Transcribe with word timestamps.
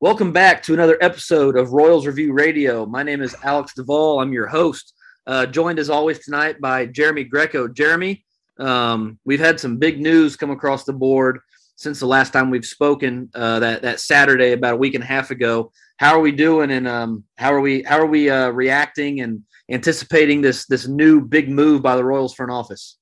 Welcome 0.00 0.30
back 0.30 0.62
to 0.62 0.74
another 0.74 0.96
episode 1.00 1.56
of 1.56 1.72
Royals 1.72 2.06
Review 2.06 2.32
Radio. 2.32 2.86
My 2.86 3.02
name 3.02 3.20
is 3.20 3.34
Alex 3.42 3.72
Duvall. 3.74 4.20
I'm 4.20 4.32
your 4.32 4.46
host. 4.46 4.94
Uh, 5.26 5.44
joined 5.44 5.80
as 5.80 5.90
always 5.90 6.20
tonight 6.20 6.60
by 6.60 6.86
Jeremy 6.86 7.24
Greco. 7.24 7.66
Jeremy, 7.66 8.24
um, 8.60 9.18
we've 9.24 9.40
had 9.40 9.58
some 9.58 9.76
big 9.76 10.00
news 10.00 10.36
come 10.36 10.52
across 10.52 10.84
the 10.84 10.92
board 10.92 11.40
since 11.74 11.98
the 11.98 12.06
last 12.06 12.32
time 12.32 12.48
we've 12.48 12.64
spoken. 12.64 13.28
Uh, 13.34 13.58
that 13.58 13.82
that 13.82 13.98
Saturday, 13.98 14.52
about 14.52 14.74
a 14.74 14.76
week 14.76 14.94
and 14.94 15.02
a 15.02 15.06
half 15.06 15.32
ago. 15.32 15.72
How 15.96 16.14
are 16.14 16.20
we 16.20 16.30
doing? 16.30 16.70
And 16.70 16.86
um, 16.86 17.24
how 17.36 17.52
are 17.52 17.60
we 17.60 17.82
how 17.82 17.98
are 17.98 18.06
we 18.06 18.30
uh, 18.30 18.50
reacting 18.50 19.22
and 19.22 19.42
anticipating 19.68 20.42
this 20.42 20.66
this 20.66 20.86
new 20.86 21.20
big 21.20 21.50
move 21.50 21.82
by 21.82 21.96
the 21.96 22.04
Royals 22.04 22.34
front 22.34 22.52
office? 22.52 22.98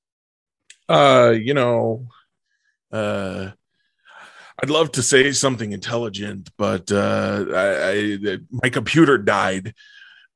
Uh, 0.89 1.35
you 1.39 1.53
know, 1.53 2.07
uh 2.91 3.51
I'd 4.63 4.71
love 4.71 4.93
to 4.93 5.03
say 5.03 5.33
something 5.33 5.73
intelligent, 5.73 6.51
but 6.57 6.91
uh, 6.91 7.45
I, 7.53 8.19
I, 8.25 8.39
my 8.51 8.71
computer 8.71 9.19
died, 9.19 9.75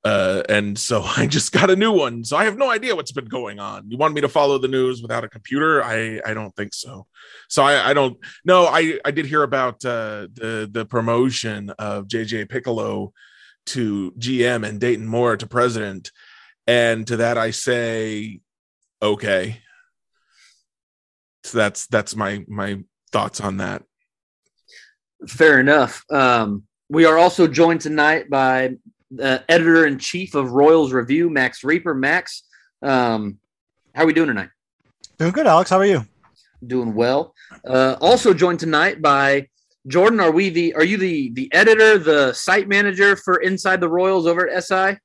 uh, 0.05 0.43
and 0.49 0.79
so 0.79 1.03
I 1.17 1.27
just 1.27 1.53
got 1.53 1.71
a 1.71 1.77
new 1.77 1.93
one. 1.93 2.25
So 2.25 2.37
I 2.37 2.45
have 2.45 2.59
no 2.59 2.71
idea 2.71 2.95
what's 2.95 3.13
been 3.13 3.27
going 3.27 3.59
on. 3.59 3.91
You 3.91 3.97
want 3.97 4.15
me 4.15 4.21
to 4.21 4.29
follow 4.29 4.59
the 4.59 4.69
news 4.69 5.01
without 5.01 5.25
a 5.25 5.29
computer? 5.29 5.83
I 5.83 6.21
I 6.27 6.35
don't 6.35 6.55
think 6.55 6.75
so. 6.75 7.07
So 7.49 7.63
I, 7.63 7.91
I 7.91 7.95
don't. 7.95 8.19
No, 8.45 8.67
I 8.67 8.99
I 9.05 9.11
did 9.11 9.27
hear 9.27 9.43
about 9.43 9.85
uh, 9.85 10.29
the 10.35 10.69
the 10.71 10.85
promotion 10.85 11.71
of 11.79 12.07
JJ 12.07 12.49
Picollo 12.49 13.13
to 13.66 14.13
GM 14.19 14.66
and 14.69 14.80
Dayton 14.80 15.07
Moore 15.07 15.37
to 15.37 15.47
president, 15.47 16.13
and 16.66 17.07
to 17.07 17.16
that 17.19 17.39
I 17.39 17.52
say, 17.52 18.41
okay. 19.01 19.63
So 21.45 21.57
that's 21.57 21.87
that's 21.87 22.15
my 22.15 22.45
my 22.49 22.80
thoughts 23.13 23.41
on 23.41 23.57
that. 23.59 23.83
Fair 25.29 25.60
enough. 25.60 26.05
Um, 26.10 26.65
we 26.88 27.05
are 27.05 27.19
also 27.19 27.47
joined 27.47 27.80
tonight 27.80 28.30
by 28.30 28.77
the 29.10 29.45
editor 29.48 29.87
in 29.87 29.98
chief 29.98 30.34
of 30.34 30.52
Royals 30.52 30.93
Review, 30.93 31.30
Max 31.30 31.62
Rieper. 31.62 31.96
Max, 31.96 32.43
um, 32.82 33.38
how 33.95 34.02
are 34.02 34.07
we 34.07 34.12
doing 34.12 34.29
tonight? 34.29 34.51
Doing 35.18 35.32
good, 35.32 35.46
Alex. 35.46 35.71
How 35.71 35.79
are 35.79 35.87
you? 35.87 36.07
Doing 36.66 36.95
well. 36.95 37.35
Uh, 37.66 37.96
also 38.01 38.32
joined 38.32 38.60
tonight 38.60 39.01
by 39.02 39.49
Jordan. 39.87 40.21
Are 40.21 40.30
we 40.30 40.51
the? 40.51 40.74
Are 40.74 40.85
you 40.85 40.96
the 40.96 41.30
the 41.32 41.52
editor, 41.52 41.99
the 41.99 42.32
site 42.32 42.68
manager 42.68 43.16
for 43.16 43.37
Inside 43.37 43.80
the 43.80 43.88
Royals 43.88 44.27
over 44.27 44.49
at 44.49 44.65
SI? 44.65 44.99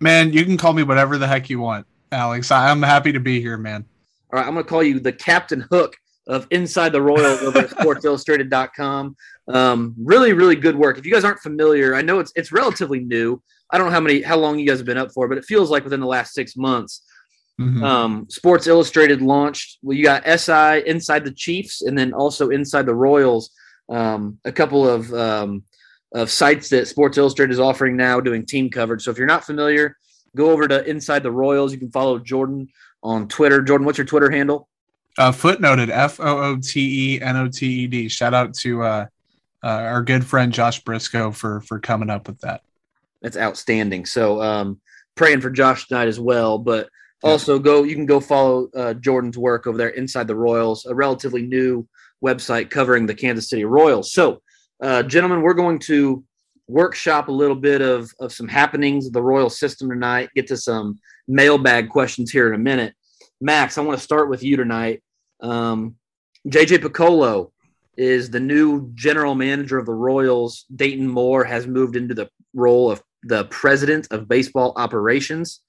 Man, 0.00 0.32
you 0.32 0.44
can 0.44 0.56
call 0.56 0.72
me 0.72 0.82
whatever 0.82 1.18
the 1.18 1.26
heck 1.26 1.48
you 1.48 1.60
want, 1.60 1.86
Alex. 2.12 2.50
I'm 2.50 2.82
happy 2.82 3.12
to 3.12 3.20
be 3.20 3.40
here, 3.40 3.56
man. 3.56 3.84
All 4.32 4.38
right, 4.38 4.46
I'm 4.46 4.54
going 4.54 4.64
to 4.64 4.68
call 4.68 4.82
you 4.82 5.00
the 5.00 5.12
Captain 5.12 5.64
Hook 5.70 5.96
of 6.26 6.46
Inside 6.50 6.92
the 6.92 7.00
Royals 7.00 7.40
over 7.42 7.60
at 7.60 7.70
SportsIllustrated.com. 7.70 9.16
Um, 9.48 9.94
really, 9.98 10.32
really 10.32 10.56
good 10.56 10.76
work. 10.76 10.98
If 10.98 11.06
you 11.06 11.12
guys 11.12 11.24
aren't 11.24 11.40
familiar, 11.40 11.94
I 11.94 12.02
know 12.02 12.18
it's 12.18 12.32
it's 12.34 12.52
relatively 12.52 13.00
new. 13.00 13.40
I 13.70 13.78
don't 13.78 13.88
know 13.88 13.92
how 13.92 14.00
many 14.00 14.22
how 14.22 14.36
long 14.36 14.58
you 14.58 14.66
guys 14.66 14.78
have 14.78 14.86
been 14.86 14.98
up 14.98 15.12
for, 15.12 15.28
but 15.28 15.38
it 15.38 15.44
feels 15.44 15.70
like 15.70 15.84
within 15.84 16.00
the 16.00 16.06
last 16.06 16.34
six 16.34 16.56
months. 16.56 17.02
Mm-hmm. 17.60 17.82
Um, 17.82 18.26
Sports 18.28 18.66
Illustrated 18.66 19.22
launched. 19.22 19.78
Well, 19.82 19.96
you 19.96 20.04
got 20.04 20.24
SI 20.24 20.82
inside 20.86 21.24
the 21.24 21.32
Chiefs, 21.32 21.82
and 21.82 21.96
then 21.96 22.12
also 22.12 22.50
inside 22.50 22.86
the 22.86 22.94
Royals. 22.94 23.50
Um, 23.88 24.38
a 24.44 24.52
couple 24.52 24.88
of 24.88 25.12
um, 25.14 25.62
of 26.12 26.30
sites 26.30 26.68
that 26.70 26.88
Sports 26.88 27.18
Illustrated 27.18 27.52
is 27.52 27.60
offering 27.60 27.96
now, 27.96 28.20
doing 28.20 28.44
team 28.44 28.68
coverage. 28.68 29.02
So 29.02 29.10
if 29.10 29.18
you're 29.18 29.26
not 29.26 29.44
familiar, 29.44 29.96
go 30.34 30.50
over 30.50 30.68
to 30.68 30.84
Inside 30.84 31.22
the 31.22 31.30
Royals. 31.30 31.72
You 31.72 31.78
can 31.78 31.90
follow 31.90 32.18
Jordan 32.18 32.68
on 33.02 33.28
Twitter. 33.28 33.62
Jordan, 33.62 33.86
what's 33.86 33.98
your 33.98 34.06
Twitter 34.06 34.30
handle? 34.30 34.68
Uh, 35.18 35.32
footnoted 35.32 35.88
F 35.90 36.20
O 36.20 36.38
O 36.38 36.56
T 36.60 37.14
E 37.16 37.20
N 37.22 37.36
O 37.36 37.48
T 37.48 37.66
E 37.66 37.86
D. 37.86 38.08
Shout 38.08 38.34
out 38.34 38.52
to 38.54 38.82
uh, 38.82 39.06
uh, 39.64 39.68
our 39.68 40.02
good 40.02 40.24
friend 40.24 40.52
Josh 40.52 40.82
Briscoe 40.82 41.30
for 41.30 41.60
for 41.62 41.78
coming 41.78 42.10
up 42.10 42.26
with 42.26 42.40
that. 42.40 42.62
That's 43.22 43.36
outstanding. 43.36 44.06
So 44.06 44.42
um, 44.42 44.80
praying 45.14 45.40
for 45.40 45.50
Josh 45.50 45.88
tonight 45.88 46.08
as 46.08 46.20
well, 46.20 46.58
but 46.58 46.88
also 47.22 47.58
go 47.58 47.82
you 47.82 47.94
can 47.94 48.06
go 48.06 48.20
follow 48.20 48.68
uh, 48.74 48.94
Jordan's 48.94 49.38
work 49.38 49.66
over 49.66 49.78
there 49.78 49.88
inside 49.88 50.28
the 50.28 50.36
Royals, 50.36 50.86
a 50.86 50.94
relatively 50.94 51.42
new 51.42 51.86
website 52.24 52.70
covering 52.70 53.06
the 53.06 53.14
Kansas 53.14 53.48
City 53.48 53.64
Royals. 53.64 54.12
So, 54.12 54.42
uh, 54.82 55.02
gentlemen, 55.02 55.42
we're 55.42 55.54
going 55.54 55.78
to 55.80 56.22
workshop 56.68 57.28
a 57.28 57.32
little 57.32 57.56
bit 57.56 57.80
of 57.80 58.10
of 58.20 58.32
some 58.32 58.48
happenings 58.48 59.06
of 59.06 59.12
the 59.12 59.22
Royal 59.22 59.50
system 59.50 59.88
tonight. 59.88 60.30
Get 60.34 60.46
to 60.48 60.56
some 60.56 60.98
mailbag 61.26 61.88
questions 61.88 62.30
here 62.30 62.48
in 62.48 62.54
a 62.54 62.62
minute. 62.62 62.94
Max, 63.40 63.76
I 63.76 63.82
want 63.82 63.98
to 63.98 64.04
start 64.04 64.30
with 64.30 64.42
you 64.42 64.56
tonight. 64.56 65.02
Um, 65.40 65.96
JJ 66.48 66.78
Picollo 66.78 67.50
is 67.96 68.30
the 68.30 68.40
new 68.40 68.90
general 68.94 69.34
manager 69.34 69.78
of 69.78 69.86
the 69.86 69.94
Royals. 69.94 70.64
Dayton 70.74 71.08
Moore 71.08 71.44
has 71.44 71.66
moved 71.66 71.96
into 71.96 72.14
the 72.14 72.28
role 72.54 72.90
of 72.90 73.02
the 73.22 73.44
president 73.44 74.08
of 74.10 74.28
baseball 74.28 74.72
operations. 74.76 75.60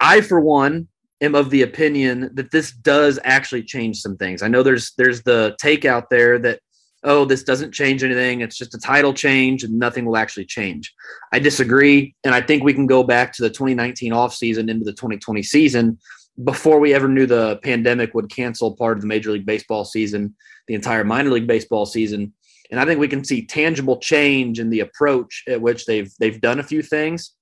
I, 0.00 0.20
for 0.20 0.40
one, 0.40 0.88
am 1.20 1.34
of 1.34 1.50
the 1.50 1.62
opinion 1.62 2.30
that 2.34 2.50
this 2.50 2.72
does 2.72 3.18
actually 3.24 3.62
change 3.62 3.98
some 3.98 4.16
things. 4.16 4.42
I 4.42 4.48
know 4.48 4.62
there's 4.62 4.92
there's 4.96 5.22
the 5.22 5.56
take 5.60 5.84
out 5.84 6.10
there 6.10 6.38
that 6.40 6.60
oh 7.02 7.24
this 7.24 7.42
doesn't 7.42 7.72
change 7.72 8.02
anything. 8.02 8.40
It's 8.40 8.58
just 8.58 8.74
a 8.74 8.78
title 8.78 9.14
change 9.14 9.64
and 9.64 9.78
nothing 9.78 10.04
will 10.04 10.16
actually 10.16 10.46
change. 10.46 10.92
I 11.32 11.38
disagree, 11.38 12.14
and 12.24 12.34
I 12.34 12.40
think 12.40 12.62
we 12.62 12.74
can 12.74 12.86
go 12.86 13.02
back 13.02 13.32
to 13.34 13.42
the 13.42 13.50
2019 13.50 14.12
offseason 14.12 14.70
into 14.70 14.84
the 14.84 14.92
2020 14.92 15.42
season 15.42 15.98
before 16.42 16.80
we 16.80 16.92
ever 16.94 17.08
knew 17.08 17.26
the 17.26 17.60
pandemic 17.62 18.12
would 18.14 18.28
cancel 18.28 18.74
part 18.74 18.96
of 18.96 19.02
the 19.02 19.06
Major 19.06 19.30
League 19.30 19.46
Baseball 19.46 19.84
season, 19.84 20.34
the 20.66 20.74
entire 20.74 21.04
minor 21.04 21.30
league 21.30 21.46
baseball 21.46 21.86
season. 21.86 22.32
And 22.70 22.80
I 22.80 22.84
think 22.84 22.98
we 22.98 23.08
can 23.08 23.24
see 23.24 23.46
tangible 23.46 23.98
change 23.98 24.58
in 24.58 24.70
the 24.70 24.80
approach 24.80 25.44
at 25.48 25.60
which 25.60 25.86
they've 25.86 26.10
they've 26.18 26.40
done 26.40 26.60
a 26.60 26.64
few 26.64 26.82
things 26.82 27.34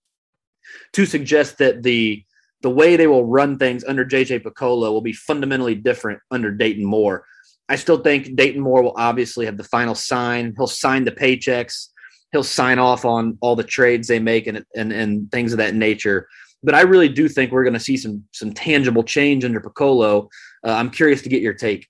to 0.92 1.06
suggest 1.06 1.58
that 1.58 1.82
the 1.82 2.24
the 2.62 2.70
way 2.70 2.96
they 2.96 3.06
will 3.06 3.26
run 3.26 3.58
things 3.58 3.84
under 3.84 4.04
JJ 4.04 4.42
Picollo 4.42 4.92
will 4.92 5.00
be 5.00 5.12
fundamentally 5.12 5.74
different 5.74 6.20
under 6.30 6.50
Dayton 6.50 6.84
Moore. 6.84 7.24
I 7.68 7.76
still 7.76 7.98
think 7.98 8.36
Dayton 8.36 8.60
Moore 8.60 8.82
will 8.82 8.94
obviously 8.96 9.46
have 9.46 9.56
the 9.56 9.64
final 9.64 9.94
sign. 9.94 10.54
He'll 10.56 10.66
sign 10.66 11.04
the 11.04 11.12
paychecks. 11.12 11.88
He'll 12.32 12.44
sign 12.44 12.78
off 12.78 13.04
on 13.04 13.38
all 13.40 13.56
the 13.56 13.64
trades 13.64 14.08
they 14.08 14.18
make 14.18 14.46
and 14.46 14.64
and, 14.74 14.92
and 14.92 15.30
things 15.30 15.52
of 15.52 15.58
that 15.58 15.74
nature 15.74 16.26
but 16.62 16.74
I 16.74 16.82
really 16.82 17.08
do 17.08 17.28
think 17.28 17.50
we're 17.50 17.64
going 17.64 17.74
to 17.74 17.80
see 17.80 17.96
some 17.96 18.24
some 18.32 18.52
tangible 18.52 19.02
change 19.02 19.44
under 19.44 19.60
Picollo. 19.60 20.28
Uh, 20.64 20.72
I'm 20.72 20.90
curious 20.90 21.22
to 21.22 21.28
get 21.28 21.42
your 21.42 21.54
take. 21.54 21.88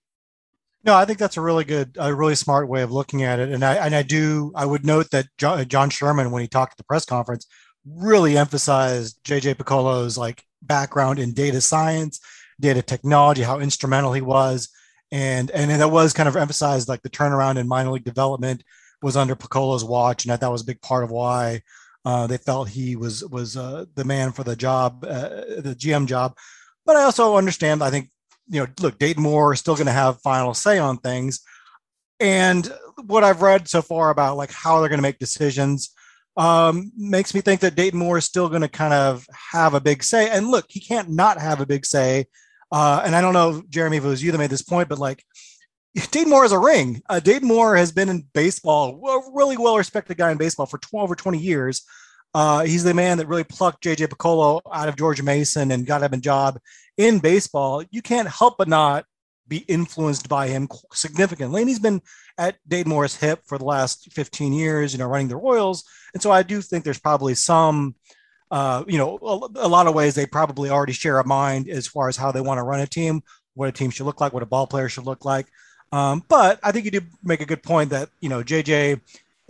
No, 0.85 0.95
I 0.95 1.05
think 1.05 1.19
that's 1.19 1.37
a 1.37 1.41
really 1.41 1.65
good, 1.65 1.97
a 1.99 2.13
really 2.13 2.35
smart 2.35 2.69
way 2.69 2.83
of 2.83 2.91
looking 2.91 3.23
at 3.23 3.39
it. 3.39 3.51
And 3.51 3.65
I 3.65 3.75
and 3.77 3.95
I 3.95 4.03
do, 4.03 4.53
I 4.55 4.67
would 4.67 4.85
note 4.85 5.11
that 5.11 5.27
John, 5.39 5.67
John 5.69 5.91
Sherman, 5.91 6.31
when 6.31 6.43
he 6.43 6.49
talked 6.49 6.73
at 6.73 6.77
the 6.77 6.85
press 6.85 7.05
conference, 7.05 7.47
really 7.87 8.37
emphasized 8.37 9.19
JJ 9.25 9.59
Picollo's 9.59 10.19
like 10.19 10.43
background 10.61 11.19
in 11.19 11.35
data 11.35 11.61
science, 11.61 12.21
data 12.61 12.83
technology, 12.83 13.43
how 13.43 13.61
instrumental 13.61 14.13
he 14.13 14.23
was, 14.23 14.71
and 15.13 15.51
and 15.53 15.71
that 15.71 15.91
was 15.91 16.13
kind 16.13 16.29
of 16.29 16.37
emphasized 16.37 16.89
like 16.89 17.03
the 17.03 17.11
turnaround 17.11 17.59
in 17.59 17.69
minor 17.69 17.93
league 17.93 18.05
development 18.05 18.65
was 19.03 19.17
under 19.17 19.37
Picollo's 19.37 19.85
watch, 19.85 20.25
and 20.25 20.33
that 20.33 20.41
that 20.41 20.51
was 20.51 20.63
a 20.63 20.67
big 20.67 20.81
part 20.81 21.05
of 21.05 21.11
why 21.11 21.63
uh, 22.05 22.27
they 22.27 22.39
felt 22.39 22.69
he 22.69 22.97
was 22.97 23.25
was 23.25 23.57
uh, 23.57 23.85
the 23.95 24.05
man 24.05 24.33
for 24.33 24.45
the 24.45 24.57
job, 24.57 25.05
uh, 25.05 25.29
the 25.59 25.77
GM 25.79 26.07
job. 26.07 26.37
But 26.85 26.97
I 26.97 27.05
also 27.05 27.37
understand. 27.37 27.83
I 27.83 27.91
think 27.91 28.11
you 28.49 28.61
know, 28.61 28.67
look, 28.81 28.99
Dayton 28.99 29.23
Moore 29.23 29.53
is 29.53 29.61
still 29.61 29.75
going 29.75 29.87
to 29.87 29.93
have 29.93 30.21
final 30.21 30.55
say 30.55 30.79
on 30.79 30.99
things. 30.99 31.41
And 32.21 32.73
what 33.07 33.25
I've 33.25 33.43
read 33.43 33.69
so 33.69 33.83
far 33.83 34.11
about 34.11 34.37
like 34.37 34.53
how 34.53 34.81
they're 34.81 34.89
going 34.89 34.99
to 34.99 35.03
make 35.03 35.19
decisions 35.19 35.93
um, 36.37 36.93
makes 36.97 37.35
me 37.35 37.41
think 37.41 37.61
that 37.61 37.75
Dayton 37.75 37.99
Moore 37.99 38.19
is 38.19 38.25
still 38.25 38.49
going 38.49 38.63
to 38.63 38.69
kind 38.69 38.95
of 38.95 39.27
have 39.53 39.75
a 39.75 39.81
big 39.81 40.03
say. 40.03 40.31
And 40.31 40.49
look, 40.49 40.67
he 40.69 40.81
can't 40.81 41.11
not 41.11 41.41
have 41.41 41.61
a 41.61 41.67
big 41.67 41.85
say. 41.85 42.27
Uh, 42.71 43.03
and 43.05 43.15
I 43.15 43.21
don't 43.21 43.35
know, 43.35 43.63
Jeremy, 43.69 43.99
if 43.99 44.05
it 44.05 44.09
was 44.09 44.23
you 44.23 44.33
that 44.33 44.39
made 44.39 44.51
this 44.51 44.63
point, 44.63 44.89
but 44.89 44.99
like 44.99 45.25
Dayton 46.11 46.31
Moore 46.31 46.45
is 46.45 46.53
a 46.53 46.59
ring. 46.59 47.03
Uh, 47.09 47.21
Dayton 47.21 47.49
Moore 47.49 47.77
has 47.77 47.93
been 47.93 48.09
in 48.09 48.25
baseball, 48.33 49.01
a 49.07 49.31
really 49.35 49.57
well 49.57 49.77
respected 49.77 50.17
guy 50.17 50.31
in 50.31 50.39
baseball 50.39 50.67
for 50.67 50.79
12 50.79 51.11
or 51.11 51.17
20 51.17 51.39
years. 51.39 51.83
Uh, 52.35 52.65
he's 52.65 52.85
the 52.85 52.95
man 52.95 53.19
that 53.19 53.29
really 53.29 53.45
plucked 53.45 53.85
JJ 53.85 54.09
Picollo 54.09 54.61
out 54.73 54.89
of 54.89 54.97
George 54.97 55.23
Mason 55.23 55.71
and 55.71 55.87
got 55.87 56.03
him 56.03 56.13
a 56.13 56.17
job 56.17 56.59
in 56.97 57.19
baseball. 57.19 57.83
You 57.91 58.03
can't 58.03 58.29
help 58.29 58.57
but 58.59 58.69
not 58.69 59.05
be 59.49 59.59
influenced 59.59 60.29
by 60.29 60.49
him 60.49 60.69
significantly. 60.93 61.61
And 61.61 61.69
he's 61.69 61.79
been 61.79 62.01
at 62.39 62.57
Dayton 62.67 62.91
Moore's 62.91 63.17
hip 63.17 63.43
for 63.45 63.59
the 63.59 63.65
last 63.65 64.11
15 64.13 64.53
years, 64.53 64.93
you 64.93 64.99
know, 64.99 65.07
running 65.07 65.29
the 65.29 65.37
Royals. 65.37 65.85
And 66.15 66.23
so 66.23 66.31
I 66.31 66.43
do 66.43 66.63
think 66.63 66.85
there's 66.85 66.99
probably 66.99 67.35
some, 67.35 67.95
uh, 68.51 68.85
you 68.87 68.97
know, 68.97 69.19
a, 69.21 69.67
a 69.67 69.69
lot 69.69 69.87
of 69.87 69.95
ways 69.95 70.15
they 70.15 70.27
probably 70.27 70.71
already 70.71 70.95
share 70.95 71.19
a 71.19 71.27
mind 71.27 71.69
as 71.69 71.87
far 71.87 72.09
as 72.09 72.17
how 72.17 72.33
they 72.33 72.41
want 72.41 72.59
to 72.59 72.63
run 72.63 72.81
a 72.81 72.87
team, 72.87 73.23
what 73.55 73.69
a 73.69 73.73
team 73.73 73.91
should 73.91 74.07
look 74.07 74.21
like, 74.21 74.33
what 74.33 74.43
a 74.43 74.47
ball 74.47 74.67
player 74.67 74.89
should 74.89 75.05
look 75.05 75.25
like. 75.25 75.49
Um, 75.93 76.23
but 76.29 76.59
I 76.63 76.73
think 76.73 76.87
you 76.87 76.91
do 76.91 77.03
make 77.23 77.43
a 77.43 77.47
good 77.47 77.63
point 77.63 77.91
that 77.91 78.09
you 78.21 78.31
know 78.31 78.43
JJ 78.43 79.01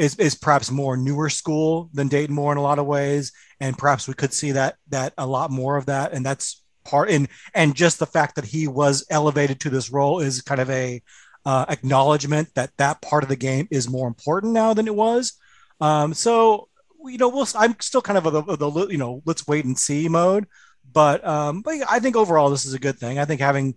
is 0.02 0.16
is 0.16 0.34
perhaps 0.34 0.70
more 0.70 0.96
newer 0.96 1.30
school 1.30 1.88
than 1.92 2.08
Dayton 2.08 2.34
Moore 2.34 2.52
in 2.52 2.58
a 2.58 2.62
lot 2.62 2.78
of 2.78 2.86
ways, 2.86 3.32
and 3.60 3.78
perhaps 3.78 4.08
we 4.08 4.14
could 4.14 4.32
see 4.32 4.52
that 4.52 4.76
that 4.88 5.14
a 5.16 5.26
lot 5.26 5.50
more 5.50 5.76
of 5.76 5.86
that, 5.86 6.12
and 6.12 6.26
that's 6.26 6.62
part 6.84 7.08
in 7.08 7.28
and 7.54 7.76
just 7.76 7.98
the 7.98 8.06
fact 8.06 8.34
that 8.34 8.44
he 8.44 8.66
was 8.66 9.06
elevated 9.10 9.60
to 9.60 9.70
this 9.70 9.90
role 9.90 10.18
is 10.18 10.42
kind 10.42 10.60
of 10.60 10.68
a 10.70 11.00
uh, 11.44 11.64
acknowledgement 11.68 12.48
that 12.54 12.70
that 12.78 13.00
part 13.00 13.22
of 13.22 13.28
the 13.28 13.36
game 13.36 13.68
is 13.70 13.88
more 13.88 14.08
important 14.08 14.52
now 14.52 14.74
than 14.74 14.86
it 14.86 14.94
was. 14.94 15.34
Um, 15.80 16.14
so 16.14 16.68
you 17.04 17.18
know, 17.18 17.28
we'll, 17.28 17.46
I'm 17.56 17.76
still 17.80 18.02
kind 18.02 18.18
of 18.18 18.24
the, 18.24 18.56
the 18.56 18.86
you 18.90 18.98
know 18.98 19.22
let's 19.24 19.46
wait 19.46 19.64
and 19.64 19.78
see 19.78 20.08
mode, 20.08 20.46
but 20.92 21.24
um, 21.26 21.62
but 21.62 21.76
I 21.88 22.00
think 22.00 22.16
overall 22.16 22.50
this 22.50 22.64
is 22.64 22.74
a 22.74 22.78
good 22.78 22.98
thing. 22.98 23.18
I 23.18 23.24
think 23.24 23.40
having 23.40 23.76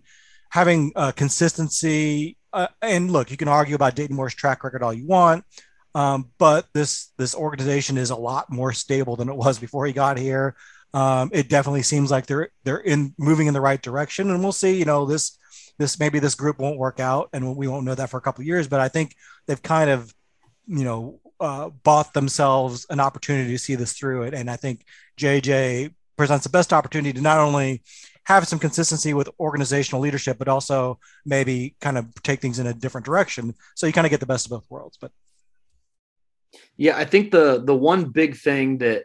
having 0.50 0.92
uh, 0.96 1.12
consistency 1.12 2.36
uh, 2.52 2.68
and 2.80 3.10
look, 3.10 3.30
you 3.30 3.36
can 3.36 3.48
argue 3.48 3.74
about 3.74 3.94
Dayton 3.94 4.16
Moore's 4.16 4.34
track 4.34 4.64
record 4.64 4.82
all 4.82 4.92
you 4.92 5.06
want, 5.06 5.44
um, 5.96 6.30
but 6.36 6.66
this 6.74 7.10
this 7.16 7.34
organization 7.34 7.96
is 7.96 8.10
a 8.10 8.16
lot 8.16 8.52
more 8.52 8.70
stable 8.74 9.16
than 9.16 9.30
it 9.30 9.34
was 9.34 9.58
before 9.58 9.86
he 9.86 9.94
got 9.94 10.18
here. 10.18 10.54
Um, 10.92 11.30
it 11.32 11.48
definitely 11.48 11.84
seems 11.84 12.10
like 12.10 12.26
they're 12.26 12.50
they're 12.64 12.76
in 12.76 13.14
moving 13.16 13.46
in 13.46 13.54
the 13.54 13.62
right 13.62 13.80
direction, 13.80 14.30
and 14.30 14.42
we'll 14.42 14.52
see. 14.52 14.76
You 14.76 14.84
know, 14.84 15.06
this 15.06 15.38
this 15.78 15.98
maybe 15.98 16.18
this 16.18 16.34
group 16.34 16.58
won't 16.58 16.76
work 16.76 17.00
out, 17.00 17.30
and 17.32 17.56
we 17.56 17.66
won't 17.66 17.86
know 17.86 17.94
that 17.94 18.10
for 18.10 18.18
a 18.18 18.20
couple 18.20 18.42
of 18.42 18.46
years. 18.46 18.68
But 18.68 18.80
I 18.80 18.88
think 18.88 19.14
they've 19.46 19.62
kind 19.62 19.88
of 19.88 20.14
you 20.66 20.84
know 20.84 21.18
uh, 21.40 21.70
bought 21.70 22.12
themselves 22.12 22.86
an 22.90 23.00
opportunity 23.00 23.52
to 23.52 23.58
see 23.58 23.74
this 23.74 23.94
through 23.94 24.24
it, 24.24 24.34
and 24.34 24.50
I 24.50 24.56
think 24.56 24.84
JJ 25.18 25.94
presents 26.18 26.44
the 26.44 26.50
best 26.50 26.74
opportunity 26.74 27.14
to 27.14 27.22
not 27.22 27.38
only 27.38 27.82
have 28.24 28.46
some 28.46 28.58
consistency 28.58 29.14
with 29.14 29.30
organizational 29.40 30.02
leadership, 30.02 30.36
but 30.36 30.48
also 30.48 30.98
maybe 31.24 31.74
kind 31.80 31.96
of 31.96 32.12
take 32.22 32.42
things 32.42 32.58
in 32.58 32.66
a 32.66 32.74
different 32.74 33.06
direction. 33.06 33.54
So 33.76 33.86
you 33.86 33.94
kind 33.94 34.06
of 34.06 34.10
get 34.10 34.20
the 34.20 34.26
best 34.26 34.44
of 34.44 34.50
both 34.50 34.66
worlds. 34.68 34.98
But 35.00 35.10
yeah, 36.76 36.96
I 36.96 37.04
think 37.04 37.30
the 37.30 37.62
the 37.64 37.76
one 37.76 38.10
big 38.10 38.36
thing 38.36 38.78
that 38.78 39.04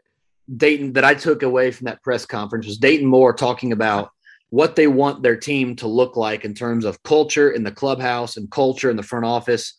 Dayton 0.55 0.93
that 0.93 1.05
I 1.05 1.13
took 1.13 1.43
away 1.43 1.71
from 1.71 1.85
that 1.85 2.03
press 2.03 2.25
conference 2.25 2.65
was 2.65 2.77
Dayton 2.77 3.07
Moore 3.07 3.33
talking 3.33 3.71
about 3.71 4.11
what 4.49 4.75
they 4.75 4.87
want 4.87 5.23
their 5.23 5.37
team 5.37 5.75
to 5.77 5.87
look 5.87 6.17
like 6.17 6.43
in 6.43 6.53
terms 6.53 6.83
of 6.83 7.01
culture 7.03 7.51
in 7.51 7.63
the 7.63 7.71
clubhouse 7.71 8.35
and 8.35 8.51
culture 8.51 8.89
in 8.89 8.97
the 8.97 9.03
front 9.03 9.25
office. 9.25 9.73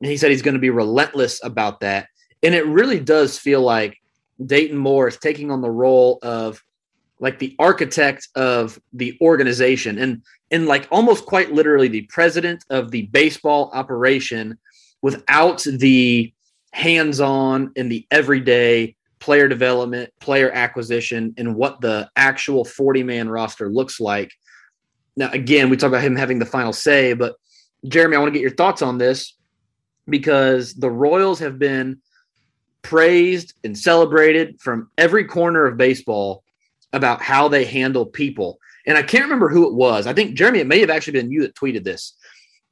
And 0.00 0.10
he 0.10 0.16
said 0.16 0.30
he's 0.30 0.42
going 0.42 0.54
to 0.54 0.60
be 0.60 0.70
relentless 0.70 1.42
about 1.42 1.80
that. 1.80 2.06
And 2.42 2.54
it 2.54 2.66
really 2.66 3.00
does 3.00 3.38
feel 3.38 3.62
like 3.62 3.96
Dayton 4.44 4.76
Moore 4.76 5.08
is 5.08 5.16
taking 5.16 5.50
on 5.50 5.62
the 5.62 5.70
role 5.70 6.18
of 6.22 6.62
like 7.18 7.38
the 7.38 7.54
architect 7.58 8.28
of 8.34 8.78
the 8.92 9.16
organization 9.20 9.98
and 9.98 10.22
and 10.50 10.66
like 10.66 10.88
almost 10.90 11.26
quite 11.26 11.52
literally 11.52 11.88
the 11.88 12.06
president 12.10 12.64
of 12.70 12.90
the 12.90 13.02
baseball 13.06 13.70
operation 13.72 14.58
without 15.02 15.62
the 15.62 16.32
hands-on 16.72 17.72
in 17.76 17.88
the 17.88 18.06
everyday 18.10 18.96
player 19.18 19.48
development, 19.48 20.12
player 20.20 20.50
acquisition, 20.50 21.34
and 21.36 21.54
what 21.54 21.80
the 21.80 22.10
actual 22.16 22.64
40 22.64 23.02
man 23.02 23.28
roster 23.28 23.68
looks 23.68 24.00
like. 24.00 24.32
Now, 25.16 25.30
again, 25.30 25.68
we 25.68 25.76
talk 25.76 25.88
about 25.88 26.02
him 26.02 26.16
having 26.16 26.38
the 26.38 26.46
final 26.46 26.72
say, 26.72 27.12
but 27.12 27.36
Jeremy, 27.86 28.16
I 28.16 28.20
want 28.20 28.32
to 28.32 28.38
get 28.38 28.42
your 28.42 28.54
thoughts 28.54 28.82
on 28.82 28.98
this 28.98 29.34
because 30.08 30.74
the 30.74 30.90
Royals 30.90 31.38
have 31.40 31.58
been 31.58 32.00
praised 32.82 33.54
and 33.62 33.76
celebrated 33.76 34.60
from 34.60 34.90
every 34.96 35.24
corner 35.24 35.66
of 35.66 35.76
baseball 35.76 36.42
about 36.92 37.22
how 37.22 37.48
they 37.48 37.64
handle 37.64 38.06
people. 38.06 38.58
And 38.86 38.96
I 38.96 39.02
can't 39.02 39.24
remember 39.24 39.48
who 39.48 39.68
it 39.68 39.74
was. 39.74 40.06
I 40.06 40.14
think 40.14 40.34
Jeremy, 40.34 40.60
it 40.60 40.66
may 40.66 40.80
have 40.80 40.90
actually 40.90 41.12
been 41.12 41.30
you 41.30 41.42
that 41.42 41.54
tweeted 41.54 41.84
this. 41.84 42.14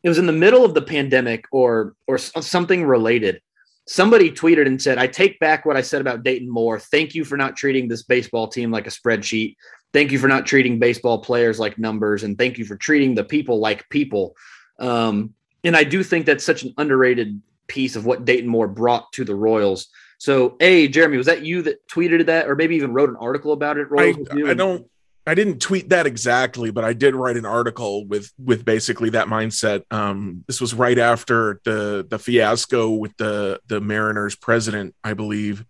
It 0.02 0.08
was 0.08 0.18
in 0.18 0.26
the 0.26 0.32
middle 0.32 0.64
of 0.64 0.74
the 0.74 0.82
pandemic 0.82 1.44
or 1.52 1.94
or 2.06 2.18
something 2.18 2.84
related. 2.84 3.40
Somebody 3.88 4.30
tweeted 4.30 4.66
and 4.66 4.80
said, 4.80 4.98
"I 4.98 5.06
take 5.06 5.40
back 5.40 5.64
what 5.64 5.76
I 5.76 5.80
said 5.80 6.00
about 6.00 6.22
Dayton 6.22 6.48
Moore. 6.48 6.78
Thank 6.78 7.14
you 7.14 7.24
for 7.24 7.36
not 7.36 7.56
treating 7.56 7.88
this 7.88 8.02
baseball 8.02 8.48
team 8.48 8.70
like 8.70 8.86
a 8.86 8.90
spreadsheet. 8.90 9.56
Thank 9.92 10.12
you 10.12 10.18
for 10.18 10.28
not 10.28 10.46
treating 10.46 10.78
baseball 10.78 11.18
players 11.18 11.58
like 11.58 11.78
numbers, 11.78 12.22
and 12.22 12.36
thank 12.36 12.58
you 12.58 12.64
for 12.64 12.76
treating 12.76 13.14
the 13.14 13.24
people 13.24 13.58
like 13.60 13.88
people." 13.88 14.36
Um, 14.78 15.34
and 15.64 15.76
I 15.76 15.84
do 15.84 16.02
think 16.04 16.26
that's 16.26 16.44
such 16.44 16.62
an 16.62 16.74
underrated 16.78 17.40
piece 17.66 17.96
of 17.96 18.06
what 18.06 18.24
Dayton 18.24 18.48
Moore 18.48 18.68
brought 18.68 19.10
to 19.12 19.24
the 19.24 19.34
Royals 19.34 19.88
so, 20.18 20.56
a 20.58 20.88
Jeremy, 20.88 21.16
was 21.16 21.26
that 21.26 21.44
you 21.44 21.62
that 21.62 21.86
tweeted 21.88 22.26
that, 22.26 22.48
or 22.48 22.56
maybe 22.56 22.74
even 22.74 22.92
wrote 22.92 23.08
an 23.08 23.16
article 23.16 23.52
about 23.52 23.78
it? 23.78 23.86
I, 23.96 24.50
I 24.50 24.54
don't. 24.54 24.90
I 25.28 25.34
didn't 25.34 25.60
tweet 25.60 25.90
that 25.90 26.06
exactly, 26.06 26.70
but 26.70 26.84
I 26.84 26.92
did 26.92 27.14
write 27.14 27.36
an 27.36 27.46
article 27.46 28.06
with 28.06 28.32
with 28.38 28.64
basically 28.64 29.10
that 29.10 29.28
mindset. 29.28 29.82
Um, 29.90 30.44
this 30.46 30.60
was 30.60 30.74
right 30.74 30.98
after 30.98 31.60
the 31.64 32.06
the 32.08 32.18
fiasco 32.18 32.90
with 32.90 33.16
the 33.16 33.60
the 33.66 33.80
Mariners 33.80 34.36
president, 34.36 34.94
I 35.04 35.14
believe, 35.14 35.64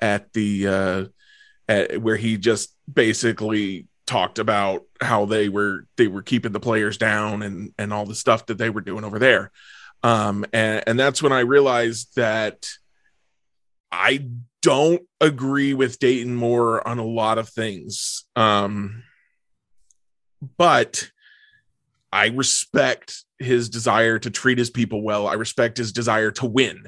at 0.00 0.32
the 0.32 0.68
uh, 0.68 1.04
at, 1.68 2.00
where 2.00 2.16
he 2.16 2.36
just 2.36 2.74
basically 2.92 3.86
talked 4.06 4.38
about 4.38 4.82
how 5.00 5.24
they 5.24 5.48
were 5.48 5.86
they 5.96 6.06
were 6.06 6.22
keeping 6.22 6.52
the 6.52 6.60
players 6.60 6.98
down 6.98 7.42
and 7.42 7.72
and 7.78 7.92
all 7.92 8.06
the 8.06 8.14
stuff 8.14 8.46
that 8.46 8.58
they 8.58 8.70
were 8.70 8.80
doing 8.80 9.04
over 9.04 9.18
there. 9.18 9.50
Um, 10.02 10.44
and 10.52 10.84
and 10.86 11.00
that's 11.00 11.22
when 11.22 11.32
I 11.32 11.40
realized 11.40 12.16
that 12.16 12.68
I 13.90 14.26
don't 14.64 15.02
agree 15.20 15.74
with 15.74 15.98
Dayton 15.98 16.34
Moore 16.34 16.86
on 16.88 16.98
a 16.98 17.04
lot 17.04 17.36
of 17.36 17.50
things. 17.50 18.24
Um, 18.34 19.02
but 20.56 21.10
I 22.10 22.28
respect 22.28 23.24
his 23.38 23.68
desire 23.68 24.18
to 24.18 24.30
treat 24.30 24.56
his 24.56 24.70
people 24.70 25.02
well. 25.02 25.26
I 25.26 25.34
respect 25.34 25.76
his 25.76 25.92
desire 25.92 26.30
to 26.30 26.46
win 26.46 26.86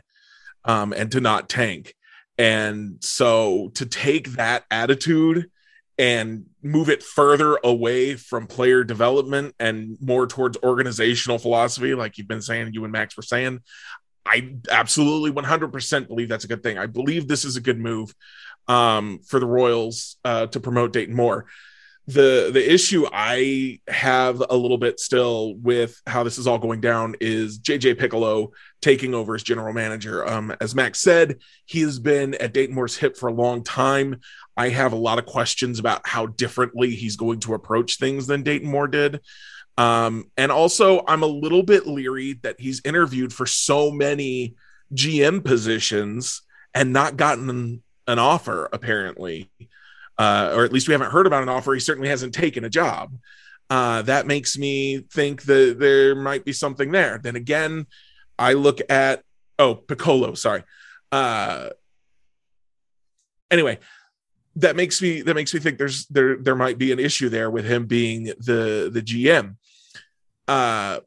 um, 0.65 0.95
and 0.95 1.13
to 1.13 1.21
not 1.21 1.51
tank. 1.51 1.95
And 2.39 2.97
so 3.03 3.71
to 3.75 3.85
take 3.85 4.31
that 4.33 4.65
attitude 4.71 5.51
and 5.99 6.47
move 6.63 6.89
it 6.89 7.03
further 7.03 7.59
away 7.63 8.15
from 8.15 8.47
player 8.47 8.85
development 8.85 9.55
and 9.59 9.99
more 10.01 10.27
towards 10.27 10.57
organizational 10.63 11.39
philosophy, 11.39 11.95
like 11.95 12.17
you've 12.17 12.29
been 12.29 12.41
saying, 12.41 12.73
you 12.73 12.85
and 12.85 12.93
Max 12.93 13.19
were 13.19 13.23
saying, 13.23 13.61
I 14.27 14.55
absolutely 14.71 15.31
100% 15.33 16.09
believe 16.09 16.29
that's 16.29 16.45
a 16.45 16.49
good 16.49 16.63
thing. 16.63 16.79
I 16.79 16.87
believe 16.87 17.29
this 17.29 17.45
is 17.45 17.57
a 17.57 17.61
good 17.61 17.79
move 17.79 18.15
um, 18.69 19.21
for 19.27 19.41
the 19.41 19.47
Royals 19.47 20.17
uh, 20.25 20.47
to 20.49 20.61
promote 20.61 20.93
Dayton 20.93 21.15
Moore. 21.15 21.47
The 22.09 22.51
the 22.53 22.73
issue 22.73 23.05
I 23.13 23.81
have 23.89 24.41
a 24.49 24.57
little 24.57 24.79
bit 24.79 25.01
still 25.01 25.57
with 25.57 26.01
how 26.07 26.23
this 26.23 26.39
is 26.39 26.47
all 26.47 26.59
going 26.59 26.81
down 26.81 27.17
is 27.21 27.59
JJ 27.59 27.97
Picollo 27.97 28.51
taking 28.81 29.13
over 29.13 29.35
as 29.35 29.43
general 29.43 29.73
manager. 29.73 30.25
Um, 30.25 30.55
as 30.61 30.73
Max 30.73 31.01
said, 31.01 31.39
he 31.65 31.81
has 31.81 31.99
been 31.99 32.35
at 32.35 32.53
Dayton 32.53 32.77
Moore's 32.77 32.97
hip 32.97 33.17
for 33.17 33.29
a 33.29 33.35
long 33.35 33.65
time. 33.65 34.21
I 34.57 34.69
have 34.69 34.93
a 34.93 34.97
lot 34.97 35.19
of 35.19 35.27
questions 35.27 35.81
about 35.81 36.07
how 36.07 36.27
differently 36.27 36.91
he's 36.91 37.17
going 37.17 37.41
to 37.41 37.55
approach 37.55 37.99
things 37.99 38.29
than 38.29 38.45
Dayton 38.45 38.71
Moore 38.71 38.87
did. 38.87 39.21
Um, 39.79 40.31
and 40.37 40.51
also, 40.51 41.05
I'm 41.07 41.23
a 41.23 41.27
little 41.27 41.63
bit 41.63 41.87
leery 41.87 42.35
that 42.43 42.61
he's 42.61 42.81
interviewed 42.85 43.33
for 43.33 43.47
so 43.47 43.91
many 43.91 44.55
GM 44.95 45.45
positions 45.45 46.43
and 46.75 46.93
not 46.93 47.17
gotten 47.17 47.83
an 48.07 48.19
offer, 48.19 48.69
apparently. 48.73 49.51
Uh, 50.19 50.53
or 50.55 50.65
at 50.65 50.73
least 50.73 50.89
we 50.89 50.93
haven't 50.93 51.11
heard 51.11 51.27
about 51.27 51.43
an 51.43 51.49
offer. 51.49 51.75
He 51.75 51.81
certainly 51.81 52.09
hasn't 52.09 52.35
taken 52.35 52.65
a 52.65 52.71
job. 52.71 53.13
Uh, 53.69 54.03
that 54.03 54.27
makes 54.27 54.57
me 54.57 54.99
think 55.13 55.43
that 55.43 55.77
there 55.79 56.15
might 56.15 56.45
be 56.45 56.53
something 56.53 56.91
there. 56.93 57.19
Then 57.19 57.37
again, 57.37 57.87
I 58.39 58.53
look 58.53 58.81
at 58.89 59.23
oh 59.59 59.75
Picollo, 59.75 60.37
sorry. 60.37 60.63
Uh, 61.11 61.71
anyway, 63.51 63.79
that 64.57 64.77
makes 64.77 65.03
me 65.03 65.23
that 65.23 65.35
makes 65.35 65.53
me 65.53 65.61
think 65.61 65.79
there's 65.79 66.07
there 66.07 66.37
there 66.37 66.57
might 66.57 66.79
be 66.79 66.93
an 66.93 66.99
issue 66.99 67.29
there 67.29 67.51
with 67.51 67.65
him 67.65 67.87
being 67.87 68.25
the 68.25 68.91
the 68.93 69.03
GM. 69.03 69.57
Uh, 70.49 71.01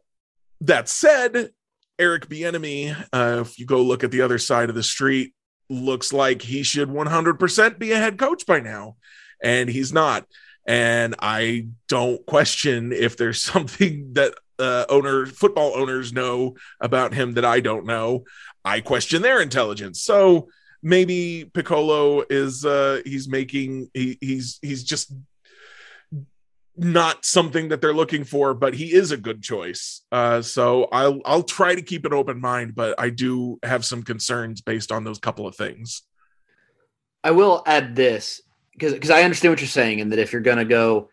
that 0.62 0.90
said, 0.90 1.52
Eric 1.98 2.28
Bieniemy, 2.28 2.96
uh, 3.14 3.42
if 3.42 3.60
you 3.60 3.66
go 3.66 3.82
look 3.82 4.04
at 4.04 4.12
the 4.12 4.22
other 4.22 4.38
side 4.38 4.70
of 4.70 4.76
the 4.76 4.84
street, 4.84 5.34
looks 5.70 6.12
like 6.12 6.42
he 6.42 6.64
should 6.64 6.90
100% 6.90 7.80
be 7.80 7.92
a 7.92 7.98
head 7.98 8.18
coach 8.18 8.46
by 8.46 8.60
now, 8.60 8.96
and 9.44 9.70
he's 9.70 9.94
not. 9.94 10.26
And 10.68 11.16
I 11.20 11.68
don't 11.88 12.26
question 12.26 12.92
if 12.92 13.18
there's 13.18 13.42
something 13.44 14.14
that 14.14 14.34
uh, 14.58 14.86
owner 14.90 15.26
football 15.26 15.74
owners 15.76 16.12
know 16.12 16.56
about 16.82 17.14
him 17.14 17.36
that 17.36 17.46
I 17.46 17.62
don't 17.62 17.86
know. 17.86 18.26
I 18.66 18.82
question 18.82 19.22
their 19.22 19.42
intelligence. 19.42 20.02
So 20.02 20.50
maybe 20.84 21.50
Picollo 21.54 22.26
is 22.30 22.66
uh, 22.66 23.02
he's 23.06 23.30
making 23.30 23.90
he, 23.94 24.18
he's 24.20 24.60
he's 24.62 24.84
just 24.84 25.14
not 26.80 27.26
something 27.26 27.70
that 27.70 27.82
they're 27.82 27.94
looking 27.94 28.24
for, 28.24 28.54
but 28.54 28.74
he 28.74 28.94
is 28.94 29.12
a 29.12 29.18
good 29.18 29.42
choice. 29.42 30.02
Uh, 30.12 30.42
so 30.42 30.86
I'll 30.92 31.20
I'll 31.26 31.44
try 31.44 31.76
to 31.76 31.82
keep 31.82 32.06
an 32.06 32.14
open 32.14 32.40
mind, 32.40 32.76
but 32.76 33.00
I 33.00 33.10
do 33.10 33.60
have 33.64 33.86
some 33.86 34.04
concerns 34.04 34.62
based 34.62 34.92
on 34.92 35.04
those 35.04 35.20
couple 35.20 35.46
of 35.46 35.56
things. 35.56 36.04
I 37.24 37.32
will 37.32 37.64
add 37.66 37.96
this 37.96 38.42
because 38.74 38.94
because 38.94 39.10
I 39.10 39.24
understand 39.24 39.52
what 39.52 39.62
you're 39.62 39.68
saying, 39.68 40.02
and 40.02 40.12
that 40.12 40.20
if 40.20 40.32
you're 40.32 40.42
going 40.42 40.58
to 40.58 40.66
go, 40.66 41.10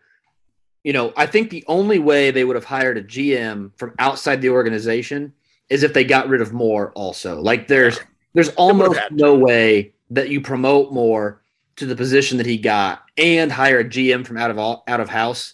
you 0.83 0.93
know, 0.93 1.11
I 1.17 1.25
think 1.25 1.49
the 1.49 1.65
only 1.67 1.99
way 1.99 2.31
they 2.31 2.43
would 2.43 2.55
have 2.55 2.65
hired 2.65 2.97
a 2.97 3.03
GM 3.03 3.77
from 3.77 3.93
outside 3.99 4.41
the 4.41 4.49
organization 4.49 5.33
is 5.69 5.83
if 5.83 5.93
they 5.93 6.05
got 6.05 6.29
rid 6.29 6.41
of 6.41 6.53
Moore. 6.53 6.91
Also, 6.93 7.41
like 7.41 7.67
there's 7.67 7.99
there's 8.33 8.49
almost 8.49 8.99
no 9.11 9.35
way 9.35 9.93
that 10.11 10.29
you 10.29 10.39
promote 10.39 10.93
Moore 10.93 11.41
to 11.77 11.85
the 11.85 11.95
position 11.95 12.37
that 12.37 12.45
he 12.45 12.57
got 12.57 13.03
and 13.17 13.51
hire 13.51 13.79
a 13.79 13.85
GM 13.85 14.25
from 14.25 14.37
out 14.37 14.51
of 14.51 14.57
all, 14.57 14.83
out 14.87 14.99
of 14.99 15.09
house. 15.09 15.53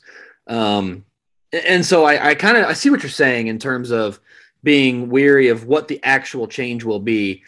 Um, 0.53 1.05
and 1.51 1.85
so 1.85 2.03
I, 2.03 2.29
I 2.29 2.35
kind 2.35 2.57
of 2.57 2.65
I 2.65 2.73
see 2.73 2.89
what 2.89 3.03
you're 3.03 3.09
saying 3.09 3.47
in 3.47 3.59
terms 3.59 3.91
of 3.91 4.19
being 4.63 5.09
weary 5.09 5.49
of 5.49 5.65
what 5.65 5.87
the 5.87 5.99
actual 6.03 6.47
change 6.47 6.83
will 6.83 6.99
be. 6.99 7.43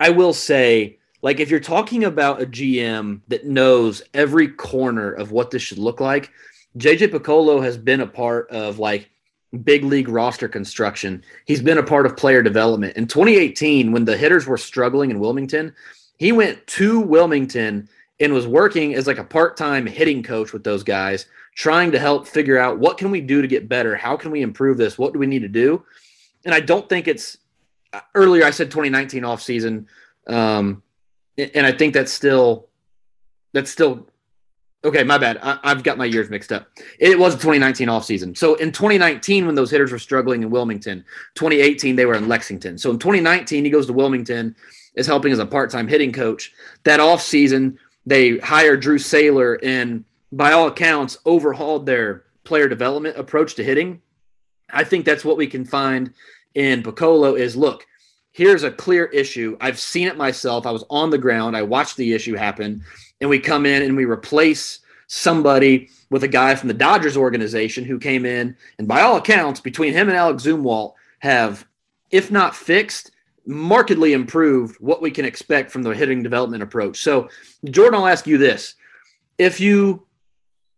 I 0.00 0.10
will 0.10 0.32
say, 0.32 0.98
like, 1.22 1.40
if 1.40 1.50
you're 1.50 1.60
talking 1.60 2.04
about 2.04 2.42
a 2.42 2.46
GM 2.46 3.20
that 3.28 3.46
knows 3.46 4.02
every 4.12 4.48
corner 4.48 5.12
of 5.12 5.32
what 5.32 5.50
this 5.50 5.62
should 5.62 5.78
look 5.78 6.00
like, 6.00 6.30
JJ 6.78 7.08
Picollo 7.08 7.62
has 7.62 7.78
been 7.78 8.00
a 8.00 8.06
part 8.06 8.50
of 8.50 8.78
like 8.78 9.10
big 9.64 9.84
league 9.84 10.08
roster 10.08 10.48
construction. 10.48 11.22
He's 11.46 11.62
been 11.62 11.78
a 11.78 11.82
part 11.82 12.04
of 12.04 12.16
player 12.16 12.42
development. 12.42 12.96
In 12.96 13.06
2018, 13.06 13.92
when 13.92 14.04
the 14.04 14.16
hitters 14.16 14.46
were 14.46 14.58
struggling 14.58 15.10
in 15.10 15.20
Wilmington, 15.20 15.74
he 16.18 16.32
went 16.32 16.66
to 16.68 17.00
Wilmington 17.00 17.88
and 18.20 18.32
was 18.32 18.46
working 18.46 18.94
as 18.94 19.06
like 19.06 19.18
a 19.18 19.24
part-time 19.24 19.86
hitting 19.86 20.22
coach 20.22 20.52
with 20.52 20.64
those 20.64 20.82
guys, 20.82 21.26
trying 21.56 21.90
to 21.90 21.98
help 21.98 22.28
figure 22.28 22.58
out 22.58 22.78
what 22.78 22.98
can 22.98 23.10
we 23.10 23.20
do 23.20 23.42
to 23.42 23.48
get 23.48 23.68
better? 23.68 23.96
How 23.96 24.16
can 24.16 24.30
we 24.30 24.42
improve 24.42 24.76
this? 24.76 24.98
What 24.98 25.14
do 25.14 25.18
we 25.18 25.26
need 25.26 25.40
to 25.40 25.48
do? 25.48 25.82
And 26.44 26.54
I 26.54 26.60
don't 26.60 26.88
think 26.88 27.08
it's 27.08 27.38
earlier 28.14 28.44
I 28.44 28.50
said 28.50 28.70
2019 28.70 29.24
off 29.24 29.42
season. 29.42 29.88
Um, 30.28 30.82
and 31.38 31.66
I 31.66 31.72
think 31.72 31.94
that's 31.94 32.12
still 32.12 32.68
that's 33.52 33.70
still 33.70 34.06
okay. 34.84 35.02
My 35.02 35.16
bad. 35.16 35.38
I, 35.42 35.58
have 35.64 35.82
got 35.82 35.96
my 35.96 36.04
years 36.04 36.28
mixed 36.28 36.52
up. 36.52 36.68
It 36.98 37.18
was 37.18 37.34
2019 37.34 37.88
off 37.88 38.04
season. 38.04 38.34
So 38.34 38.54
in 38.56 38.70
2019, 38.70 39.46
when 39.46 39.54
those 39.54 39.70
hitters 39.70 39.92
were 39.92 39.98
struggling 39.98 40.42
in 40.42 40.50
Wilmington, 40.50 41.04
2018 41.36 41.96
they 41.96 42.04
were 42.04 42.14
in 42.14 42.28
Lexington. 42.28 42.76
So 42.76 42.90
in 42.90 42.98
2019, 42.98 43.64
he 43.64 43.70
goes 43.70 43.86
to 43.86 43.94
Wilmington, 43.94 44.54
is 44.94 45.06
helping 45.06 45.32
as 45.32 45.38
a 45.38 45.46
part 45.46 45.70
time 45.70 45.88
hitting 45.88 46.12
coach. 46.12 46.52
That 46.84 47.00
off 47.00 47.22
season, 47.22 47.78
they 48.04 48.38
hired 48.38 48.80
Drew 48.80 48.98
Saylor 48.98 49.58
and 49.62 50.04
by 50.32 50.52
all 50.52 50.68
accounts 50.68 51.18
overhauled 51.24 51.86
their 51.86 52.24
player 52.44 52.68
development 52.68 53.18
approach 53.18 53.54
to 53.54 53.64
hitting. 53.64 54.00
I 54.70 54.84
think 54.84 55.04
that's 55.04 55.24
what 55.24 55.36
we 55.36 55.46
can 55.46 55.64
find 55.64 56.12
in 56.54 56.82
Picollo 56.82 57.38
is 57.38 57.56
look, 57.56 57.86
here's 58.32 58.62
a 58.62 58.70
clear 58.70 59.06
issue. 59.06 59.56
I've 59.60 59.78
seen 59.78 60.08
it 60.08 60.16
myself. 60.16 60.66
I 60.66 60.70
was 60.70 60.84
on 60.90 61.10
the 61.10 61.18
ground. 61.18 61.56
I 61.56 61.62
watched 61.62 61.96
the 61.96 62.12
issue 62.12 62.34
happen. 62.34 62.82
And 63.20 63.30
we 63.30 63.38
come 63.38 63.66
in 63.66 63.82
and 63.82 63.96
we 63.96 64.04
replace 64.04 64.80
somebody 65.06 65.88
with 66.10 66.24
a 66.24 66.28
guy 66.28 66.54
from 66.54 66.68
the 66.68 66.74
Dodgers 66.74 67.16
organization 67.16 67.84
who 67.84 67.98
came 67.98 68.24
in 68.26 68.56
and 68.78 68.88
by 68.88 69.02
all 69.02 69.16
accounts, 69.16 69.60
between 69.60 69.92
him 69.92 70.08
and 70.08 70.16
Alec 70.16 70.36
Zumwalt, 70.36 70.94
have, 71.20 71.66
if 72.10 72.30
not 72.30 72.54
fixed, 72.54 73.10
markedly 73.46 74.12
improved 74.12 74.76
what 74.80 75.00
we 75.00 75.10
can 75.10 75.24
expect 75.24 75.70
from 75.70 75.82
the 75.82 75.94
hitting 75.94 76.22
development 76.22 76.62
approach. 76.62 77.02
So, 77.02 77.28
Jordan, 77.64 78.00
I'll 78.00 78.06
ask 78.06 78.26
you 78.26 78.38
this. 78.38 78.74
If 79.38 79.60
you 79.60 80.05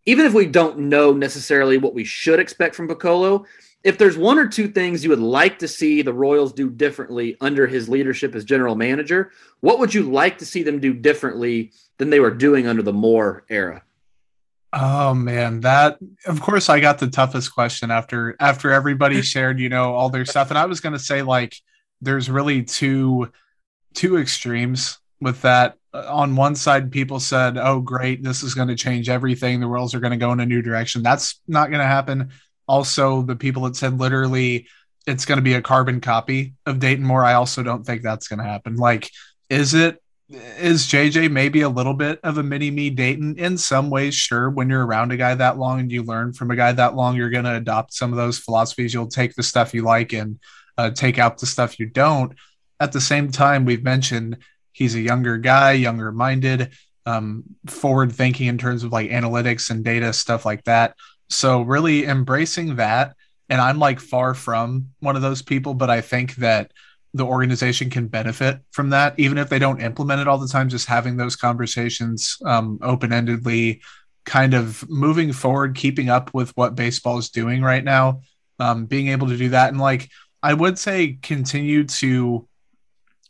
even 0.09 0.25
if 0.25 0.33
we 0.33 0.47
don't 0.47 0.79
know 0.79 1.13
necessarily 1.13 1.77
what 1.77 1.93
we 1.93 2.03
should 2.03 2.41
expect 2.41 2.75
from 2.75 2.89
Picollo, 2.89 3.45
if 3.85 3.99
there's 3.99 4.17
one 4.17 4.39
or 4.39 4.49
two 4.49 4.67
things 4.67 5.05
you 5.05 5.11
would 5.11 5.19
like 5.19 5.59
to 5.59 5.69
see 5.69 6.01
the 6.01 6.15
Royals 6.15 6.55
do 6.55 6.71
differently 6.71 7.37
under 7.43 7.67
his 7.67 7.91
leadership 7.91 8.35
as 8.35 8.47
general 8.47 8.75
manager, 8.75 9.33
what 9.61 9.79
would 9.79 9.93
you 9.93 10.11
like 10.11 10.39
to 10.39 10.47
see 10.47 10.63
them 10.63 10.81
do 10.81 10.95
differently 10.95 11.73
than 11.99 12.09
they 12.09 12.21
were 12.21 12.31
doing 12.31 12.67
under 12.67 12.81
the 12.81 12.93
Moore 12.93 13.45
era? 13.51 13.83
Oh 14.73 15.13
man, 15.13 15.61
that 15.61 15.99
of 16.25 16.41
course 16.41 16.71
I 16.71 16.81
got 16.81 16.99
the 16.99 17.09
toughest 17.09 17.53
question 17.53 17.91
after 17.91 18.35
after 18.41 18.73
everybody 18.73 19.21
shared, 19.35 19.61
you 19.61 19.69
know, 19.69 19.93
all 19.93 20.09
their 20.09 20.25
stuff 20.25 20.49
and 20.49 20.57
I 20.57 20.65
was 20.65 20.81
going 20.81 20.95
to 20.95 20.99
say 20.99 21.21
like 21.21 21.55
there's 22.01 22.31
really 22.31 22.63
two 22.63 23.31
two 23.93 24.17
extremes 24.17 25.01
with 25.21 25.43
that. 25.43 25.75
On 25.93 26.37
one 26.37 26.55
side 26.55 26.93
people 26.93 27.19
said, 27.19 27.57
"Oh 27.57 27.81
great, 27.81 28.23
this 28.23 28.43
is 28.43 28.55
going 28.55 28.69
to 28.69 28.77
change 28.77 29.09
everything. 29.09 29.61
The 29.61 29.69
worlds 29.69 29.95
are 29.95 30.01
going 30.01 30.13
to 30.13 30.17
go 30.17 30.33
in 30.33 30.41
a 30.41 30.47
new 30.47 30.63
direction." 30.63 31.03
That's 31.03 31.41
not 31.49 31.71
going 31.71 31.81
to 31.81 31.87
happen 31.87 32.31
also 32.69 33.23
the 33.23 33.35
people 33.35 33.63
that 33.63 33.75
said 33.75 33.99
literally 33.99 34.69
it's 35.07 35.25
going 35.25 35.39
to 35.39 35.43
be 35.43 35.55
a 35.55 35.63
carbon 35.63 36.03
copy 36.03 36.53
of 36.67 36.79
Dayton 36.79 37.05
Moore. 37.05 37.25
I 37.25 37.33
also 37.33 37.63
don't 37.63 37.85
think 37.85 38.03
that's 38.03 38.29
going 38.29 38.41
to 38.41 38.45
happen. 38.45 38.77
Like, 38.77 39.11
is 39.49 39.73
it 39.73 40.03
is 40.29 40.87
JJ 40.87 41.31
maybe 41.31 41.63
a 41.63 41.71
little 41.71 41.95
bit 41.95 42.21
of 42.23 42.37
a 42.37 42.43
mini 42.43 42.71
me 42.71 42.91
Dayton 42.91 43.39
in 43.39 43.57
some 43.57 43.89
ways? 43.89 44.15
Sure. 44.15 44.51
When 44.51 44.69
you're 44.69 44.85
around 44.85 45.11
a 45.11 45.17
guy 45.17 45.35
that 45.35 45.57
long 45.57 45.81
and 45.81 45.91
you 45.91 46.03
learn 46.03 46.35
from 46.35 46.51
a 46.51 46.57
guy 46.57 46.73
that 46.73 46.95
long, 46.95 47.17
you're 47.17 47.31
going 47.31 47.47
to 47.47 47.55
adopt 47.55 47.95
some 47.95 48.13
of 48.13 48.19
those 48.19 48.39
philosophies. 48.39 48.93
You'll 48.93 49.09
take 49.09 49.35
the 49.35 49.43
stuff 49.43 49.73
you 49.73 49.83
like 49.83 50.13
and 50.13 50.39
uh, 50.77 50.91
take 50.91 51.19
out 51.19 51.39
the 51.39 51.47
stuff 51.47 51.81
you 51.81 51.87
don't. 51.87 52.35
At 52.79 52.93
the 52.93 53.01
same 53.01 53.31
time, 53.33 53.65
we've 53.65 53.83
mentioned 53.83 54.37
he's 54.79 54.95
a 54.95 55.01
younger 55.01 55.37
guy, 55.39 55.73
younger 55.73 56.13
minded, 56.13 56.71
um, 57.05 57.43
forward 57.67 58.13
thinking 58.13 58.47
in 58.47 58.59
terms 58.59 58.85
of 58.85 58.93
like 58.93 59.11
analytics 59.11 59.71
and 59.71 59.85
data, 59.85 60.13
stuff 60.13 60.47
like 60.47 60.63
that. 60.65 60.95
So 61.29 61.63
really 61.63 62.07
embracing 62.07 62.77
that. 62.77 63.17
And 63.49 63.61
I'm 63.61 63.81
like 63.81 63.99
far 63.99 64.35
from 64.35 64.91
one 65.01 65.17
of 65.17 65.23
those 65.23 65.43
people, 65.43 65.75
but 65.75 65.91
I 65.91 66.01
think 66.01 66.37
that 66.37 66.71
the 67.13 67.27
organization 67.27 67.91
can 67.91 68.07
benefit 68.07 68.61
from 68.71 68.91
that, 68.91 69.19
even 69.19 69.37
if 69.37 69.49
they 69.49 69.59
don't 69.59 69.81
implement 69.81 70.21
it 70.21 70.29
all 70.29 70.39
the 70.39 70.47
time, 70.47 70.69
just 70.69 70.87
having 70.87 71.17
those 71.17 71.35
conversations 71.35 72.37
um, 72.45 72.79
open 72.81 73.11
endedly, 73.11 73.81
kind 74.25 74.55
of 74.55 74.89
moving 74.89 75.33
forward, 75.33 75.75
keeping 75.75 76.09
up 76.09 76.33
with 76.35 76.51
what 76.57 76.77
baseball 76.77 77.19
is 77.19 77.31
doing 77.31 77.63
right 77.63 77.83
now, 77.83 78.21
um, 78.61 78.87
being 78.87 79.09
able 79.09 79.27
to 79.27 79.37
do 79.37 79.49
that. 79.49 79.71
And 79.71 79.81
like, 79.81 80.09
I 80.41 80.55
would 80.55 80.79
say 80.79 81.19
continue 81.21 81.85
to 81.85 82.48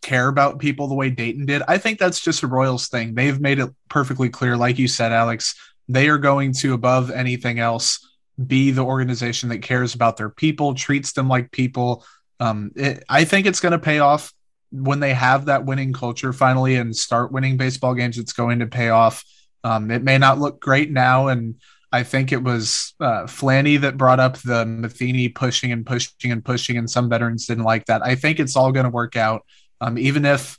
care 0.02 0.28
about 0.28 0.58
people 0.58 0.86
the 0.86 0.94
way 0.94 1.10
Dayton 1.10 1.46
did. 1.46 1.62
I 1.68 1.78
think 1.78 1.98
that's 1.98 2.20
just 2.20 2.42
a 2.42 2.46
Royals 2.46 2.88
thing. 2.88 3.14
They've 3.14 3.40
made 3.40 3.58
it 3.58 3.70
perfectly 3.88 4.28
clear, 4.28 4.56
like 4.56 4.78
you 4.78 4.88
said, 4.88 5.12
Alex, 5.12 5.54
they 5.88 6.08
are 6.08 6.18
going 6.18 6.52
to, 6.54 6.74
above 6.74 7.10
anything 7.10 7.58
else, 7.58 8.06
be 8.46 8.70
the 8.70 8.84
organization 8.84 9.48
that 9.48 9.62
cares 9.62 9.94
about 9.94 10.16
their 10.16 10.30
people, 10.30 10.74
treats 10.74 11.12
them 11.12 11.28
like 11.28 11.50
people. 11.50 12.04
Um, 12.40 12.70
it, 12.76 13.04
I 13.08 13.24
think 13.24 13.46
it's 13.46 13.60
going 13.60 13.72
to 13.72 13.78
pay 13.78 13.98
off 13.98 14.32
when 14.70 15.00
they 15.00 15.14
have 15.14 15.46
that 15.46 15.64
winning 15.64 15.92
culture 15.92 16.32
finally 16.32 16.76
and 16.76 16.94
start 16.94 17.32
winning 17.32 17.56
baseball 17.56 17.94
games. 17.94 18.18
It's 18.18 18.32
going 18.34 18.60
to 18.60 18.66
pay 18.66 18.90
off. 18.90 19.24
Um, 19.64 19.90
it 19.90 20.04
may 20.04 20.18
not 20.18 20.38
look 20.38 20.60
great 20.60 20.92
now, 20.92 21.28
and 21.28 21.56
I 21.90 22.02
think 22.02 22.32
it 22.32 22.42
was 22.42 22.94
uh, 23.00 23.24
Flanny 23.24 23.80
that 23.80 23.96
brought 23.96 24.20
up 24.20 24.36
the 24.36 24.66
Matheny 24.66 25.30
pushing 25.30 25.72
and 25.72 25.84
pushing 25.84 26.30
and 26.30 26.44
pushing, 26.44 26.76
and 26.76 26.88
some 26.88 27.08
veterans 27.08 27.46
didn't 27.46 27.64
like 27.64 27.86
that. 27.86 28.02
I 28.04 28.14
think 28.14 28.38
it's 28.38 28.56
all 28.56 28.72
going 28.72 28.84
to 28.84 28.90
work 28.90 29.16
out, 29.16 29.44
um, 29.80 29.98
even 29.98 30.24
if 30.24 30.58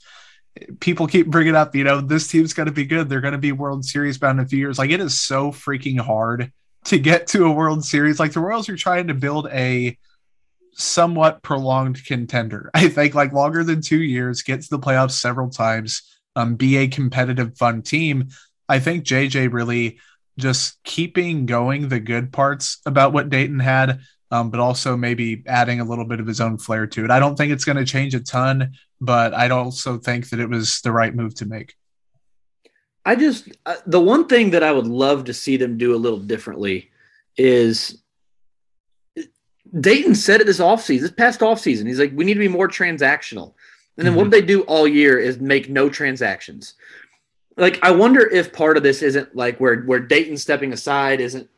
people 0.79 1.07
keep 1.07 1.27
bringing 1.27 1.55
up, 1.55 1.75
you 1.75 1.83
know, 1.83 2.01
this 2.01 2.27
team's 2.27 2.53
going 2.53 2.67
to 2.67 2.73
be 2.73 2.85
good. 2.85 3.09
They're 3.09 3.21
going 3.21 3.33
to 3.33 3.38
be 3.38 3.51
World 3.51 3.85
Series 3.85 4.17
bound 4.17 4.39
in 4.39 4.45
a 4.45 4.49
few 4.49 4.59
years. 4.59 4.77
Like 4.77 4.91
it 4.91 4.99
is 4.99 5.19
so 5.19 5.51
freaking 5.51 5.99
hard 5.99 6.51
to 6.85 6.99
get 6.99 7.27
to 7.27 7.45
a 7.45 7.51
World 7.51 7.85
Series. 7.85 8.19
Like 8.19 8.33
the 8.33 8.39
Royals 8.39 8.69
are 8.69 8.75
trying 8.75 9.07
to 9.07 9.13
build 9.13 9.47
a 9.51 9.97
somewhat 10.73 11.41
prolonged 11.43 12.03
contender. 12.05 12.71
I 12.73 12.89
think 12.89 13.13
like 13.15 13.33
longer 13.33 13.63
than 13.63 13.81
two 13.81 14.01
years, 14.01 14.41
get 14.41 14.61
to 14.61 14.69
the 14.69 14.79
playoffs 14.79 15.11
several 15.11 15.49
times, 15.49 16.01
um, 16.35 16.55
be 16.55 16.77
a 16.77 16.88
competitive, 16.88 17.57
fun 17.57 17.81
team. 17.81 18.29
I 18.67 18.79
think 18.79 19.03
JJ 19.03 19.51
really 19.51 19.99
just 20.38 20.81
keeping 20.83 21.45
going 21.45 21.89
the 21.89 21.99
good 21.99 22.31
parts 22.31 22.79
about 22.85 23.13
what 23.13 23.29
Dayton 23.29 23.59
had, 23.59 23.99
um, 24.31 24.50
but 24.50 24.59
also 24.59 24.95
maybe 24.95 25.43
adding 25.48 25.79
a 25.79 25.86
little 25.86 26.05
bit 26.05 26.19
of 26.19 26.27
his 26.27 26.41
own 26.41 26.57
flair 26.57 26.88
to 26.88 27.05
it. 27.05 27.12
I 27.12 27.19
don't 27.19 27.36
think 27.36 27.51
it's 27.51 27.65
going 27.65 27.77
to 27.77 27.86
change 27.86 28.15
a 28.15 28.19
ton 28.19 28.71
but 29.01 29.33
I'd 29.33 29.51
also 29.51 29.98
think 29.98 30.29
that 30.29 30.39
it 30.39 30.50
was 30.50 30.81
the 30.81 30.91
right 30.91 31.13
move 31.13 31.36
to 31.36 31.45
make. 31.45 31.75
I 33.05 33.15
just 33.15 33.50
uh, 33.65 33.77
the 33.86 34.00
one 34.00 34.27
thing 34.27 34.51
that 34.51 34.63
I 34.63 34.71
would 34.71 34.88
love 34.88 35.25
to 35.25 35.33
see 35.33 35.57
them 35.57 35.77
do 35.77 35.95
a 35.95 35.98
little 35.98 36.19
differently 36.19 36.91
is 37.38 38.01
Dayton 39.79 40.15
said 40.15 40.41
it 40.41 40.48
this 40.48 40.59
offseason, 40.59 41.01
this 41.01 41.12
past 41.12 41.39
offseason. 41.39 41.88
He's 41.88 42.00
like, 42.00 42.12
we 42.13 42.25
need 42.25 42.33
to 42.33 42.39
be 42.39 42.48
more 42.48 42.67
transactional. 42.67 43.53
And 43.98 44.05
then 44.05 44.13
mm-hmm. 44.13 44.21
what 44.21 44.31
they 44.31 44.41
do 44.41 44.62
all 44.63 44.88
year 44.88 45.17
is 45.17 45.39
make 45.39 45.69
no 45.69 45.89
transactions. 45.89 46.74
Like, 47.57 47.79
I 47.83 47.91
wonder 47.91 48.27
if 48.27 48.53
part 48.53 48.77
of 48.77 48.83
this 48.83 49.01
isn't 49.01 49.36
like 49.36 49.59
where 49.59 49.81
where 49.81 50.00
Dayton 50.00 50.38
stepping 50.38 50.74
aside 50.74 51.21
isn't 51.21 51.50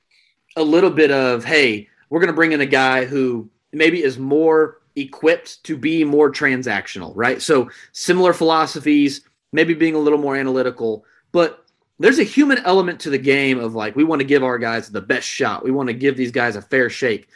a 0.56 0.64
little 0.64 0.90
bit 0.90 1.12
of, 1.12 1.44
hey, 1.44 1.90
we're 2.12 2.20
gonna 2.20 2.34
bring 2.34 2.52
in 2.52 2.62
a 2.62 2.68
guy 2.68 3.06
who 3.06 3.50
maybe 3.72 4.04
is 4.04 4.20
more 4.20 4.78
equipped 4.96 5.64
to 5.64 5.78
be 5.78 6.04
more 6.04 6.32
transactional, 6.32 7.14
right? 7.16 7.42
So 7.42 7.72
similar 7.94 8.34
philosophies, 8.34 9.22
maybe 9.52 9.74
being 9.74 9.96
a 9.96 10.00
little 10.00 10.20
more 10.20 10.36
analytical, 10.36 11.06
but 11.32 11.66
there's 11.98 12.20
a 12.20 12.24
human 12.24 12.58
element 12.60 13.00
to 13.02 13.10
the 13.10 13.18
game 13.18 13.60
of 13.60 13.76
like 13.76 13.96
we 13.96 14.04
want 14.04 14.20
to 14.20 14.28
give 14.28 14.44
our 14.44 14.58
guys 14.58 14.90
the 14.90 15.02
best 15.02 15.28
shot. 15.28 15.64
We 15.64 15.72
want 15.72 15.88
to 15.88 15.94
give 15.94 16.18
these 16.18 16.32
guys 16.32 16.56
a 16.56 16.62
fair 16.62 16.90
shake. 16.90 17.30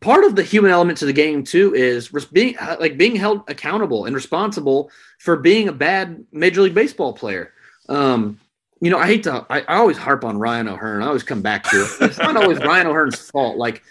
Part 0.00 0.24
of 0.24 0.36
the 0.36 0.42
human 0.42 0.70
element 0.70 0.98
to 0.98 1.06
the 1.06 1.12
game 1.12 1.42
too 1.42 1.74
is 1.74 2.08
being 2.32 2.56
like 2.78 2.96
being 2.96 3.16
held 3.16 3.42
accountable 3.48 4.04
and 4.04 4.14
responsible 4.14 4.90
for 5.18 5.36
being 5.36 5.68
a 5.68 5.72
bad 5.72 6.24
Major 6.30 6.62
League 6.62 6.74
Baseball 6.74 7.12
player. 7.12 7.52
Um, 7.88 8.38
you 8.80 8.90
know, 8.90 8.98
I 8.98 9.06
hate 9.06 9.22
to. 9.22 9.46
I, 9.48 9.60
I 9.62 9.76
always 9.76 9.96
harp 9.96 10.24
on 10.24 10.38
Ryan 10.38 10.68
O'Hearn. 10.68 11.02
I 11.02 11.06
always 11.06 11.22
come 11.22 11.40
back 11.40 11.64
to 11.70 11.76
it. 11.76 11.90
It's 12.02 12.18
not 12.18 12.36
always 12.36 12.58
Ryan 12.58 12.88
O'Hearn's 12.88 13.30
fault. 13.30 13.56
Like 13.56 13.82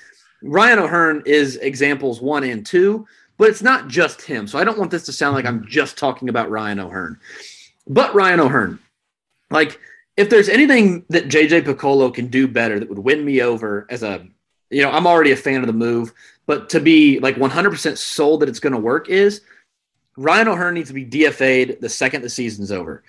Ryan 0.45 0.79
O'Hearn 0.79 1.23
is 1.25 1.57
examples 1.57 2.21
one 2.21 2.43
and 2.43 2.65
two, 2.65 3.07
but 3.37 3.49
it's 3.49 3.63
not 3.63 3.87
just 3.87 4.21
him. 4.21 4.47
So 4.47 4.59
I 4.59 4.63
don't 4.63 4.77
want 4.77 4.91
this 4.91 5.05
to 5.05 5.11
sound 5.11 5.35
like 5.35 5.45
I'm 5.45 5.65
just 5.67 5.97
talking 5.97 6.29
about 6.29 6.49
Ryan 6.49 6.79
O'Hearn. 6.79 7.19
But 7.87 8.13
Ryan 8.13 8.39
O'Hearn, 8.39 8.79
like 9.49 9.79
if 10.17 10.29
there's 10.29 10.49
anything 10.49 11.05
that 11.09 11.27
JJ 11.27 11.63
Picollo 11.63 12.13
can 12.13 12.27
do 12.27 12.47
better 12.47 12.79
that 12.79 12.89
would 12.89 12.99
win 12.99 13.25
me 13.25 13.41
over 13.41 13.85
as 13.89 14.03
a 14.03 14.25
you 14.69 14.81
know, 14.81 14.89
I'm 14.89 15.05
already 15.07 15.31
a 15.31 15.37
fan 15.37 15.61
of 15.61 15.67
the 15.67 15.73
move, 15.73 16.11
but 16.47 16.69
to 16.69 16.79
be 16.79 17.19
like 17.19 17.35
100% 17.35 17.97
sold 17.97 18.41
that 18.41 18.49
it's 18.49 18.59
going 18.59 18.73
to 18.73 18.79
work 18.79 19.09
is 19.09 19.41
Ryan 20.17 20.47
O'Hearn 20.47 20.73
needs 20.73 20.89
to 20.89 20.93
be 20.93 21.05
DFA'd 21.05 21.81
the 21.81 21.89
second 21.89 22.21
the 22.21 22.29
season's 22.29 22.71
over 22.71 23.03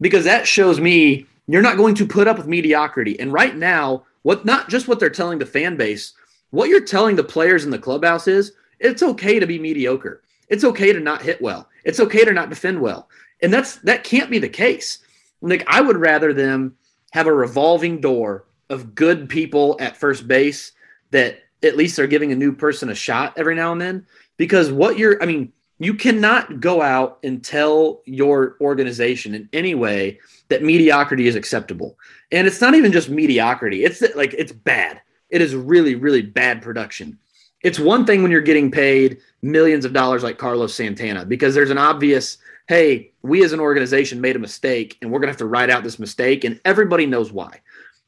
because 0.00 0.24
that 0.24 0.46
shows 0.46 0.80
me 0.80 1.26
you're 1.46 1.62
not 1.62 1.76
going 1.76 1.94
to 1.96 2.06
put 2.06 2.28
up 2.28 2.36
with 2.36 2.46
mediocrity. 2.46 3.18
And 3.18 3.32
right 3.32 3.56
now, 3.56 4.04
what 4.22 4.44
not 4.44 4.68
just 4.68 4.86
what 4.86 5.00
they're 5.00 5.10
telling 5.10 5.38
the 5.38 5.46
fan 5.46 5.76
base, 5.76 6.12
what 6.50 6.68
you're 6.68 6.84
telling 6.84 7.16
the 7.16 7.24
players 7.24 7.64
in 7.64 7.70
the 7.70 7.78
clubhouse 7.78 8.26
is 8.26 8.52
it's 8.78 9.02
okay 9.02 9.38
to 9.38 9.46
be 9.46 9.58
mediocre. 9.58 10.22
It's 10.48 10.64
okay 10.64 10.92
to 10.92 11.00
not 11.00 11.22
hit 11.22 11.40
well. 11.40 11.68
It's 11.84 12.00
okay 12.00 12.24
to 12.24 12.32
not 12.32 12.50
defend 12.50 12.80
well. 12.80 13.08
And 13.42 13.52
that's 13.52 13.76
that 13.76 14.04
can't 14.04 14.30
be 14.30 14.38
the 14.38 14.48
case. 14.48 14.98
Like 15.40 15.64
I 15.66 15.80
would 15.80 15.96
rather 15.96 16.32
them 16.32 16.76
have 17.12 17.26
a 17.26 17.32
revolving 17.32 18.00
door 18.00 18.44
of 18.68 18.94
good 18.94 19.28
people 19.28 19.76
at 19.80 19.96
first 19.96 20.28
base 20.28 20.72
that 21.10 21.40
at 21.62 21.76
least 21.76 21.98
are 21.98 22.06
giving 22.06 22.32
a 22.32 22.36
new 22.36 22.52
person 22.52 22.90
a 22.90 22.94
shot 22.94 23.34
every 23.36 23.54
now 23.54 23.72
and 23.72 23.80
then 23.80 24.06
because 24.36 24.72
what 24.72 24.98
you're 24.98 25.22
I 25.22 25.26
mean, 25.26 25.52
you 25.78 25.94
cannot 25.94 26.60
go 26.60 26.82
out 26.82 27.18
and 27.22 27.42
tell 27.42 28.02
your 28.04 28.56
organization 28.60 29.34
in 29.34 29.48
any 29.52 29.74
way 29.74 30.18
that 30.48 30.62
mediocrity 30.62 31.26
is 31.26 31.36
acceptable. 31.36 31.98
And 32.32 32.46
it's 32.46 32.60
not 32.60 32.74
even 32.74 32.92
just 32.92 33.08
mediocrity. 33.08 33.84
It's 33.84 34.02
like 34.14 34.34
it's 34.34 34.52
bad. 34.52 35.00
It 35.30 35.40
is 35.40 35.54
really 35.54 35.94
really 35.94 36.22
bad 36.22 36.62
production. 36.62 37.18
It's 37.62 37.78
one 37.78 38.06
thing 38.06 38.22
when 38.22 38.30
you're 38.30 38.40
getting 38.40 38.70
paid 38.70 39.18
millions 39.42 39.84
of 39.84 39.92
dollars 39.92 40.22
like 40.22 40.38
Carlos 40.38 40.74
Santana 40.74 41.24
because 41.24 41.54
there's 41.54 41.70
an 41.70 41.78
obvious 41.78 42.38
hey, 42.70 43.10
we 43.22 43.42
as 43.42 43.52
an 43.52 43.58
organization 43.58 44.20
made 44.20 44.36
a 44.36 44.38
mistake 44.38 44.96
and 45.02 45.10
we're 45.10 45.18
going 45.18 45.26
to 45.26 45.32
have 45.32 45.38
to 45.38 45.46
write 45.46 45.70
out 45.70 45.82
this 45.82 45.98
mistake 45.98 46.44
and 46.44 46.60
everybody 46.64 47.04
knows 47.04 47.32
why. 47.32 47.60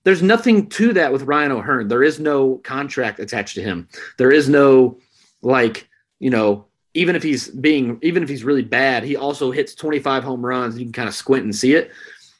There's 0.04 0.22
nothing 0.22 0.68
to 0.68 0.92
that 0.92 1.12
with 1.12 1.24
Ryan 1.24 1.50
O'Hearn. 1.50 1.88
There 1.88 2.04
is 2.04 2.20
no 2.20 2.58
contract 2.58 3.18
attached 3.18 3.56
to 3.56 3.62
him. 3.62 3.88
There 4.18 4.30
is 4.30 4.48
no 4.48 4.98
like, 5.42 5.88
you 6.20 6.30
know, 6.30 6.66
even 6.94 7.16
if 7.16 7.24
he's 7.24 7.48
being 7.48 7.98
even 8.02 8.22
if 8.22 8.28
he's 8.28 8.44
really 8.44 8.62
bad, 8.62 9.02
he 9.02 9.16
also 9.16 9.50
hits 9.50 9.74
25 9.74 10.22
home 10.22 10.46
runs. 10.46 10.78
You 10.78 10.84
can 10.84 10.92
kind 10.92 11.08
of 11.08 11.14
squint 11.14 11.42
and 11.44 11.54
see 11.54 11.74
it. 11.74 11.90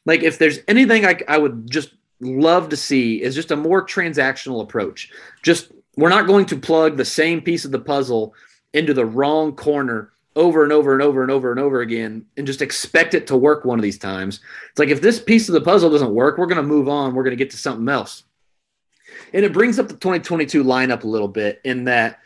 Like 0.07 0.23
if 0.23 0.39
there's 0.39 0.61
anything 0.69 1.05
I, 1.05 1.19
I 1.27 1.39
would 1.39 1.69
just 1.69 1.93
love 2.23 2.69
to 2.71 2.77
see 2.77 3.23
is 3.23 3.35
just 3.35 3.51
a 3.51 3.57
more 3.57 3.85
transactional 3.85 4.63
approach. 4.63 5.11
Just 5.43 5.73
we're 5.97 6.09
not 6.09 6.27
going 6.27 6.47
to 6.47 6.57
plug 6.57 6.97
the 6.97 7.05
same 7.05 7.43
piece 7.43 7.65
of 7.65 7.71
the 7.73 7.79
puzzle 7.79 8.35
into 8.73 8.95
the 8.95 9.05
wrong 9.05 9.55
corner 9.55 10.13
over 10.35 10.63
and 10.63 10.73
over 10.73 10.95
and 10.95 11.03
over 11.03 11.23
and 11.23 11.31
over 11.31 11.51
and 11.51 11.61
over 11.61 11.81
again 11.83 12.25
and 12.37 12.47
just 12.47 12.63
expect 12.63 13.13
it 13.13 13.27
to 13.27 13.37
work 13.37 13.65
one 13.65 13.79
of 13.79 13.83
these 13.83 13.99
times. 13.99 14.41
It's 14.71 14.79
like 14.79 14.89
if 14.89 15.03
this 15.03 15.21
piece 15.21 15.49
of 15.49 15.53
the 15.53 15.61
puzzle 15.61 15.91
doesn't 15.91 16.15
work, 16.15 16.39
we're 16.39 16.47
going 16.47 16.57
to 16.57 16.63
move 16.63 16.89
on. 16.89 17.15
We're 17.15 17.25
going 17.25 17.37
to 17.37 17.45
get 17.45 17.51
to 17.51 17.59
something 17.59 17.89
else. 17.89 18.25
And 19.35 19.45
it 19.45 19.53
brings 19.53 19.79
up 19.79 19.89
the 19.89 19.95
2022 19.95 20.65
lineup 20.65 21.05
a 21.05 21.09
little 21.09 21.29
bit 21.29 21.61
in 21.65 21.85
that 21.85 22.21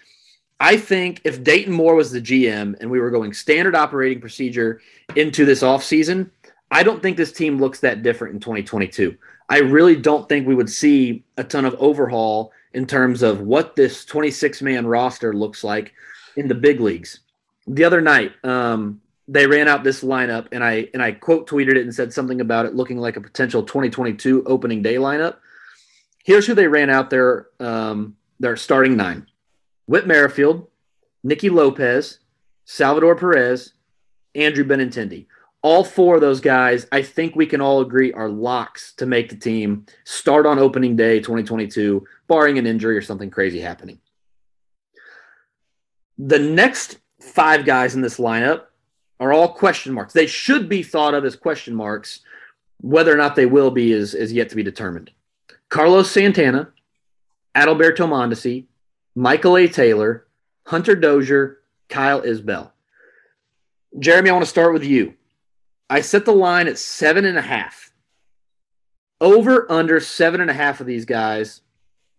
I 0.60 0.76
think 0.76 1.20
if 1.24 1.42
Dayton 1.42 1.72
Moore 1.72 1.96
was 1.96 2.12
the 2.12 2.20
GM 2.20 2.76
and 2.80 2.90
we 2.90 3.00
were 3.00 3.10
going 3.10 3.32
standard 3.32 3.74
operating 3.74 4.20
procedure 4.20 4.80
into 5.16 5.44
this 5.44 5.62
offseason, 5.62 6.30
I 6.70 6.82
don't 6.82 7.02
think 7.02 7.16
this 7.16 7.32
team 7.32 7.58
looks 7.58 7.80
that 7.80 8.02
different 8.02 8.34
in 8.34 8.40
2022. 8.40 9.16
I 9.48 9.58
really 9.58 9.96
don't 9.96 10.28
think 10.28 10.46
we 10.46 10.54
would 10.54 10.70
see 10.70 11.24
a 11.36 11.44
ton 11.44 11.64
of 11.64 11.74
overhaul 11.78 12.52
in 12.72 12.86
terms 12.86 13.22
of 13.22 13.40
what 13.40 13.76
this 13.76 14.04
26 14.04 14.60
man 14.62 14.86
roster 14.86 15.32
looks 15.32 15.62
like 15.62 15.94
in 16.36 16.48
the 16.48 16.54
big 16.54 16.80
leagues 16.80 17.20
the 17.66 17.84
other 17.84 18.00
night, 18.00 18.32
um, 18.44 19.00
they 19.28 19.46
ran 19.46 19.66
out 19.66 19.82
this 19.82 20.04
lineup, 20.04 20.46
and 20.52 20.62
I 20.62 20.88
and 20.94 21.02
I 21.02 21.12
quote 21.12 21.48
tweeted 21.48 21.76
it 21.76 21.82
and 21.82 21.94
said 21.94 22.12
something 22.12 22.40
about 22.40 22.66
it 22.66 22.74
looking 22.74 22.98
like 22.98 23.16
a 23.16 23.20
potential 23.20 23.62
2022 23.62 24.44
opening 24.46 24.82
day 24.82 24.94
lineup. 24.94 25.36
Here's 26.24 26.46
who 26.46 26.54
they 26.54 26.68
ran 26.68 26.90
out 26.90 27.10
their 27.10 27.48
um, 27.58 28.16
their 28.38 28.56
starting 28.56 28.96
nine: 28.96 29.26
Whit 29.86 30.06
Merrifield, 30.06 30.68
Nicky 31.24 31.50
Lopez, 31.50 32.20
Salvador 32.64 33.16
Perez, 33.16 33.72
Andrew 34.34 34.64
Benintendi. 34.64 35.26
All 35.66 35.82
four 35.82 36.14
of 36.14 36.20
those 36.20 36.40
guys, 36.40 36.86
I 36.92 37.02
think 37.02 37.34
we 37.34 37.44
can 37.44 37.60
all 37.60 37.80
agree, 37.80 38.12
are 38.12 38.28
locks 38.28 38.92
to 38.98 39.04
make 39.04 39.30
the 39.30 39.36
team 39.36 39.84
start 40.04 40.46
on 40.46 40.60
opening 40.60 40.94
day 40.94 41.18
2022, 41.18 42.06
barring 42.28 42.56
an 42.56 42.68
injury 42.68 42.96
or 42.96 43.02
something 43.02 43.32
crazy 43.32 43.58
happening. 43.58 43.98
The 46.18 46.38
next 46.38 46.98
five 47.20 47.64
guys 47.64 47.96
in 47.96 48.00
this 48.00 48.18
lineup 48.18 48.66
are 49.18 49.32
all 49.32 49.48
question 49.48 49.92
marks. 49.92 50.12
They 50.12 50.28
should 50.28 50.68
be 50.68 50.84
thought 50.84 51.14
of 51.14 51.24
as 51.24 51.34
question 51.34 51.74
marks. 51.74 52.20
Whether 52.80 53.12
or 53.12 53.16
not 53.16 53.34
they 53.34 53.46
will 53.46 53.72
be 53.72 53.90
is, 53.90 54.14
is 54.14 54.32
yet 54.32 54.48
to 54.50 54.54
be 54.54 54.62
determined. 54.62 55.10
Carlos 55.68 56.08
Santana, 56.08 56.68
Adalberto 57.56 58.06
Mondesi, 58.06 58.66
Michael 59.16 59.56
A. 59.56 59.66
Taylor, 59.66 60.28
Hunter 60.64 60.94
Dozier, 60.94 61.58
Kyle 61.88 62.22
Isbel. 62.22 62.70
Jeremy, 63.98 64.30
I 64.30 64.32
want 64.32 64.44
to 64.44 64.48
start 64.48 64.72
with 64.72 64.84
you. 64.84 65.14
I 65.88 66.00
set 66.00 66.24
the 66.24 66.32
line 66.32 66.68
at 66.68 66.78
seven 66.78 67.24
and 67.24 67.38
a 67.38 67.42
half. 67.42 67.92
Over 69.20 69.70
under 69.70 70.00
seven 70.00 70.40
and 70.40 70.50
a 70.50 70.54
half 70.54 70.80
of 70.80 70.86
these 70.86 71.04
guys 71.04 71.62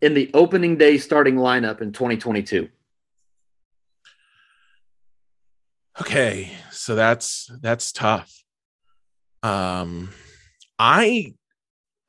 in 0.01 0.13
the 0.13 0.31
opening 0.33 0.77
day 0.77 0.97
starting 0.97 1.35
lineup 1.35 1.81
in 1.81 1.91
2022. 1.91 2.69
Okay, 5.99 6.51
so 6.71 6.95
that's 6.95 7.51
that's 7.61 7.91
tough. 7.91 8.31
Um 9.43 10.09
I 10.79 11.33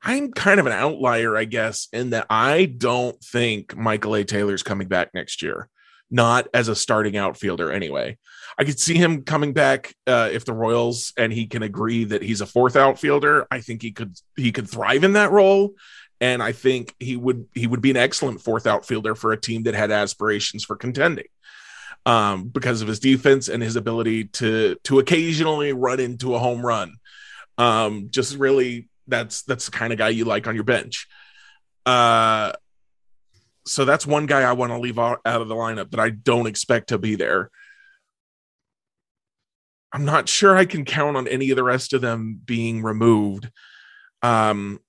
I'm 0.01 0.31
kind 0.31 0.59
of 0.59 0.65
an 0.65 0.71
outlier, 0.71 1.35
I 1.35 1.43
guess, 1.45 1.87
in 1.91 2.11
that 2.11 2.25
I 2.29 2.65
don't 2.65 3.21
think 3.21 3.75
Michael 3.75 4.15
A. 4.15 4.23
Taylor's 4.23 4.63
coming 4.63 4.87
back 4.87 5.13
next 5.13 5.41
year. 5.41 5.67
Not 6.11 6.47
as 6.53 6.67
a 6.67 6.75
starting 6.75 7.17
outfielder, 7.17 7.71
anyway. 7.71 8.17
I 8.57 8.63
could 8.63 8.79
see 8.79 8.95
him 8.95 9.23
coming 9.23 9.53
back 9.53 9.93
uh, 10.07 10.29
if 10.31 10.43
the 10.43 10.53
Royals 10.53 11.13
and 11.17 11.31
he 11.31 11.47
can 11.47 11.63
agree 11.63 12.03
that 12.05 12.23
he's 12.23 12.41
a 12.41 12.45
fourth 12.45 12.75
outfielder. 12.75 13.47
I 13.51 13.61
think 13.61 13.81
he 13.81 13.91
could 13.91 14.15
he 14.35 14.51
could 14.51 14.69
thrive 14.69 15.03
in 15.03 15.13
that 15.13 15.31
role, 15.31 15.75
and 16.19 16.41
I 16.41 16.51
think 16.51 16.95
he 16.99 17.15
would 17.15 17.47
he 17.53 17.67
would 17.67 17.81
be 17.81 17.91
an 17.91 17.97
excellent 17.97 18.41
fourth 18.41 18.65
outfielder 18.65 19.15
for 19.15 19.31
a 19.31 19.39
team 19.39 19.63
that 19.63 19.75
had 19.75 19.91
aspirations 19.91 20.63
for 20.63 20.75
contending 20.75 21.27
um, 22.05 22.47
because 22.47 22.81
of 22.81 22.87
his 22.87 22.99
defense 22.99 23.47
and 23.47 23.61
his 23.61 23.75
ability 23.75 24.25
to 24.25 24.75
to 24.83 24.99
occasionally 24.99 25.73
run 25.73 25.99
into 25.99 26.35
a 26.35 26.39
home 26.39 26.65
run. 26.65 26.95
Um, 27.57 28.07
just 28.09 28.37
really, 28.37 28.89
that's 29.07 29.43
that's 29.43 29.65
the 29.65 29.71
kind 29.71 29.93
of 29.93 29.99
guy 29.99 30.09
you 30.09 30.25
like 30.25 30.47
on 30.47 30.55
your 30.55 30.63
bench. 30.63 31.07
Uh, 31.85 32.53
so 33.69 33.85
that's 33.85 34.07
one 34.07 34.25
guy 34.25 34.41
I 34.41 34.53
want 34.53 34.71
to 34.71 34.79
leave 34.79 34.97
out, 34.97 35.21
of 35.25 35.47
the 35.47 35.55
lineup 35.55 35.91
that 35.91 35.99
I 35.99 36.09
don't 36.09 36.47
expect 36.47 36.89
to 36.89 36.97
be 36.97 37.15
there. 37.15 37.51
I'm 39.93 40.05
not 40.05 40.29
sure 40.29 40.55
I 40.55 40.65
can 40.65 40.85
count 40.85 41.17
on 41.17 41.27
any 41.27 41.49
of 41.51 41.55
the 41.55 41.63
rest 41.63 41.93
of 41.93 42.01
them 42.01 42.39
being 42.43 42.83
removed. 42.83 43.49
Um, 44.21 44.79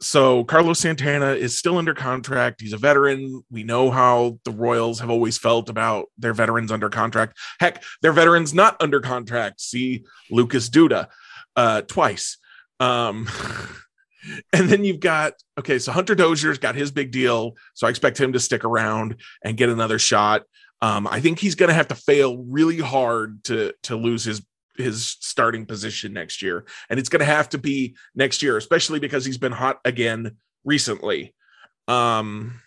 so 0.00 0.44
Carlos 0.44 0.78
Santana 0.78 1.32
is 1.32 1.58
still 1.58 1.76
under 1.76 1.94
contract. 1.94 2.60
He's 2.60 2.72
a 2.72 2.78
veteran. 2.78 3.42
We 3.50 3.64
know 3.64 3.90
how 3.90 4.38
the 4.44 4.50
Royals 4.50 5.00
have 5.00 5.10
always 5.10 5.36
felt 5.36 5.68
about 5.68 6.06
their 6.16 6.32
veterans 6.32 6.72
under 6.72 6.88
contract. 6.88 7.36
Heck, 7.60 7.82
their 8.02 8.12
veterans 8.12 8.54
not 8.54 8.76
under 8.80 9.00
contract. 9.00 9.60
See 9.60 10.04
Lucas 10.30 10.70
Duda 10.70 11.08
uh, 11.54 11.82
twice. 11.82 12.38
Um, 12.78 13.28
and 14.52 14.68
then 14.68 14.84
you've 14.84 15.00
got 15.00 15.34
okay, 15.58 15.78
so 15.78 15.92
Hunter 15.92 16.14
Dozier's 16.14 16.58
got 16.58 16.74
his 16.74 16.90
big 16.90 17.10
deal, 17.10 17.56
so 17.74 17.86
I 17.86 17.90
expect 17.90 18.20
him 18.20 18.32
to 18.32 18.40
stick 18.40 18.64
around 18.64 19.16
and 19.44 19.56
get 19.56 19.68
another 19.68 19.98
shot. 19.98 20.42
Um, 20.82 21.06
I 21.06 21.20
think 21.20 21.38
he's 21.38 21.54
going 21.54 21.68
to 21.68 21.74
have 21.74 21.88
to 21.88 21.94
fail 21.94 22.38
really 22.38 22.78
hard 22.78 23.44
to 23.44 23.74
to 23.84 23.96
lose 23.96 24.24
his 24.24 24.42
his 24.76 25.16
starting 25.20 25.66
position 25.66 26.12
next 26.12 26.42
year. 26.42 26.64
And 26.88 26.98
it's 26.98 27.08
going 27.08 27.20
to 27.20 27.26
have 27.26 27.48
to 27.50 27.58
be 27.58 27.96
next 28.14 28.42
year, 28.42 28.56
especially 28.56 28.98
because 28.98 29.24
he's 29.24 29.38
been 29.38 29.52
hot 29.52 29.78
again 29.84 30.36
recently. 30.64 31.34
Um, 31.86 32.60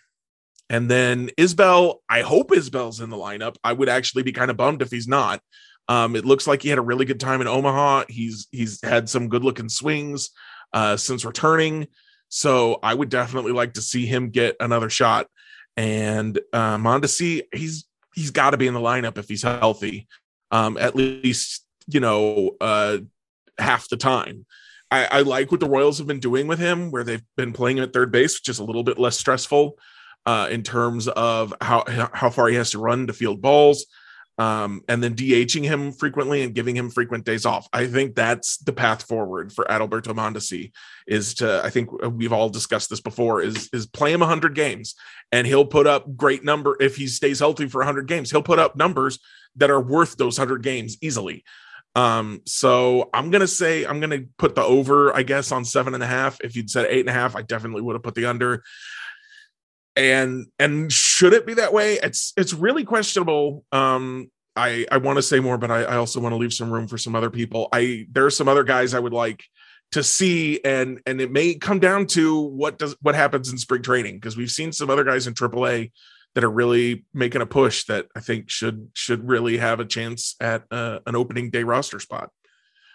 and 0.70 0.90
then 0.90 1.30
Isbel, 1.36 1.96
I 2.08 2.22
hope 2.22 2.50
Isbel's 2.50 3.00
in 3.00 3.10
the 3.10 3.16
lineup. 3.16 3.56
I 3.62 3.72
would 3.72 3.88
actually 3.88 4.22
be 4.22 4.32
kind 4.32 4.50
of 4.50 4.56
bummed 4.56 4.82
if 4.82 4.90
he's 4.90 5.08
not. 5.08 5.40
Um, 5.88 6.16
it 6.16 6.24
looks 6.24 6.46
like 6.46 6.62
he 6.62 6.70
had 6.70 6.78
a 6.78 6.82
really 6.82 7.04
good 7.04 7.20
time 7.20 7.42
in 7.42 7.46
Omaha. 7.46 8.04
He's 8.08 8.48
he's 8.50 8.82
had 8.82 9.08
some 9.08 9.28
good 9.28 9.44
looking 9.44 9.68
swings 9.68 10.30
uh, 10.74 10.98
since 10.98 11.24
returning. 11.24 11.86
So 12.28 12.80
I 12.82 12.92
would 12.92 13.08
definitely 13.08 13.52
like 13.52 13.74
to 13.74 13.80
see 13.80 14.04
him 14.04 14.28
get 14.28 14.56
another 14.60 14.90
shot. 14.90 15.28
And 15.76 16.38
uh, 16.52 16.76
Mondesi, 16.76 17.42
he's 17.54 17.86
he's 18.14 18.30
got 18.30 18.50
to 18.50 18.56
be 18.56 18.66
in 18.66 18.74
the 18.74 18.80
lineup 18.80 19.16
if 19.16 19.28
he's 19.28 19.42
healthy, 19.42 20.06
um, 20.50 20.76
at 20.76 20.94
least 20.94 21.64
you 21.86 22.00
know, 22.00 22.56
uh, 22.60 22.98
half 23.58 23.88
the 23.88 23.96
time. 23.96 24.46
I, 24.90 25.06
I, 25.10 25.20
like 25.22 25.50
what 25.50 25.60
the 25.60 25.68
Royals 25.68 25.98
have 25.98 26.06
been 26.06 26.20
doing 26.20 26.46
with 26.46 26.58
him, 26.58 26.90
where 26.90 27.04
they've 27.04 27.24
been 27.36 27.52
playing 27.52 27.78
him 27.78 27.84
at 27.84 27.92
third 27.92 28.12
base, 28.12 28.38
which 28.38 28.48
is 28.48 28.58
a 28.58 28.64
little 28.64 28.84
bit 28.84 28.98
less 28.98 29.18
stressful 29.18 29.78
uh, 30.26 30.48
in 30.50 30.62
terms 30.62 31.08
of 31.08 31.52
how 31.60 31.84
how 32.12 32.30
far 32.30 32.48
he 32.48 32.56
has 32.56 32.70
to 32.72 32.78
run 32.78 33.06
to 33.06 33.12
field 33.12 33.40
balls. 33.42 33.86
Um, 34.38 34.82
and 34.88 35.02
then 35.02 35.14
DHing 35.14 35.64
him 35.64 35.92
frequently 35.92 36.42
and 36.42 36.54
giving 36.54 36.76
him 36.76 36.90
frequent 36.90 37.24
days 37.24 37.46
off. 37.46 37.68
I 37.72 37.86
think 37.86 38.14
that's 38.14 38.56
the 38.58 38.72
path 38.72 39.04
forward 39.04 39.52
for 39.52 39.64
Adalberto 39.64 40.14
Mondesi 40.14 40.72
is 41.06 41.34
to, 41.34 41.62
I 41.64 41.70
think 41.70 41.90
we've 42.02 42.32
all 42.32 42.48
discussed 42.48 42.90
this 42.90 43.00
before, 43.00 43.42
is, 43.42 43.68
is 43.72 43.86
play 43.86 44.12
him 44.12 44.20
100 44.20 44.54
games 44.54 44.96
and 45.30 45.46
he'll 45.46 45.66
put 45.66 45.86
up 45.86 46.16
great 46.16 46.44
number. 46.44 46.76
If 46.80 46.96
he 46.96 47.06
stays 47.06 47.38
healthy 47.38 47.68
for 47.68 47.78
100 47.78 48.08
games, 48.08 48.30
he'll 48.30 48.42
put 48.42 48.58
up 48.58 48.74
numbers 48.74 49.20
that 49.56 49.70
are 49.70 49.80
worth 49.80 50.16
those 50.16 50.38
100 50.38 50.62
games 50.62 50.96
easily. 51.00 51.44
Um, 51.96 52.42
so 52.44 53.08
I'm 53.14 53.30
gonna 53.30 53.46
say 53.46 53.86
I'm 53.86 54.00
gonna 54.00 54.22
put 54.36 54.56
the 54.56 54.64
over, 54.64 55.14
I 55.14 55.22
guess, 55.22 55.52
on 55.52 55.64
seven 55.64 55.94
and 55.94 56.02
a 56.02 56.08
half. 56.08 56.40
If 56.40 56.56
you'd 56.56 56.68
said 56.68 56.86
eight 56.88 57.00
and 57.00 57.08
a 57.08 57.12
half, 57.12 57.36
I 57.36 57.42
definitely 57.42 57.82
would 57.82 57.94
have 57.94 58.02
put 58.02 58.16
the 58.16 58.26
under 58.26 58.64
and 59.96 60.46
and 60.58 60.92
should 60.92 61.32
it 61.32 61.46
be 61.46 61.54
that 61.54 61.72
way? 61.72 61.98
It's 62.02 62.32
it's 62.36 62.52
really 62.52 62.84
questionable. 62.84 63.64
Um 63.72 64.30
i 64.56 64.86
i 64.90 64.96
want 64.96 65.16
to 65.16 65.22
say 65.22 65.40
more 65.40 65.58
but 65.58 65.70
I, 65.70 65.82
I 65.82 65.96
also 65.96 66.20
want 66.20 66.32
to 66.32 66.36
leave 66.36 66.52
some 66.52 66.70
room 66.70 66.86
for 66.86 66.98
some 66.98 67.14
other 67.14 67.30
people. 67.30 67.68
I 67.72 68.06
there 68.10 68.24
are 68.24 68.30
some 68.30 68.48
other 68.48 68.64
guys 68.64 68.94
i 68.94 69.00
would 69.00 69.12
like 69.12 69.44
to 69.92 70.02
see 70.02 70.60
and 70.64 71.00
and 71.06 71.20
it 71.20 71.30
may 71.30 71.54
come 71.54 71.78
down 71.78 72.06
to 72.06 72.40
what 72.40 72.78
does 72.78 72.96
what 73.00 73.14
happens 73.14 73.50
in 73.50 73.58
spring 73.58 73.82
training 73.82 74.16
because 74.16 74.36
we've 74.36 74.50
seen 74.50 74.72
some 74.72 74.90
other 74.90 75.04
guys 75.04 75.26
in 75.26 75.34
aaa 75.34 75.90
that 76.34 76.42
are 76.42 76.50
really 76.50 77.04
making 77.14 77.42
a 77.42 77.46
push 77.46 77.84
that 77.84 78.06
i 78.16 78.20
think 78.20 78.50
should 78.50 78.88
should 78.94 79.28
really 79.28 79.56
have 79.56 79.80
a 79.80 79.84
chance 79.84 80.34
at 80.40 80.64
uh, 80.70 80.98
an 81.06 81.14
opening 81.14 81.50
day 81.50 81.62
roster 81.62 82.00
spot. 82.00 82.30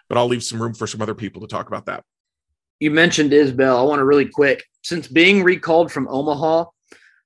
But 0.07 0.17
i'll 0.17 0.27
leave 0.27 0.43
some 0.43 0.61
room 0.61 0.73
for 0.73 0.87
some 0.87 1.01
other 1.01 1.15
people 1.15 1.41
to 1.41 1.47
talk 1.47 1.67
about 1.67 1.85
that. 1.85 2.03
You 2.79 2.91
mentioned 2.91 3.31
isbel 3.31 3.77
i 3.77 3.83
want 3.83 3.99
to 3.99 4.05
really 4.05 4.27
quick 4.27 4.65
since 4.83 5.07
being 5.07 5.43
recalled 5.43 5.91
from 5.91 6.07
omaha 6.09 6.65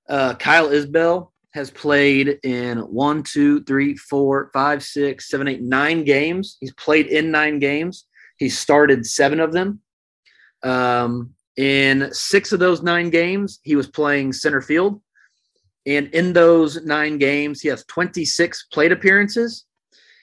uh, 0.10 0.36
Kyle 0.36 0.70
Isbel 0.70 1.32
has 1.54 1.70
played 1.70 2.39
in 2.44 2.80
one, 2.80 3.24
two, 3.24 3.63
three, 3.63 3.96
four, 3.96 4.50
five, 4.54 4.84
six, 4.84 5.30
seven, 5.30 5.48
eight, 5.48 5.62
nine 5.62 6.04
games. 6.04 6.58
He's 6.60 6.74
played 6.74 7.08
in 7.08 7.32
nine 7.32 7.60
games. 7.60 8.06
He 8.38 8.50
started 8.50 9.06
seven 9.06 9.39
of 9.39 9.54
them. 9.54 9.80
Um, 10.63 11.34
in 11.58 12.10
six 12.12 12.52
of 12.52 12.60
those 12.60 12.82
nine 12.82 13.12
games, 13.12 13.60
he 13.62 13.76
was 13.76 13.88
playing 13.88 14.34
center 14.34 14.62
field. 14.62 15.00
And 15.86 16.08
in 16.08 16.34
those 16.34 16.84
nine 16.86 17.18
games, 17.18 17.62
he 17.62 17.68
has 17.68 17.86
26 17.86 18.68
plate 18.72 18.92
appearances. 18.92 19.66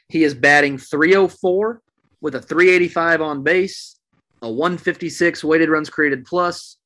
He 0.08 0.24
is 0.24 0.34
batting 0.34 0.78
304 0.78 1.82
with 2.20 2.34
a 2.34 2.40
385 2.40 3.22
on 3.22 3.42
base, 3.42 3.98
a 4.42 4.50
156 4.50 5.44
weighted 5.44 5.68
runs 5.68 5.88
created 5.88 6.24
plus, 6.24 6.78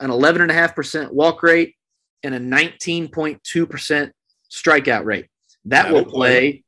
an 0.00 0.10
11.5% 0.10 1.12
walk 1.12 1.42
rate, 1.42 1.76
and 2.22 2.34
a 2.34 2.40
19.2% 2.40 4.10
strikeout 4.50 5.04
rate. 5.04 5.26
That 5.66 5.92
will 5.92 6.04
play 6.04 6.64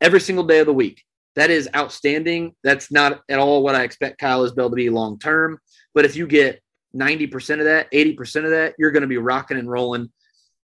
every 0.00 0.20
single 0.20 0.44
day 0.44 0.58
of 0.58 0.66
the 0.66 0.72
week. 0.72 1.02
That 1.34 1.50
is 1.50 1.68
outstanding. 1.74 2.54
That's 2.62 2.90
not 2.90 3.20
at 3.28 3.38
all 3.38 3.62
what 3.62 3.74
I 3.74 3.82
expect 3.82 4.18
Kyle 4.18 4.48
Isbel 4.48 4.70
to 4.70 4.76
be 4.76 4.90
long 4.90 5.18
term. 5.18 5.58
But 5.94 6.04
if 6.04 6.16
you 6.16 6.26
get 6.26 6.60
90% 6.94 7.58
of 7.58 7.64
that, 7.64 7.90
80% 7.92 8.44
of 8.44 8.50
that, 8.50 8.74
you're 8.78 8.90
going 8.90 9.02
to 9.02 9.06
be 9.06 9.18
rocking 9.18 9.58
and 9.58 9.70
rolling. 9.70 10.10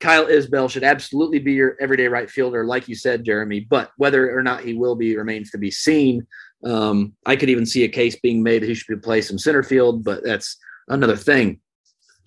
Kyle 0.00 0.26
Isbel 0.26 0.70
should 0.70 0.84
absolutely 0.84 1.40
be 1.40 1.52
your 1.52 1.76
everyday 1.80 2.06
right 2.06 2.30
fielder, 2.30 2.64
like 2.64 2.88
you 2.88 2.94
said, 2.94 3.24
Jeremy. 3.24 3.60
But 3.60 3.90
whether 3.96 4.36
or 4.36 4.42
not 4.42 4.64
he 4.64 4.74
will 4.74 4.94
be 4.94 5.16
remains 5.16 5.50
to 5.50 5.58
be 5.58 5.70
seen. 5.70 6.26
Um, 6.64 7.14
I 7.26 7.36
could 7.36 7.50
even 7.50 7.66
see 7.66 7.84
a 7.84 7.88
case 7.88 8.16
being 8.16 8.42
made 8.42 8.62
that 8.62 8.68
he 8.68 8.74
should 8.74 8.94
be 8.94 9.00
play 9.00 9.20
some 9.20 9.38
center 9.38 9.62
field, 9.62 10.04
but 10.04 10.24
that's 10.24 10.56
another 10.88 11.16
thing. 11.16 11.60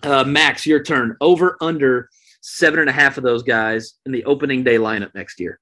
Uh, 0.02 0.24
Max, 0.24 0.66
your 0.66 0.82
turn. 0.82 1.16
Over 1.20 1.56
under 1.60 2.08
seven 2.40 2.80
and 2.80 2.90
a 2.90 2.92
half 2.92 3.16
of 3.16 3.24
those 3.24 3.42
guys 3.42 3.94
in 4.04 4.12
the 4.12 4.24
opening 4.24 4.64
day 4.64 4.76
lineup 4.76 5.14
next 5.14 5.40
year. 5.40 5.58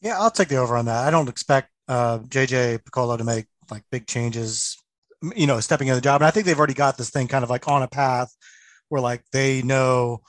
Yeah, 0.00 0.18
I'll 0.18 0.30
take 0.30 0.48
the 0.48 0.56
over 0.56 0.76
on 0.76 0.84
that. 0.86 1.06
I 1.06 1.10
don't 1.10 1.28
expect 1.28 1.70
uh, 1.88 2.18
JJ 2.20 2.80
Picollo 2.84 3.18
to 3.18 3.24
make 3.24 3.46
like 3.70 3.82
big 3.90 4.06
changes, 4.06 4.76
you 5.34 5.46
know, 5.46 5.60
stepping 5.60 5.88
in 5.88 5.94
the 5.94 6.00
job. 6.00 6.20
And 6.20 6.26
I 6.26 6.30
think 6.30 6.46
they've 6.46 6.58
already 6.58 6.74
got 6.74 6.96
this 6.96 7.10
thing 7.10 7.28
kind 7.28 7.42
of 7.42 7.50
like 7.50 7.66
on 7.68 7.82
a 7.82 7.88
path 7.88 8.34
where 8.88 9.00
like 9.00 9.22
they 9.32 9.62
know, 9.62 10.20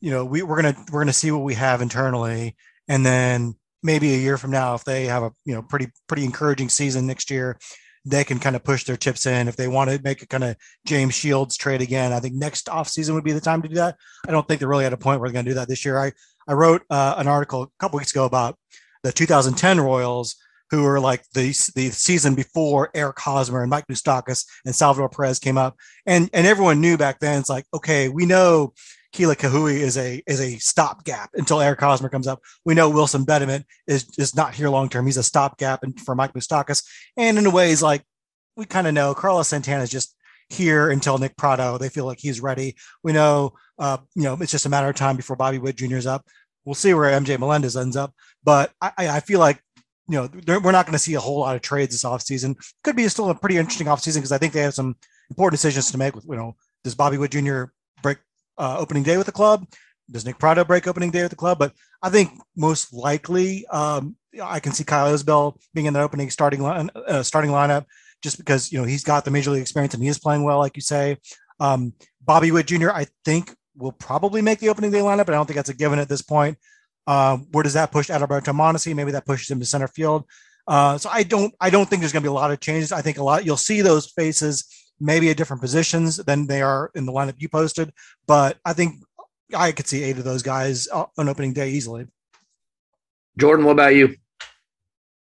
you 0.00 0.10
know, 0.10 0.24
we, 0.24 0.42
we're 0.42 0.60
gonna 0.60 0.76
we're 0.90 1.00
gonna 1.00 1.12
see 1.12 1.30
what 1.30 1.42
we 1.42 1.54
have 1.54 1.82
internally, 1.82 2.56
and 2.88 3.04
then 3.04 3.54
maybe 3.82 4.14
a 4.14 4.18
year 4.18 4.38
from 4.38 4.50
now, 4.50 4.74
if 4.74 4.84
they 4.84 5.06
have 5.06 5.22
a 5.22 5.32
you 5.44 5.54
know 5.54 5.62
pretty 5.62 5.88
pretty 6.06 6.24
encouraging 6.24 6.68
season 6.68 7.06
next 7.06 7.30
year, 7.30 7.58
they 8.10 8.24
can 8.24 8.38
kind 8.38 8.56
of 8.56 8.64
push 8.64 8.84
their 8.84 8.96
chips 8.96 9.26
in 9.26 9.48
if 9.48 9.56
they 9.56 9.68
want 9.68 9.90
to 9.90 10.00
make 10.02 10.22
a 10.22 10.26
kind 10.26 10.44
of 10.44 10.56
James 10.86 11.14
Shields 11.14 11.56
trade 11.56 11.82
again. 11.82 12.12
I 12.12 12.20
think 12.20 12.34
next 12.34 12.66
offseason 12.66 13.14
would 13.14 13.24
be 13.24 13.32
the 13.32 13.40
time 13.40 13.62
to 13.62 13.68
do 13.68 13.74
that. 13.76 13.96
I 14.26 14.30
don't 14.30 14.46
think 14.46 14.60
they're 14.60 14.68
really 14.68 14.84
at 14.84 14.92
a 14.92 14.96
point 14.96 15.20
where 15.20 15.28
they're 15.28 15.34
going 15.34 15.44
to 15.44 15.50
do 15.50 15.56
that 15.56 15.68
this 15.68 15.84
year. 15.84 15.98
I 15.98 16.12
I 16.46 16.54
wrote 16.54 16.82
uh, 16.88 17.14
an 17.18 17.28
article 17.28 17.62
a 17.62 17.68
couple 17.78 17.98
weeks 17.98 18.12
ago 18.12 18.24
about 18.24 18.58
the 19.02 19.12
2010 19.12 19.80
Royals 19.80 20.36
who 20.70 20.82
were 20.82 21.00
like 21.00 21.22
the 21.34 21.48
the 21.74 21.90
season 21.90 22.34
before 22.34 22.90
Eric 22.94 23.18
Hosmer 23.18 23.62
and 23.62 23.70
Mike 23.70 23.86
Moustakas 23.86 24.46
and 24.64 24.74
Salvador 24.74 25.08
Perez 25.08 25.38
came 25.38 25.58
up, 25.58 25.76
and 26.06 26.28
and 26.32 26.46
everyone 26.46 26.80
knew 26.80 26.96
back 26.96 27.20
then. 27.20 27.38
It's 27.38 27.50
like 27.50 27.66
okay, 27.74 28.08
we 28.08 28.26
know 28.26 28.72
Kila 29.12 29.36
Ka'aihue 29.36 29.74
is 29.74 29.96
a 29.96 30.22
is 30.26 30.40
a 30.40 30.58
stopgap 30.58 31.30
until 31.34 31.60
Eric 31.60 31.80
Hosmer 31.80 32.08
comes 32.08 32.26
up. 32.26 32.40
We 32.64 32.74
know 32.74 32.90
Wilson 32.90 33.24
Betemit 33.24 33.64
is 33.86 34.06
is 34.18 34.34
not 34.34 34.54
here 34.54 34.68
long 34.68 34.88
term. 34.88 35.06
He's 35.06 35.16
a 35.16 35.22
stopgap 35.22 35.82
and 35.82 35.98
for 36.00 36.14
Mike 36.14 36.34
Moustakas. 36.34 36.84
And 37.16 37.38
in 37.38 37.46
a 37.46 37.50
way, 37.50 37.70
he's 37.70 37.82
like 37.82 38.02
we 38.56 38.66
kind 38.66 38.86
of 38.86 38.94
know 38.94 39.14
Carlos 39.14 39.48
Santana 39.48 39.82
is 39.82 39.90
just 39.90 40.14
here 40.50 40.90
until 40.90 41.18
Nick 41.18 41.36
Pratto. 41.36 41.78
They 41.78 41.88
feel 41.88 42.04
like 42.04 42.18
he's 42.20 42.40
ready. 42.40 42.76
We 43.02 43.12
know 43.12 43.54
uh, 43.78 43.98
you 44.14 44.24
know 44.24 44.36
it's 44.40 44.52
just 44.52 44.66
a 44.66 44.70
matter 44.70 44.88
of 44.88 44.96
time 44.96 45.16
before 45.16 45.36
Bobby 45.36 45.58
Witt 45.58 45.76
Jr. 45.76 45.96
is 45.96 46.06
up. 46.06 46.26
We'll 46.64 46.74
see 46.74 46.92
where 46.92 47.18
MJ 47.18 47.38
Melendez 47.38 47.76
ends 47.76 47.96
up, 47.96 48.12
but 48.44 48.72
I, 48.80 48.92
I 48.98 49.20
feel 49.20 49.40
like 49.40 49.62
you 50.08 50.16
know 50.16 50.28
we're 50.46 50.72
not 50.72 50.84
going 50.84 50.92
to 50.92 50.98
see 50.98 51.14
a 51.14 51.20
whole 51.20 51.40
lot 51.40 51.56
of 51.56 51.62
trades 51.62 51.92
this 51.92 52.04
offseason. 52.04 52.56
Could 52.84 52.96
be 52.96 53.08
still 53.08 53.30
a 53.30 53.34
pretty 53.34 53.56
interesting 53.56 53.86
offseason 53.86 54.16
because 54.16 54.32
I 54.32 54.38
think 54.38 54.52
they 54.52 54.60
have 54.60 54.74
some 54.74 54.96
important 55.30 55.58
decisions 55.58 55.90
to 55.92 55.98
make. 55.98 56.14
With 56.14 56.26
you 56.28 56.36
know, 56.36 56.56
does 56.84 56.94
Bobby 56.94 57.16
Witt 57.16 57.30
Jr. 57.30 57.64
uh, 58.58 58.76
opening 58.78 59.02
day 59.02 59.16
with 59.16 59.26
the 59.26 59.32
club? 59.32 59.66
Does 60.10 60.24
Nick 60.24 60.38
Pratto 60.38 60.64
break 60.64 60.86
opening 60.86 61.10
day 61.10 61.22
with 61.22 61.30
the 61.30 61.36
club? 61.36 61.58
But 61.58 61.72
I 62.02 62.10
think 62.10 62.30
most 62.56 62.92
likely, 62.92 63.66
um, 63.66 64.16
I 64.42 64.60
can 64.60 64.72
see 64.72 64.84
Kyle 64.84 65.12
Isbel 65.12 65.56
being 65.74 65.86
in 65.86 65.94
the 65.94 66.00
opening 66.00 66.30
starting 66.30 66.62
line, 66.62 66.90
uh, 66.94 67.22
starting 67.22 67.50
lineup, 67.50 67.84
just 68.22 68.38
because 68.38 68.72
you 68.72 68.78
know 68.78 68.84
he's 68.84 69.04
got 69.04 69.24
the 69.24 69.30
major 69.30 69.50
league 69.50 69.62
experience 69.62 69.94
and 69.94 70.02
he 70.02 70.08
is 70.08 70.18
playing 70.18 70.44
well, 70.44 70.58
like 70.58 70.76
you 70.76 70.82
say. 70.82 71.18
Um, 71.60 71.92
Bobby 72.24 72.50
Witt 72.50 72.66
Jr. 72.66 72.90
I 72.90 73.06
think 73.24 73.54
will 73.76 73.92
probably 73.92 74.42
make 74.42 74.58
the 74.58 74.68
opening 74.68 74.90
day 74.90 75.00
lineup, 75.00 75.26
but 75.26 75.30
I 75.30 75.36
don't 75.36 75.46
think 75.46 75.56
that's 75.56 75.68
a 75.68 75.74
given 75.74 75.98
at 75.98 76.08
this 76.08 76.22
point. 76.22 76.58
Uh, 77.06 77.38
where 77.52 77.62
does 77.62 77.74
that 77.74 77.90
push 77.90 78.10
Adalberto 78.10 78.54
Mondesi? 78.54 78.94
Maybe 78.94 79.12
that 79.12 79.26
pushes 79.26 79.50
him 79.50 79.60
to 79.60 79.66
center 79.66 79.88
field. 79.88 80.24
Uh, 80.66 80.98
so 80.98 81.08
I 81.10 81.22
don't 81.22 81.54
I 81.60 81.70
don't 81.70 81.88
think 81.88 82.00
there's 82.00 82.12
going 82.12 82.22
to 82.22 82.28
be 82.28 82.30
a 82.30 82.32
lot 82.32 82.50
of 82.50 82.60
changes. 82.60 82.92
I 82.92 83.00
think 83.00 83.18
a 83.18 83.24
lot 83.24 83.44
you'll 83.44 83.56
see 83.56 83.80
those 83.80 84.10
faces 84.10 84.66
maybe 85.00 85.30
at 85.30 85.36
different 85.36 85.62
positions 85.62 86.16
than 86.16 86.46
they 86.46 86.62
are 86.62 86.90
in 86.94 87.06
the 87.06 87.12
lineup 87.12 87.34
you 87.38 87.48
posted. 87.48 87.92
But 88.26 88.58
I 88.64 88.72
think 88.72 89.02
I 89.54 89.72
could 89.72 89.86
see 89.86 90.02
eight 90.02 90.18
of 90.18 90.24
those 90.24 90.42
guys 90.42 90.88
on 90.88 91.28
opening 91.28 91.52
day 91.52 91.70
easily. 91.70 92.06
Jordan, 93.38 93.64
what 93.64 93.72
about 93.72 93.94
you? 93.94 94.16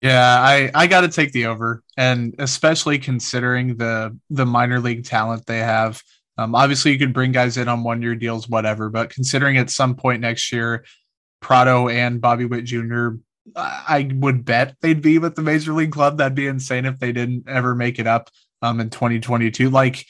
Yeah, 0.02 0.40
I 0.40 0.70
I 0.74 0.86
got 0.86 1.02
to 1.02 1.08
take 1.08 1.32
the 1.32 1.46
over, 1.46 1.82
and 1.96 2.34
especially 2.38 2.98
considering 2.98 3.76
the 3.76 4.16
the 4.30 4.46
minor 4.46 4.80
league 4.80 5.04
talent 5.04 5.46
they 5.46 5.58
have. 5.58 6.02
Um, 6.38 6.54
obviously, 6.54 6.92
you 6.92 6.98
could 6.98 7.12
bring 7.12 7.32
guys 7.32 7.58
in 7.58 7.68
on 7.68 7.82
one 7.82 8.00
year 8.00 8.14
deals, 8.14 8.48
whatever. 8.48 8.88
But 8.88 9.10
considering 9.10 9.58
at 9.58 9.68
some 9.68 9.94
point 9.94 10.22
next 10.22 10.52
year, 10.52 10.86
Pratto 11.40 11.88
and 11.88 12.20
Bobby 12.20 12.46
Witt 12.46 12.64
Jr. 12.64 13.10
I 13.54 14.10
would 14.14 14.44
bet 14.44 14.76
they'd 14.80 15.02
be 15.02 15.18
with 15.18 15.34
the 15.34 15.42
major 15.42 15.72
league 15.74 15.92
club. 15.92 16.16
That'd 16.16 16.34
be 16.34 16.46
insane 16.46 16.86
if 16.86 16.98
they 16.98 17.12
didn't 17.12 17.46
ever 17.46 17.74
make 17.74 17.98
it 17.98 18.06
up 18.06 18.30
um, 18.62 18.80
in 18.80 18.90
2022. 18.90 19.70
Like 19.70 20.06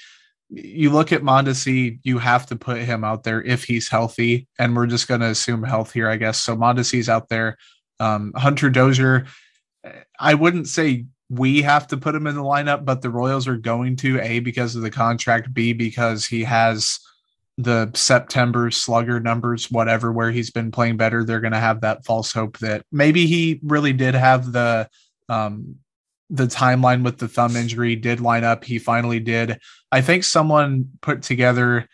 you 0.48 0.90
look 0.90 1.12
at 1.12 1.22
Mondesi, 1.22 2.00
you 2.02 2.18
have 2.18 2.46
to 2.46 2.56
put 2.56 2.78
him 2.78 3.04
out 3.04 3.22
there 3.22 3.42
if 3.42 3.64
he's 3.64 3.88
healthy, 3.88 4.48
and 4.58 4.74
we're 4.74 4.86
just 4.86 5.08
going 5.08 5.20
to 5.20 5.28
assume 5.28 5.62
health 5.62 5.92
here, 5.92 6.08
I 6.08 6.16
guess. 6.16 6.42
So 6.42 6.56
Mondesi's 6.56 7.08
out 7.08 7.28
there. 7.28 7.56
Um, 8.00 8.32
Hunter 8.34 8.70
Dozier, 8.70 9.26
I 10.18 10.34
wouldn't 10.34 10.68
say 10.68 11.06
we 11.28 11.62
have 11.62 11.86
to 11.88 11.96
put 11.96 12.14
him 12.14 12.26
in 12.26 12.34
the 12.34 12.42
lineup, 12.42 12.84
but 12.84 13.02
the 13.02 13.10
Royals 13.10 13.46
are 13.46 13.56
going 13.56 13.96
to 13.96 14.20
a 14.20 14.40
because 14.40 14.74
of 14.74 14.82
the 14.82 14.90
contract, 14.90 15.54
b 15.54 15.72
because 15.72 16.26
he 16.26 16.42
has 16.42 16.98
the 17.56 17.90
September 17.94 18.70
slugger 18.70 19.20
numbers, 19.20 19.70
whatever, 19.70 20.12
where 20.12 20.30
he's 20.30 20.50
been 20.50 20.72
playing 20.72 20.96
better. 20.96 21.24
They're 21.24 21.40
going 21.40 21.52
to 21.52 21.58
have 21.58 21.82
that 21.82 22.04
false 22.04 22.32
hope 22.32 22.58
that 22.58 22.82
maybe 22.90 23.26
he 23.26 23.60
really 23.62 23.92
did 23.92 24.14
have 24.14 24.50
the 24.50 24.88
um, 25.28 25.76
the 26.30 26.46
timeline 26.46 27.02
with 27.02 27.18
the 27.18 27.28
thumb 27.28 27.56
injury 27.56 27.96
did 27.96 28.20
line 28.20 28.44
up. 28.44 28.64
He 28.64 28.78
finally 28.78 29.20
did. 29.20 29.58
I 29.92 30.00
think 30.00 30.24
someone 30.24 30.90
put 31.02 31.22
together, 31.22 31.88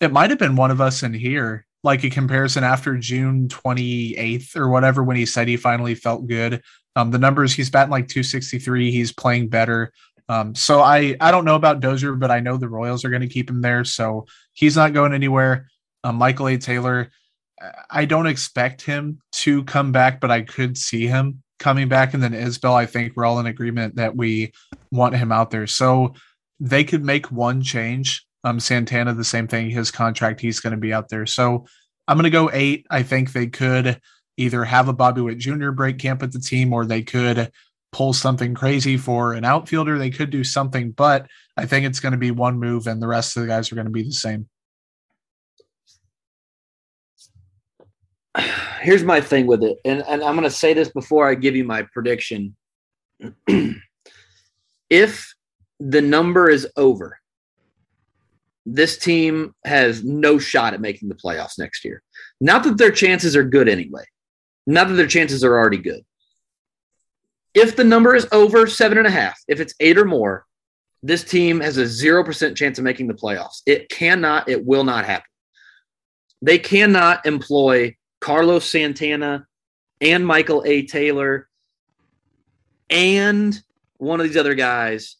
it 0.00 0.12
might 0.12 0.30
have 0.30 0.38
been 0.38 0.56
one 0.56 0.70
of 0.70 0.80
us 0.80 1.02
in 1.02 1.14
here, 1.14 1.66
like 1.82 2.04
a 2.04 2.10
comparison 2.10 2.62
after 2.62 2.96
June 2.96 3.48
28th 3.48 4.56
or 4.56 4.68
whatever, 4.68 5.02
when 5.02 5.16
he 5.16 5.26
said 5.26 5.48
he 5.48 5.56
finally 5.56 5.94
felt 5.94 6.26
good. 6.26 6.62
Um, 6.94 7.10
the 7.10 7.18
numbers 7.18 7.52
he's 7.52 7.70
batting 7.70 7.90
like 7.90 8.08
263, 8.08 8.90
he's 8.90 9.12
playing 9.12 9.48
better. 9.48 9.92
Um, 10.28 10.54
so 10.54 10.80
I 10.80 11.16
I 11.20 11.30
don't 11.30 11.44
know 11.44 11.54
about 11.54 11.80
Dozier, 11.80 12.14
but 12.14 12.30
I 12.30 12.40
know 12.40 12.56
the 12.56 12.68
Royals 12.68 13.04
are 13.04 13.10
going 13.10 13.22
to 13.22 13.28
keep 13.28 13.48
him 13.48 13.60
there, 13.60 13.84
so 13.84 14.26
he's 14.54 14.76
not 14.76 14.92
going 14.92 15.12
anywhere. 15.12 15.68
Um, 16.02 16.16
Michael 16.16 16.48
A. 16.48 16.58
Taylor, 16.58 17.10
I 17.90 18.04
don't 18.04 18.26
expect 18.26 18.82
him 18.82 19.20
to 19.32 19.62
come 19.64 19.92
back, 19.92 20.20
but 20.20 20.30
I 20.30 20.42
could 20.42 20.76
see 20.76 21.06
him 21.06 21.42
coming 21.58 21.88
back. 21.88 22.14
And 22.14 22.22
then 22.22 22.32
Isbel, 22.32 22.74
I 22.74 22.86
think 22.86 23.14
we're 23.14 23.24
all 23.24 23.38
in 23.38 23.46
agreement 23.46 23.96
that 23.96 24.16
we 24.16 24.52
want 24.90 25.16
him 25.16 25.32
out 25.32 25.50
there. 25.50 25.66
So 25.66 26.14
they 26.60 26.84
could 26.84 27.04
make 27.04 27.30
one 27.30 27.62
change. 27.62 28.26
Um, 28.44 28.60
Santana, 28.60 29.14
the 29.14 29.24
same 29.24 29.48
thing. 29.48 29.70
His 29.70 29.90
contract, 29.90 30.40
he's 30.40 30.60
going 30.60 30.72
to 30.72 30.76
be 30.76 30.92
out 30.92 31.08
there. 31.08 31.26
So 31.26 31.66
I'm 32.06 32.16
going 32.16 32.24
to 32.24 32.30
go 32.30 32.50
eight. 32.52 32.86
I 32.90 33.02
think 33.02 33.32
they 33.32 33.48
could 33.48 34.00
either 34.36 34.64
have 34.64 34.88
a 34.88 34.92
Bobby 34.92 35.20
Witt 35.20 35.38
Jr. 35.38 35.70
break 35.70 35.98
camp 35.98 36.22
at 36.22 36.32
the 36.32 36.38
team, 36.38 36.72
or 36.72 36.84
they 36.84 37.02
could 37.02 37.50
pull 37.92 38.12
something 38.12 38.54
crazy 38.54 38.96
for 38.96 39.32
an 39.32 39.44
outfielder. 39.44 39.98
They 39.98 40.10
could 40.10 40.30
do 40.30 40.44
something, 40.44 40.90
but 40.92 41.26
I 41.56 41.66
think 41.66 41.86
it's 41.86 42.00
going 42.00 42.12
to 42.12 42.18
be 42.18 42.30
one 42.30 42.58
move, 42.58 42.86
and 42.86 43.00
the 43.00 43.08
rest 43.08 43.36
of 43.36 43.42
the 43.42 43.48
guys 43.48 43.72
are 43.72 43.74
going 43.74 43.86
to 43.86 43.92
be 43.92 44.02
the 44.02 44.12
same. 44.12 44.48
Here's 48.80 49.02
my 49.02 49.20
thing 49.20 49.46
with 49.46 49.62
it, 49.62 49.78
and, 49.84 50.02
and 50.06 50.22
I'm 50.22 50.36
going 50.36 50.44
to 50.44 50.50
say 50.50 50.74
this 50.74 50.90
before 50.90 51.28
I 51.28 51.34
give 51.34 51.56
you 51.56 51.64
my 51.64 51.82
prediction. 51.92 52.56
if 54.90 55.34
the 55.80 56.02
number 56.02 56.48
is 56.50 56.66
over, 56.76 57.18
this 58.64 58.98
team 58.98 59.54
has 59.64 60.02
no 60.02 60.38
shot 60.38 60.74
at 60.74 60.80
making 60.80 61.08
the 61.08 61.14
playoffs 61.14 61.58
next 61.58 61.84
year. 61.84 62.02
Not 62.40 62.64
that 62.64 62.78
their 62.78 62.90
chances 62.90 63.36
are 63.36 63.44
good 63.44 63.68
anyway. 63.68 64.04
Not 64.66 64.88
that 64.88 64.94
their 64.94 65.06
chances 65.06 65.44
are 65.44 65.56
already 65.56 65.78
good. 65.78 66.04
If 67.54 67.76
the 67.76 67.84
number 67.84 68.14
is 68.14 68.26
over 68.32 68.66
seven 68.66 68.98
and 68.98 69.06
a 69.06 69.10
half, 69.10 69.40
if 69.48 69.60
it's 69.60 69.74
eight 69.80 69.96
or 69.96 70.04
more, 70.04 70.44
this 71.02 71.22
team 71.22 71.60
has 71.60 71.78
a 71.78 71.84
0% 71.84 72.56
chance 72.56 72.78
of 72.78 72.84
making 72.84 73.06
the 73.06 73.14
playoffs. 73.14 73.62
It 73.64 73.88
cannot, 73.88 74.48
it 74.48 74.64
will 74.64 74.84
not 74.84 75.04
happen. 75.04 75.30
They 76.42 76.58
cannot 76.58 77.24
employ 77.24 77.96
Carlos 78.26 78.68
Santana 78.68 79.46
and 80.00 80.26
Michael 80.26 80.64
A. 80.66 80.82
Taylor 80.84 81.48
and 82.90 83.56
one 83.98 84.18
of 84.18 84.26
these 84.26 84.36
other 84.36 84.56
guys 84.56 85.14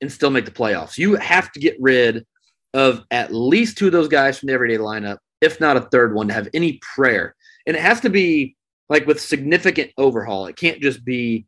and 0.00 0.10
still 0.10 0.30
make 0.30 0.46
the 0.46 0.50
playoffs. 0.50 0.96
You 0.96 1.16
have 1.16 1.52
to 1.52 1.60
get 1.60 1.76
rid 1.78 2.24
of 2.72 3.04
at 3.10 3.34
least 3.34 3.76
two 3.76 3.84
of 3.88 3.92
those 3.92 4.08
guys 4.08 4.38
from 4.38 4.46
the 4.46 4.54
everyday 4.54 4.78
lineup, 4.78 5.18
if 5.42 5.60
not 5.60 5.76
a 5.76 5.82
third 5.82 6.14
one, 6.14 6.28
to 6.28 6.32
have 6.32 6.48
any 6.54 6.80
prayer. 6.94 7.34
And 7.66 7.76
it 7.76 7.82
has 7.82 8.00
to 8.00 8.08
be 8.08 8.56
like 8.88 9.06
with 9.06 9.20
significant 9.20 9.90
overhaul. 9.98 10.46
It 10.46 10.56
can't 10.56 10.80
just 10.80 11.04
be, 11.04 11.44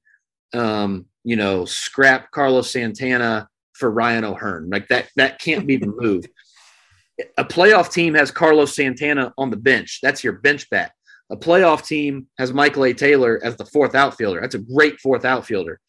um, 0.52 1.06
you 1.24 1.36
know, 1.36 1.64
scrap 1.64 2.30
Carlos 2.32 2.70
Santana 2.70 3.48
for 3.72 3.90
Ryan 3.90 4.24
O'Hearn. 4.24 4.68
Like 4.68 4.88
that, 4.88 5.08
that 5.16 5.40
can't 5.40 5.66
be 5.66 5.78
the 5.78 5.86
move. 5.86 6.26
A 7.38 7.44
playoff 7.44 7.92
team 7.92 8.14
has 8.14 8.30
Carlos 8.30 8.74
Santana 8.74 9.32
on 9.38 9.50
the 9.50 9.56
bench. 9.56 10.00
That's 10.02 10.22
your 10.22 10.34
bench 10.34 10.68
bat. 10.70 10.92
A 11.30 11.36
playoff 11.36 11.86
team 11.86 12.26
has 12.38 12.52
Michael 12.52 12.84
A. 12.84 12.94
Taylor 12.94 13.40
as 13.42 13.56
the 13.56 13.64
fourth 13.64 13.94
outfielder. 13.94 14.40
That's 14.40 14.54
a 14.54 14.60
great 14.60 15.00
fourth 15.00 15.24
outfielder. 15.24 15.80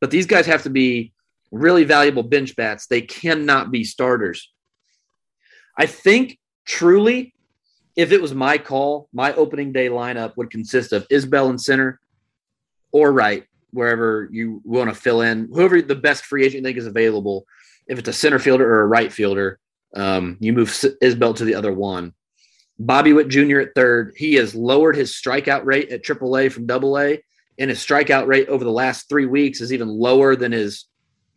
But 0.00 0.10
these 0.10 0.26
guys 0.26 0.46
have 0.46 0.62
to 0.62 0.70
be 0.70 1.12
really 1.50 1.84
valuable 1.84 2.22
bench 2.22 2.56
bats. 2.56 2.86
They 2.86 3.02
cannot 3.02 3.70
be 3.70 3.84
starters. 3.84 4.52
I 5.76 5.86
think 5.86 6.38
truly, 6.64 7.34
if 7.96 8.12
it 8.12 8.22
was 8.22 8.34
my 8.34 8.58
call, 8.58 9.08
my 9.12 9.34
opening 9.34 9.72
day 9.72 9.88
lineup 9.88 10.36
would 10.36 10.50
consist 10.50 10.92
of 10.92 11.06
Isbel 11.08 11.50
in 11.50 11.58
center 11.58 12.00
or 12.92 13.12
right, 13.12 13.44
wherever 13.72 14.28
you 14.32 14.62
want 14.64 14.88
to 14.88 14.94
fill 14.94 15.20
in, 15.20 15.48
whoever 15.52 15.82
the 15.82 15.94
best 15.94 16.24
free 16.24 16.44
agent 16.44 16.64
think 16.64 16.78
is 16.78 16.86
available. 16.86 17.46
If 17.86 17.98
it's 17.98 18.08
a 18.08 18.12
center 18.12 18.38
fielder 18.38 18.66
or 18.66 18.82
a 18.82 18.86
right 18.86 19.12
fielder, 19.12 19.58
um, 19.94 20.36
you 20.40 20.52
move 20.52 20.68
Isbel 21.00 21.34
to 21.34 21.44
the 21.44 21.54
other 21.54 21.72
one. 21.72 22.12
Bobby 22.78 23.12
Witt 23.12 23.28
Jr. 23.28 23.60
at 23.60 23.74
third. 23.74 24.12
He 24.16 24.34
has 24.34 24.54
lowered 24.54 24.96
his 24.96 25.12
strikeout 25.12 25.64
rate 25.64 25.90
at 25.90 26.02
AAA 26.02 26.52
from 26.52 26.70
AA, 26.70 27.22
and 27.58 27.70
his 27.70 27.78
strikeout 27.78 28.26
rate 28.26 28.48
over 28.48 28.64
the 28.64 28.70
last 28.70 29.08
three 29.08 29.26
weeks 29.26 29.60
is 29.60 29.72
even 29.72 29.88
lower 29.88 30.36
than 30.36 30.52
his 30.52 30.86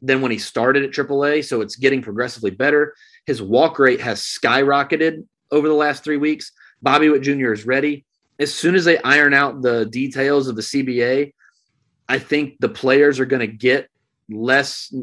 than 0.02 0.22
when 0.22 0.32
he 0.32 0.38
started 0.38 0.84
at 0.84 0.92
AAA. 0.92 1.44
So 1.44 1.62
it's 1.62 1.76
getting 1.76 2.02
progressively 2.02 2.52
better. 2.52 2.96
His 3.26 3.42
walk 3.42 3.80
rate 3.80 4.02
has 4.02 4.22
skyrocketed 4.22 5.26
over 5.52 5.68
the 5.68 5.74
last 5.74 6.04
three 6.04 6.18
weeks. 6.18 6.52
Bobby 6.82 7.10
Witt 7.10 7.22
Jr. 7.22 7.52
is 7.52 7.66
ready. 7.66 8.06
As 8.40 8.54
soon 8.54 8.76
as 8.76 8.86
they 8.86 8.98
iron 9.00 9.34
out 9.34 9.62
the 9.62 9.86
details 9.86 10.48
of 10.48 10.56
the 10.56 10.62
CBA, 10.62 11.34
I 12.08 12.20
think 12.20 12.56
the 12.60 12.70
players 12.70 13.20
are 13.20 13.26
going 13.26 13.42
to 13.42 13.48
get 13.48 13.90
less 14.30 14.94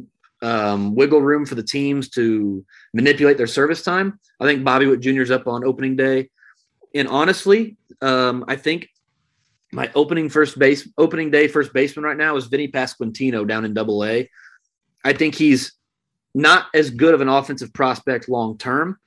um, 0.42 0.94
wiggle 0.94 1.22
room 1.22 1.46
for 1.46 1.54
the 1.54 1.62
teams 1.62 2.08
to 2.10 2.64
manipulate 2.92 3.36
their 3.36 3.46
service 3.46 3.82
time. 3.82 4.18
I 4.40 4.44
think 4.44 4.64
Bobby 4.64 4.86
Witt 4.86 5.00
Jr. 5.00 5.22
is 5.22 5.30
up 5.30 5.46
on 5.46 5.64
opening 5.64 5.96
day. 5.96 6.30
And 6.94 7.08
honestly, 7.08 7.76
um, 8.00 8.44
I 8.48 8.56
think 8.56 8.88
my 9.72 9.90
opening 9.94 10.28
first 10.28 10.58
base, 10.58 10.88
opening 10.96 11.30
day 11.30 11.48
first 11.48 11.72
baseman 11.72 12.04
right 12.04 12.16
now 12.16 12.36
is 12.36 12.46
Vinnie 12.46 12.68
Pasquantino 12.68 13.46
down 13.46 13.64
in 13.64 13.74
Double 13.74 14.04
A. 14.04 14.30
I 15.04 15.12
think 15.12 15.34
he's 15.34 15.72
not 16.34 16.66
as 16.74 16.90
good 16.90 17.14
of 17.14 17.20
an 17.20 17.28
offensive 17.28 17.72
prospect 17.72 18.28
long 18.28 18.58
term, 18.58 18.98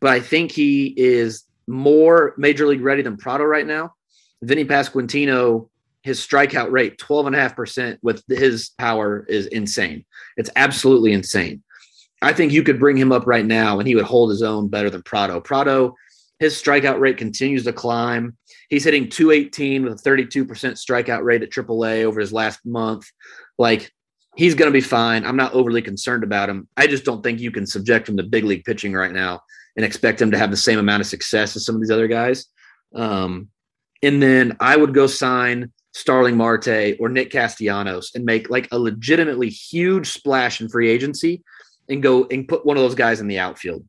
but 0.00 0.10
I 0.10 0.20
think 0.20 0.52
he 0.52 0.94
is 0.96 1.44
more 1.66 2.34
major 2.36 2.66
league 2.66 2.82
ready 2.82 3.02
than 3.02 3.16
Pratto 3.16 3.44
right 3.44 3.66
now. 3.66 3.94
Vinnie 4.42 4.64
Pasquantino, 4.64 5.68
his 6.02 6.20
strikeout 6.20 6.70
rate, 6.70 6.98
12.5% 6.98 7.98
with 8.02 8.24
his 8.28 8.70
power 8.78 9.24
is 9.28 9.46
insane. 9.46 10.04
It's 10.36 10.50
absolutely 10.56 11.12
insane. 11.12 11.62
I 12.20 12.32
think 12.32 12.52
you 12.52 12.62
could 12.62 12.78
bring 12.78 12.96
him 12.96 13.12
up 13.12 13.26
right 13.26 13.44
now 13.44 13.78
and 13.78 13.88
he 13.88 13.94
would 13.94 14.04
hold 14.04 14.30
his 14.30 14.42
own 14.42 14.68
better 14.68 14.90
than 14.90 15.02
Pratto. 15.02 15.40
Pratto, 15.40 15.94
his 16.38 16.60
strikeout 16.60 17.00
rate 17.00 17.18
continues 17.18 17.64
to 17.64 17.72
climb. 17.72 18.36
He's 18.68 18.84
hitting 18.84 19.08
218 19.08 19.84
with 19.84 19.92
a 19.92 20.02
32% 20.08 20.46
strikeout 20.46 21.22
rate 21.22 21.42
at 21.42 21.50
AAA 21.50 22.04
over 22.04 22.20
his 22.20 22.32
last 22.32 22.64
month. 22.64 23.10
Like 23.58 23.92
he's 24.36 24.54
going 24.54 24.70
to 24.70 24.76
be 24.76 24.80
fine. 24.80 25.24
I'm 25.24 25.36
not 25.36 25.52
overly 25.52 25.82
concerned 25.82 26.24
about 26.24 26.48
him. 26.48 26.68
I 26.76 26.86
just 26.86 27.04
don't 27.04 27.22
think 27.22 27.40
you 27.40 27.50
can 27.50 27.66
subject 27.66 28.08
him 28.08 28.16
to 28.16 28.22
big 28.22 28.44
league 28.44 28.64
pitching 28.64 28.92
right 28.92 29.12
now 29.12 29.40
and 29.76 29.84
expect 29.84 30.20
him 30.20 30.30
to 30.30 30.38
have 30.38 30.50
the 30.50 30.56
same 30.56 30.78
amount 30.78 31.00
of 31.00 31.06
success 31.06 31.54
as 31.56 31.64
some 31.64 31.74
of 31.74 31.80
these 31.80 31.90
other 31.90 32.08
guys. 32.08 32.46
Um, 32.94 33.48
and 34.02 34.22
then 34.22 34.56
I 34.58 34.76
would 34.76 34.94
go 34.94 35.06
sign 35.06 35.72
Starling 35.92 36.36
Marte 36.36 36.96
or 36.98 37.08
Nick 37.08 37.30
Castellanos 37.30 38.12
and 38.14 38.24
make 38.24 38.50
like 38.50 38.68
a 38.72 38.78
legitimately 38.78 39.48
huge 39.48 40.08
splash 40.08 40.60
in 40.60 40.68
free 40.68 40.88
agency 40.88 41.42
and 41.88 42.02
go 42.02 42.26
and 42.30 42.48
put 42.48 42.64
one 42.64 42.76
of 42.76 42.82
those 42.82 42.94
guys 42.94 43.20
in 43.20 43.28
the 43.28 43.38
outfield. 43.38 43.84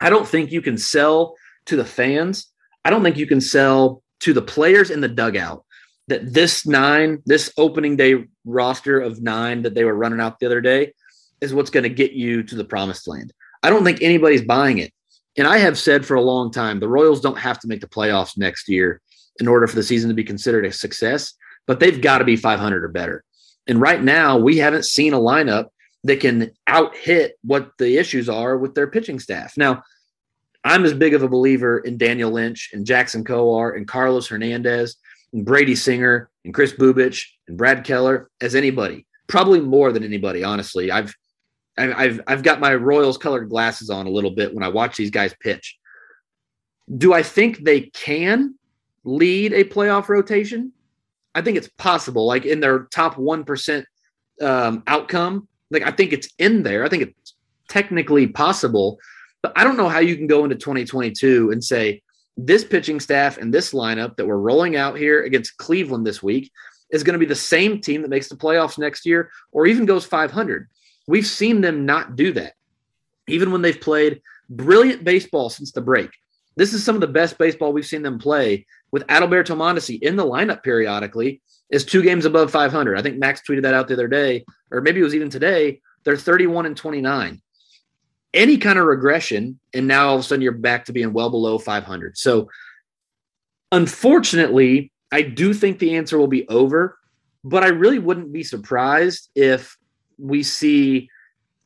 I 0.00 0.10
don't 0.10 0.26
think 0.26 0.50
you 0.50 0.62
can 0.62 0.76
sell 0.76 1.36
to 1.66 1.76
the 1.76 1.84
fans. 1.84 2.48
I 2.84 2.90
don't 2.90 3.04
think 3.04 3.16
you 3.16 3.26
can 3.26 3.40
sell 3.40 4.02
to 4.20 4.32
the 4.32 4.42
players 4.42 4.90
in 4.90 5.00
the 5.00 5.08
dugout 5.08 5.64
that 6.08 6.32
this 6.32 6.66
nine, 6.66 7.22
this 7.24 7.52
opening 7.56 7.96
day 7.96 8.24
roster 8.44 8.98
of 9.00 9.22
nine 9.22 9.62
that 9.62 9.74
they 9.74 9.84
were 9.84 9.94
running 9.94 10.20
out 10.20 10.40
the 10.40 10.46
other 10.46 10.60
day 10.60 10.92
is 11.40 11.54
what's 11.54 11.70
going 11.70 11.84
to 11.84 11.88
get 11.88 12.12
you 12.12 12.42
to 12.42 12.56
the 12.56 12.64
promised 12.64 13.06
land. 13.06 13.32
I 13.62 13.70
don't 13.70 13.84
think 13.84 14.02
anybody's 14.02 14.42
buying 14.42 14.78
it. 14.78 14.92
And 15.36 15.46
I 15.46 15.58
have 15.58 15.78
said 15.78 16.04
for 16.04 16.14
a 16.14 16.20
long 16.20 16.50
time 16.50 16.80
the 16.80 16.88
Royals 16.88 17.20
don't 17.20 17.38
have 17.38 17.60
to 17.60 17.68
make 17.68 17.80
the 17.80 17.88
playoffs 17.88 18.36
next 18.36 18.68
year 18.68 19.00
in 19.40 19.48
order 19.48 19.66
for 19.66 19.76
the 19.76 19.82
season 19.82 20.08
to 20.08 20.14
be 20.14 20.24
considered 20.24 20.64
a 20.64 20.72
success, 20.72 21.34
but 21.66 21.80
they've 21.80 22.00
got 22.00 22.18
to 22.18 22.24
be 22.24 22.36
500 22.36 22.84
or 22.84 22.88
better. 22.88 23.24
And 23.66 23.80
right 23.80 24.02
now, 24.02 24.38
we 24.38 24.58
haven't 24.58 24.84
seen 24.84 25.12
a 25.12 25.18
lineup 25.18 25.68
that 26.04 26.20
can 26.20 26.50
out 26.66 26.96
hit 26.96 27.38
what 27.42 27.70
the 27.78 27.96
issues 27.96 28.28
are 28.28 28.58
with 28.58 28.74
their 28.74 28.88
pitching 28.88 29.20
staff. 29.20 29.56
Now, 29.56 29.82
I'm 30.64 30.84
as 30.84 30.94
big 30.94 31.14
of 31.14 31.22
a 31.22 31.28
believer 31.28 31.78
in 31.78 31.98
Daniel 31.98 32.30
Lynch 32.30 32.70
and 32.72 32.86
Jackson 32.86 33.24
Kowar 33.24 33.76
and 33.76 33.86
Carlos 33.86 34.28
Hernandez 34.28 34.96
and 35.32 35.44
Brady 35.44 35.74
Singer 35.74 36.30
and 36.44 36.54
Kris 36.54 36.72
Bubic 36.72 37.24
and 37.48 37.56
Brad 37.56 37.84
Keller 37.84 38.30
as 38.40 38.54
anybody. 38.54 39.06
Probably 39.28 39.60
more 39.60 39.92
than 39.92 40.04
anybody, 40.04 40.44
honestly. 40.44 40.90
I've 40.90 41.14
I've 41.76 42.20
I've 42.26 42.42
got 42.42 42.60
my 42.60 42.74
Royals 42.74 43.16
colored 43.16 43.48
glasses 43.48 43.88
on 43.88 44.06
a 44.06 44.10
little 44.10 44.32
bit 44.32 44.54
when 44.54 44.62
I 44.62 44.68
watch 44.68 44.96
these 44.96 45.10
guys 45.10 45.34
pitch. 45.40 45.78
Do 46.96 47.14
I 47.14 47.22
think 47.22 47.58
they 47.58 47.82
can 47.82 48.56
lead 49.04 49.52
a 49.52 49.64
playoff 49.64 50.08
rotation? 50.08 50.72
I 51.34 51.42
think 51.42 51.56
it's 51.56 51.68
possible. 51.68 52.26
Like 52.26 52.44
in 52.44 52.60
their 52.60 52.84
top 52.92 53.16
one 53.16 53.44
percent 53.44 53.86
um, 54.40 54.82
outcome, 54.86 55.48
like 55.70 55.82
I 55.82 55.90
think 55.90 56.12
it's 56.12 56.28
in 56.38 56.62
there. 56.62 56.84
I 56.84 56.88
think 56.88 57.02
it's 57.04 57.34
technically 57.68 58.26
possible, 58.26 58.98
but 59.42 59.52
I 59.56 59.64
don't 59.64 59.76
know 59.76 59.88
how 59.88 60.00
you 60.00 60.16
can 60.16 60.26
go 60.26 60.44
into 60.44 60.56
2022 60.56 61.50
and 61.50 61.62
say 61.62 62.02
this 62.36 62.64
pitching 62.64 63.00
staff 63.00 63.38
and 63.38 63.52
this 63.52 63.72
lineup 63.72 64.16
that 64.16 64.26
we're 64.26 64.36
rolling 64.36 64.76
out 64.76 64.96
here 64.96 65.24
against 65.24 65.56
Cleveland 65.58 66.06
this 66.06 66.22
week 66.22 66.50
is 66.90 67.02
going 67.02 67.14
to 67.14 67.18
be 67.18 67.26
the 67.26 67.34
same 67.34 67.80
team 67.80 68.02
that 68.02 68.10
makes 68.10 68.28
the 68.28 68.36
playoffs 68.36 68.78
next 68.78 69.06
year 69.06 69.30
or 69.50 69.66
even 69.66 69.86
goes 69.86 70.04
500. 70.04 70.68
We've 71.06 71.26
seen 71.26 71.60
them 71.60 71.84
not 71.84 72.16
do 72.16 72.32
that, 72.34 72.54
even 73.28 73.50
when 73.50 73.62
they've 73.62 73.80
played 73.80 74.20
brilliant 74.48 75.04
baseball 75.04 75.50
since 75.50 75.72
the 75.72 75.80
break. 75.80 76.10
This 76.56 76.74
is 76.74 76.84
some 76.84 76.94
of 76.94 77.00
the 77.00 77.06
best 77.06 77.38
baseball 77.38 77.72
we've 77.72 77.86
seen 77.86 78.02
them 78.02 78.18
play 78.18 78.66
with 78.92 79.06
Adalberto 79.08 79.56
Mondesi 79.56 80.00
in 80.00 80.16
the 80.16 80.24
lineup 80.24 80.62
periodically 80.62 81.40
is 81.70 81.84
two 81.84 82.02
games 82.02 82.24
above 82.24 82.50
500. 82.50 82.98
I 82.98 83.02
think 83.02 83.18
Max 83.18 83.40
tweeted 83.40 83.62
that 83.62 83.74
out 83.74 83.88
the 83.88 83.94
other 83.94 84.08
day, 84.08 84.44
or 84.70 84.80
maybe 84.80 85.00
it 85.00 85.04
was 85.04 85.14
even 85.14 85.30
today. 85.30 85.80
They're 86.04 86.16
31 86.16 86.66
and 86.66 86.76
29 86.76 87.40
any 88.34 88.56
kind 88.56 88.78
of 88.78 88.86
regression, 88.86 89.60
and 89.74 89.86
now 89.86 90.08
all 90.08 90.14
of 90.14 90.20
a 90.20 90.22
sudden 90.22 90.40
you're 90.40 90.52
back 90.52 90.86
to 90.86 90.92
being 90.92 91.12
well 91.12 91.28
below 91.28 91.58
500. 91.58 92.16
So 92.16 92.48
Unfortunately, 93.72 94.92
I 95.10 95.22
do 95.22 95.54
think 95.54 95.78
the 95.78 95.96
answer 95.96 96.18
will 96.18 96.28
be 96.28 96.46
over, 96.48 96.98
but 97.42 97.64
I 97.64 97.68
really 97.68 97.98
wouldn't 97.98 98.30
be 98.30 98.44
surprised 98.44 99.30
if 99.34 99.78
we 100.18 100.42
see 100.42 101.08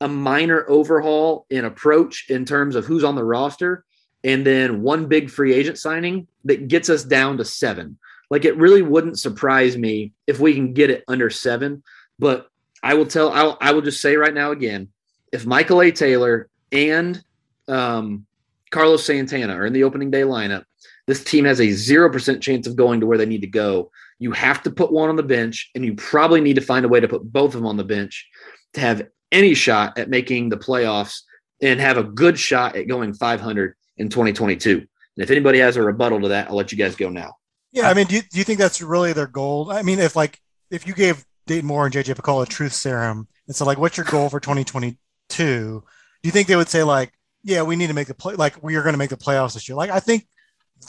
a 0.00 0.06
minor 0.06 0.64
overhaul 0.68 1.46
in 1.50 1.64
approach 1.64 2.26
in 2.30 2.44
terms 2.44 2.76
of 2.76 2.84
who's 2.84 3.02
on 3.02 3.16
the 3.16 3.24
roster 3.24 3.84
and 4.26 4.44
then 4.44 4.82
one 4.82 5.06
big 5.06 5.30
free 5.30 5.54
agent 5.54 5.78
signing 5.78 6.26
that 6.44 6.66
gets 6.66 6.90
us 6.90 7.04
down 7.04 7.38
to 7.38 7.44
seven. 7.44 7.96
Like 8.28 8.44
it 8.44 8.56
really 8.56 8.82
wouldn't 8.82 9.20
surprise 9.20 9.78
me 9.78 10.12
if 10.26 10.40
we 10.40 10.52
can 10.52 10.72
get 10.72 10.90
it 10.90 11.04
under 11.06 11.30
seven. 11.30 11.84
But 12.18 12.50
I 12.82 12.94
will 12.94 13.06
tell, 13.06 13.32
I'll, 13.32 13.56
I 13.60 13.70
will 13.70 13.82
just 13.82 14.00
say 14.00 14.16
right 14.16 14.34
now 14.34 14.50
again, 14.50 14.88
if 15.32 15.46
Michael 15.46 15.80
A. 15.80 15.92
Taylor 15.92 16.48
and 16.72 17.22
um, 17.68 18.26
Carlos 18.70 19.04
Santana 19.04 19.54
are 19.54 19.64
in 19.64 19.72
the 19.72 19.84
opening 19.84 20.10
day 20.10 20.22
lineup, 20.22 20.64
this 21.06 21.22
team 21.22 21.44
has 21.44 21.60
a 21.60 21.68
0% 21.68 22.40
chance 22.40 22.66
of 22.66 22.74
going 22.74 22.98
to 23.00 23.06
where 23.06 23.18
they 23.18 23.26
need 23.26 23.42
to 23.42 23.46
go. 23.46 23.92
You 24.18 24.32
have 24.32 24.60
to 24.64 24.72
put 24.72 24.92
one 24.92 25.08
on 25.08 25.14
the 25.14 25.22
bench, 25.22 25.70
and 25.76 25.84
you 25.84 25.94
probably 25.94 26.40
need 26.40 26.56
to 26.56 26.62
find 26.62 26.84
a 26.84 26.88
way 26.88 26.98
to 26.98 27.06
put 27.06 27.32
both 27.32 27.54
of 27.54 27.60
them 27.60 27.66
on 27.66 27.76
the 27.76 27.84
bench 27.84 28.28
to 28.72 28.80
have 28.80 29.06
any 29.30 29.54
shot 29.54 29.96
at 29.98 30.10
making 30.10 30.48
the 30.48 30.56
playoffs 30.56 31.20
and 31.62 31.78
have 31.78 31.96
a 31.96 32.02
good 32.02 32.36
shot 32.36 32.74
at 32.74 32.88
going 32.88 33.14
500 33.14 33.76
in 33.96 34.08
2022. 34.08 34.78
And 34.78 34.88
if 35.16 35.30
anybody 35.30 35.58
has 35.60 35.76
a 35.76 35.82
rebuttal 35.82 36.20
to 36.22 36.28
that, 36.28 36.48
I'll 36.48 36.56
let 36.56 36.72
you 36.72 36.78
guys 36.78 36.96
go 36.96 37.08
now. 37.08 37.36
Yeah, 37.72 37.88
I 37.88 37.94
mean, 37.94 38.06
do 38.06 38.16
you, 38.16 38.22
do 38.22 38.38
you 38.38 38.44
think 38.44 38.58
that's 38.58 38.80
really 38.80 39.12
their 39.12 39.26
goal? 39.26 39.70
I 39.70 39.82
mean, 39.82 39.98
if 39.98 40.16
like 40.16 40.40
if 40.70 40.86
you 40.86 40.94
gave 40.94 41.24
Dayton 41.46 41.66
Moore 41.66 41.86
and 41.86 41.94
JJ 41.94 42.14
Picollo 42.14 42.42
a 42.42 42.46
truth 42.46 42.72
serum, 42.72 43.28
and 43.46 43.54
so 43.54 43.64
like, 43.64 43.78
what's 43.78 43.96
your 43.96 44.06
goal 44.06 44.28
for 44.28 44.40
2022? 44.40 44.96
Do 45.36 45.82
you 46.22 46.30
think 46.30 46.48
they 46.48 46.56
would 46.56 46.68
say 46.68 46.82
like, 46.82 47.12
yeah, 47.42 47.62
we 47.62 47.76
need 47.76 47.88
to 47.88 47.94
make 47.94 48.08
the 48.08 48.14
play, 48.14 48.34
like 48.34 48.62
we 48.62 48.76
are 48.76 48.82
going 48.82 48.94
to 48.94 48.98
make 48.98 49.10
the 49.10 49.16
playoffs 49.16 49.54
this 49.54 49.68
year? 49.68 49.76
Like, 49.76 49.90
I 49.90 50.00
think 50.00 50.26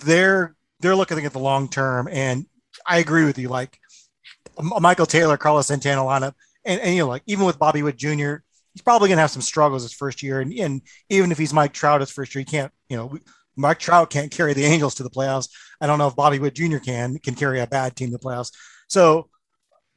they're 0.04 0.56
they're 0.80 0.96
looking 0.96 1.26
at 1.26 1.34
the 1.34 1.39
long 1.39 1.67
term, 1.67 2.08
and 2.12 2.46
I 2.86 3.00
agree 3.00 3.26
with 3.26 3.38
you. 3.38 3.50
Like 3.50 3.80
Michael 4.62 5.06
Taylor, 5.06 5.38
Carlos 5.38 5.67
Santana 5.67 6.02
lineup, 6.02 6.34
and, 6.65 6.82
and 6.82 6.96
you 6.96 7.02
know, 7.02 7.08
like 7.08 7.24
even 7.28 7.46
with 7.46 7.60
Bobby 7.60 7.84
Witt 7.84 7.98
Jr., 7.98 8.38
he's 8.78 8.84
probably 8.84 9.10
going 9.10 9.18
to 9.18 9.22
have 9.22 9.32
some 9.32 9.42
struggles 9.42 9.82
his 9.82 9.94
first 9.94 10.22
year, 10.22 10.40
and, 10.40 10.54
and 10.54 10.84
even 11.10 11.32
if 11.32 11.40
he's 11.40 11.52
Mike 11.52 11.74
Trout 11.74 12.00
his 12.00 12.12
first 12.12 12.36
year, 12.36 12.42
he 12.42 12.46
can't. 12.46 12.72
You 12.90 12.98
know, 12.98 13.18
Mike 13.56 13.80
Trout 13.80 14.12
can't 14.12 14.30
carry 14.30 14.54
the 14.54 14.66
Angels 14.66 14.94
to 14.96 15.04
the 15.04 15.10
playoffs. 15.10 15.50
I 15.82 15.88
don't 15.88 15.98
know 15.98 16.08
if 16.08 16.16
Bobby 16.16 16.38
Witt 16.38 16.54
Jr. 16.54 16.78
can 16.78 17.18
can 17.18 17.34
carry 17.34 17.60
a 17.60 17.66
bad 17.66 17.96
team 17.96 18.12
to 18.12 18.18
the 18.18 18.24
playoffs. 18.24 18.52
So, 18.88 19.30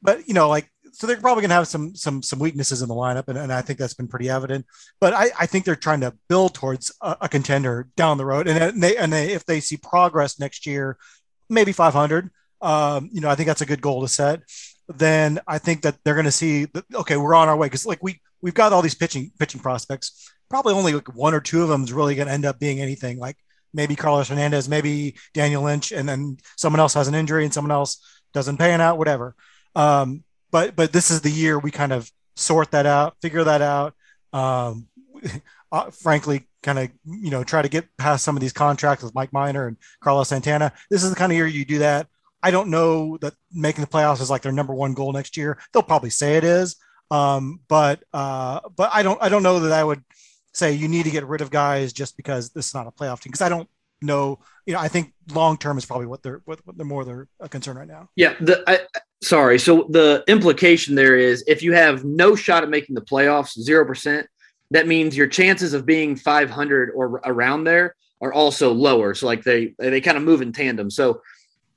but 0.01 0.27
you 0.27 0.33
know, 0.33 0.49
like 0.49 0.67
so 0.93 1.05
they're 1.05 1.17
probably 1.17 1.41
going 1.41 1.49
to 1.49 1.55
have 1.55 1.67
some 1.67 1.95
some 1.95 2.23
some 2.23 2.39
weaknesses 2.39 2.81
in 2.81 2.89
the 2.89 2.95
lineup, 2.95 3.27
and, 3.27 3.37
and 3.37 3.53
I 3.53 3.61
think 3.61 3.77
that's 3.77 3.93
been 3.93 4.07
pretty 4.07 4.29
evident. 4.29 4.65
But 4.99 5.13
I, 5.13 5.29
I 5.39 5.45
think 5.45 5.65
they're 5.65 5.75
trying 5.75 6.01
to 6.01 6.17
build 6.27 6.55
towards 6.55 6.91
a, 7.01 7.17
a 7.21 7.29
contender 7.29 7.87
down 7.95 8.17
the 8.17 8.25
road, 8.25 8.47
and 8.47 8.81
they 8.81 8.97
and 8.97 9.13
they 9.13 9.31
if 9.31 9.45
they 9.45 9.59
see 9.59 9.77
progress 9.77 10.39
next 10.39 10.65
year, 10.65 10.97
maybe 11.49 11.71
500. 11.71 12.31
Um, 12.61 13.11
you 13.13 13.21
know, 13.21 13.29
I 13.29 13.35
think 13.35 13.45
that's 13.45 13.61
a 13.61 13.67
good 13.67 13.81
goal 13.81 14.01
to 14.01 14.07
set. 14.07 14.41
Then 14.87 15.39
I 15.47 15.59
think 15.59 15.83
that 15.83 15.97
they're 16.03 16.15
going 16.15 16.25
to 16.25 16.31
see 16.31 16.65
that 16.65 16.85
okay, 16.95 17.17
we're 17.17 17.35
on 17.35 17.47
our 17.47 17.55
way 17.55 17.67
because 17.67 17.85
like 17.85 18.01
we 18.01 18.19
we've 18.41 18.53
got 18.53 18.73
all 18.73 18.81
these 18.81 18.95
pitching 18.95 19.31
pitching 19.39 19.61
prospects. 19.61 20.31
Probably 20.49 20.73
only 20.73 20.93
like 20.93 21.15
one 21.15 21.33
or 21.33 21.39
two 21.39 21.63
of 21.63 21.69
them 21.69 21.83
is 21.83 21.93
really 21.93 22.15
going 22.15 22.27
to 22.27 22.33
end 22.33 22.45
up 22.45 22.59
being 22.59 22.81
anything. 22.81 23.19
Like 23.19 23.37
maybe 23.73 23.95
Carlos 23.95 24.29
Hernandez, 24.29 24.67
maybe 24.67 25.15
Daniel 25.33 25.63
Lynch, 25.63 25.91
and 25.91 26.07
then 26.07 26.37
someone 26.57 26.79
else 26.79 26.93
has 26.93 27.07
an 27.07 27.15
injury 27.15 27.45
and 27.45 27.53
someone 27.53 27.71
else 27.71 28.05
doesn't 28.33 28.57
pan 28.57 28.81
out, 28.81 28.97
whatever. 28.97 29.35
Um, 29.75 30.23
but 30.51 30.75
but 30.75 30.91
this 30.91 31.11
is 31.11 31.21
the 31.21 31.31
year 31.31 31.57
we 31.57 31.71
kind 31.71 31.93
of 31.93 32.11
sort 32.35 32.71
that 32.71 32.85
out, 32.85 33.15
figure 33.21 33.43
that 33.43 33.61
out. 33.61 33.93
Um, 34.33 34.87
uh, 35.71 35.89
frankly, 35.91 36.47
kind 36.63 36.79
of 36.79 36.89
you 37.05 37.31
know 37.31 37.43
try 37.43 37.61
to 37.61 37.69
get 37.69 37.87
past 37.97 38.23
some 38.23 38.35
of 38.35 38.41
these 38.41 38.53
contracts 38.53 39.03
with 39.03 39.15
Mike 39.15 39.33
Minor 39.33 39.67
and 39.67 39.77
Carlos 40.01 40.29
Santana. 40.29 40.73
This 40.89 41.03
is 41.03 41.09
the 41.09 41.15
kind 41.15 41.31
of 41.31 41.35
year 41.35 41.47
you 41.47 41.65
do 41.65 41.79
that. 41.79 42.07
I 42.43 42.51
don't 42.51 42.69
know 42.69 43.17
that 43.17 43.33
making 43.53 43.83
the 43.83 43.89
playoffs 43.89 44.21
is 44.21 44.29
like 44.29 44.41
their 44.41 44.51
number 44.51 44.73
one 44.73 44.93
goal 44.93 45.13
next 45.13 45.37
year. 45.37 45.59
They'll 45.71 45.83
probably 45.83 46.09
say 46.09 46.37
it 46.37 46.43
is, 46.43 46.75
um, 47.11 47.59
but 47.67 48.03
uh, 48.13 48.61
but 48.75 48.89
I 48.93 49.03
don't 49.03 49.21
I 49.21 49.29
don't 49.29 49.43
know 49.43 49.59
that 49.59 49.73
I 49.73 49.83
would 49.83 50.03
say 50.53 50.73
you 50.73 50.87
need 50.87 51.03
to 51.03 51.11
get 51.11 51.25
rid 51.25 51.41
of 51.41 51.51
guys 51.51 51.93
just 51.93 52.17
because 52.17 52.49
this 52.49 52.69
is 52.69 52.73
not 52.73 52.87
a 52.87 52.91
playoff 52.91 53.21
team 53.21 53.31
because 53.31 53.41
I 53.41 53.49
don't 53.49 53.69
know. 54.01 54.39
You 54.65 54.73
know, 54.73 54.79
I 54.79 54.87
think 54.87 55.13
long 55.33 55.57
term 55.57 55.77
is 55.77 55.85
probably 55.85 56.07
what 56.07 56.23
they're 56.23 56.41
what, 56.45 56.65
what 56.65 56.77
they're 56.77 56.85
more 56.85 57.03
their 57.03 57.27
concern 57.49 57.77
right 57.77 57.87
now. 57.87 58.09
Yeah, 58.15 58.35
the 58.39 58.63
I, 58.65 58.79
sorry. 59.21 59.59
So 59.59 59.87
the 59.89 60.23
implication 60.27 60.95
there 60.95 61.17
is 61.17 61.43
if 61.47 61.61
you 61.61 61.73
have 61.73 62.05
no 62.05 62.35
shot 62.35 62.63
at 62.63 62.69
making 62.69 62.95
the 62.95 63.01
playoffs, 63.01 63.59
zero 63.59 63.85
percent, 63.85 64.27
that 64.71 64.87
means 64.87 65.17
your 65.17 65.27
chances 65.27 65.73
of 65.73 65.85
being 65.85 66.15
500 66.15 66.91
or 66.95 67.21
around 67.25 67.65
there 67.65 67.95
are 68.21 68.31
also 68.31 68.71
lower. 68.71 69.13
So 69.15 69.25
like 69.25 69.43
they 69.43 69.73
they 69.79 69.99
kind 69.99 70.17
of 70.17 70.23
move 70.23 70.41
in 70.41 70.53
tandem. 70.53 70.89
So 70.89 71.21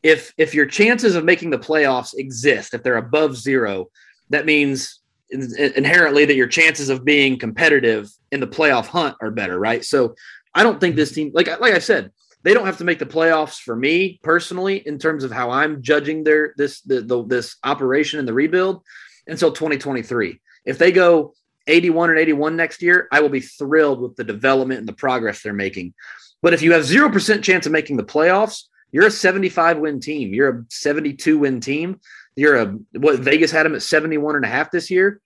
if 0.05 0.33
if 0.39 0.55
your 0.55 0.67
chances 0.67 1.17
of 1.17 1.25
making 1.25 1.51
the 1.51 1.59
playoffs 1.59 2.15
exist, 2.17 2.73
if 2.73 2.85
they're 2.85 2.99
above 2.99 3.37
zero, 3.37 3.89
that 4.31 4.47
means 4.47 5.01
inherently 5.35 6.25
that 6.25 6.37
your 6.37 6.47
chances 6.47 6.89
of 6.89 7.05
being 7.05 7.39
competitive 7.39 8.09
in 8.31 8.41
the 8.41 8.47
playoff 8.47 8.87
hunt 8.87 9.17
are 9.21 9.31
better, 9.31 9.59
right? 9.59 9.85
So 9.85 10.15
I 10.55 10.63
don't 10.63 10.81
think 10.81 10.97
this 10.97 11.11
mm-hmm. 11.11 11.15
team, 11.15 11.33
like 11.35 11.61
like 11.61 11.75
I 11.75 11.79
said, 11.79 12.11
they 12.43 12.55
don't 12.55 12.67
have 12.67 12.79
to 12.79 12.85
make 12.85 12.99
the 12.99 13.07
playoffs 13.07 13.59
for 13.59 13.75
me 13.75 14.21
personally 14.23 14.77
in 14.87 14.99
terms 14.99 15.25
of 15.25 15.33
how 15.33 15.51
I'm 15.51 15.83
judging 15.83 16.25
their 16.25 16.55
this 16.57 16.81
the, 16.83 17.01
the 17.01 17.25
this 17.25 17.57
operation 17.65 18.19
and 18.19 18.29
the 18.29 18.35
rebuild 18.35 18.83
until 19.27 19.53
2023. 19.53 20.41
If 20.65 20.79
they 20.79 20.93
go 20.93 21.35
81 21.67 22.11
and 22.11 22.19
81 22.19 22.57
next 22.57 22.83
year, 22.83 23.09
I 23.11 23.21
will 23.21 23.31
be 23.31 23.41
thrilled 23.41 24.01
with 24.01 24.17
the 24.17 24.25
development 24.25 24.81
and 24.81 24.89
the 24.89 24.93
progress 24.93 25.43
they're 25.43 25.53
making. 25.53 25.95
But 26.43 26.53
if 26.53 26.61
you 26.61 26.73
have 26.73 26.83
0% 26.83 27.43
chance 27.43 27.65
of 27.65 27.73
making 27.73 27.97
the 27.97 28.05
playoffs, 28.05 28.65
you're 28.93 29.07
a 29.07 29.11
75 29.11 29.79
win 29.79 29.99
team. 29.99 30.35
You're 30.35 30.51
a 30.51 30.65
72 30.69 31.39
win 31.39 31.61
team. 31.61 32.01
You're 32.37 32.57
a 32.57 32.67
what 32.99 33.21
Vegas 33.21 33.51
had 33.51 33.65
them 33.65 33.75
at 33.75 33.83
71 33.83 34.37
and 34.37 34.45
a 34.45 34.49
half 34.49 34.71
this 34.71 34.91
year. 34.91 35.21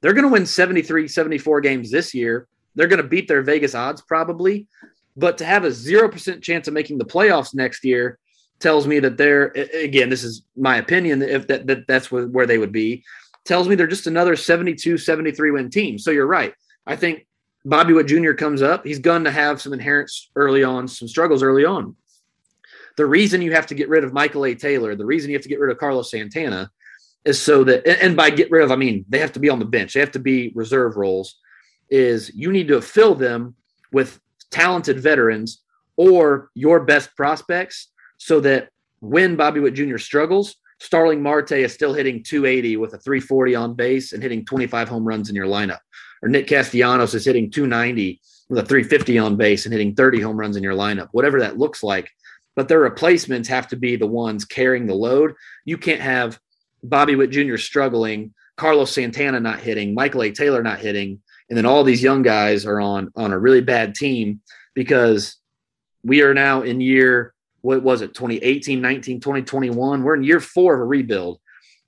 They're 0.00 0.12
going 0.12 0.24
to 0.24 0.32
win 0.32 0.46
73, 0.46 1.08
74 1.08 1.60
games 1.60 1.90
this 1.90 2.14
year. 2.14 2.46
They're 2.74 2.86
going 2.86 3.02
to 3.02 3.08
beat 3.08 3.28
their 3.28 3.42
Vegas 3.42 3.74
odds 3.74 4.02
probably. 4.02 4.66
But 5.16 5.38
to 5.38 5.44
have 5.44 5.64
a 5.64 5.68
0% 5.68 6.42
chance 6.42 6.68
of 6.68 6.74
making 6.74 6.98
the 6.98 7.04
playoffs 7.04 7.54
next 7.54 7.84
year 7.84 8.18
tells 8.60 8.86
me 8.86 9.00
that 9.00 9.16
they're, 9.16 9.48
again, 9.74 10.08
this 10.08 10.22
is 10.22 10.42
my 10.56 10.76
opinion, 10.76 11.22
if 11.22 11.46
that, 11.48 11.66
that 11.66 11.86
that's 11.86 12.10
where 12.10 12.46
they 12.46 12.58
would 12.58 12.72
be, 12.72 13.04
tells 13.44 13.68
me 13.68 13.74
they're 13.74 13.86
just 13.86 14.06
another 14.06 14.36
72, 14.36 14.98
73 14.98 15.50
win 15.50 15.70
team. 15.70 15.98
So 15.98 16.10
you're 16.10 16.26
right. 16.26 16.54
I 16.86 16.96
think 16.96 17.26
Bobby 17.64 17.92
Witt 17.92 18.06
Jr. 18.06 18.32
comes 18.32 18.62
up. 18.62 18.84
He's 18.84 18.98
going 18.98 19.24
to 19.24 19.30
have 19.30 19.60
some 19.60 19.72
inherents 19.72 20.30
early 20.36 20.62
on, 20.62 20.86
some 20.86 21.08
struggles 21.08 21.42
early 21.42 21.64
on. 21.64 21.96
The 22.96 23.06
reason 23.06 23.42
you 23.42 23.52
have 23.52 23.66
to 23.66 23.74
get 23.74 23.88
rid 23.88 24.04
of 24.04 24.12
Michael 24.12 24.44
A. 24.44 24.54
Taylor, 24.54 24.96
the 24.96 25.06
reason 25.06 25.30
you 25.30 25.36
have 25.36 25.42
to 25.42 25.48
get 25.48 25.60
rid 25.60 25.70
of 25.70 25.78
Carlos 25.78 26.10
Santana 26.10 26.70
is 27.28 27.40
so 27.40 27.62
that, 27.64 27.86
and 27.86 28.16
by 28.16 28.30
get 28.30 28.50
rid 28.50 28.64
of, 28.64 28.72
I 28.72 28.76
mean, 28.76 29.04
they 29.08 29.18
have 29.18 29.32
to 29.32 29.40
be 29.40 29.50
on 29.50 29.58
the 29.58 29.64
bench, 29.64 29.92
they 29.92 30.00
have 30.00 30.12
to 30.12 30.18
be 30.18 30.52
reserve 30.54 30.96
roles, 30.96 31.36
is 31.90 32.34
you 32.34 32.50
need 32.50 32.68
to 32.68 32.80
fill 32.80 33.14
them 33.14 33.54
with 33.92 34.20
talented 34.50 35.00
veterans 35.00 35.62
or 35.96 36.50
your 36.54 36.80
best 36.80 37.14
prospects 37.16 37.88
so 38.16 38.40
that 38.40 38.70
when 39.00 39.36
Bobby 39.36 39.60
Witt 39.60 39.74
Jr. 39.74 39.98
struggles, 39.98 40.56
Starling 40.80 41.22
Marte 41.22 41.52
is 41.52 41.72
still 41.72 41.92
hitting 41.92 42.22
280 42.22 42.76
with 42.76 42.94
a 42.94 42.98
340 42.98 43.54
on 43.54 43.74
base 43.74 44.12
and 44.12 44.22
hitting 44.22 44.44
25 44.44 44.88
home 44.88 45.04
runs 45.04 45.28
in 45.28 45.34
your 45.34 45.46
lineup. 45.46 45.80
Or 46.22 46.28
Nick 46.28 46.46
Castellanos 46.46 47.14
is 47.14 47.24
hitting 47.24 47.50
290 47.50 48.20
with 48.48 48.60
a 48.60 48.66
350 48.66 49.18
on 49.18 49.36
base 49.36 49.66
and 49.66 49.72
hitting 49.72 49.94
30 49.94 50.20
home 50.20 50.38
runs 50.38 50.56
in 50.56 50.62
your 50.62 50.74
lineup, 50.74 51.08
whatever 51.12 51.40
that 51.40 51.58
looks 51.58 51.82
like. 51.82 52.10
But 52.54 52.68
their 52.68 52.80
replacements 52.80 53.48
have 53.48 53.68
to 53.68 53.76
be 53.76 53.96
the 53.96 54.06
ones 54.06 54.44
carrying 54.44 54.86
the 54.86 54.94
load. 54.94 55.34
You 55.64 55.78
can't 55.78 56.00
have 56.00 56.38
Bobby 56.82 57.16
Witt 57.16 57.30
Jr. 57.30 57.56
struggling, 57.56 58.34
Carlos 58.56 58.92
Santana 58.92 59.40
not 59.40 59.60
hitting, 59.60 59.94
Michael 59.94 60.22
A. 60.22 60.30
Taylor 60.30 60.62
not 60.62 60.78
hitting, 60.78 61.20
and 61.48 61.56
then 61.56 61.66
all 61.66 61.84
these 61.84 62.02
young 62.02 62.22
guys 62.22 62.66
are 62.66 62.80
on 62.80 63.10
on 63.16 63.32
a 63.32 63.38
really 63.38 63.60
bad 63.60 63.94
team 63.94 64.40
because 64.74 65.36
we 66.04 66.22
are 66.22 66.34
now 66.34 66.62
in 66.62 66.80
year 66.80 67.34
what 67.62 67.82
was 67.82 68.02
it 68.02 68.14
2018 68.14 68.80
19 68.80 69.20
2021 69.20 70.02
we're 70.02 70.14
in 70.14 70.22
year 70.22 70.40
four 70.40 70.74
of 70.74 70.80
a 70.80 70.84
rebuild 70.84 71.40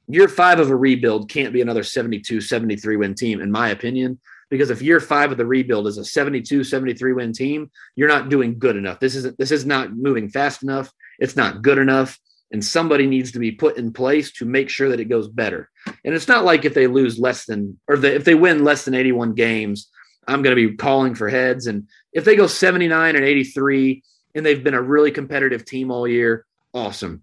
year 0.09 0.29
five 0.29 0.59
of 0.59 0.71
a 0.71 0.77
rebuild 0.77 1.31
can't 1.31 1.53
be 1.53 1.61
another 1.61 1.83
72 1.83 2.41
73 2.41 2.97
win 2.97 3.15
team 3.15 3.41
in 3.41 3.51
my 3.51 3.69
opinion 3.69 4.19
because 4.51 4.71
if 4.71 4.83
year 4.83 4.99
five 4.99 5.31
of 5.31 5.39
the 5.39 5.47
rebuild 5.47 5.87
is 5.87 5.99
a 5.99 6.05
72 6.05 6.65
73 6.65 7.13
win 7.13 7.33
team 7.33 7.71
you're 7.95 8.09
not 8.09 8.29
doing 8.29 8.59
good 8.59 8.77
enough 8.77 8.99
this 8.99 9.15
isn't 9.15 9.39
this 9.39 9.53
is 9.53 9.65
not 9.65 9.95
moving 9.95 10.29
fast 10.29 10.63
enough 10.63 10.91
it's 11.19 11.37
not 11.37 11.63
good 11.63 11.79
enough 11.79 12.19
and 12.53 12.65
somebody 12.65 13.07
needs 13.07 13.33
to 13.33 13.39
be 13.39 13.53
put 13.53 13.77
in 13.77 13.93
place 13.93 14.33
to 14.33 14.45
make 14.45 14.69
sure 14.69 14.89
that 14.89 15.01
it 15.01 15.07
goes 15.07 15.29
better. 15.29 15.71
And 16.05 16.15
it's 16.15 16.29
not 16.29 16.45
like 16.45 16.65
if 16.65 16.75
they 16.75 16.87
lose 16.87 17.19
less 17.19 17.47
than 17.47 17.79
or 17.89 17.97
the, 17.97 18.15
if 18.15 18.25
they 18.25 18.35
win 18.35 18.65
less 18.65 18.85
than 18.85 18.95
81 18.95 19.35
games, 19.35 19.89
I'm 20.27 20.43
going 20.43 20.57
to 20.57 20.69
be 20.69 20.77
calling 20.77 21.15
for 21.15 21.29
heads. 21.29 21.67
And 21.67 21.89
if 22.13 22.25
they 22.25 22.37
go 22.37 22.47
79 22.47 23.17
and 23.17 23.25
83 23.25 24.03
and 24.35 24.45
they've 24.45 24.63
been 24.63 24.75
a 24.75 24.83
really 24.83 25.11
competitive 25.11 25.65
team 25.65 25.91
all 25.91 26.07
year, 26.07 26.47
awesome. 26.75 27.23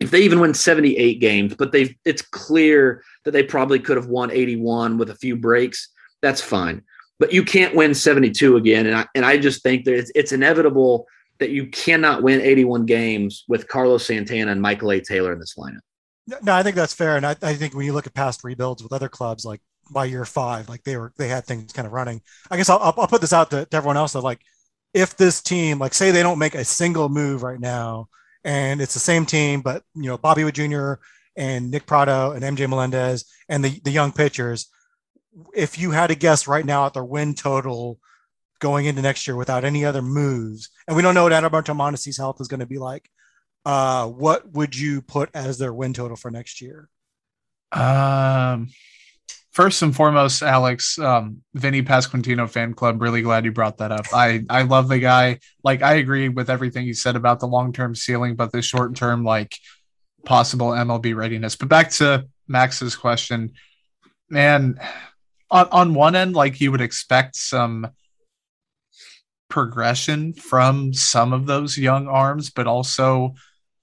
If 0.00 0.10
they 0.10 0.20
even 0.20 0.40
win 0.40 0.54
78 0.54 1.20
games, 1.20 1.54
but 1.54 1.72
they've 1.72 1.94
it's 2.04 2.22
clear 2.22 3.02
that 3.24 3.32
they 3.32 3.42
probably 3.42 3.80
could 3.80 3.96
have 3.96 4.06
won 4.06 4.30
81 4.30 4.96
with 4.96 5.10
a 5.10 5.16
few 5.16 5.34
breaks, 5.34 5.88
that's 6.22 6.40
fine. 6.40 6.82
But 7.18 7.32
you 7.32 7.42
can't 7.42 7.74
win 7.74 7.94
72 7.94 8.56
again. 8.56 8.86
And 8.86 8.96
I 8.96 9.06
and 9.16 9.26
I 9.26 9.38
just 9.38 9.62
think 9.62 9.84
that 9.86 9.94
it's, 9.94 10.12
it's 10.14 10.32
inevitable 10.32 11.06
that 11.40 11.50
you 11.50 11.66
cannot 11.68 12.22
win 12.22 12.40
81 12.40 12.86
games 12.86 13.44
with 13.48 13.68
Carlos 13.68 14.06
Santana 14.06 14.50
and 14.50 14.60
Michael 14.60 14.90
A. 14.92 15.00
Taylor 15.00 15.32
in 15.32 15.38
this 15.38 15.54
lineup. 15.56 15.80
No, 16.42 16.52
I 16.52 16.62
think 16.62 16.76
that's 16.76 16.92
fair, 16.92 17.16
and 17.16 17.24
I, 17.24 17.36
I 17.40 17.54
think 17.54 17.74
when 17.74 17.86
you 17.86 17.94
look 17.94 18.06
at 18.06 18.12
past 18.12 18.44
rebuilds 18.44 18.82
with 18.82 18.92
other 18.92 19.08
clubs, 19.08 19.46
like 19.46 19.62
by 19.90 20.04
year 20.04 20.26
five, 20.26 20.68
like 20.68 20.84
they 20.84 20.96
were 20.96 21.12
they 21.16 21.28
had 21.28 21.44
things 21.46 21.72
kind 21.72 21.86
of 21.86 21.92
running. 21.92 22.20
I 22.50 22.58
guess 22.58 22.68
I'll, 22.68 22.78
I'll 22.78 23.06
put 23.06 23.22
this 23.22 23.32
out 23.32 23.50
to, 23.50 23.64
to 23.64 23.76
everyone 23.76 23.96
else 23.96 24.12
that 24.12 24.20
like 24.20 24.40
if 24.92 25.16
this 25.16 25.40
team, 25.40 25.78
like 25.78 25.94
say 25.94 26.10
they 26.10 26.22
don't 26.22 26.38
make 26.38 26.54
a 26.54 26.64
single 26.64 27.08
move 27.08 27.42
right 27.42 27.58
now, 27.58 28.08
and 28.44 28.82
it's 28.82 28.92
the 28.92 29.00
same 29.00 29.24
team, 29.24 29.62
but 29.62 29.82
you 29.94 30.04
know 30.04 30.18
Bobby 30.18 30.44
Witt 30.44 30.54
Jr. 30.54 30.94
and 31.36 31.70
Nick 31.70 31.86
Pratto 31.86 32.32
and 32.32 32.44
MJ 32.44 32.68
Melendez 32.68 33.24
and 33.48 33.64
the 33.64 33.80
the 33.84 33.90
young 33.90 34.12
pitchers, 34.12 34.68
if 35.54 35.78
you 35.78 35.92
had 35.92 36.08
to 36.08 36.14
guess 36.14 36.46
right 36.46 36.64
now 36.64 36.84
at 36.84 36.92
their 36.92 37.04
win 37.04 37.34
total 37.34 37.98
going 38.58 38.86
into 38.86 39.02
next 39.02 39.26
year 39.26 39.36
without 39.36 39.64
any 39.64 39.84
other 39.84 40.02
moves, 40.02 40.70
and 40.86 40.96
we 40.96 41.02
don't 41.02 41.14
know 41.14 41.24
what 41.24 41.32
Adalberto 41.32 41.76
Mondesi's 41.76 42.18
health 42.18 42.40
is 42.40 42.48
going 42.48 42.60
to 42.60 42.66
be 42.66 42.78
like, 42.78 43.08
uh, 43.64 44.06
what 44.06 44.50
would 44.52 44.76
you 44.76 45.02
put 45.02 45.30
as 45.34 45.58
their 45.58 45.74
win 45.74 45.92
total 45.92 46.16
for 46.16 46.30
next 46.30 46.60
year? 46.60 46.88
Um, 47.72 48.68
first 49.52 49.82
and 49.82 49.94
foremost, 49.94 50.42
Alex, 50.42 50.98
um, 50.98 51.42
Vinnie 51.54 51.82
Pasquantino 51.82 52.48
fan 52.48 52.74
club. 52.74 53.02
Really 53.02 53.22
glad 53.22 53.44
you 53.44 53.52
brought 53.52 53.78
that 53.78 53.92
up. 53.92 54.06
I 54.12 54.44
I 54.48 54.62
love 54.62 54.88
the 54.88 54.98
guy. 54.98 55.40
Like 55.62 55.82
I 55.82 55.94
agree 55.94 56.28
with 56.28 56.48
everything 56.48 56.86
you 56.86 56.94
said 56.94 57.16
about 57.16 57.40
the 57.40 57.48
long 57.48 57.72
term 57.72 57.94
ceiling, 57.94 58.36
but 58.36 58.52
the 58.52 58.62
short 58.62 58.94
term 58.94 59.24
like 59.24 59.58
possible 60.24 60.68
MLB 60.68 61.14
readiness. 61.14 61.56
But 61.56 61.68
back 61.68 61.90
to 61.92 62.26
Max's 62.46 62.96
question, 62.96 63.52
man. 64.30 64.80
On 65.50 65.68
on 65.72 65.94
one 65.94 66.14
end, 66.14 66.34
like 66.34 66.60
you 66.60 66.70
would 66.70 66.80
expect 66.80 67.34
some 67.36 67.88
progression 69.48 70.34
from 70.34 70.92
some 70.92 71.32
of 71.32 71.46
those 71.46 71.78
young 71.78 72.08
arms, 72.08 72.50
but 72.50 72.66
also 72.66 73.34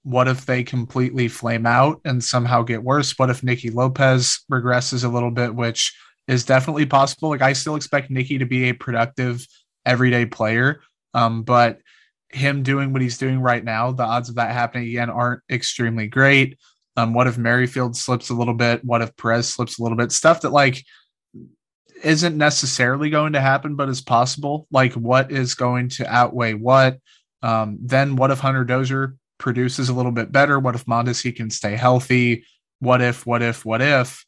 what 0.02 0.28
if 0.28 0.46
they 0.46 0.62
completely 0.62 1.26
flame 1.26 1.66
out 1.66 2.00
and 2.04 2.22
somehow 2.22 2.62
get 2.62 2.82
worse? 2.82 3.18
What 3.18 3.28
if 3.28 3.42
Nicky 3.42 3.70
Lopez 3.70 4.44
regresses 4.50 5.04
a 5.04 5.08
little 5.08 5.32
bit, 5.32 5.52
which 5.52 5.96
is 6.28 6.44
definitely 6.44 6.86
possible? 6.86 7.28
Like 7.28 7.42
I 7.42 7.52
still 7.54 7.74
expect 7.74 8.10
Nicky 8.10 8.38
to 8.38 8.46
be 8.46 8.68
a 8.68 8.72
productive 8.72 9.44
everyday 9.84 10.24
player. 10.24 10.80
Um, 11.12 11.42
but 11.42 11.80
him 12.28 12.62
doing 12.62 12.92
what 12.92 13.02
he's 13.02 13.18
doing 13.18 13.40
right 13.40 13.64
now, 13.64 13.90
the 13.90 14.04
odds 14.04 14.28
of 14.28 14.36
that 14.36 14.52
happening 14.52 14.88
again 14.88 15.10
aren't 15.10 15.42
extremely 15.50 16.06
great. 16.06 16.56
Um, 16.96 17.12
what 17.12 17.26
if 17.26 17.36
Merrifield 17.36 17.96
slips 17.96 18.30
a 18.30 18.34
little 18.34 18.54
bit? 18.54 18.84
What 18.84 19.02
if 19.02 19.16
Perez 19.16 19.48
slips 19.48 19.78
a 19.78 19.82
little 19.82 19.98
bit? 19.98 20.12
Stuff 20.12 20.42
that 20.42 20.52
like 20.52 20.84
isn't 22.02 22.36
necessarily 22.36 23.10
going 23.10 23.32
to 23.32 23.40
happen, 23.40 23.76
but 23.76 23.88
is 23.88 24.00
possible. 24.00 24.66
Like 24.70 24.92
what 24.94 25.32
is 25.32 25.54
going 25.54 25.88
to 25.90 26.06
outweigh 26.06 26.54
what? 26.54 26.98
Um, 27.42 27.78
then 27.80 28.16
what 28.16 28.30
if 28.30 28.38
Hunter 28.38 28.64
Dozier 28.64 29.16
produces 29.38 29.88
a 29.88 29.94
little 29.94 30.12
bit 30.12 30.32
better? 30.32 30.58
What 30.58 30.74
if 30.74 30.84
Mondesi 30.86 31.34
can 31.34 31.50
stay 31.50 31.76
healthy? 31.76 32.44
What 32.80 33.02
if, 33.02 33.26
what 33.26 33.42
if, 33.42 33.64
what 33.64 33.82
if? 33.82 34.24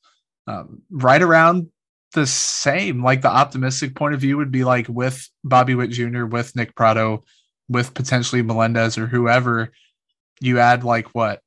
Um, 0.47 0.83
right 0.91 1.21
around 1.21 1.69
the 2.15 2.27
same, 2.27 3.03
like 3.03 3.23
the 3.23 3.31
optimistic 3.31 3.95
point 3.95 4.15
of 4.15 4.21
view 4.21 4.37
would 4.39 4.51
be 4.51 4.65
like 4.65 4.89
with 4.89 5.29
Bobby 5.45 5.75
Witt 5.75 5.91
Jr., 5.91 6.25
with 6.25 6.57
Nick 6.57 6.75
Pratto, 6.75 7.25
with 7.69 7.93
potentially 7.95 8.43
Melendez 8.43 8.97
or 8.97 9.07
whoever, 9.07 9.73
you 10.41 10.59
add 10.59 10.85
like 10.85 11.09
what, 11.15 11.43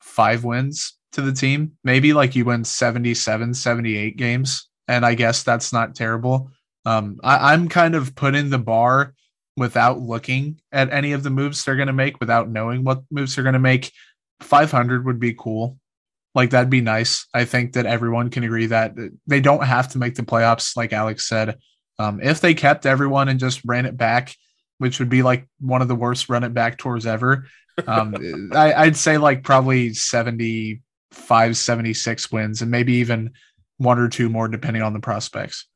five 0.00 0.42
wins 0.42 0.96
to 1.12 1.22
the 1.22 1.32
team? 1.32 1.72
Maybe 1.84 2.12
like 2.12 2.34
you 2.34 2.44
win 2.44 2.64
77, 2.64 3.54
78 3.54 4.16
games. 4.16 4.67
And 4.88 5.04
I 5.04 5.14
guess 5.14 5.42
that's 5.42 5.72
not 5.72 5.94
terrible. 5.94 6.50
Um, 6.84 7.20
I, 7.22 7.52
I'm 7.52 7.68
kind 7.68 7.94
of 7.94 8.14
putting 8.14 8.50
the 8.50 8.58
bar 8.58 9.14
without 9.56 10.00
looking 10.00 10.60
at 10.72 10.92
any 10.92 11.12
of 11.12 11.22
the 11.22 11.30
moves 11.30 11.64
they're 11.64 11.76
going 11.76 11.88
to 11.88 11.92
make, 11.92 12.20
without 12.20 12.48
knowing 12.48 12.84
what 12.84 13.02
moves 13.10 13.34
they're 13.34 13.44
going 13.44 13.52
to 13.52 13.58
make, 13.58 13.92
500 14.40 15.04
would 15.04 15.20
be 15.20 15.34
cool. 15.34 15.78
Like 16.34 16.50
that'd 16.50 16.70
be 16.70 16.80
nice. 16.80 17.26
I 17.34 17.44
think 17.44 17.72
that 17.72 17.86
everyone 17.86 18.30
can 18.30 18.44
agree 18.44 18.66
that 18.66 18.94
they 19.26 19.40
don't 19.40 19.64
have 19.64 19.88
to 19.88 19.98
make 19.98 20.14
the 20.14 20.22
playoffs, 20.22 20.76
like 20.76 20.92
Alex 20.92 21.28
said. 21.28 21.58
Um, 21.98 22.20
if 22.22 22.40
they 22.40 22.54
kept 22.54 22.86
everyone 22.86 23.28
and 23.28 23.40
just 23.40 23.60
ran 23.64 23.86
it 23.86 23.96
back, 23.96 24.34
which 24.78 25.00
would 25.00 25.08
be 25.08 25.22
like 25.22 25.48
one 25.58 25.82
of 25.82 25.88
the 25.88 25.96
worst 25.96 26.28
run 26.28 26.44
it 26.44 26.54
back 26.54 26.78
tours 26.78 27.06
ever, 27.06 27.46
um, 27.86 28.50
I, 28.54 28.72
I'd 28.72 28.96
say 28.96 29.18
like 29.18 29.42
probably 29.42 29.94
75, 29.94 31.56
76 31.56 32.32
wins, 32.32 32.62
and 32.62 32.70
maybe 32.70 32.94
even 32.94 33.32
one 33.78 33.98
or 33.98 34.08
two 34.08 34.28
more 34.28 34.48
depending 34.48 34.82
on 34.82 34.92
the 34.92 35.00
prospects. 35.00 35.66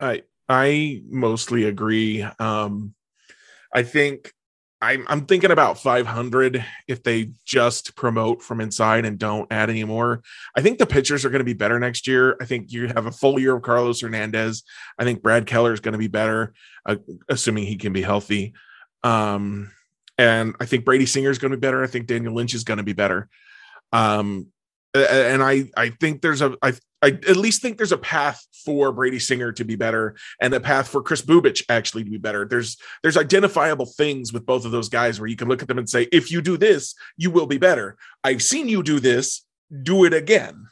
I 0.00 0.22
I 0.48 1.02
mostly 1.08 1.64
agree. 1.64 2.22
Um, 2.38 2.94
I 3.74 3.82
think 3.82 4.32
I'm, 4.84 5.06
I'm 5.08 5.24
thinking 5.24 5.50
about 5.50 5.78
500 5.78 6.62
if 6.86 7.02
they 7.02 7.30
just 7.46 7.96
promote 7.96 8.42
from 8.42 8.60
inside 8.60 9.06
and 9.06 9.18
don't 9.18 9.50
add 9.50 9.70
any 9.70 9.84
more. 9.84 10.22
I 10.54 10.60
think 10.60 10.78
the 10.78 10.84
pitchers 10.84 11.24
are 11.24 11.30
going 11.30 11.40
to 11.40 11.44
be 11.44 11.54
better 11.54 11.80
next 11.80 12.06
year. 12.06 12.36
I 12.38 12.44
think 12.44 12.70
you 12.70 12.88
have 12.88 13.06
a 13.06 13.10
full 13.10 13.38
year 13.38 13.56
of 13.56 13.62
Carlos 13.62 14.02
Hernandez. 14.02 14.62
I 14.98 15.04
think 15.04 15.22
Brad 15.22 15.46
Keller 15.46 15.72
is 15.72 15.80
going 15.80 15.92
to 15.92 15.98
be 15.98 16.08
better, 16.08 16.52
uh, 16.84 16.96
assuming 17.30 17.64
he 17.64 17.76
can 17.76 17.94
be 17.94 18.02
healthy. 18.02 18.52
Um, 19.02 19.72
and 20.18 20.54
I 20.60 20.66
think 20.66 20.84
Brady 20.84 21.06
Singer 21.06 21.30
is 21.30 21.38
going 21.38 21.52
to 21.52 21.56
be 21.56 21.62
better. 21.62 21.82
I 21.82 21.86
think 21.86 22.06
Daniel 22.06 22.34
Lynch 22.34 22.52
is 22.52 22.64
going 22.64 22.78
to 22.78 22.84
be 22.84 22.92
better. 22.92 23.30
Um, 23.90 24.48
and 24.94 25.42
I 25.42 25.70
I 25.76 25.90
think 25.90 26.22
there's 26.22 26.40
a 26.40 26.56
I 26.62 26.72
I 27.02 27.08
at 27.08 27.36
least 27.36 27.60
think 27.60 27.76
there's 27.76 27.92
a 27.92 27.98
path 27.98 28.46
for 28.64 28.92
Brady 28.92 29.18
Singer 29.18 29.52
to 29.52 29.64
be 29.64 29.76
better 29.76 30.16
and 30.40 30.54
a 30.54 30.60
path 30.60 30.88
for 30.88 31.02
Kris 31.02 31.20
Bubic 31.20 31.62
actually 31.68 32.04
to 32.04 32.10
be 32.10 32.18
better. 32.18 32.46
There's 32.46 32.76
there's 33.02 33.16
identifiable 33.16 33.86
things 33.86 34.32
with 34.32 34.46
both 34.46 34.64
of 34.64 34.72
those 34.72 34.88
guys 34.88 35.20
where 35.20 35.28
you 35.28 35.36
can 35.36 35.48
look 35.48 35.62
at 35.62 35.68
them 35.68 35.78
and 35.78 35.88
say, 35.88 36.08
if 36.12 36.30
you 36.30 36.40
do 36.40 36.56
this, 36.56 36.94
you 37.16 37.30
will 37.30 37.46
be 37.46 37.58
better. 37.58 37.96
I've 38.22 38.42
seen 38.42 38.68
you 38.68 38.82
do 38.82 39.00
this, 39.00 39.44
do 39.82 40.04
it 40.04 40.14
again. 40.14 40.68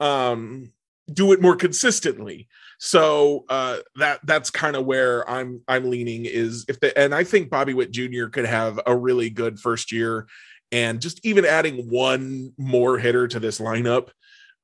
Um, 0.00 0.72
do 1.12 1.32
it 1.32 1.40
more 1.40 1.56
consistently. 1.56 2.48
So 2.78 3.44
uh, 3.48 3.78
that 3.96 4.20
that's 4.24 4.50
kind 4.50 4.76
of 4.76 4.84
where 4.84 5.28
I'm 5.28 5.62
I'm 5.68 5.88
leaning 5.88 6.24
is 6.24 6.64
if 6.68 6.80
the 6.80 6.96
and 6.98 7.14
I 7.14 7.24
think 7.24 7.50
Bobby 7.50 7.74
Witt 7.74 7.92
Jr. 7.92 8.26
could 8.26 8.46
have 8.46 8.80
a 8.86 8.96
really 8.96 9.30
good 9.30 9.60
first 9.60 9.92
year 9.92 10.26
and 10.72 11.00
just 11.00 11.24
even 11.24 11.44
adding 11.44 11.88
one 11.88 12.52
more 12.58 12.98
hitter 12.98 13.28
to 13.28 13.40
this 13.40 13.60
lineup, 13.60 14.10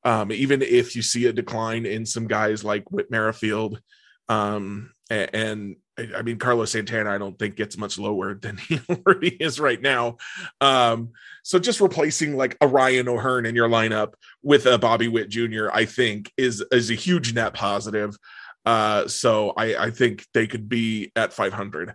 um, 0.05 0.33
even 0.33 0.63
if 0.63 0.97
you 0.97 1.03
see 1.03 1.27
a 1.27 1.33
decline 1.33 1.87
in 1.87 2.07
some 2.07 2.27
guys 2.27 2.65
like 2.65 2.91
Whit 2.91 3.11
Merrifield, 3.11 3.81
um, 4.29 4.93
and, 5.09 5.31
and, 5.35 5.77
I 6.17 6.23
mean 6.23 6.39
Carlos 6.39 6.71
Santana, 6.71 7.11
I 7.11 7.19
don't 7.19 7.39
think 7.39 7.57
gets 7.57 7.77
much 7.77 7.99
lower 7.99 8.35
than 8.41 8.57
he 8.57 8.81
already 8.89 9.29
is 9.29 9.61
right 9.61 9.81
now. 9.81 10.17
Um, 10.61 11.11
so 11.43 11.59
just 11.59 11.81
replacing 11.81 12.39
like 12.39 12.57
a 12.63 12.67
Ryan 12.67 13.09
O'Hearn 13.09 13.45
in 13.45 13.55
your 13.55 13.69
lineup 13.69 14.15
with 14.43 14.65
a 14.65 14.79
Bobby 14.79 15.09
Witt 15.09 15.29
Jr., 15.29 15.69
I 15.73 15.85
think 15.85 16.33
is 16.39 16.65
is 16.73 16.91
a 16.91 16.95
huge 16.95 17.35
net 17.35 17.53
positive. 17.53 18.17
Uh, 18.65 19.09
so 19.09 19.53
I, 19.57 19.75
I 19.77 19.91
think 19.91 20.27
they 20.33 20.47
could 20.47 20.69
be 20.69 21.13
at 21.17 21.33
500. 21.33 21.95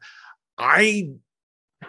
I 0.57 1.09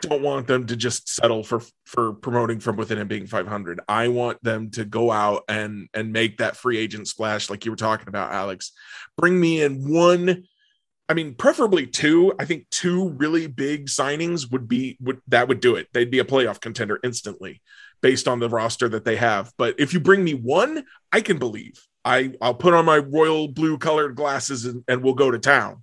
don't 0.01 0.22
want 0.22 0.47
them 0.47 0.66
to 0.66 0.76
just 0.76 1.09
settle 1.09 1.42
for 1.42 1.62
for 1.84 2.12
promoting 2.14 2.61
from 2.61 2.76
within 2.76 2.99
and 2.99 3.09
being 3.09 3.26
500 3.26 3.80
i 3.88 4.09
want 4.09 4.42
them 4.42 4.70
to 4.70 4.84
go 4.84 5.11
out 5.11 5.44
and 5.49 5.88
and 5.94 6.12
make 6.12 6.38
that 6.38 6.57
free 6.57 6.78
agent 6.78 7.09
splash 7.09 7.51
like 7.51 7.64
you 7.64 7.70
were 7.70 7.76
talking 7.76 8.09
about 8.09 8.32
alex. 8.32 8.72
Bring 9.16 9.38
me 9.38 9.62
in 9.62 9.92
one 9.92 10.44
i 11.09 11.14
mean 11.14 11.34
preferably 11.34 11.86
two. 11.86 12.32
I 12.38 12.44
think 12.44 12.68
two 12.70 13.11
really 13.11 13.47
big 13.47 13.86
signings 13.86 14.51
would 14.51 14.68
be 14.68 14.97
would 15.01 15.20
that 15.28 15.49
would 15.49 15.61
do 15.61 15.76
it. 15.76 15.88
They'd 15.92 16.11
be 16.11 16.18
a 16.18 16.24
playoff 16.24 16.61
contender 16.61 16.99
instantly 17.03 17.62
based 18.03 18.28
on 18.28 18.40
the 18.40 18.49
roster 18.49 18.88
that 18.90 19.05
they 19.05 19.16
have. 19.16 19.53
But 19.57 19.78
if 19.78 19.92
you 19.92 20.01
bring 20.01 20.22
me 20.24 20.34
one 20.34 20.84
i 21.12 21.20
can 21.20 21.38
believe. 21.38 21.86
I 22.05 22.32
i'll 22.40 22.55
put 22.55 22.74
on 22.74 22.84
my 22.84 22.99
royal 22.99 23.49
blue 23.49 23.78
colored 23.78 24.14
glasses 24.14 24.64
and, 24.64 24.84
and 24.88 25.03
we'll 25.03 25.14
go 25.14 25.30
to 25.30 25.38
town 25.38 25.82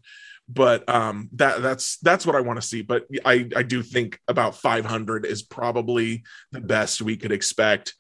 but 0.49 0.87
um 0.89 1.29
that 1.33 1.61
that's 1.61 1.97
that's 1.99 2.25
what 2.25 2.35
i 2.35 2.41
want 2.41 2.59
to 2.59 2.67
see 2.67 2.81
but 2.81 3.05
i 3.25 3.47
i 3.55 3.63
do 3.63 3.81
think 3.81 4.19
about 4.27 4.55
500 4.55 5.25
is 5.25 5.41
probably 5.41 6.23
the 6.51 6.61
best 6.61 7.01
we 7.01 7.15
could 7.15 7.31
expect 7.31 7.93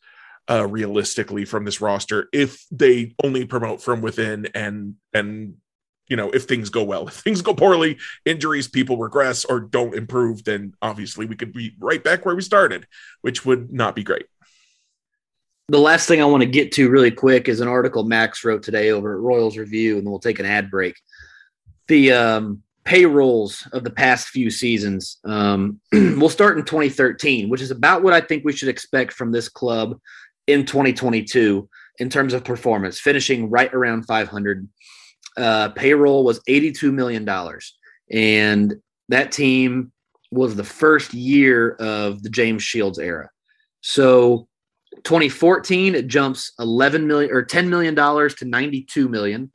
uh 0.49 0.67
realistically 0.67 1.45
from 1.45 1.63
this 1.63 1.79
roster 1.79 2.27
if 2.33 2.65
they 2.69 3.15
only 3.23 3.45
promote 3.45 3.81
from 3.81 4.01
within 4.01 4.47
and 4.53 4.95
and 5.13 5.55
you 6.07 6.17
know 6.17 6.29
if 6.31 6.43
things 6.43 6.69
go 6.69 6.83
well. 6.83 7.07
If 7.07 7.15
things 7.15 7.41
go 7.41 7.53
poorly 7.53 7.97
injuries 8.25 8.67
people 8.67 8.97
regress 8.97 9.45
or 9.45 9.59
don't 9.59 9.95
improve 9.95 10.43
then 10.43 10.73
obviously 10.81 11.25
we 11.25 11.35
could 11.35 11.53
be 11.53 11.75
right 11.79 12.03
back 12.03 12.25
where 12.25 12.35
we 12.35 12.41
started 12.41 12.87
which 13.21 13.45
would 13.45 13.71
not 13.71 13.95
be 13.95 14.03
great. 14.03 14.25
The 15.69 15.79
last 15.79 16.07
thing 16.07 16.21
i 16.21 16.25
want 16.25 16.41
to 16.43 16.49
get 16.49 16.73
to 16.73 16.89
really 16.89 17.11
quick 17.11 17.47
is 17.47 17.61
an 17.61 17.67
article 17.67 18.03
max 18.03 18.43
wrote 18.43 18.63
today 18.63 18.91
over 18.91 19.13
at 19.13 19.21
royals 19.21 19.57
review 19.57 19.97
and 19.97 20.05
then 20.05 20.11
we'll 20.11 20.19
take 20.19 20.39
an 20.39 20.45
ad 20.45 20.69
break 20.69 20.95
the 21.87 22.11
um, 22.11 22.63
payrolls 22.83 23.67
of 23.73 23.83
the 23.83 23.89
past 23.89 24.27
few 24.27 24.49
seasons. 24.49 25.17
Um, 25.25 25.79
we'll 25.93 26.29
start 26.29 26.57
in 26.57 26.65
2013, 26.65 27.49
which 27.49 27.61
is 27.61 27.71
about 27.71 28.03
what 28.03 28.13
I 28.13 28.21
think 28.21 28.43
we 28.43 28.53
should 28.53 28.69
expect 28.69 29.13
from 29.13 29.31
this 29.31 29.49
club 29.49 29.99
in 30.47 30.65
2022 30.65 31.67
in 31.99 32.09
terms 32.09 32.33
of 32.33 32.43
performance, 32.43 32.99
finishing 32.99 33.49
right 33.49 33.73
around 33.73 34.03
500. 34.03 34.67
Uh, 35.37 35.69
payroll 35.69 36.23
was 36.23 36.39
$82 36.49 36.93
million. 36.93 37.27
And 38.11 38.75
that 39.09 39.31
team 39.31 39.91
was 40.31 40.55
the 40.55 40.63
first 40.63 41.13
year 41.13 41.71
of 41.75 42.23
the 42.23 42.29
James 42.29 42.63
Shields 42.63 42.99
era. 42.99 43.29
So 43.81 44.47
2014, 45.03 45.95
it 45.95 46.07
jumps 46.07 46.53
11 46.59 47.07
million 47.07 47.31
or 47.31 47.43
10 47.43 47.69
million 47.69 47.95
dollars 47.95 48.35
to 48.35 48.45
92 48.45 49.07
million. 49.09 49.51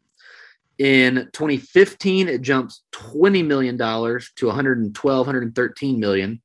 In 0.78 1.28
2015, 1.32 2.28
it 2.28 2.40
jumps 2.40 2.82
20 2.92 3.42
million 3.42 3.76
dollars 3.76 4.30
to 4.36 4.46
112, 4.46 5.26
113 5.26 6.00
million. 6.00 6.40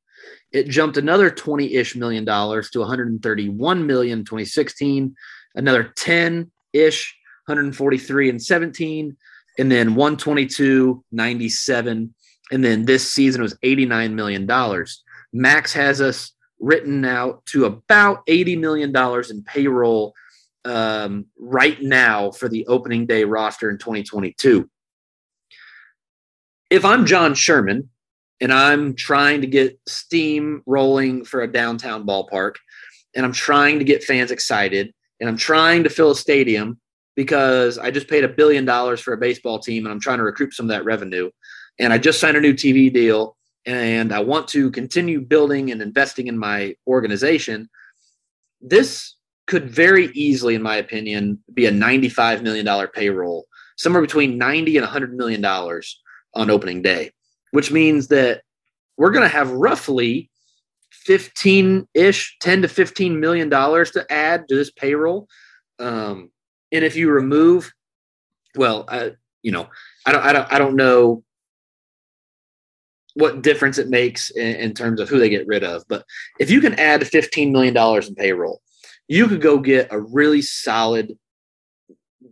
It 0.50 0.68
jumped 0.68 0.96
another 0.96 1.30
20-ish 1.30 1.96
million 1.96 2.24
dollars 2.24 2.70
to 2.70 2.80
131 2.80 3.86
million 3.86 4.20
in 4.20 4.24
2016, 4.24 5.14
another 5.54 5.92
10-ish, 5.96 7.16
143 7.46 8.30
and 8.30 8.42
17, 8.42 9.16
and 9.58 9.70
then 9.70 9.94
122, 9.94 11.04
97, 11.12 12.14
and 12.50 12.64
then 12.64 12.84
this 12.84 13.12
season 13.12 13.42
was 13.42 13.56
89 13.62 14.14
million 14.14 14.46
dollars. 14.46 15.02
Max 15.32 15.72
has 15.72 16.00
us 16.00 16.32
written 16.60 17.04
out 17.04 17.44
to 17.46 17.66
about 17.66 18.26
$80 18.26 18.58
million 18.58 18.94
in 19.30 19.42
payroll 19.44 20.14
um, 20.64 21.26
right 21.38 21.80
now 21.80 22.30
for 22.30 22.48
the 22.48 22.66
opening 22.66 23.06
day 23.06 23.24
roster 23.24 23.70
in 23.70 23.78
2022. 23.78 24.68
If 26.70 26.84
I'm 26.84 27.06
John 27.06 27.34
Sherman 27.34 27.90
and 28.40 28.52
I'm 28.52 28.94
trying 28.94 29.40
to 29.42 29.46
get 29.46 29.78
steam 29.86 30.62
rolling 30.66 31.24
for 31.24 31.42
a 31.42 31.50
downtown 31.50 32.06
ballpark 32.06 32.56
and 33.14 33.24
I'm 33.24 33.32
trying 33.32 33.78
to 33.78 33.84
get 33.84 34.02
fans 34.02 34.30
excited 34.30 34.92
and 35.20 35.28
I'm 35.28 35.36
trying 35.36 35.84
to 35.84 35.90
fill 35.90 36.10
a 36.10 36.16
stadium 36.16 36.80
because 37.14 37.78
I 37.78 37.90
just 37.90 38.08
paid 38.08 38.24
a 38.24 38.28
billion 38.28 38.64
dollars 38.64 39.00
for 39.00 39.12
a 39.12 39.18
baseball 39.18 39.60
team 39.60 39.84
and 39.84 39.92
I'm 39.92 40.00
trying 40.00 40.18
to 40.18 40.24
recoup 40.24 40.52
some 40.52 40.66
of 40.66 40.70
that 40.70 40.84
revenue 40.84 41.30
and 41.78 41.92
I 41.92 41.98
just 41.98 42.20
signed 42.20 42.36
a 42.36 42.40
new 42.40 42.54
TV 42.54 42.92
deal 42.92 43.36
and 43.66 44.12
I 44.12 44.20
want 44.20 44.48
to 44.48 44.70
continue 44.70 45.20
building 45.20 45.70
and 45.70 45.80
investing 45.80 46.26
in 46.26 46.38
my 46.38 46.76
organization, 46.86 47.68
this 48.60 49.14
could 49.46 49.70
very 49.70 50.06
easily, 50.14 50.54
in 50.54 50.62
my 50.62 50.76
opinion, 50.76 51.38
be 51.52 51.66
a 51.66 51.72
$95 51.72 52.42
million 52.42 52.88
payroll, 52.88 53.46
somewhere 53.76 54.02
between 54.02 54.38
90 54.38 54.78
and 54.78 54.86
$100 54.86 55.12
million 55.12 55.44
on 55.44 56.50
opening 56.50 56.82
day, 56.82 57.10
which 57.50 57.70
means 57.70 58.08
that 58.08 58.42
we're 58.96 59.10
going 59.10 59.28
to 59.28 59.36
have 59.36 59.50
roughly 59.50 60.30
15 60.90 61.86
ish, 61.94 62.36
10 62.40 62.62
to 62.62 62.68
15 62.68 63.20
million 63.20 63.48
dollars 63.48 63.90
to 63.92 64.10
add 64.10 64.48
to 64.48 64.54
this 64.54 64.70
payroll. 64.70 65.28
Um, 65.78 66.30
and 66.72 66.84
if 66.84 66.96
you 66.96 67.10
remove, 67.10 67.72
well, 68.56 68.84
I, 68.88 69.12
you 69.42 69.52
know, 69.52 69.68
I 70.06 70.12
don't, 70.12 70.24
I 70.24 70.32
don't, 70.32 70.52
I 70.52 70.58
don't 70.58 70.76
know 70.76 71.22
what 73.14 73.42
difference 73.42 73.78
it 73.78 73.88
makes 73.88 74.30
in, 74.30 74.56
in, 74.56 74.74
terms 74.74 75.00
of 75.00 75.08
who 75.08 75.18
they 75.18 75.28
get 75.28 75.46
rid 75.46 75.62
of. 75.62 75.84
But 75.88 76.04
if 76.40 76.50
you 76.50 76.60
can 76.60 76.74
add 76.74 77.00
$15 77.02 77.52
million 77.52 77.76
in 77.76 78.14
payroll, 78.16 78.60
you 79.08 79.28
could 79.28 79.40
go 79.40 79.58
get 79.58 79.88
a 79.90 80.00
really 80.00 80.42
solid 80.42 81.16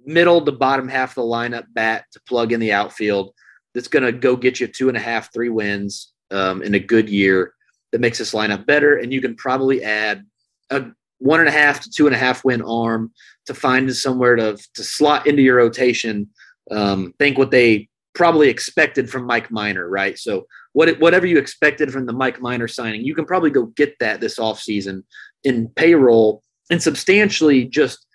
middle 0.05 0.45
to 0.45 0.53
bottom 0.53 0.89
half 0.89 1.11
of 1.11 1.15
the 1.17 1.23
lineup 1.23 1.67
bat 1.73 2.05
to 2.13 2.21
plug 2.27 2.53
in 2.53 2.61
the 2.61 2.73
outfield 2.73 3.33
that's 3.75 3.89
going 3.89 4.05
to 4.05 4.13
go 4.13 4.37
get 4.37 4.61
you 4.61 4.67
two 4.67 4.89
and 4.89 4.97
a 4.97 5.01
half, 5.01 5.33
three 5.33 5.49
wins 5.49 6.13
um, 6.31 6.63
in 6.63 6.75
a 6.75 6.79
good 6.79 7.09
year 7.09 7.55
that 7.91 8.01
makes 8.01 8.19
this 8.19 8.33
lineup 8.33 8.67
better. 8.67 8.97
And 8.97 9.13
you 9.13 9.21
can 9.21 9.35
probably 9.37 9.83
add 9.83 10.25
a 10.71 10.87
one 11.19 11.41
and 11.41 11.49
a 11.49 11.53
half 11.53 11.81
to 11.81 11.91
two 11.91 12.07
and 12.07 12.15
a 12.15 12.19
half 12.19 12.45
win 12.45 12.63
arm 12.63 13.13
to 13.47 13.55
find 13.55 13.95
somewhere 13.95 14.37
to, 14.37 14.59
to 14.75 14.85
slot 14.85 15.27
into 15.27 15.43
your 15.43 15.57
rotation. 15.57 16.29
Um, 16.71 17.15
think 17.19 17.39
what 17.39 17.51
they 17.51 17.89
probably 18.15 18.49
expected 18.49 19.09
from 19.09 19.27
Mike 19.27 19.51
Minor, 19.51 19.89
right? 19.89 20.19
So 20.19 20.47
what 20.73 20.99
whatever 21.01 21.27
you 21.27 21.39
expected 21.39 21.93
from 21.93 22.07
the 22.07 22.13
Mike 22.13 22.41
Minor 22.41 22.69
signing, 22.69 23.03
you 23.03 23.15
can 23.15 23.25
probably 23.25 23.51
go 23.51 23.67
get 23.67 23.99
that 24.01 24.21
this 24.21 24.39
offseason 24.39 25.05
in 25.45 25.69
payroll 25.69 26.43
and 26.71 26.83
substantially 26.83 27.65
just 27.65 28.07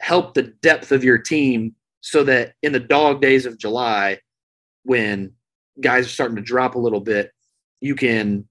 help 0.00 0.34
the 0.34 0.54
depth 0.62 0.92
of 0.92 1.04
your 1.04 1.18
team 1.18 1.74
so 2.00 2.24
that 2.24 2.54
in 2.62 2.72
the 2.72 2.80
dog 2.80 3.20
days 3.20 3.46
of 3.46 3.58
July, 3.58 4.18
when 4.84 5.32
guys 5.80 6.06
are 6.06 6.10
starting 6.10 6.36
to 6.36 6.42
drop 6.42 6.74
a 6.74 6.78
little 6.78 7.00
bit, 7.00 7.30
you 7.80 7.94
can 7.94 8.48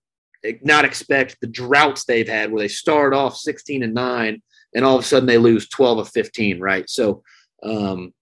not 0.61 0.85
expect 0.85 1.37
the 1.41 1.47
droughts 1.47 2.05
they've 2.05 2.27
had 2.27 2.51
where 2.51 2.61
they 2.61 2.67
start 2.67 3.13
off 3.13 3.35
16 3.35 3.83
and 3.83 3.93
9 3.93 4.41
and 4.75 4.85
all 4.85 4.95
of 4.95 5.03
a 5.03 5.07
sudden 5.07 5.27
they 5.27 5.37
lose 5.37 5.67
12 5.69 5.99
of 5.99 6.09
15, 6.09 6.59
right? 6.59 6.89
So 6.89 7.23
um, 7.63 8.13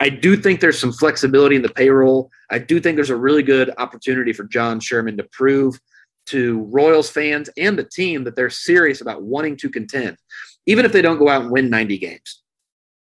I 0.00 0.08
do 0.08 0.36
think 0.36 0.60
there's 0.60 0.78
some 0.78 0.92
flexibility 0.92 1.56
in 1.56 1.62
the 1.62 1.68
payroll. 1.68 2.30
I 2.50 2.58
do 2.58 2.80
think 2.80 2.96
there's 2.96 3.10
a 3.10 3.16
really 3.16 3.42
good 3.42 3.70
opportunity 3.76 4.32
for 4.32 4.44
John 4.44 4.80
Sherman 4.80 5.16
to 5.18 5.28
prove 5.32 5.78
to 6.26 6.62
Royals 6.70 7.10
fans 7.10 7.50
and 7.56 7.78
the 7.78 7.84
team 7.84 8.24
that 8.24 8.36
they're 8.36 8.50
serious 8.50 9.00
about 9.00 9.22
wanting 9.22 9.56
to 9.58 9.70
contend, 9.70 10.16
even 10.66 10.84
if 10.84 10.92
they 10.92 11.02
don't 11.02 11.18
go 11.18 11.28
out 11.28 11.42
and 11.42 11.50
win 11.50 11.70
90 11.70 11.98
games. 11.98 12.42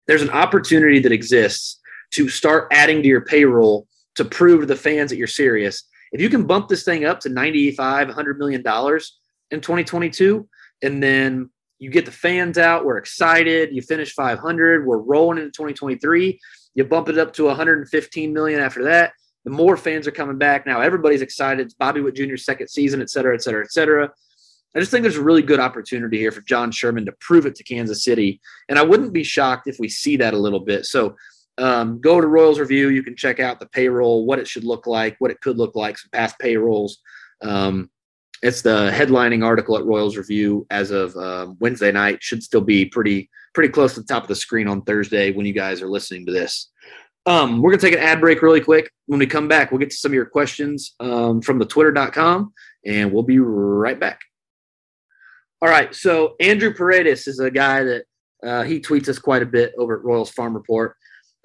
There's 0.08 0.22
an 0.22 0.30
opportunity 0.30 1.00
that 1.00 1.12
exists 1.12 1.80
to 2.12 2.30
start 2.30 2.68
adding 2.72 3.02
to 3.02 3.08
your 3.08 3.22
payroll 3.22 3.88
to 4.16 4.26
prove 4.26 4.62
to 4.62 4.66
the 4.66 4.76
fans 4.76 5.12
that 5.12 5.18
you're 5.18 5.28
serious. 5.28 5.84
If 6.12 6.22
you 6.22 6.30
can 6.30 6.46
bump 6.46 6.68
this 6.68 6.84
thing 6.84 7.06
up 7.06 7.20
to 7.22 7.30
95, 7.30 8.08
100 8.08 8.40
million 8.40 8.64
dollars 8.64 9.20
in 9.52 9.62
2022, 9.62 10.48
and 10.82 11.04
then 11.04 11.50
you 11.78 11.90
get 11.90 12.06
the 12.06 12.12
fans 12.12 12.58
out, 12.58 12.86
we're 12.86 12.98
excited, 12.98 13.70
you 13.72 13.82
finish 13.82 14.14
500, 14.14 14.86
we're 14.86 14.98
rolling 14.98 15.38
into 15.38 15.52
2023 15.52 16.40
you 16.76 16.86
bump 16.86 17.10
it 17.10 17.18
up 17.18 17.34
to 17.34 17.46
115 17.46 18.34
million 18.34 18.60
after 18.60 18.86
that. 18.86 19.14
The 19.46 19.52
more 19.52 19.78
fans 19.78 20.08
are 20.08 20.12
coming 20.12 20.38
back 20.38 20.66
now. 20.66 20.82
Everybody's 20.82 21.22
excited. 21.22 21.66
It's 21.66 21.74
Bobby 21.74 22.02
Witt 22.02 22.16
Jr.'s 22.16 22.46
second 22.46 22.68
season, 22.68 23.02
et 23.02 23.10
cetera, 23.10 23.34
et 23.34 23.42
cetera, 23.42 23.64
et 23.64 23.72
cetera. 23.72 24.12
I 24.76 24.80
just 24.80 24.92
think 24.92 25.02
there's 25.02 25.18
a 25.18 25.24
really 25.24 25.42
good 25.42 25.60
opportunity 25.60 26.18
here 26.18 26.32
for 26.32 26.42
John 26.42 26.72
Sherman 26.72 27.06
to 27.06 27.14
prove 27.20 27.46
it 27.46 27.56
to 27.56 27.64
Kansas 27.64 28.04
City. 28.04 28.40
And 28.68 28.78
I 28.78 28.84
wouldn't 28.84 29.14
be 29.14 29.24
shocked 29.24 29.68
if 29.68 29.80
we 29.80 29.90
see 29.90 30.18
that 30.18 30.34
a 30.34 30.38
little 30.38 30.60
bit. 30.60 30.86
So 30.86 31.16
um, 31.58 32.00
go 32.00 32.22
to 32.22 32.28
Royals 32.28 32.60
Review. 32.60 32.90
You 32.90 33.02
can 33.02 33.16
check 33.16 33.40
out 33.40 33.60
the 33.60 33.66
payroll, 33.68 34.26
what 34.26 34.40
it 34.40 34.48
should 34.48 34.64
look 34.64 34.86
like, 34.86 35.16
what 35.20 35.32
it 35.32 35.42
could 35.42 35.58
look 35.58 35.76
like, 35.76 35.98
some 35.98 36.12
past 36.12 36.38
payrolls. 36.40 37.00
Um, 37.42 37.90
it's 38.42 38.62
the 38.62 38.92
headlining 38.94 39.44
article 39.44 39.78
at 39.78 39.86
Royals 39.86 40.16
Review 40.16 40.68
as 40.70 40.92
of 40.92 41.16
um, 41.18 41.58
Wednesday 41.60 41.92
night. 41.92 42.22
Should 42.22 42.44
still 42.44 42.62
be 42.62 42.86
pretty 42.86 43.30
pretty 43.54 43.70
close 43.70 43.96
to 43.96 44.02
the 44.02 44.06
top 44.06 44.24
of 44.24 44.30
the 44.30 44.36
screen 44.36 44.68
on 44.68 44.84
Thursday 44.84 45.32
when 45.32 45.46
you 45.46 45.54
guys 45.54 45.82
are 45.82 45.90
listening 45.90 46.26
to 46.28 46.32
this. 46.32 46.70
Um, 47.30 47.62
we're 47.62 47.70
gonna 47.70 47.82
take 47.82 47.94
an 47.94 48.00
ad 48.00 48.22
break 48.22 48.42
really 48.42 48.60
quick. 48.60 48.92
When 49.06 49.20
we 49.20 49.28
come 49.28 49.48
back, 49.48 49.70
we'll 49.70 49.78
get 49.78 49.92
to 49.92 49.96
some 49.96 50.10
of 50.10 50.16
your 50.16 50.26
questions 50.26 50.96
um, 51.00 51.44
from 51.44 51.60
the 51.60 51.66
Twitter.com, 51.66 52.52
and 52.88 53.14
we'll 53.14 53.22
be 53.22 53.38
right 53.38 54.00
back. 54.00 54.20
All 55.62 55.70
right. 55.70 55.94
So 55.94 56.36
Andrew 56.40 56.74
Paredes 56.74 57.28
is 57.28 57.40
a 57.40 57.52
guy 57.52 57.84
that 57.84 58.04
uh, 58.44 58.64
he 58.64 58.80
tweets 58.80 59.08
us 59.10 59.20
quite 59.20 59.44
a 59.44 59.46
bit 59.46 59.74
over 59.78 60.00
at 60.00 60.04
Royals 60.04 60.32
Farm 60.32 60.56
Report. 60.56 60.96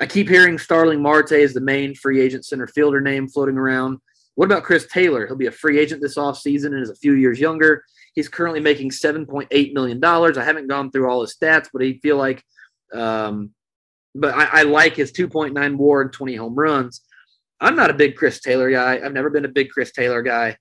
I 0.00 0.06
keep 0.06 0.26
hearing 0.26 0.56
Starling 0.56 1.02
Marte 1.02 1.32
is 1.32 1.52
the 1.52 1.60
main 1.60 1.94
free 1.94 2.18
agent 2.18 2.46
center 2.46 2.66
fielder 2.66 3.02
name 3.02 3.28
floating 3.28 3.58
around. 3.58 3.98
What 4.36 4.46
about 4.46 4.62
Chris 4.62 4.86
Taylor? 4.90 5.26
He'll 5.26 5.36
be 5.36 5.48
a 5.48 5.52
free 5.52 5.78
agent 5.78 6.00
this 6.00 6.16
offseason 6.16 6.68
and 6.68 6.82
is 6.82 6.88
a 6.90 6.96
few 6.96 7.12
years 7.12 7.38
younger. 7.38 7.84
He's 8.14 8.28
currently 8.28 8.60
making 8.60 8.88
$7.8 8.90 9.74
million. 9.74 10.02
I 10.02 10.44
haven't 10.44 10.68
gone 10.68 10.90
through 10.90 11.10
all 11.10 11.20
his 11.20 11.36
stats, 11.36 11.68
but 11.70 11.82
I 11.82 11.98
feel 12.02 12.16
like, 12.16 12.42
um, 12.94 13.50
but 14.14 14.34
I, 14.34 14.60
I 14.60 14.62
like 14.62 14.96
his 14.96 15.12
2.9 15.12 15.76
WAR 15.76 16.02
and 16.02 16.12
20 16.12 16.36
home 16.36 16.54
runs. 16.54 17.02
I'm 17.60 17.76
not 17.76 17.90
a 17.90 17.94
big 17.94 18.16
Chris 18.16 18.40
Taylor 18.40 18.70
guy. 18.70 19.00
I've 19.02 19.12
never 19.12 19.30
been 19.30 19.44
a 19.44 19.48
big 19.48 19.70
Chris 19.70 19.92
Taylor 19.92 20.22
guy. 20.22 20.56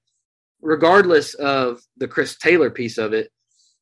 Regardless 0.62 1.34
of 1.34 1.82
the 1.98 2.08
Chris 2.08 2.38
Taylor 2.38 2.70
piece 2.70 2.98
of 2.98 3.14
it, 3.14 3.30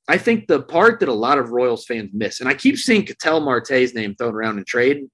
I 0.08 0.18
think 0.18 0.48
the 0.48 0.62
part 0.62 1.00
that 1.00 1.10
a 1.10 1.14
lot 1.14 1.38
of 1.38 1.52
Royals 1.52 1.86
fans 1.86 2.10
miss, 2.14 2.40
and 2.40 2.50
I 2.50 2.54
keep 2.54 2.78
seeing 2.78 3.06
Ketel 3.06 3.40
Marte's 3.40 3.94
name 3.94 4.16
thrown 4.16 4.34
around 4.34 4.58
in 4.58 4.66
trade. 4.66 5.06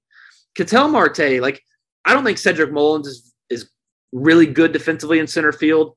Ketel 0.54 0.88
Marte, 0.88 1.40
like, 1.40 1.62
I 2.04 2.14
don't 2.14 2.24
think 2.24 2.38
Cedric 2.38 2.72
Mullins 2.72 3.06
is, 3.06 3.34
is 3.50 3.70
really 4.12 4.46
good 4.46 4.72
defensively 4.72 5.18
in 5.18 5.26
center 5.26 5.52
field. 5.52 5.94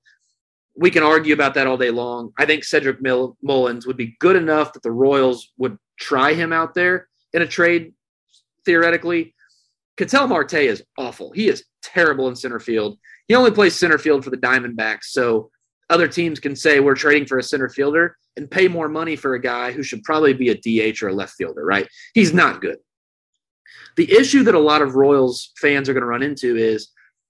We 0.76 0.92
can 0.92 1.04
argue 1.04 1.34
about 1.34 1.54
that 1.56 1.68
all 1.68 1.78
day 1.78 1.90
long. 1.90 2.32
I 2.38 2.46
think 2.46 2.64
Cedric 2.64 2.98
Mullins 3.02 3.88
would 3.88 3.98
be 3.98 4.16
good 4.20 4.36
enough 4.36 4.74
that 4.74 4.84
the 4.84 4.92
Royals 4.92 5.52
would 5.58 5.78
try 6.00 6.34
him 6.34 6.52
out 6.54 6.74
there 6.74 7.08
in 7.34 7.42
a 7.42 7.48
trade, 7.48 7.94
theoretically. 8.66 9.36
Ketel 9.98 10.28
Marte 10.28 10.54
is 10.56 10.84
awful. 10.98 11.32
He 11.32 11.48
is 11.48 11.66
terrible 11.84 12.28
in 12.28 12.36
center 12.36 12.60
field. 12.60 12.98
He 13.28 13.36
only 13.36 13.52
plays 13.52 13.76
center 13.76 13.98
field 13.98 14.24
for 14.24 14.30
the 14.30 14.38
Diamondbacks. 14.38 15.06
So 15.06 15.52
other 15.90 16.08
teams 16.08 16.40
can 16.40 16.56
say 16.56 16.80
we're 16.80 16.96
trading 16.96 17.28
for 17.28 17.38
a 17.38 17.44
center 17.44 17.70
fielder 17.70 18.16
and 18.38 18.50
pay 18.50 18.68
more 18.68 18.88
money 18.88 19.16
for 19.16 19.36
a 19.36 19.42
guy 19.42 19.72
who 19.72 19.84
should 19.84 20.04
probably 20.04 20.34
be 20.34 20.50
a 20.50 20.56
DH 20.56 21.04
or 21.04 21.10
a 21.10 21.14
left 21.14 21.34
fielder, 21.34 21.66
right? 21.66 21.88
He's 22.14 22.34
not 22.34 22.62
good. 22.62 22.78
The 23.98 24.12
issue 24.12 24.44
that 24.44 24.56
a 24.56 24.60
lot 24.60 24.82
of 24.82 24.96
Royals 24.96 25.52
fans 25.58 25.90
are 25.90 25.94
going 25.94 26.02
to 26.02 26.08
run 26.08 26.24
into 26.24 26.56
is 26.56 26.90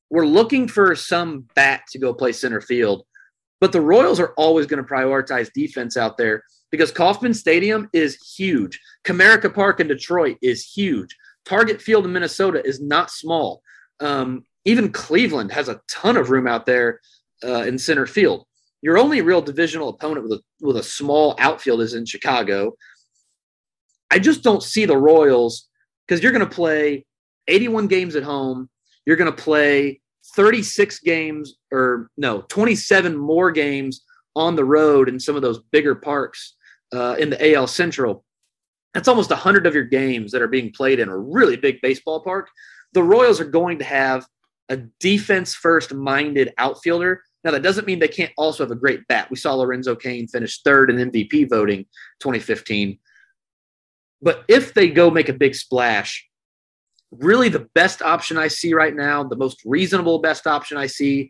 we're 0.09 0.27
looking 0.27 0.67
for 0.67 0.95
some 0.95 1.47
bat 1.55 1.83
to 1.91 1.99
go 1.99 2.13
play 2.13 2.33
center 2.33 2.61
field, 2.61 3.03
but 3.59 3.71
the 3.71 3.81
Royals 3.81 4.19
are 4.19 4.33
always 4.37 4.67
going 4.67 4.83
to 4.83 4.89
prioritize 4.89 5.51
defense 5.53 5.97
out 5.97 6.17
there 6.17 6.43
because 6.69 6.91
Kauffman 6.91 7.33
Stadium 7.33 7.89
is 7.93 8.15
huge. 8.35 8.79
Comerica 9.03 9.53
Park 9.53 9.79
in 9.79 9.87
Detroit 9.87 10.37
is 10.41 10.63
huge. 10.63 11.15
Target 11.45 11.81
Field 11.81 12.05
in 12.05 12.13
Minnesota 12.13 12.65
is 12.65 12.81
not 12.81 13.11
small. 13.11 13.61
Um, 13.99 14.43
even 14.65 14.91
Cleveland 14.91 15.51
has 15.51 15.69
a 15.69 15.81
ton 15.89 16.17
of 16.17 16.29
room 16.29 16.47
out 16.47 16.65
there 16.65 16.99
uh, 17.43 17.63
in 17.63 17.77
center 17.77 18.05
field. 18.05 18.45
Your 18.81 18.97
only 18.97 19.21
real 19.21 19.41
divisional 19.41 19.89
opponent 19.89 20.23
with 20.23 20.33
a 20.33 20.41
with 20.59 20.77
a 20.77 20.83
small 20.83 21.35
outfield 21.39 21.81
is 21.81 21.93
in 21.93 22.05
Chicago. 22.05 22.73
I 24.09 24.19
just 24.19 24.43
don't 24.43 24.63
see 24.63 24.85
the 24.85 24.97
Royals 24.97 25.69
because 26.07 26.21
you're 26.21 26.31
going 26.31 26.47
to 26.47 26.55
play 26.55 27.05
81 27.47 27.87
games 27.87 28.15
at 28.15 28.23
home. 28.23 28.69
You're 29.05 29.15
going 29.15 29.33
to 29.33 29.43
play 29.43 30.01
36 30.35 30.99
games 30.99 31.55
or 31.71 32.09
no, 32.17 32.41
27 32.41 33.15
more 33.15 33.51
games 33.51 34.03
on 34.35 34.55
the 34.55 34.65
road 34.65 35.09
in 35.09 35.19
some 35.19 35.35
of 35.35 35.41
those 35.41 35.59
bigger 35.71 35.95
parks 35.95 36.55
uh, 36.93 37.15
in 37.19 37.29
the 37.29 37.53
AL 37.53 37.67
Central. 37.67 38.23
That's 38.93 39.07
almost 39.07 39.29
100 39.29 39.65
of 39.65 39.73
your 39.73 39.85
games 39.85 40.31
that 40.31 40.41
are 40.41 40.47
being 40.47 40.71
played 40.71 40.99
in 40.99 41.09
a 41.09 41.17
really 41.17 41.55
big 41.55 41.79
baseball 41.81 42.21
park. 42.21 42.49
The 42.93 43.03
Royals 43.03 43.39
are 43.39 43.45
going 43.45 43.79
to 43.79 43.85
have 43.85 44.25
a 44.69 44.77
defense 44.99 45.53
first 45.53 45.93
minded 45.93 46.53
outfielder. 46.57 47.23
Now, 47.43 47.51
that 47.51 47.63
doesn't 47.63 47.87
mean 47.87 47.99
they 47.99 48.07
can't 48.07 48.33
also 48.37 48.63
have 48.63 48.71
a 48.71 48.75
great 48.75 49.07
bat. 49.07 49.29
We 49.29 49.37
saw 49.37 49.53
Lorenzo 49.55 49.95
Cain 49.95 50.27
finish 50.27 50.61
third 50.61 50.91
in 50.91 51.11
MVP 51.11 51.49
voting 51.49 51.85
2015. 52.19 52.99
But 54.21 54.43
if 54.47 54.73
they 54.73 54.89
go 54.89 55.09
make 55.09 55.29
a 55.29 55.33
big 55.33 55.55
splash, 55.55 56.27
really 57.11 57.49
the 57.49 57.67
best 57.73 58.01
option 58.01 58.37
I 58.37 58.47
see 58.47 58.73
right 58.73 58.95
now, 58.95 59.23
the 59.23 59.35
most 59.35 59.61
reasonable 59.65 60.19
best 60.19 60.45
option 60.45 60.77
I 60.77 60.87
see 60.87 61.29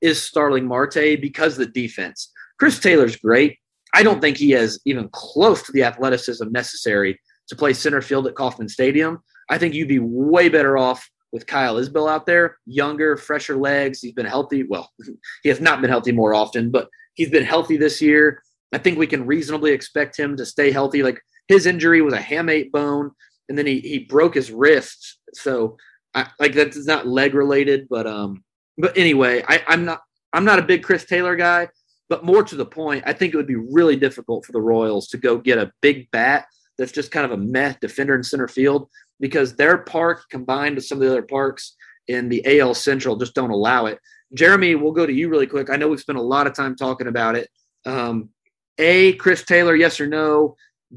is 0.00 0.22
Starling 0.22 0.66
Marte 0.66 1.20
because 1.20 1.58
of 1.58 1.66
the 1.66 1.72
defense. 1.72 2.30
Chris 2.58 2.78
Taylor's 2.78 3.16
great. 3.16 3.58
I 3.94 4.02
don't 4.02 4.20
think 4.20 4.36
he 4.36 4.50
has 4.50 4.78
even 4.84 5.08
close 5.12 5.62
to 5.62 5.72
the 5.72 5.84
athleticism 5.84 6.50
necessary 6.50 7.20
to 7.48 7.56
play 7.56 7.72
center 7.72 8.02
field 8.02 8.26
at 8.26 8.34
Kauffman 8.34 8.68
Stadium. 8.68 9.20
I 9.48 9.58
think 9.58 9.74
you'd 9.74 9.88
be 9.88 10.00
way 10.00 10.48
better 10.48 10.76
off 10.76 11.08
with 11.32 11.46
Kyle 11.46 11.76
Isbel 11.76 12.08
out 12.08 12.26
there, 12.26 12.56
younger, 12.66 13.16
fresher 13.16 13.56
legs. 13.56 14.00
He's 14.00 14.12
been 14.12 14.26
healthy. 14.26 14.64
Well, 14.64 14.90
he 15.42 15.48
has 15.48 15.60
not 15.60 15.80
been 15.80 15.90
healthy 15.90 16.12
more 16.12 16.34
often, 16.34 16.70
but 16.70 16.88
he's 17.14 17.30
been 17.30 17.44
healthy 17.44 17.76
this 17.76 18.00
year. 18.00 18.42
I 18.72 18.78
think 18.78 18.98
we 18.98 19.06
can 19.06 19.26
reasonably 19.26 19.72
expect 19.72 20.18
him 20.18 20.36
to 20.36 20.46
stay 20.46 20.70
healthy. 20.70 21.02
Like 21.02 21.20
his 21.48 21.66
injury 21.66 22.02
was 22.02 22.14
a 22.14 22.18
hamate 22.18 22.72
bone, 22.72 23.12
and 23.48 23.56
then 23.56 23.66
he 23.66 23.80
he 23.80 24.00
broke 24.00 24.34
his 24.34 24.50
wrist. 24.50 25.18
So 25.34 25.76
I, 26.14 26.28
like 26.38 26.54
that's 26.54 26.86
not 26.86 27.06
leg 27.06 27.34
related, 27.34 27.86
but 27.88 28.06
um, 28.06 28.42
but 28.76 28.96
anyway, 28.96 29.44
I, 29.46 29.62
I'm 29.68 29.84
not 29.84 30.00
I'm 30.32 30.44
not 30.44 30.58
a 30.58 30.62
big 30.62 30.82
Chris 30.82 31.04
Taylor 31.04 31.36
guy, 31.36 31.68
but 32.08 32.24
more 32.24 32.42
to 32.42 32.56
the 32.56 32.66
point, 32.66 33.04
I 33.06 33.12
think 33.12 33.34
it 33.34 33.36
would 33.36 33.46
be 33.46 33.56
really 33.56 33.96
difficult 33.96 34.44
for 34.44 34.52
the 34.52 34.60
Royals 34.60 35.08
to 35.08 35.18
go 35.18 35.38
get 35.38 35.58
a 35.58 35.72
big 35.82 36.10
bat 36.10 36.46
that's 36.78 36.92
just 36.92 37.10
kind 37.10 37.24
of 37.24 37.32
a 37.32 37.36
meh 37.36 37.74
defender 37.80 38.14
in 38.14 38.22
center 38.22 38.48
field 38.48 38.88
because 39.18 39.56
their 39.56 39.78
park 39.78 40.24
combined 40.30 40.76
with 40.76 40.84
some 40.84 40.98
of 40.98 41.02
the 41.02 41.10
other 41.10 41.22
parks 41.22 41.74
in 42.08 42.28
the 42.28 42.60
AL 42.60 42.74
Central 42.74 43.16
just 43.16 43.34
don't 43.34 43.50
allow 43.50 43.86
it. 43.86 43.98
Jeremy, 44.34 44.74
we'll 44.74 44.92
go 44.92 45.06
to 45.06 45.12
you 45.12 45.28
really 45.28 45.46
quick. 45.46 45.70
I 45.70 45.76
know 45.76 45.88
we've 45.88 46.00
spent 46.00 46.18
a 46.18 46.22
lot 46.22 46.46
of 46.46 46.54
time 46.54 46.76
talking 46.76 47.06
about 47.06 47.36
it. 47.36 47.48
Um, 47.84 48.30
a, 48.78 49.14
Chris 49.14 49.44
Taylor, 49.44 49.74
yes 49.74 50.00
or 50.00 50.06
no? 50.06 50.56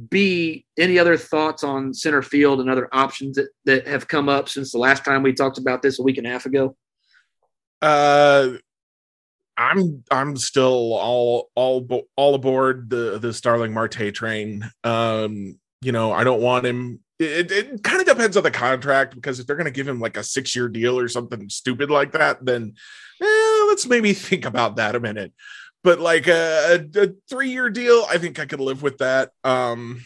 B, 0.09 0.65
any 0.77 0.99
other 0.99 1.17
thoughts 1.17 1.63
on 1.63 1.93
center 1.93 2.21
field 2.21 2.59
and 2.59 2.69
other 2.69 2.89
options 2.91 3.37
that, 3.37 3.49
that 3.65 3.87
have 3.87 4.07
come 4.07 4.29
up 4.29 4.49
since 4.49 4.71
the 4.71 4.77
last 4.77 5.03
time 5.03 5.23
we 5.23 5.33
talked 5.33 5.57
about 5.57 5.81
this 5.81 5.99
a 5.99 6.03
week 6.03 6.17
and 6.17 6.27
a 6.27 6.29
half 6.29 6.45
ago? 6.45 6.75
Uh, 7.81 8.49
I'm 9.59 10.03
I'm 10.09 10.37
still 10.37 10.93
all 10.93 11.49
all 11.53 11.85
all 12.15 12.35
aboard 12.35 12.89
the 12.89 13.19
the 13.19 13.33
Starling 13.33 13.73
Marte 13.73 14.13
train. 14.13 14.69
Um, 14.83 15.59
you 15.81 15.91
know, 15.91 16.11
I 16.11 16.23
don't 16.23 16.41
want 16.41 16.65
him. 16.65 17.01
It, 17.19 17.51
it 17.51 17.83
kind 17.83 17.99
of 17.99 18.07
depends 18.07 18.37
on 18.37 18.43
the 18.43 18.51
contract 18.51 19.13
because 19.13 19.39
if 19.39 19.45
they're 19.45 19.57
going 19.57 19.65
to 19.65 19.71
give 19.71 19.87
him 19.87 19.99
like 19.99 20.15
a 20.15 20.23
six 20.23 20.55
year 20.55 20.69
deal 20.69 20.97
or 20.97 21.09
something 21.09 21.49
stupid 21.49 21.91
like 21.91 22.13
that, 22.13 22.43
then 22.45 22.73
eh, 23.21 23.65
let's 23.67 23.85
maybe 23.85 24.13
think 24.13 24.45
about 24.45 24.77
that 24.77 24.95
a 24.95 24.99
minute 24.99 25.33
but 25.83 25.99
like 25.99 26.27
a, 26.27 26.87
a, 26.95 27.03
a 27.03 27.13
three 27.29 27.49
year 27.49 27.69
deal, 27.69 28.05
I 28.09 28.17
think 28.17 28.39
I 28.39 28.45
could 28.45 28.59
live 28.59 28.81
with 28.83 28.97
that. 28.97 29.31
Um, 29.43 30.01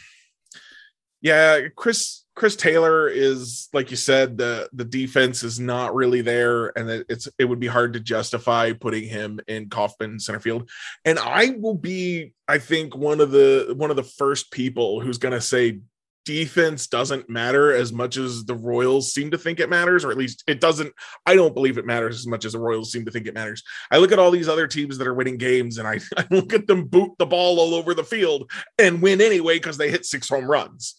yeah, 1.22 1.62
Chris 1.76 2.23
Chris 2.36 2.56
Taylor 2.56 3.08
is 3.08 3.70
like 3.74 3.92
you 3.92 3.98
said 3.98 4.38
the 4.38 4.68
the 4.74 4.86
defense 4.86 5.44
is 5.44 5.60
not 5.60 5.94
really 5.94 6.22
there, 6.22 6.78
and 6.78 6.90
it's 7.08 7.28
it 7.38 7.46
would 7.46 7.60
be 7.60 7.68
hard 7.68 7.94
to 7.94 8.00
justify 8.00 8.74
putting 8.74 9.08
him 9.08 9.40
in 9.48 9.70
Kauffman 9.70 10.20
center 10.20 10.40
field. 10.40 10.70
And 11.06 11.20
I 11.20 11.56
will 11.60 11.76
be, 11.76 12.34
I 12.48 12.58
think, 12.58 12.96
one 12.96 13.22
of 13.22 13.32
the 13.32 13.74
one 13.78 13.92
of 13.92 13.96
the 13.96 14.04
first 14.04 14.52
people 14.52 15.00
who's 15.00 15.20
going 15.20 15.34
to 15.34 15.42
say 15.42 15.80
defense 16.26 16.88
doesn't 16.88 17.30
matter 17.30 17.72
as 17.72 17.92
much 17.92 18.18
as 18.18 18.46
the 18.46 18.56
Royals 18.56 19.14
seem 19.14 19.32
to 19.32 19.38
think 19.38 19.60
it 19.60 19.70
matters, 19.70 20.04
or 20.04 20.10
at 20.12 20.18
least 20.18 20.44
it 20.48 20.60
doesn't. 20.60 20.92
I 21.26 21.36
don't 21.36 21.54
believe 21.54 21.78
it 21.78 21.86
matters 21.86 22.18
as 22.18 22.28
much 22.28 22.46
as 22.46 22.54
the 22.54 22.60
Royals 22.60 22.92
seem 22.92 23.06
to 23.06 23.12
think 23.12 23.28
it 23.28 23.34
matters. 23.34 23.64
I 23.92 23.98
look 23.98 24.12
at 24.12 24.20
all 24.20 24.32
these 24.32 24.50
other 24.50 24.68
teams 24.68 24.98
that 24.98 25.08
are 25.08 25.14
winning 25.14 25.38
games 25.38 25.78
and 25.78 25.88
I, 25.88 26.00
I 26.18 26.26
look 26.32 26.54
at 26.54 26.66
them 26.66 26.86
boot 26.86 27.12
the 27.20 27.26
ball 27.26 27.60
all 27.60 27.76
over 27.76 27.94
the 27.94 28.04
field 28.04 28.50
and 28.80 29.02
win 29.02 29.22
anyway 29.22 29.58
because 29.58 29.78
they 29.78 29.92
hit 29.92 30.06
six 30.06 30.30
home 30.30 30.46
runs. 30.46 30.96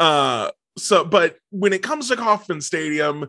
Uh, 0.00 0.50
so, 0.78 1.04
but 1.04 1.36
when 1.50 1.72
it 1.72 1.82
comes 1.82 2.08
to 2.08 2.16
Kauffman 2.16 2.60
Stadium, 2.60 3.28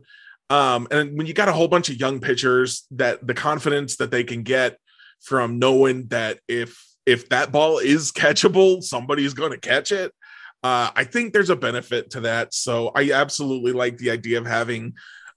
um, 0.50 0.88
and 0.92 1.18
when 1.18 1.28
you 1.28 1.34
got 1.34 1.50
a 1.50 1.54
whole 1.54 1.68
bunch 1.68 1.90
of 1.90 2.00
young 2.00 2.20
pitchers, 2.20 2.86
that 2.92 3.26
the 3.26 3.34
confidence 3.34 3.98
that 3.98 4.12
they 4.12 4.24
can 4.24 4.44
get 4.44 4.78
from 5.22 5.60
knowing 5.60 6.08
that 6.08 6.40
if 6.48 6.82
if 7.06 7.28
that 7.30 7.52
ball 7.52 7.80
is 7.80 8.12
catchable, 8.12 8.82
somebody's 8.82 9.34
going 9.34 9.52
to 9.52 9.58
catch 9.58 9.92
it 9.92 10.14
uh, 10.64 10.90
I 10.96 11.04
think 11.04 11.34
there's 11.34 11.50
a 11.50 11.56
benefit 11.56 12.10
to 12.12 12.22
that. 12.22 12.54
So 12.54 12.92
I 12.96 13.12
absolutely 13.12 13.74
like 13.74 13.98
the 13.98 14.12
idea 14.12 14.38
of 14.38 14.48
having 14.48 14.94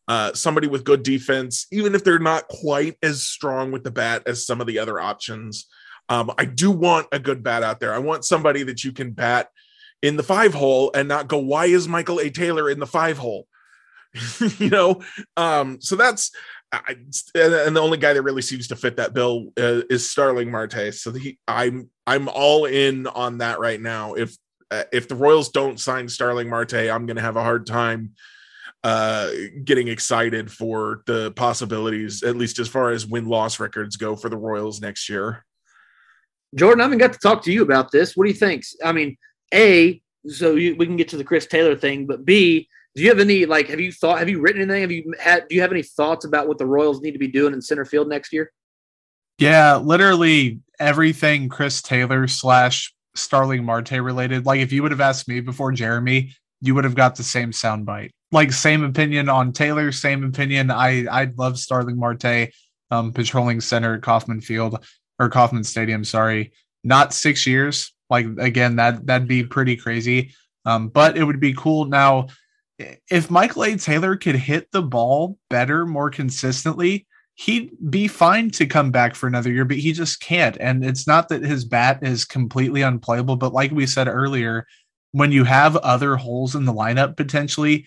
uh, 0.06 0.32
somebody 0.34 0.68
with 0.68 0.84
good 0.84 1.02
defense, 1.02 1.66
even 1.72 1.96
if 1.96 2.04
they're 2.04 2.20
not 2.20 2.46
quite 2.46 2.96
as 3.02 3.24
strong 3.24 3.72
with 3.72 3.82
the 3.82 3.90
bat 3.90 4.22
as 4.26 4.46
some 4.46 4.60
of 4.60 4.68
the 4.68 4.78
other 4.78 5.00
options. 5.00 5.66
Um, 6.08 6.30
I 6.38 6.44
do 6.44 6.70
want 6.70 7.08
a 7.10 7.18
good 7.18 7.42
bat 7.42 7.64
out 7.64 7.80
there. 7.80 7.92
I 7.92 7.98
want 7.98 8.24
somebody 8.24 8.62
that 8.62 8.84
you 8.84 8.92
can 8.92 9.10
bat 9.10 9.48
in 10.06 10.16
the 10.16 10.22
five 10.22 10.54
hole 10.54 10.90
and 10.94 11.08
not 11.08 11.26
go, 11.26 11.38
why 11.38 11.66
is 11.66 11.88
Michael 11.88 12.20
A. 12.20 12.30
Taylor 12.30 12.70
in 12.70 12.78
the 12.78 12.86
five 12.86 13.18
hole? 13.18 13.48
you 14.58 14.70
know, 14.70 15.02
um, 15.36 15.80
so 15.80 15.96
that's 15.96 16.30
I, 16.72 16.96
and 17.34 17.76
the 17.76 17.80
only 17.80 17.98
guy 17.98 18.12
that 18.12 18.22
really 18.22 18.42
seems 18.42 18.68
to 18.68 18.76
fit 18.76 18.96
that 18.96 19.14
bill 19.14 19.52
uh, 19.58 19.82
is 19.90 20.08
Starling 20.08 20.50
Marte. 20.50 20.94
So 20.94 21.12
he, 21.12 21.38
I'm 21.46 21.90
I'm 22.06 22.28
all 22.28 22.66
in 22.66 23.06
on 23.08 23.38
that 23.38 23.58
right 23.58 23.80
now. 23.80 24.14
If 24.14 24.36
uh, 24.70 24.84
if 24.92 25.08
the 25.08 25.14
Royals 25.14 25.50
don't 25.50 25.78
sign 25.78 26.08
Starling 26.08 26.48
Marte, 26.48 26.74
I'm 26.74 27.06
going 27.06 27.16
to 27.16 27.22
have 27.22 27.36
a 27.36 27.42
hard 27.42 27.66
time 27.66 28.12
uh, 28.84 29.30
getting 29.64 29.88
excited 29.88 30.50
for 30.50 31.02
the 31.06 31.32
possibilities, 31.32 32.22
at 32.22 32.36
least 32.36 32.58
as 32.58 32.68
far 32.68 32.90
as 32.90 33.06
win 33.06 33.26
loss 33.26 33.60
records 33.60 33.96
go 33.96 34.16
for 34.16 34.28
the 34.28 34.36
Royals 34.36 34.80
next 34.80 35.08
year. 35.08 35.44
Jordan, 36.54 36.80
I 36.80 36.84
haven't 36.84 36.98
got 36.98 37.12
to 37.12 37.18
talk 37.18 37.42
to 37.44 37.52
you 37.52 37.62
about 37.62 37.90
this. 37.90 38.16
What 38.16 38.24
do 38.24 38.30
you 38.30 38.36
think? 38.36 38.64
I 38.84 38.92
mean, 38.92 39.16
A, 39.54 40.00
so 40.26 40.54
you, 40.54 40.76
we 40.76 40.86
can 40.86 40.96
get 40.96 41.08
to 41.08 41.16
the 41.16 41.24
Chris 41.24 41.46
Taylor 41.46 41.76
thing, 41.76 42.06
but 42.06 42.24
B, 42.24 42.68
do 42.96 43.02
you 43.02 43.10
have 43.10 43.20
any 43.20 43.44
like 43.44 43.68
have 43.68 43.78
you 43.78 43.92
thought 43.92 44.18
have 44.18 44.28
you 44.28 44.40
written 44.40 44.62
anything? 44.62 44.80
Have 44.80 44.90
you 44.90 45.14
had 45.20 45.48
do 45.48 45.54
you 45.54 45.60
have 45.60 45.70
any 45.70 45.82
thoughts 45.82 46.24
about 46.24 46.48
what 46.48 46.56
the 46.56 46.66
Royals 46.66 47.02
need 47.02 47.12
to 47.12 47.18
be 47.18 47.28
doing 47.28 47.52
in 47.52 47.60
center 47.60 47.84
field 47.84 48.08
next 48.08 48.32
year? 48.32 48.50
Yeah, 49.38 49.76
literally 49.76 50.60
everything 50.80 51.50
Chris 51.50 51.82
Taylor 51.82 52.26
slash 52.26 52.94
Starling 53.14 53.64
Marte 53.64 53.92
related. 53.92 54.46
Like 54.46 54.60
if 54.60 54.72
you 54.72 54.82
would 54.82 54.92
have 54.92 55.00
asked 55.02 55.28
me 55.28 55.40
before 55.40 55.72
Jeremy, 55.72 56.34
you 56.62 56.74
would 56.74 56.84
have 56.84 56.94
got 56.94 57.16
the 57.16 57.22
same 57.22 57.50
soundbite. 57.50 58.10
Like 58.32 58.50
same 58.50 58.82
opinion 58.82 59.28
on 59.28 59.52
Taylor, 59.52 59.92
same 59.92 60.24
opinion. 60.24 60.70
I 60.70 61.06
I 61.06 61.30
love 61.36 61.58
Starling 61.58 61.98
Marte, 61.98 62.50
um, 62.90 63.12
patrolling 63.12 63.60
center 63.60 63.96
at 63.96 64.02
Kauffman 64.02 64.40
Field 64.40 64.82
or 65.18 65.28
Kauffman 65.28 65.64
Stadium. 65.64 66.02
Sorry, 66.02 66.52
not 66.82 67.12
six 67.12 67.46
years. 67.46 67.92
Like 68.10 68.26
again, 68.38 68.76
that 68.76 69.06
that'd 69.06 69.28
be 69.28 69.44
pretty 69.44 69.76
crazy. 69.76 70.34
Um, 70.64 70.88
but 70.88 71.16
it 71.16 71.24
would 71.24 71.40
be 71.40 71.54
cool 71.54 71.84
now 71.84 72.26
if 72.78 73.30
Michael 73.30 73.64
A. 73.64 73.76
Taylor 73.76 74.16
could 74.16 74.34
hit 74.34 74.70
the 74.70 74.82
ball 74.82 75.38
better, 75.48 75.86
more 75.86 76.10
consistently 76.10 77.06
he'd 77.36 77.70
be 77.90 78.08
fine 78.08 78.50
to 78.50 78.66
come 78.66 78.90
back 78.90 79.14
for 79.14 79.26
another 79.26 79.52
year, 79.52 79.64
but 79.64 79.76
he 79.76 79.92
just 79.92 80.20
can't. 80.20 80.56
And 80.58 80.84
it's 80.84 81.06
not 81.06 81.28
that 81.28 81.42
his 81.42 81.64
bat 81.64 81.98
is 82.02 82.24
completely 82.24 82.82
unplayable, 82.82 83.36
but 83.36 83.52
like 83.52 83.70
we 83.70 83.86
said 83.86 84.08
earlier, 84.08 84.66
when 85.12 85.32
you 85.32 85.44
have 85.44 85.76
other 85.76 86.16
holes 86.16 86.54
in 86.54 86.64
the 86.64 86.72
lineup 86.72 87.16
potentially, 87.16 87.86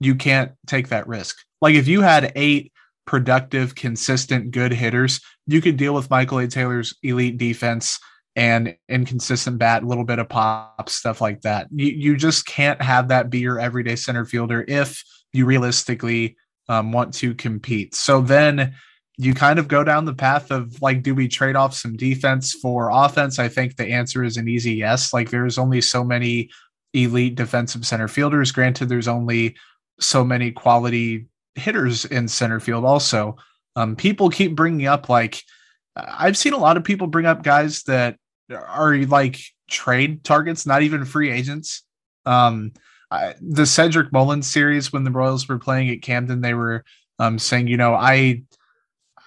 you 0.00 0.14
can't 0.14 0.52
take 0.66 0.88
that 0.88 1.08
risk. 1.08 1.38
Like 1.62 1.74
if 1.74 1.88
you 1.88 2.02
had 2.02 2.32
eight 2.36 2.72
productive, 3.06 3.74
consistent, 3.74 4.50
good 4.50 4.72
hitters, 4.72 5.20
you 5.46 5.62
could 5.62 5.78
deal 5.78 5.94
with 5.94 6.10
Michael 6.10 6.38
A. 6.38 6.46
Taylor's 6.46 6.94
elite 7.02 7.38
defense 7.38 7.98
and 8.36 8.76
inconsistent 8.88 9.58
bat, 9.58 9.82
a 9.82 9.86
little 9.86 10.04
bit 10.04 10.18
of 10.18 10.28
pop, 10.28 10.88
stuff 10.88 11.20
like 11.20 11.40
that. 11.42 11.66
You, 11.72 11.86
you 11.88 12.16
just 12.16 12.46
can't 12.46 12.80
have 12.80 13.08
that 13.08 13.28
be 13.28 13.40
your 13.40 13.58
everyday 13.58 13.96
center 13.96 14.24
fielder 14.24 14.64
if 14.68 15.02
you 15.32 15.46
realistically 15.46 16.36
um, 16.68 16.92
want 16.92 17.12
to 17.14 17.34
compete. 17.34 17.94
So 17.94 18.20
then 18.20 18.74
you 19.18 19.34
kind 19.34 19.58
of 19.58 19.68
go 19.68 19.84
down 19.84 20.04
the 20.04 20.14
path 20.14 20.50
of 20.50 20.80
like, 20.80 21.02
do 21.02 21.14
we 21.14 21.28
trade 21.28 21.56
off 21.56 21.74
some 21.74 21.96
defense 21.96 22.52
for 22.52 22.90
offense? 22.90 23.38
I 23.38 23.48
think 23.48 23.76
the 23.76 23.86
answer 23.86 24.24
is 24.24 24.36
an 24.36 24.48
easy 24.48 24.74
yes. 24.74 25.12
Like, 25.12 25.30
there's 25.30 25.58
only 25.58 25.80
so 25.80 26.04
many 26.04 26.50
elite 26.94 27.34
defensive 27.34 27.84
center 27.86 28.08
fielders. 28.08 28.52
Granted, 28.52 28.88
there's 28.88 29.08
only 29.08 29.56
so 29.98 30.24
many 30.24 30.52
quality 30.52 31.26
hitters 31.56 32.04
in 32.04 32.28
center 32.28 32.60
field, 32.60 32.84
also. 32.84 33.36
Um, 33.76 33.94
people 33.94 34.30
keep 34.30 34.54
bringing 34.56 34.86
up 34.86 35.08
like, 35.08 35.42
I've 36.08 36.38
seen 36.38 36.52
a 36.52 36.58
lot 36.58 36.76
of 36.76 36.84
people 36.84 37.06
bring 37.06 37.26
up 37.26 37.42
guys 37.42 37.82
that 37.84 38.16
are 38.52 38.96
like 38.98 39.40
trade 39.68 40.24
targets, 40.24 40.66
not 40.66 40.82
even 40.82 41.04
free 41.04 41.30
agents. 41.30 41.82
Um, 42.26 42.72
I, 43.10 43.34
the 43.40 43.66
Cedric 43.66 44.12
Mullins 44.12 44.46
series 44.46 44.92
when 44.92 45.04
the 45.04 45.10
Royals 45.10 45.48
were 45.48 45.58
playing 45.58 45.90
at 45.90 46.02
Camden, 46.02 46.40
they 46.40 46.54
were 46.54 46.84
um, 47.18 47.38
saying, 47.38 47.66
you 47.66 47.76
know, 47.76 47.94
I 47.94 48.42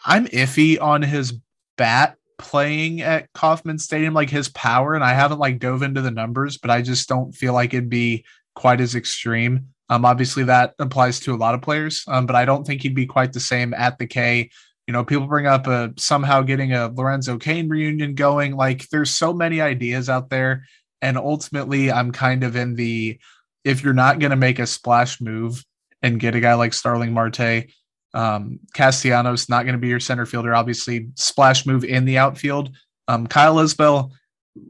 I'm 0.06 0.28
iffy 0.28 0.82
on 0.82 1.02
his 1.02 1.34
bat 1.78 2.18
playing 2.38 3.02
at 3.02 3.32
Kauffman 3.34 3.80
Stadium, 3.80 4.14
like 4.14 4.30
his 4.30 4.50
power, 4.50 4.96
and 4.96 5.04
I 5.04 5.14
haven't 5.14 5.40
like 5.40 5.60
dove 5.60 5.82
into 5.82 6.02
the 6.02 6.12
numbers, 6.12 6.58
but 6.58 6.72
I 6.72 6.82
just 6.82 7.08
don't 7.08 7.34
feel 7.34 7.54
like 7.54 7.74
it'd 7.74 7.90
be 7.90 8.26
quite 8.54 8.82
as 8.82 8.96
extreme. 8.96 9.68
Um, 9.90 10.06
obviously 10.06 10.44
that 10.46 10.74
applies 10.80 11.20
to 11.22 11.34
a 11.34 11.38
lot 11.38 11.56
of 11.56 11.62
players, 11.62 12.04
um, 12.08 12.26
but 12.26 12.36
I 12.36 12.46
don't 12.46 12.66
think 12.66 12.82
he'd 12.82 12.96
be 12.96 13.06
quite 13.06 13.34
the 13.34 13.40
same 13.40 13.74
at 13.74 13.98
the 13.98 14.08
K. 14.08 14.50
You 14.88 14.94
know, 14.94 15.04
people 15.06 15.28
bring 15.28 15.48
up 15.48 15.68
a, 15.68 15.72
uh, 15.72 15.88
somehow 15.98 16.42
getting 16.42 16.74
a 16.74 16.90
Lorenzo 16.90 17.38
Cain 17.38 17.70
reunion 17.70 18.16
going. 18.16 18.56
Like, 18.56 18.90
there's 18.90 19.12
so 19.12 19.34
many 19.34 19.62
ideas 19.62 20.10
out 20.10 20.30
there, 20.30 20.66
and 21.02 21.18
ultimately, 21.18 21.92
I'm 21.92 22.12
kind 22.12 22.44
of 22.44 22.56
in 22.56 22.76
the 22.76 23.20
if 23.64 23.84
you're 23.84 23.94
not 23.94 24.20
going 24.20 24.32
to 24.32 24.36
make 24.36 24.60
a 24.60 24.68
splash 24.68 25.22
move 25.22 25.64
and 26.02 26.20
get 26.20 26.36
a 26.36 26.40
guy 26.40 26.54
like 26.54 26.74
Starling 26.74 27.14
Marte, 27.14 27.68
um, 28.14 28.60
Castellanos 28.74 29.50
not 29.50 29.64
going 29.64 29.74
to 29.74 29.80
be 29.80 29.88
your 29.88 30.00
center 30.00 30.26
fielder. 30.26 30.54
Obviously, 30.54 31.08
splash 31.16 31.66
move 31.66 31.84
in 31.84 32.06
the 32.06 32.18
outfield. 32.18 32.76
Um, 33.08 33.26
Kyle 33.26 33.56
Isbel, 33.56 34.12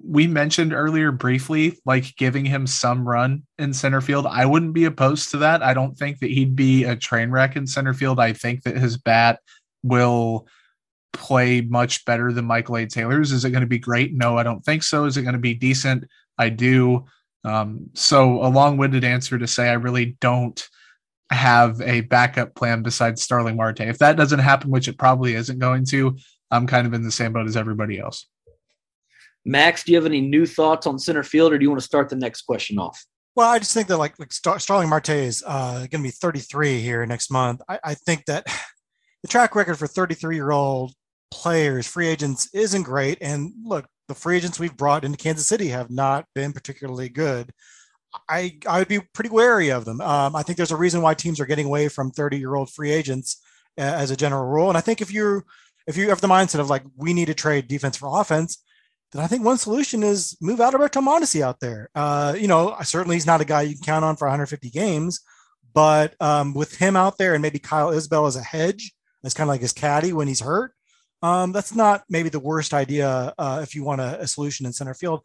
we 0.05 0.27
mentioned 0.27 0.73
earlier 0.73 1.11
briefly, 1.11 1.77
like 1.85 2.15
giving 2.15 2.45
him 2.45 2.65
some 2.67 3.07
run 3.07 3.43
in 3.57 3.73
center 3.73 3.99
field. 3.99 4.25
I 4.25 4.45
wouldn't 4.45 4.73
be 4.73 4.85
opposed 4.85 5.31
to 5.31 5.37
that. 5.37 5.61
I 5.61 5.73
don't 5.73 5.97
think 5.97 6.19
that 6.19 6.29
he'd 6.29 6.55
be 6.55 6.85
a 6.85 6.95
train 6.95 7.31
wreck 7.31 7.55
in 7.55 7.67
center 7.67 7.93
field. 7.93 8.19
I 8.19 8.31
think 8.33 8.63
that 8.63 8.77
his 8.77 8.97
bat 8.97 9.39
will 9.83 10.47
play 11.11 11.61
much 11.61 12.05
better 12.05 12.31
than 12.31 12.45
Michael 12.45 12.77
A. 12.77 12.85
Taylor's. 12.85 13.31
Is 13.31 13.45
it 13.45 13.51
going 13.51 13.61
to 13.61 13.67
be 13.67 13.79
great? 13.79 14.13
No, 14.13 14.37
I 14.37 14.43
don't 14.43 14.63
think 14.63 14.83
so. 14.83 15.05
Is 15.05 15.17
it 15.17 15.23
going 15.23 15.33
to 15.33 15.39
be 15.39 15.53
decent? 15.53 16.05
I 16.37 16.49
do. 16.49 17.05
Um, 17.45 17.89
so 17.93 18.43
a 18.43 18.47
long-winded 18.47 19.03
answer 19.03 19.37
to 19.37 19.47
say 19.47 19.69
I 19.69 19.73
really 19.73 20.17
don't 20.19 20.67
have 21.29 21.81
a 21.81 22.01
backup 22.01 22.55
plan 22.55 22.83
besides 22.83 23.21
Starling 23.21 23.57
Marte. 23.57 23.81
If 23.81 23.99
that 23.99 24.17
doesn't 24.17 24.39
happen, 24.39 24.71
which 24.71 24.87
it 24.87 24.97
probably 24.97 25.35
isn't 25.35 25.59
going 25.59 25.85
to, 25.85 26.17
I'm 26.51 26.67
kind 26.67 26.87
of 26.87 26.93
in 26.93 27.03
the 27.03 27.11
same 27.11 27.33
boat 27.33 27.47
as 27.47 27.57
everybody 27.57 27.99
else. 27.99 28.27
Max, 29.45 29.83
do 29.83 29.91
you 29.91 29.97
have 29.97 30.05
any 30.05 30.21
new 30.21 30.45
thoughts 30.45 30.87
on 30.87 30.97
center 30.97 31.23
field, 31.23 31.51
or 31.51 31.57
do 31.57 31.63
you 31.63 31.69
want 31.69 31.81
to 31.81 31.85
start 31.85 32.09
the 32.09 32.15
next 32.15 32.43
question 32.43 32.79
off? 32.79 33.05
Well, 33.35 33.49
I 33.49 33.59
just 33.59 33.73
think 33.73 33.87
that 33.87 33.97
like, 33.97 34.17
like 34.19 34.31
Star- 34.31 34.59
Starling 34.59 34.89
Marte 34.89 35.09
is 35.09 35.43
uh, 35.45 35.79
going 35.79 35.89
to 35.89 36.03
be 36.03 36.11
33 36.11 36.79
here 36.79 37.05
next 37.05 37.31
month. 37.31 37.61
I, 37.67 37.79
I 37.83 37.93
think 37.95 38.25
that 38.25 38.47
the 39.23 39.27
track 39.27 39.55
record 39.55 39.79
for 39.79 39.87
33 39.87 40.35
year 40.35 40.51
old 40.51 40.93
players, 41.31 41.87
free 41.87 42.07
agents, 42.07 42.49
isn't 42.53 42.83
great. 42.83 43.17
And 43.21 43.51
look, 43.63 43.87
the 44.07 44.13
free 44.13 44.37
agents 44.37 44.59
we've 44.59 44.77
brought 44.77 45.03
into 45.03 45.17
Kansas 45.17 45.47
City 45.47 45.69
have 45.69 45.89
not 45.89 46.25
been 46.35 46.53
particularly 46.53 47.09
good. 47.09 47.51
I 48.29 48.59
I 48.67 48.79
would 48.79 48.87
be 48.87 48.99
pretty 49.13 49.31
wary 49.31 49.69
of 49.69 49.85
them. 49.85 49.99
Um, 50.01 50.35
I 50.35 50.43
think 50.43 50.57
there's 50.57 50.71
a 50.71 50.77
reason 50.77 51.01
why 51.01 51.15
teams 51.15 51.39
are 51.39 51.47
getting 51.47 51.65
away 51.65 51.87
from 51.87 52.11
30 52.11 52.37
year 52.37 52.53
old 52.53 52.69
free 52.69 52.91
agents 52.91 53.41
uh, 53.77 53.81
as 53.81 54.11
a 54.11 54.15
general 54.15 54.45
rule. 54.45 54.69
And 54.69 54.77
I 54.77 54.81
think 54.81 55.01
if 55.01 55.11
you 55.11 55.43
if 55.87 55.97
you 55.97 56.09
have 56.09 56.21
the 56.21 56.27
mindset 56.27 56.59
of 56.59 56.69
like 56.69 56.83
we 56.95 57.13
need 57.13 57.25
to 57.25 57.33
trade 57.33 57.67
defense 57.67 57.97
for 57.97 58.19
offense, 58.19 58.63
then 59.11 59.23
I 59.23 59.27
think 59.27 59.43
one 59.43 59.57
solution 59.57 60.03
is 60.03 60.37
move 60.41 60.61
Alberto 60.61 61.01
Mondesi 61.01 61.41
out 61.41 61.59
there. 61.59 61.89
Uh, 61.95 62.35
you 62.37 62.47
know, 62.47 62.75
certainly 62.83 63.15
he's 63.15 63.25
not 63.25 63.41
a 63.41 63.45
guy 63.45 63.63
you 63.63 63.75
can 63.75 63.83
count 63.83 64.05
on 64.05 64.15
for 64.15 64.25
150 64.25 64.69
games, 64.69 65.21
but 65.73 66.15
um, 66.19 66.53
with 66.53 66.75
him 66.77 66.95
out 66.95 67.17
there 67.17 67.33
and 67.33 67.41
maybe 67.41 67.59
Kyle 67.59 67.89
Isbel 67.89 68.27
as 68.27 68.35
a 68.35 68.43
hedge, 68.43 68.91
as 69.23 69.33
kind 69.33 69.47
of 69.49 69.53
like 69.53 69.61
his 69.61 69.73
caddy 69.73 70.13
when 70.13 70.27
he's 70.27 70.41
hurt, 70.41 70.73
um, 71.21 71.51
that's 71.51 71.73
not 71.73 72.03
maybe 72.09 72.29
the 72.29 72.39
worst 72.39 72.73
idea 72.73 73.33
uh, 73.37 73.59
if 73.63 73.75
you 73.75 73.83
want 73.83 74.01
a, 74.01 74.21
a, 74.21 74.27
solution 74.27 74.65
in 74.65 74.73
center 74.73 74.93
field. 74.93 75.21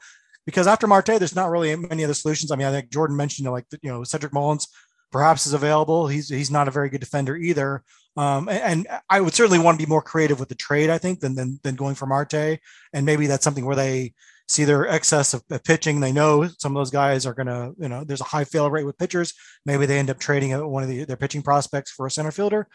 Because 0.47 0.67
after 0.67 0.87
Marte, 0.87 1.07
there's 1.07 1.35
not 1.35 1.51
really 1.51 1.75
many 1.75 2.05
other 2.05 2.15
solutions. 2.15 2.51
I 2.53 2.57
mean, 2.57 2.67
I 2.67 2.71
think 2.71 2.91
Jordan 2.91 3.17
mentioned 3.17 3.45
you 3.45 3.45
know, 3.47 3.53
like 3.53 3.67
you 3.83 3.91
know 3.91 4.05
Cedric 4.05 4.33
Mullins 4.33 4.69
perhaps 5.11 5.47
is 5.47 5.53
available. 5.53 6.07
He's 6.07 6.29
he's 6.29 6.51
not 6.51 6.69
a 6.69 6.71
very 6.71 6.89
good 6.89 7.01
defender 7.01 7.37
either. 7.37 7.83
Um, 8.17 8.49
and, 8.49 8.87
and, 8.89 9.01
I 9.09 9.21
would 9.21 9.35
certainly 9.35 9.61
want 9.61 9.79
to 9.79 9.87
be 9.87 9.89
more 9.89 10.03
creative 10.03 10.41
with 10.41 10.49
the 10.49 10.57
trade, 10.57 10.91
I 10.91 10.99
think, 10.99 11.21
than 11.21 11.35
than, 11.35 11.61
than 11.63 11.77
going 11.77 11.95
for 11.95 12.07
Marte. 12.07 12.59
And 12.93 13.07
maybe 13.07 13.27
that's 13.27 13.45
something 13.45 13.65
where 13.65 13.77
they 13.77 14.15
see 14.49 14.65
their 14.65 14.89
excess 14.89 15.35
of, 15.35 15.45
of 15.51 15.63
pitching. 15.63 16.01
They 16.01 16.13
know 16.13 16.49
some 16.59 16.75
of 16.75 16.81
those 16.81 16.91
guys 16.91 17.27
are 17.27 17.35
going 17.35 17.47
to, 17.47 17.75
you 17.79 17.89
know, 17.89 18.03
there's 18.03 18.23
a 18.23 18.25
high 18.25 18.45
fail 18.45 18.71
rate 18.71 18.87
with 18.87 18.99
pitchers. 18.99 19.35
Maybe 19.67 19.87
they 19.87 19.99
end 19.99 20.11
up 20.11 20.19
trading 20.19 20.53
one 20.69 20.83
of 20.83 20.89
the, 20.89 21.05
their 21.05 21.17
pitching 21.17 21.43
prospects 21.43 21.93
for 21.93 22.07
a 22.07 22.11
center 22.11 22.33
fielder. 22.33 22.67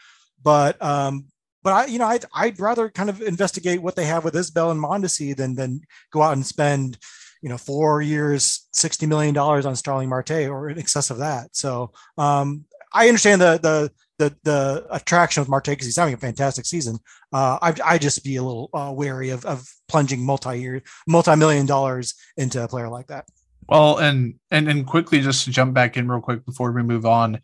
But 0.42 0.80
um, 0.82 1.26
but 1.62 1.72
I, 1.72 1.86
you 1.86 1.98
know, 1.98 2.06
I'd, 2.06 2.24
I'd 2.34 2.60
rather 2.60 2.90
kind 2.90 3.08
of 3.08 3.22
investigate 3.22 3.82
what 3.82 3.96
they 3.96 4.04
have 4.04 4.22
with 4.22 4.34
Isbel 4.34 4.70
and 4.70 4.82
Mondesi 4.82 5.34
than 5.34 5.54
than 5.54 5.80
go 6.12 6.22
out 6.22 6.34
and 6.34 6.44
spend, 6.46 6.98
you 7.40 7.48
know, 7.48 7.56
four 7.58 8.02
years, 8.02 8.68
sixty 8.72 9.06
million 9.06 9.34
dollars 9.34 9.66
on 9.66 9.74
Starling 9.74 10.10
Marte 10.10 10.48
or 10.48 10.68
in 10.68 10.78
excess 10.78 11.10
of 11.10 11.18
that. 11.18 11.56
So 11.56 11.92
um, 12.18 12.66
I 12.92 13.08
understand 13.08 13.40
the 13.40 13.58
the 13.58 13.90
the 14.18 14.36
the 14.44 14.86
attraction 14.90 15.40
of 15.40 15.48
Marte 15.48 15.66
because 15.66 15.86
he's 15.86 15.96
having 15.96 16.14
a 16.14 16.18
fantastic 16.18 16.66
season. 16.66 16.98
Uh, 17.32 17.58
I 17.60 17.74
I 17.84 17.98
just 17.98 18.22
be 18.22 18.36
a 18.36 18.42
little 18.42 18.70
uh, 18.74 18.92
wary 18.94 19.30
of 19.30 19.44
of 19.46 19.66
plunging 19.88 20.24
multi 20.24 20.60
year, 20.60 20.82
multi 21.08 21.34
million 21.34 21.66
dollars 21.66 22.14
into 22.36 22.62
a 22.62 22.68
player 22.68 22.88
like 22.88 23.06
that. 23.08 23.26
Well, 23.68 23.96
and 23.98 24.34
and 24.50 24.68
and 24.68 24.86
quickly 24.86 25.20
just 25.20 25.44
to 25.46 25.50
jump 25.50 25.74
back 25.74 25.96
in 25.96 26.08
real 26.08 26.20
quick 26.20 26.44
before 26.44 26.70
we 26.72 26.82
move 26.82 27.06
on, 27.06 27.40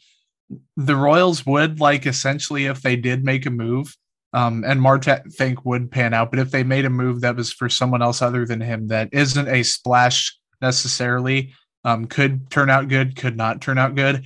the 0.77 0.97
Royals 0.97 1.47
would 1.47 1.81
like 1.81 2.07
essentially 2.07 2.67
if 2.67 2.83
they 2.83 2.97
did 2.97 3.25
make 3.25 3.47
a 3.47 3.51
move, 3.51 3.97
um, 4.33 4.65
and 4.67 4.81
Marte 4.81 5.23
think 5.33 5.65
would 5.65 5.91
pan 5.91 6.15
out. 6.15 6.31
But 6.31 6.41
if 6.41 6.51
they 6.51 6.63
made 6.63 6.85
a 6.85 6.91
move 6.91 7.21
that 7.21 7.37
was 7.37 7.53
for 7.53 7.69
someone 7.69 8.03
else 8.03 8.23
other 8.23 8.47
than 8.47 8.61
him, 8.61 8.89
that 8.89 9.09
isn't 9.13 9.49
a 9.49 9.63
splash 9.63 10.37
necessarily, 10.61 11.53
um, 11.85 12.07
could 12.07 12.51
turn 12.51 12.71
out 12.71 12.89
good, 12.89 13.17
could 13.17 13.37
not 13.37 13.61
turn 13.61 13.79
out 13.79 13.95
good. 13.95 14.25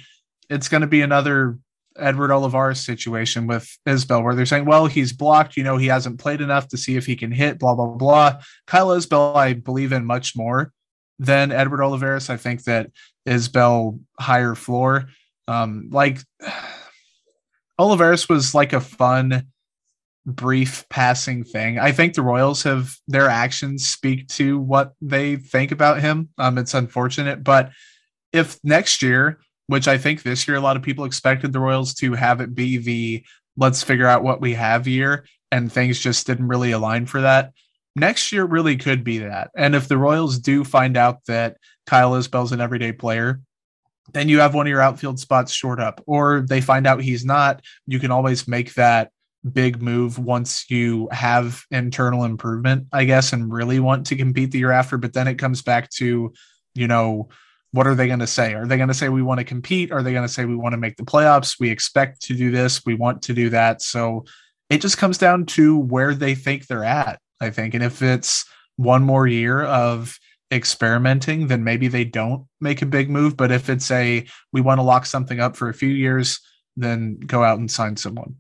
It's 0.51 0.69
going 0.69 0.83
to 0.83 0.87
be 0.87 1.03
another 1.03 1.59
Edward 1.97 2.33
Olivares 2.33 2.81
situation 2.81 3.47
with 3.47 3.79
Isbel, 3.87 4.23
where 4.23 4.35
they're 4.35 4.47
saying, 4.47 4.65
well, 4.65 4.87
he's 4.87 5.13
blocked, 5.13 5.57
you 5.57 5.63
know, 5.63 5.77
he 5.77 5.87
hasn't 5.87 6.19
played 6.19 6.41
enough 6.41 6.69
to 6.69 6.77
see 6.77 6.97
if 6.97 7.07
he 7.07 7.17
can 7.17 7.31
hit, 7.31 7.59
blah, 7.59 7.75
blah, 7.75 7.87
blah. 7.87 8.41
Kyle 8.67 8.89
Isbel, 8.89 9.37
I 9.37 9.53
believe 9.53 9.93
in 9.93 10.05
much 10.05 10.37
more 10.37 10.73
than 11.19 11.53
Edward 11.53 11.83
Olivares. 11.83 12.29
I 12.29 12.37
think 12.37 12.65
that 12.65 12.91
Isbel 13.27 14.01
higher 14.19 14.55
floor. 14.55 15.07
Um, 15.49 15.89
like 15.91 16.21
Olivares 17.79 18.29
was 18.29 18.55
like 18.55 18.73
a 18.73 18.81
fun 18.81 19.47
brief 20.27 20.87
passing 20.89 21.45
thing. 21.45 21.79
I 21.79 21.93
think 21.93 22.15
the 22.15 22.23
Royals 22.23 22.63
have 22.63 22.97
their 23.07 23.29
actions 23.29 23.87
speak 23.87 24.29
to 24.29 24.59
what 24.59 24.95
they 25.01 25.37
think 25.37 25.71
about 25.71 26.01
him. 26.01 26.31
Um, 26.39 26.57
it's 26.59 26.75
unfortunate, 26.75 27.45
but 27.45 27.71
if 28.33 28.59
next 28.65 29.03
year, 29.03 29.39
which 29.67 29.89
I 29.89 29.99
think 29.99 30.23
this 30.23 30.47
year 30.47 30.57
a 30.57 30.61
lot 30.61 30.77
of 30.77 30.83
people 30.83 31.05
expected 31.05 31.53
the 31.53 31.61
Royals 31.61 31.95
to 31.95 32.15
have 32.15 32.41
it 32.41 32.55
be 32.55 32.79
the 32.79 33.25
let's 33.57 33.83
figure 33.83 34.07
out 34.07 34.25
what 34.25 34.41
we 34.41 34.55
have 34.55 34.89
year, 34.89 35.27
and 35.53 35.73
things 35.73 36.01
just 36.01 36.27
didn't 36.27 36.49
really 36.49 36.73
align 36.73 37.07
for 37.07 37.21
that. 37.21 37.53
Next 37.97 38.33
year 38.33 38.45
really 38.45 38.77
could 38.77 39.05
be 39.05 39.19
that. 39.19 39.51
And 39.57 39.75
if 39.75 39.87
the 39.87 39.99
Royals 39.99 40.39
do 40.39 40.65
find 40.65 40.97
out 40.97 41.25
that 41.27 41.59
Kyle 41.87 42.15
Isbel's 42.17 42.53
an 42.53 42.61
everyday 42.61 42.93
player, 42.93 43.41
then 44.13 44.29
you 44.29 44.41
have 44.41 44.55
one 44.55 44.67
of 44.67 44.71
your 44.71 44.83
outfield 44.83 45.19
spots 45.19 45.53
short 45.53 45.81
up, 45.81 46.03
or 46.07 46.45
they 46.47 46.61
find 46.61 46.87
out 46.87 47.01
he's 47.01 47.25
not. 47.25 47.63
You 47.87 47.99
can 47.99 48.11
always 48.11 48.47
make 48.47 48.75
that 48.75 49.11
big 49.53 49.83
move 49.83 50.19
once 50.19 50.71
you 50.71 51.09
have 51.13 51.65
internal 51.71 52.25
improvement, 52.25 52.87
I 52.93 53.05
guess, 53.05 53.33
and 53.33 53.53
really 53.53 53.81
want 53.81 54.07
to 54.07 54.17
compete 54.17 54.51
the 54.51 54.59
year 54.59 54.73
after. 54.73 54.99
But 54.99 55.13
then 55.13 55.29
it 55.29 55.39
comes 55.39 55.63
back 55.63 55.91
to, 55.91 56.33
you 56.75 56.89
know, 56.89 57.29
what 57.73 57.87
are 57.87 57.95
they 57.95 58.07
going 58.07 58.21
to 58.21 58.27
say? 58.27 58.55
Are 58.55 58.67
they 58.67 58.77
going 58.77 58.89
to 58.89 58.95
say 58.95 59.09
we 59.09 59.23
want 59.23 59.39
to 59.39 59.45
compete? 59.45 59.91
Are 59.91 60.03
they 60.03 60.13
going 60.13 60.27
to 60.27 60.33
say 60.33 60.45
we 60.45 60.55
want 60.55 60.75
to 60.75 60.79
make 60.79 60.97
the 60.97 61.03
playoffs? 61.03 61.59
We 61.59 61.71
expect 61.71 62.23
to 62.23 62.35
do 62.35 62.51
this. 62.51 62.87
We 62.87 62.95
want 62.95 63.23
to 63.23 63.35
do 63.35 63.51
that. 63.51 63.83
So 63.83 64.25
it 64.71 64.81
just 64.81 64.97
comes 64.97 65.19
down 65.19 65.47
to 65.47 65.79
where 65.79 66.15
they 66.15 66.35
think 66.35 66.67
they're 66.67 66.85
at, 66.85 67.21
I 67.41 67.51
think. 67.51 67.75
And 67.75 67.83
if 67.83 68.01
it's 68.01 68.45
one 68.77 69.03
more 69.03 69.27
year 69.27 69.63
of 69.63 70.19
experimenting, 70.55 71.49
then 71.49 71.65
maybe 71.65 71.89
they 71.89 72.05
don't 72.05 72.47
make 72.61 72.81
a 72.81 72.87
big 72.87 73.11
move. 73.11 73.37
But 73.37 73.53
if 73.53 73.69
it's 73.69 73.91
a 73.91 74.25
we 74.53 74.61
want 74.61 74.79
to 74.79 74.83
lock 74.83 75.07
something 75.07 75.41
up 75.41 75.57
for 75.57 75.69
a 75.69 75.75
few 75.75 75.89
years, 75.89 76.41
then 76.77 77.19
go 77.19 77.43
out 77.43 77.59
and 77.59 77.71
sign 77.71 77.97
someone. 77.97 78.37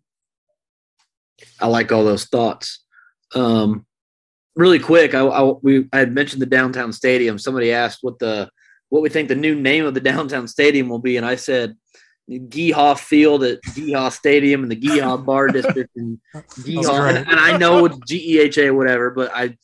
I 1.61 1.67
like 1.67 1.93
all 1.93 2.05
those 2.05 2.25
thoughts. 2.25 2.85
Um, 3.35 3.85
really 4.57 4.79
quick, 4.79 5.15
I, 5.15 5.21
I, 5.21 5.53
we 5.63 5.89
I 5.93 5.99
had 5.99 6.13
mentioned 6.13 6.41
the 6.41 6.47
downtown 6.47 6.93
stadium. 6.93 7.39
Somebody 7.39 7.73
asked 7.73 7.99
what 8.03 8.19
the 8.19 8.49
what 8.89 9.03
we 9.03 9.09
think 9.09 9.29
the 9.29 9.35
new 9.35 9.55
name 9.55 9.85
of 9.85 9.95
the 9.95 10.01
downtown 10.01 10.47
stadium 10.47 10.89
will 10.89 11.01
be, 11.01 11.17
and 11.17 11.27
I 11.27 11.37
said 11.37 11.77
Geehaw 12.31 12.99
Field 12.99 13.45
at 13.45 13.61
Geehaw 13.63 14.11
Stadium 14.11 14.63
in 14.63 14.69
the 14.69 14.77
Geehaw 14.77 15.25
Bar 15.25 15.49
District 15.49 15.91
in 15.97 16.21
Geehaw. 16.35 17.09
And, 17.09 17.29
and, 17.29 17.41
I 17.41 17.57
know 17.57 17.85
it's 17.85 17.99
G 18.07 18.37
E 18.37 18.39
H 18.41 18.59
A 18.59 18.71
whatever, 18.71 19.11
but 19.11 19.31
I 19.35 19.57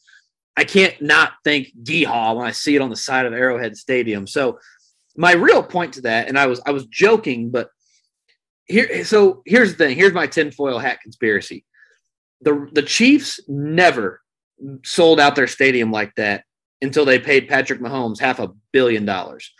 I 0.60 0.64
can't 0.64 1.00
not 1.00 1.32
think 1.42 1.68
Geehaw 1.82 2.36
when 2.36 2.46
I 2.46 2.50
see 2.50 2.76
it 2.76 2.82
on 2.82 2.90
the 2.90 2.96
side 2.96 3.24
of 3.24 3.32
Arrowhead 3.32 3.78
Stadium. 3.78 4.26
So 4.26 4.58
my 5.16 5.32
real 5.32 5.62
point 5.62 5.94
to 5.94 6.02
that, 6.02 6.28
and 6.28 6.38
I 6.38 6.48
was 6.48 6.60
I 6.66 6.72
was 6.72 6.84
joking, 6.84 7.50
but 7.50 7.70
here 8.66 9.02
so 9.06 9.42
here's 9.46 9.70
the 9.70 9.78
thing 9.78 9.96
here's 9.96 10.12
my 10.12 10.26
tinfoil 10.26 10.78
hat 10.78 11.00
conspiracy 11.00 11.64
the 12.42 12.68
the 12.72 12.82
Chiefs 12.82 13.40
never 13.48 14.20
sold 14.84 15.18
out 15.18 15.34
their 15.34 15.46
stadium 15.46 15.90
like 15.90 16.14
that 16.16 16.44
until 16.82 17.06
they 17.06 17.18
paid 17.18 17.48
Patrick 17.48 17.80
Mahomes 17.80 18.20
half 18.20 18.38
a 18.38 18.52
billion 18.70 19.06
dollars. 19.06 19.50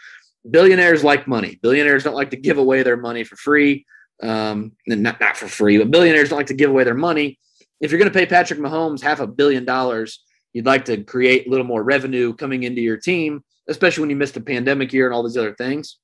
Billionaires 0.51 1.03
like 1.03 1.27
money. 1.27 1.59
Billionaires 1.63 2.05
don't 2.05 2.15
like 2.15 2.31
to 2.31 2.37
give 2.37 2.59
away 2.59 2.83
their 2.83 2.99
money 2.99 3.25
for 3.25 3.37
free. 3.37 3.87
Um, 4.23 4.73
not 4.87 5.19
not 5.19 5.39
for 5.39 5.49
free, 5.49 5.79
but 5.79 5.91
billionaires 5.91 6.29
don't 6.29 6.39
like 6.39 6.49
to 6.49 6.55
give 6.55 6.69
away 6.69 6.85
their 6.85 6.93
money. 6.93 7.39
If 7.81 7.91
you're 7.91 7.99
going 7.99 8.13
to 8.13 8.19
pay 8.19 8.27
Patrick 8.27 8.61
Mahomes 8.61 9.01
half 9.01 9.21
a 9.21 9.27
billion 9.27 9.65
dollars, 9.65 10.23
you'd 10.53 10.67
like 10.67 10.85
to 10.87 11.03
create 11.05 11.47
a 11.47 11.51
little 11.51 11.67
more 11.67 11.83
revenue 11.83 12.35
coming 12.35 12.63
into 12.63 12.81
your 12.81 12.97
team, 12.97 13.45
especially 13.69 14.03
when 14.03 14.11
you 14.11 14.17
missed 14.17 14.37
a 14.37 14.41
pandemic 14.41 14.93
year 14.93 15.07
and 15.07 15.15
all 15.15 15.23
these 15.23 15.37
other 15.37 15.55
things. 15.55 15.99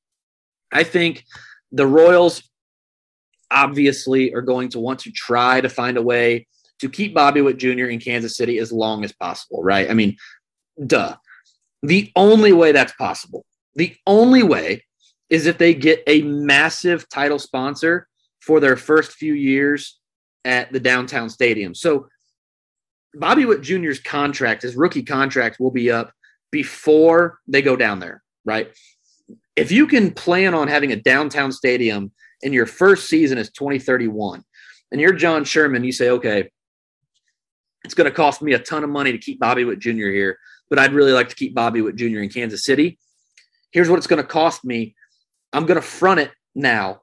I 0.73 0.83
think 0.83 1.25
the 1.73 1.87
Royals 1.87 2.43
obviously 3.51 4.35
are 4.35 4.43
going 4.43 4.69
to 4.71 4.81
want 4.81 5.01
to 5.01 5.13
try 5.13 5.61
to 5.61 5.69
find 5.69 5.97
a 5.97 6.03
way 6.03 6.47
to 6.81 6.89
keep 6.89 7.15
Bobby 7.15 7.41
Witt 7.41 7.59
Jr. 7.59 7.87
in 7.87 8.01
Kansas 8.01 8.37
City 8.37 8.59
as 8.59 8.73
long 8.73 9.05
as 9.05 9.13
possible, 9.13 9.63
right? 9.63 9.91
I 9.91 9.95
mean, 9.95 10.17
duh. 10.85 11.17
The 11.83 12.11
only 12.17 12.53
way 12.53 12.73
that's 12.73 12.93
possible, 12.95 13.45
the 13.75 13.95
only 14.07 14.43
way 14.43 14.83
is 15.31 15.47
if 15.47 15.59
they 15.59 15.75
get 15.75 16.03
a 16.07 16.23
massive 16.23 17.09
title 17.09 17.39
sponsor 17.39 18.09
for 18.41 18.61
their 18.61 18.77
first 18.77 19.13
few 19.13 19.35
years 19.35 19.99
at 20.45 20.73
the 20.73 20.81
downtown 20.81 21.29
stadium. 21.29 21.75
So 21.75 22.09
Bobby 23.19 23.45
Witt 23.45 23.63
Jr.'s 23.63 23.99
contract, 23.99 24.63
his 24.63 24.77
rookie 24.77 25.03
contract, 25.03 25.59
will 25.59 25.71
be 25.71 25.91
up 25.91 26.13
before 26.51 27.39
they 27.49 27.63
go 27.63 27.75
down 27.77 27.99
there, 27.99 28.23
right? 28.45 28.71
If 29.57 29.73
you 29.73 29.87
can 29.87 30.13
plan 30.13 30.55
on 30.55 30.69
having 30.69 30.93
a 30.93 30.97
downtown 30.97 31.51
stadium 31.51 32.13
and 32.43 32.53
your 32.53 32.67
first 32.67 33.09
season 33.09 33.39
is 33.39 33.51
2031, 33.51 34.45
and 34.93 35.01
you're 35.01 35.15
John 35.15 35.45
Sherman, 35.45 35.83
you 35.83 35.93
say, 35.93 36.11
okay, 36.11 36.51
it's 37.85 37.95
going 37.95 38.09
to 38.09 38.15
cost 38.15 38.43
me 38.43 38.53
a 38.53 38.59
ton 38.59 38.85
of 38.85 38.91
money 38.91 39.13
to 39.13 39.19
keep 39.19 39.41
Bobby 39.41 39.65
Witt 39.65 39.79
Jr. 39.79 40.11
here, 40.11 40.39
but 40.69 40.79
I'd 40.79 40.93
really 40.93 41.13
like 41.13 41.31
to 41.31 41.35
keep 41.35 41.55
Bobby 41.55 41.81
Witt 41.81 41.97
Jr. 41.97 42.21
in 42.21 42.29
Kansas 42.29 42.65
City. 42.65 42.99
Here's 43.71 43.89
what 43.89 43.97
it's 43.97 44.07
going 44.07 44.23
to 44.23 44.29
cost 44.29 44.65
me. 44.65 44.95
I'm 45.53 45.67
going 45.67 45.81
to 45.81 45.87
front 45.87 46.21
it 46.21 46.33
now. 46.55 47.01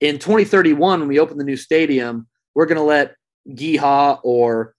In 0.00 0.18
2031, 0.18 1.00
when 1.00 1.08
we 1.08 1.18
open 1.18 1.38
the 1.38 1.44
new 1.44 1.56
stadium, 1.56 2.26
we're 2.54 2.66
going 2.66 2.76
to 2.76 2.82
let 2.82 3.14
GEHA 3.48 4.20
or 4.22 4.74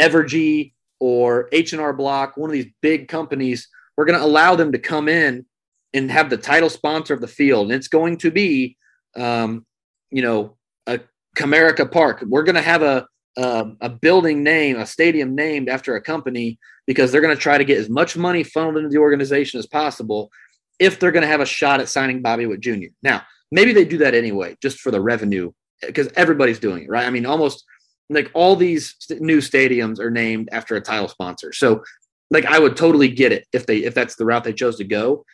Evergy 0.00 0.72
or 0.98 1.48
H&R 1.52 1.92
Block, 1.92 2.36
one 2.36 2.50
of 2.50 2.54
these 2.54 2.72
big 2.80 3.08
companies, 3.08 3.68
we're 3.96 4.04
going 4.04 4.18
to 4.18 4.24
allow 4.24 4.56
them 4.56 4.72
to 4.72 4.78
come 4.78 5.08
in 5.08 5.44
and 5.92 6.10
have 6.10 6.30
the 6.30 6.36
title 6.36 6.70
sponsor 6.70 7.14
of 7.14 7.20
the 7.20 7.28
field. 7.28 7.66
And 7.66 7.74
it's 7.74 7.88
going 7.88 8.16
to 8.18 8.30
be, 8.30 8.76
um, 9.16 9.66
you 10.10 10.22
know, 10.22 10.56
a 10.86 11.00
Comerica 11.36 11.90
Park. 11.90 12.24
We're 12.26 12.44
going 12.44 12.54
to 12.54 12.62
have 12.62 12.82
a, 12.82 13.06
a, 13.36 13.72
a 13.80 13.88
building 13.88 14.42
name, 14.42 14.78
a 14.78 14.86
stadium 14.86 15.34
named 15.34 15.68
after 15.68 15.96
a 15.96 16.00
company 16.00 16.58
because 16.86 17.12
they're 17.12 17.20
going 17.20 17.36
to 17.36 17.40
try 17.40 17.58
to 17.58 17.64
get 17.64 17.78
as 17.78 17.88
much 17.88 18.16
money 18.16 18.42
funneled 18.42 18.76
into 18.76 18.88
the 18.88 18.98
organization 18.98 19.58
as 19.58 19.66
possible 19.66 20.30
if 20.78 20.98
they're 20.98 21.12
going 21.12 21.22
to 21.22 21.28
have 21.28 21.40
a 21.40 21.46
shot 21.46 21.80
at 21.80 21.88
signing 21.88 22.22
Bobby 22.22 22.46
Witt 22.46 22.60
Jr. 22.60 22.88
Now, 23.02 23.22
maybe 23.52 23.72
they 23.72 23.84
do 23.84 23.98
that 23.98 24.14
anyway, 24.14 24.56
just 24.62 24.78
for 24.78 24.90
the 24.90 25.00
revenue, 25.00 25.52
because 25.82 26.08
everybody's 26.16 26.58
doing 26.58 26.84
it, 26.84 26.88
right? 26.88 27.06
I 27.06 27.10
mean, 27.10 27.26
almost 27.26 27.64
like 28.10 28.30
all 28.34 28.56
these 28.56 28.94
st- 28.98 29.22
new 29.22 29.38
stadiums 29.38 29.98
are 29.98 30.10
named 30.10 30.48
after 30.52 30.76
a 30.76 30.80
title 30.80 31.08
sponsor. 31.08 31.52
So, 31.52 31.82
like, 32.30 32.44
I 32.44 32.58
would 32.58 32.76
totally 32.76 33.08
get 33.08 33.32
it 33.32 33.46
if 33.52 33.66
they 33.66 33.78
if 33.78 33.94
that's 33.94 34.16
the 34.16 34.24
route 34.24 34.44
they 34.44 34.52
chose 34.52 34.76
to 34.76 34.84
go 34.84 35.24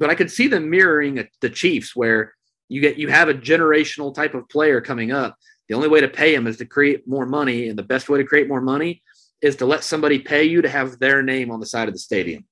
but 0.00 0.10
I 0.10 0.14
could 0.14 0.30
see 0.30 0.48
them 0.48 0.70
mirroring 0.70 1.28
the 1.40 1.50
Chiefs, 1.50 1.94
where 1.94 2.34
you 2.68 2.80
get 2.80 2.96
you 2.98 3.08
have 3.08 3.28
a 3.28 3.34
generational 3.34 4.12
type 4.12 4.34
of 4.34 4.48
player 4.48 4.80
coming 4.80 5.12
up. 5.12 5.36
The 5.68 5.74
only 5.76 5.88
way 5.88 6.00
to 6.00 6.08
pay 6.08 6.34
him 6.34 6.48
is 6.48 6.56
to 6.56 6.64
create 6.64 7.06
more 7.06 7.26
money, 7.26 7.68
and 7.68 7.78
the 7.78 7.84
best 7.84 8.08
way 8.08 8.18
to 8.18 8.24
create 8.24 8.48
more 8.48 8.62
money 8.62 9.02
is 9.42 9.56
to 9.56 9.66
let 9.66 9.84
somebody 9.84 10.18
pay 10.18 10.44
you 10.44 10.62
to 10.62 10.68
have 10.68 10.98
their 10.98 11.22
name 11.22 11.50
on 11.50 11.60
the 11.60 11.66
side 11.66 11.86
of 11.86 11.94
the 11.94 12.00
stadium. 12.00 12.44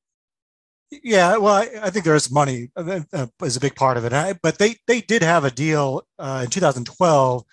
Yeah, 0.91 1.37
well, 1.37 1.55
I, 1.55 1.69
I 1.83 1.91
think 1.91 2.05
there's 2.05 2.31
money 2.31 2.71
uh, 2.77 3.01
uh 3.13 3.27
is 3.43 3.57
a 3.57 3.61
big 3.61 3.75
part 3.75 3.97
of 3.97 4.05
it. 4.05 4.13
I, 4.13 4.35
but 4.35 4.59
they 4.59 4.77
they 4.87 5.01
did 5.01 5.23
have 5.23 5.45
a 5.45 5.51
deal 5.51 6.03
uh, 6.19 6.43
in 6.45 6.51
2012 6.51 7.45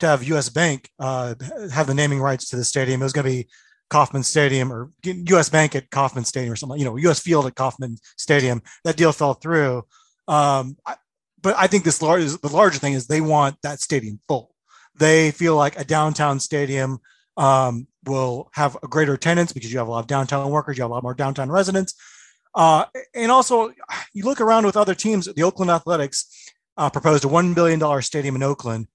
to 0.00 0.06
have 0.06 0.24
U.S. 0.24 0.48
Bank 0.48 0.88
uh, 0.98 1.34
have 1.72 1.86
the 1.86 1.94
naming 1.94 2.20
rights 2.20 2.48
to 2.50 2.56
the 2.56 2.64
stadium. 2.64 3.00
It 3.00 3.04
was 3.04 3.12
going 3.12 3.26
to 3.26 3.30
be 3.30 3.48
Kauffman 3.90 4.22
Stadium 4.22 4.72
or 4.72 4.90
U.S. 5.04 5.48
Bank 5.48 5.74
at 5.74 5.90
Kauffman 5.90 6.24
Stadium 6.24 6.52
or 6.52 6.56
something, 6.56 6.78
you 6.78 6.84
know, 6.84 6.96
U.S. 6.96 7.20
Field 7.20 7.46
at 7.46 7.54
Kauffman 7.54 7.96
Stadium. 8.16 8.62
That 8.84 8.96
deal 8.96 9.12
fell 9.12 9.34
through. 9.34 9.84
Um, 10.26 10.76
I, 10.86 10.96
but 11.40 11.54
I 11.58 11.66
think 11.66 11.84
this 11.84 12.00
large, 12.00 12.24
the 12.24 12.48
larger 12.48 12.78
thing 12.78 12.94
is 12.94 13.06
they 13.06 13.20
want 13.20 13.56
that 13.62 13.80
stadium 13.80 14.18
full. 14.26 14.54
They 14.96 15.30
feel 15.30 15.56
like 15.56 15.78
a 15.78 15.84
downtown 15.84 16.40
stadium 16.40 16.98
um, 17.36 17.86
will 18.04 18.48
have 18.54 18.76
a 18.82 18.88
greater 18.88 19.12
attendance 19.12 19.52
because 19.52 19.72
you 19.72 19.78
have 19.78 19.88
a 19.88 19.90
lot 19.90 20.00
of 20.00 20.06
downtown 20.06 20.50
workers, 20.50 20.78
you 20.78 20.82
have 20.82 20.90
a 20.90 20.94
lot 20.94 21.02
more 21.02 21.14
downtown 21.14 21.50
residents. 21.50 21.94
Uh, 22.54 22.86
and 23.14 23.30
also, 23.30 23.72
you 24.14 24.24
look 24.24 24.40
around 24.40 24.64
with 24.64 24.76
other 24.76 24.94
teams. 24.94 25.26
The 25.32 25.42
Oakland 25.42 25.70
Athletics 25.70 26.50
uh, 26.76 26.88
proposed 26.88 27.24
a 27.24 27.28
one 27.28 27.52
billion 27.52 27.78
dollar 27.78 28.00
stadium 28.00 28.36
in 28.36 28.42
Oakland 28.42 28.86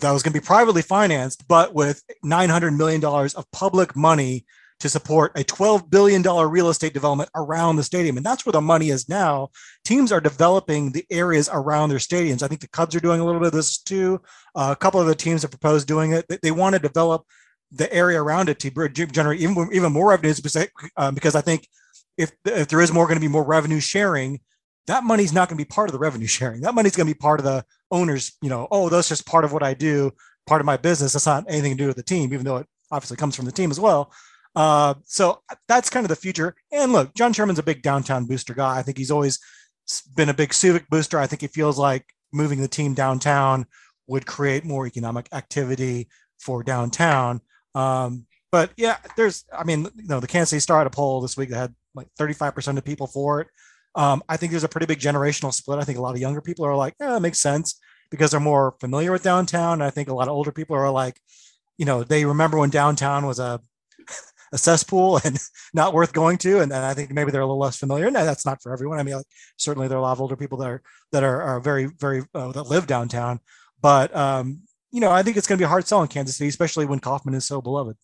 that 0.00 0.12
was 0.12 0.22
going 0.22 0.32
to 0.32 0.40
be 0.40 0.44
privately 0.44 0.82
financed, 0.82 1.46
but 1.46 1.74
with 1.74 2.02
$900 2.24 2.76
million 2.76 3.04
of 3.04 3.50
public 3.52 3.94
money 3.94 4.44
to 4.80 4.88
support 4.88 5.32
a 5.38 5.44
$12 5.44 5.88
billion 5.88 6.22
real 6.22 6.68
estate 6.68 6.92
development 6.92 7.30
around 7.34 7.76
the 7.76 7.82
stadium. 7.82 8.16
And 8.16 8.26
that's 8.26 8.44
where 8.44 8.52
the 8.52 8.60
money 8.60 8.90
is 8.90 9.08
now. 9.08 9.50
Teams 9.84 10.10
are 10.10 10.20
developing 10.20 10.92
the 10.92 11.06
areas 11.10 11.48
around 11.52 11.88
their 11.88 11.98
stadiums. 11.98 12.42
I 12.42 12.48
think 12.48 12.60
the 12.60 12.68
Cubs 12.68 12.94
are 12.94 13.00
doing 13.00 13.20
a 13.20 13.24
little 13.24 13.40
bit 13.40 13.48
of 13.48 13.52
this 13.52 13.78
too. 13.78 14.20
Uh, 14.54 14.70
a 14.72 14.76
couple 14.76 15.00
of 15.00 15.06
the 15.06 15.14
teams 15.14 15.42
have 15.42 15.52
proposed 15.52 15.86
doing 15.86 16.12
it. 16.12 16.26
They, 16.28 16.38
they 16.42 16.50
want 16.50 16.74
to 16.74 16.80
develop 16.80 17.24
the 17.70 17.92
area 17.92 18.22
around 18.22 18.48
it 18.48 18.58
to 18.60 18.88
generate 18.88 19.40
even, 19.40 19.68
even 19.72 19.92
more 19.92 20.10
revenues 20.10 20.40
because, 20.40 20.68
uh, 20.96 21.10
because 21.12 21.34
I 21.34 21.40
think 21.40 21.68
if, 22.18 22.32
if 22.44 22.68
there 22.68 22.80
is 22.80 22.92
more 22.92 23.06
going 23.06 23.16
to 23.16 23.20
be 23.20 23.28
more 23.28 23.44
revenue 23.44 23.80
sharing, 23.80 24.40
that 24.86 25.04
money's 25.04 25.32
not 25.32 25.48
going 25.48 25.56
to 25.56 25.64
be 25.64 25.68
part 25.68 25.88
of 25.88 25.92
the 25.92 25.98
revenue 25.98 26.26
sharing. 26.26 26.60
That 26.60 26.74
money's 26.74 26.96
going 26.96 27.06
to 27.06 27.14
be 27.14 27.18
part 27.18 27.40
of 27.40 27.44
the 27.44 27.64
owner's, 27.90 28.32
you 28.42 28.48
know, 28.48 28.68
oh, 28.70 28.88
that's 28.88 29.08
just 29.08 29.26
part 29.26 29.44
of 29.44 29.52
what 29.52 29.62
I 29.62 29.74
do, 29.74 30.12
part 30.46 30.60
of 30.60 30.66
my 30.66 30.76
business. 30.76 31.12
That's 31.12 31.26
not 31.26 31.44
anything 31.48 31.72
to 31.76 31.82
do 31.82 31.86
with 31.86 31.96
the 31.96 32.02
team, 32.02 32.32
even 32.32 32.44
though 32.44 32.58
it 32.58 32.66
obviously 32.90 33.16
comes 33.16 33.36
from 33.36 33.44
the 33.44 33.52
team 33.52 33.70
as 33.70 33.80
well. 33.80 34.12
Uh, 34.56 34.94
so 35.04 35.40
that's 35.68 35.90
kind 35.90 36.04
of 36.04 36.08
the 36.08 36.16
future. 36.16 36.54
And 36.72 36.92
look, 36.92 37.14
John 37.14 37.32
Sherman's 37.32 37.58
a 37.58 37.64
big 37.64 37.82
downtown 37.82 38.26
booster 38.26 38.54
guy. 38.54 38.78
I 38.78 38.82
think 38.82 38.98
he's 38.98 39.10
always 39.10 39.38
been 40.14 40.28
a 40.28 40.34
big 40.34 40.54
civic 40.54 40.88
booster. 40.88 41.18
I 41.18 41.26
think 41.26 41.42
he 41.42 41.48
feels 41.48 41.78
like 41.78 42.06
moving 42.32 42.60
the 42.60 42.68
team 42.68 42.94
downtown 42.94 43.66
would 44.06 44.26
create 44.26 44.64
more 44.64 44.86
economic 44.86 45.28
activity 45.32 46.08
for 46.38 46.62
downtown. 46.62 47.40
Um, 47.74 48.26
but 48.52 48.70
yeah, 48.76 48.98
there's, 49.16 49.44
I 49.52 49.64
mean, 49.64 49.88
you 49.96 50.08
know, 50.08 50.20
the 50.20 50.26
Kansas 50.26 50.50
City 50.50 50.60
Star 50.60 50.78
had 50.78 50.86
a 50.86 50.90
poll 50.90 51.20
this 51.20 51.36
week 51.36 51.50
that 51.50 51.56
had 51.56 51.74
like 51.94 52.08
35% 52.18 52.78
of 52.78 52.84
people 52.84 53.06
for 53.06 53.40
it. 53.40 53.48
Um, 53.94 54.22
I 54.28 54.36
think 54.36 54.50
there's 54.50 54.64
a 54.64 54.68
pretty 54.68 54.86
big 54.86 54.98
generational 54.98 55.52
split. 55.52 55.78
I 55.78 55.84
think 55.84 55.98
a 55.98 56.02
lot 56.02 56.14
of 56.14 56.20
younger 56.20 56.40
people 56.40 56.66
are 56.66 56.74
like, 56.74 56.94
yeah, 57.00 57.16
it 57.16 57.20
makes 57.20 57.40
sense 57.40 57.78
because 58.10 58.30
they're 58.30 58.40
more 58.40 58.74
familiar 58.80 59.12
with 59.12 59.22
downtown. 59.22 59.82
I 59.82 59.90
think 59.90 60.08
a 60.08 60.14
lot 60.14 60.28
of 60.28 60.34
older 60.34 60.52
people 60.52 60.76
are 60.76 60.90
like, 60.90 61.20
you 61.78 61.84
know, 61.84 62.04
they 62.04 62.24
remember 62.24 62.58
when 62.58 62.70
downtown 62.70 63.26
was 63.26 63.38
a 63.38 63.60
a 64.52 64.58
cesspool 64.58 65.20
and 65.24 65.38
not 65.74 65.92
worth 65.92 66.12
going 66.12 66.38
to. 66.38 66.60
And, 66.60 66.72
I 66.72 66.94
think 66.94 67.12
maybe 67.12 67.30
they're 67.30 67.40
a 67.40 67.46
little 67.46 67.58
less 67.58 67.76
familiar. 67.76 68.06
And 68.06 68.14
that's 68.14 68.46
not 68.46 68.62
for 68.62 68.72
everyone. 68.72 68.98
I 68.98 69.02
mean, 69.02 69.16
like, 69.16 69.26
certainly 69.56 69.88
there 69.88 69.98
are 69.98 70.00
a 70.00 70.02
lot 70.02 70.12
of 70.12 70.20
older 70.20 70.36
people 70.36 70.58
that 70.58 70.68
are 70.68 70.82
that 71.12 71.24
are, 71.24 71.42
are 71.42 71.60
very, 71.60 71.86
very 71.86 72.22
uh, 72.34 72.52
that 72.52 72.64
live 72.64 72.86
downtown. 72.86 73.40
But 73.80 74.14
um, 74.14 74.60
you 74.90 75.00
know, 75.00 75.10
I 75.10 75.22
think 75.22 75.36
it's 75.36 75.46
going 75.46 75.58
to 75.58 75.62
be 75.62 75.66
a 75.66 75.68
hard 75.68 75.86
sell 75.86 76.02
in 76.02 76.08
Kansas 76.08 76.36
City, 76.36 76.48
especially 76.48 76.86
when 76.86 77.00
Kauffman 77.00 77.34
is 77.34 77.44
so 77.44 77.60
beloved. 77.60 77.96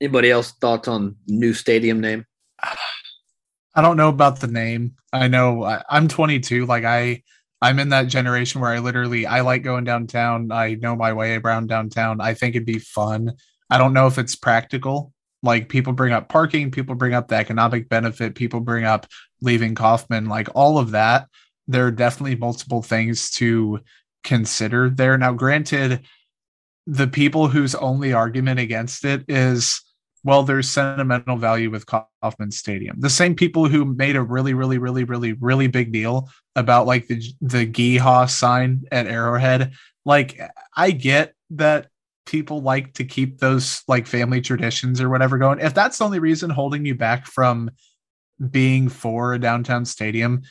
Anybody 0.00 0.30
else 0.30 0.52
thoughts 0.52 0.88
on 0.88 1.16
new 1.26 1.52
stadium 1.52 2.00
name? 2.00 2.24
I 3.74 3.82
don't 3.82 3.96
know 3.96 4.08
about 4.08 4.40
the 4.40 4.46
name. 4.46 4.94
I 5.12 5.28
know 5.28 5.64
I, 5.64 5.82
I'm 5.88 6.08
22. 6.08 6.66
Like 6.66 6.84
I, 6.84 7.22
I'm 7.60 7.78
in 7.78 7.88
that 7.90 8.08
generation 8.08 8.60
where 8.60 8.70
I 8.70 8.78
literally 8.78 9.26
I 9.26 9.40
like 9.40 9.62
going 9.62 9.84
downtown. 9.84 10.52
I 10.52 10.74
know 10.74 10.94
my 10.96 11.12
way 11.12 11.36
around 11.36 11.68
downtown. 11.68 12.20
I 12.20 12.34
think 12.34 12.54
it'd 12.54 12.66
be 12.66 12.78
fun. 12.78 13.32
I 13.70 13.78
don't 13.78 13.94
know 13.94 14.06
if 14.06 14.18
it's 14.18 14.36
practical. 14.36 15.12
Like 15.42 15.68
people 15.68 15.92
bring 15.92 16.12
up 16.12 16.28
parking, 16.28 16.70
people 16.70 16.94
bring 16.94 17.14
up 17.14 17.28
the 17.28 17.36
economic 17.36 17.88
benefit, 17.88 18.34
people 18.34 18.60
bring 18.60 18.84
up 18.84 19.06
leaving 19.42 19.74
Kauffman, 19.74 20.26
like 20.26 20.48
all 20.54 20.78
of 20.78 20.92
that. 20.92 21.28
There 21.66 21.86
are 21.86 21.90
definitely 21.90 22.36
multiple 22.36 22.82
things 22.82 23.30
to 23.32 23.80
consider 24.22 24.88
there. 24.88 25.18
Now, 25.18 25.32
granted, 25.32 26.06
the 26.86 27.06
people 27.06 27.48
whose 27.48 27.74
only 27.74 28.12
argument 28.12 28.60
against 28.60 29.04
it 29.04 29.24
is 29.28 29.80
well, 30.24 30.42
there's 30.42 30.70
sentimental 30.70 31.36
value 31.36 31.70
with 31.70 31.86
Kauffman 31.86 32.50
Stadium. 32.50 32.96
The 32.98 33.10
same 33.10 33.34
people 33.34 33.68
who 33.68 33.84
made 33.84 34.16
a 34.16 34.22
really, 34.22 34.54
really, 34.54 34.78
really, 34.78 35.04
really, 35.04 35.34
really 35.34 35.66
big 35.66 35.92
deal 35.92 36.30
about 36.56 36.86
like 36.86 37.06
the 37.06 37.22
the 37.42 37.66
GEHA 37.66 38.30
sign 38.30 38.84
at 38.90 39.06
Arrowhead. 39.06 39.74
Like, 40.04 40.40
I 40.74 40.90
get 40.92 41.34
that 41.50 41.88
people 42.26 42.62
like 42.62 42.94
to 42.94 43.04
keep 43.04 43.38
those 43.38 43.82
like 43.86 44.06
family 44.06 44.40
traditions 44.40 45.00
or 45.00 45.10
whatever 45.10 45.36
going. 45.36 45.60
If 45.60 45.74
that's 45.74 45.98
the 45.98 46.04
only 46.04 46.18
reason 46.18 46.48
holding 46.48 46.86
you 46.86 46.94
back 46.94 47.26
from 47.26 47.70
being 48.50 48.88
for 48.88 49.34
a 49.34 49.38
downtown 49.38 49.84
stadium, 49.84 50.42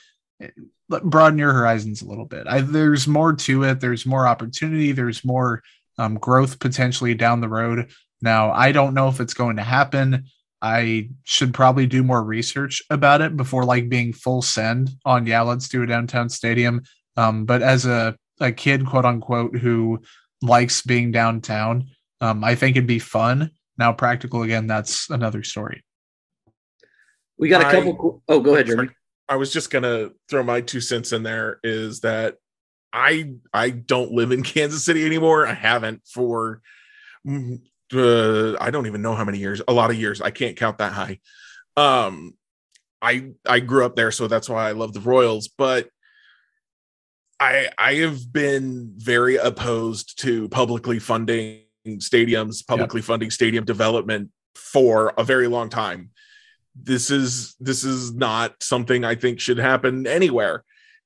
broaden 0.88 1.40
your 1.40 1.54
horizons 1.54 2.02
a 2.02 2.08
little 2.08 2.26
bit. 2.26 2.46
I, 2.48 2.62
there's 2.62 3.08
more 3.08 3.34
to 3.34 3.64
it. 3.64 3.80
There's 3.80 4.06
more 4.06 4.28
opportunity. 4.28 4.92
There's 4.92 5.26
more 5.26 5.64
um, 5.98 6.16
growth 6.16 6.60
potentially 6.60 7.14
down 7.14 7.42
the 7.42 7.50
road. 7.50 7.92
Now, 8.24 8.54
I 8.54 8.72
don't 8.72 8.94
know 8.94 9.10
if 9.10 9.20
it's 9.20 9.34
going 9.34 9.58
to 9.58 9.64
happen. 9.64 10.26
I 10.62 11.10
should 11.26 11.54
probably 11.54 11.86
do 11.86 12.04
more 12.04 12.24
research 12.24 12.82
about 12.90 13.20
it 13.20 13.36
before 13.36 13.66
like 13.66 13.90
being 13.90 14.14
full 14.14 14.42
send 14.42 14.92
on 15.04 15.28
yeah, 15.28 15.42
let's 15.42 15.68
do 15.68 15.84
a 15.84 15.88
downtown 15.88 16.30
stadium. 16.30 16.84
Um, 17.18 17.44
but 17.44 17.62
as 17.62 17.86
a, 17.86 18.16
a 18.40 18.54
kid, 18.54 18.88
quote 18.88 19.04
unquote, 19.04 19.58
who 19.58 20.02
likes 20.42 20.82
being 20.84 21.12
downtown, 21.12 21.90
um, 22.22 22.46
I 22.46 22.56
think 22.56 22.78
it'd 22.78 22.88
be 22.88 22.98
fun. 22.98 23.52
Now, 23.78 23.92
practical 23.92 24.44
again, 24.44 24.68
that's 24.68 25.10
another 25.10 25.44
story. 25.44 25.84
We 27.38 27.50
got 27.50 27.62
a 27.62 27.72
couple. 27.72 28.24
I, 28.30 28.34
oh, 28.34 28.40
go 28.40 28.54
ahead, 28.54 28.68
Jeremy. 28.68 28.90
I 29.28 29.36
was 29.36 29.52
just 29.52 29.70
gonna 29.70 30.12
throw 30.30 30.44
my 30.44 30.62
two 30.62 30.80
cents 30.80 31.12
in 31.12 31.24
there. 31.24 31.60
Is 31.62 32.02
that 32.02 32.38
I 32.94 33.34
I 33.54 33.72
don't 33.72 34.12
live 34.14 34.32
in 34.32 34.44
Kansas 34.44 34.86
City 34.86 35.06
anymore. 35.06 35.46
I 35.46 35.54
haven't 35.54 36.04
for 36.08 36.62
uh, 37.94 38.58
I 38.60 38.72
don't 38.72 38.88
even 38.88 39.02
know 39.02 39.16
how 39.16 39.26
many 39.26 39.38
years. 39.38 39.62
A 39.68 39.74
lot 39.74 39.90
of 39.90 39.98
years. 39.98 40.22
I 40.22 40.32
can't 40.32 40.58
count 40.58 40.78
that 40.80 40.94
high. 40.94 41.20
Um, 41.76 42.34
I 43.02 43.32
I 43.48 43.60
grew 43.60 43.86
up 43.86 43.96
there, 43.96 44.12
so 44.12 44.28
that's 44.28 44.50
why 44.50 44.68
I 44.68 44.72
love 44.72 44.94
the 44.94 45.00
Royals. 45.00 45.48
But 45.48 45.90
I 47.40 47.70
I 47.78 47.96
have 47.96 48.32
been 48.32 48.94
very 48.98 49.36
opposed 49.36 50.20
to 50.22 50.50
publicly 50.50 51.00
funding 51.00 51.62
stadiums, 51.88 52.66
publicly 52.66 53.02
yep. 53.02 53.06
funding 53.06 53.32
stadium 53.32 53.66
development 53.66 54.30
for 54.56 55.14
a 55.18 55.24
very 55.24 55.48
long 55.48 55.70
time 55.70 56.12
this 56.76 57.12
is 57.12 57.56
this 57.60 57.84
is 57.84 58.14
not 58.14 58.62
something 58.62 59.04
I 59.04 59.16
think 59.16 59.40
should 59.40 59.58
happen 59.58 60.08
anywhere. 60.08 60.64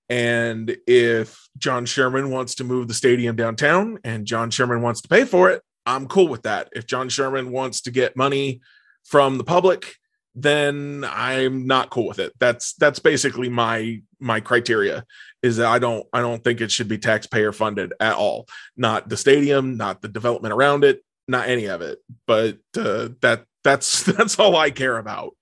And 0.09 0.77
if 0.87 1.49
John 1.57 1.85
Sherman 1.85 2.29
wants 2.29 2.55
to 2.55 2.63
move 2.63 2.87
the 2.87 2.93
stadium 2.93 3.35
downtown 3.35 3.99
and 4.03 4.25
John 4.25 4.49
Sherman 4.49 4.81
wants 4.81 5.01
to 5.01 5.09
pay 5.09 5.25
for 5.25 5.49
it, 5.49 5.61
I'm 5.87 6.07
cool 6.07 6.27
with 6.27 6.43
that. 6.43 6.69
If 6.73 6.85
John 6.85 7.09
Sherman 7.09 7.51
wants 7.51 7.81
to 7.81 7.91
get 7.91 8.17
money 8.17 8.61
from 9.05 9.37
the 9.37 9.43
public, 9.43 9.95
then 10.35 11.05
I'm 11.09 11.65
not 11.65 11.89
cool 11.89 12.07
with 12.07 12.19
it. 12.19 12.33
That's 12.39 12.73
that's 12.73 12.99
basically 12.99 13.49
my 13.49 14.01
my 14.19 14.39
criteria 14.41 15.05
is 15.41 15.57
that 15.57 15.67
I 15.67 15.79
don't 15.79 16.05
I 16.11 16.21
don't 16.21 16.43
think 16.43 16.61
it 16.61 16.71
should 16.71 16.87
be 16.87 16.97
taxpayer 16.97 17.53
funded 17.53 17.93
at 17.99 18.15
all. 18.15 18.47
Not 18.75 19.09
the 19.09 19.17
stadium, 19.17 19.77
not 19.77 20.01
the 20.01 20.09
development 20.09 20.53
around 20.53 20.83
it, 20.83 21.03
not 21.27 21.47
any 21.47 21.65
of 21.65 21.81
it. 21.81 21.99
But 22.27 22.57
uh, 22.77 23.09
that 23.21 23.45
that's 23.63 24.03
that's 24.17 24.37
all 24.37 24.55
I 24.55 24.69
care 24.69 24.97
about 24.97 25.35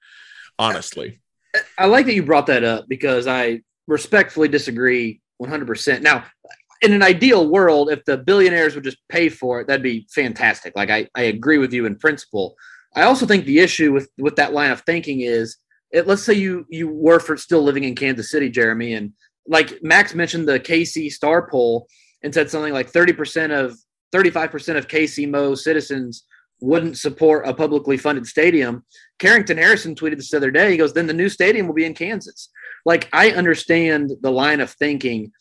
honestly. 0.60 1.20
I 1.78 1.86
like 1.86 2.06
that 2.06 2.14
you 2.14 2.24
brought 2.24 2.48
that 2.48 2.64
up 2.64 2.86
because 2.88 3.28
I 3.28 3.62
respectfully 3.88 4.48
disagree 4.48 5.22
100%. 5.42 6.02
Now, 6.02 6.26
in 6.86 6.94
an 6.94 7.04
ideal 7.04 7.50
world, 7.50 7.92
if 7.92 8.06
the 8.06 8.18
billionaires 8.18 8.76
would 8.76 8.84
just 8.84 8.98
pay 9.10 9.30
for 9.30 9.60
it, 9.60 9.68
that'd 9.68 9.84
be 9.84 10.08
fantastic. 10.14 10.76
Like 10.76 10.90
I, 10.90 11.08
I 11.16 11.24
agree 11.24 11.58
with 11.58 11.74
you 11.74 11.86
in 11.86 11.96
principle. 11.96 12.56
I 12.96 13.04
also 13.04 13.26
think 13.26 13.46
the 13.46 13.60
issue 13.60 13.92
with 13.92 14.10
with 14.18 14.38
that 14.38 14.54
line 14.54 14.72
of 14.72 14.82
thinking 14.82 15.22
is, 15.22 15.58
it, 15.92 16.08
let's 16.08 16.24
say 16.24 16.34
you 16.34 16.66
you 16.70 16.88
were 16.88 17.20
for 17.20 17.38
still 17.38 17.62
living 17.64 17.84
in 17.84 17.96
Kansas 17.96 18.32
City, 18.32 18.50
Jeremy, 18.50 18.94
and 18.94 19.12
like 19.48 19.80
Max 19.84 20.16
mentioned 20.16 20.48
the 20.48 20.60
KC 20.60 21.12
Star 21.12 21.50
poll 21.50 21.88
and 22.24 22.34
said 22.34 22.50
something 22.50 22.74
like 22.74 22.92
30% 22.92 23.52
of 23.52 23.78
35% 24.14 24.78
of 24.78 24.88
KC 24.88 25.30
Mo 25.30 25.56
citizens 25.56 26.26
wouldn't 26.62 26.98
support 26.98 27.48
a 27.48 27.54
publicly 27.54 27.98
funded 27.98 28.26
stadium. 28.26 28.84
Carrington 29.20 29.58
Harrison 29.58 29.94
tweeted 29.94 30.18
this 30.18 30.32
the 30.32 30.38
other 30.38 30.52
day. 30.52 30.72
He 30.72 30.78
goes, 30.78 30.94
then 30.94 31.08
the 31.08 31.14
new 31.14 31.30
stadium 31.30 31.68
will 31.68 31.74
be 31.74 31.86
in 31.86 31.94
Kansas. 31.94 32.50
Like, 32.86 33.10
I 33.14 33.32
understand 33.32 34.12
the 34.22 34.32
line 34.32 34.62
of 34.62 34.72
thinking, 34.72 35.32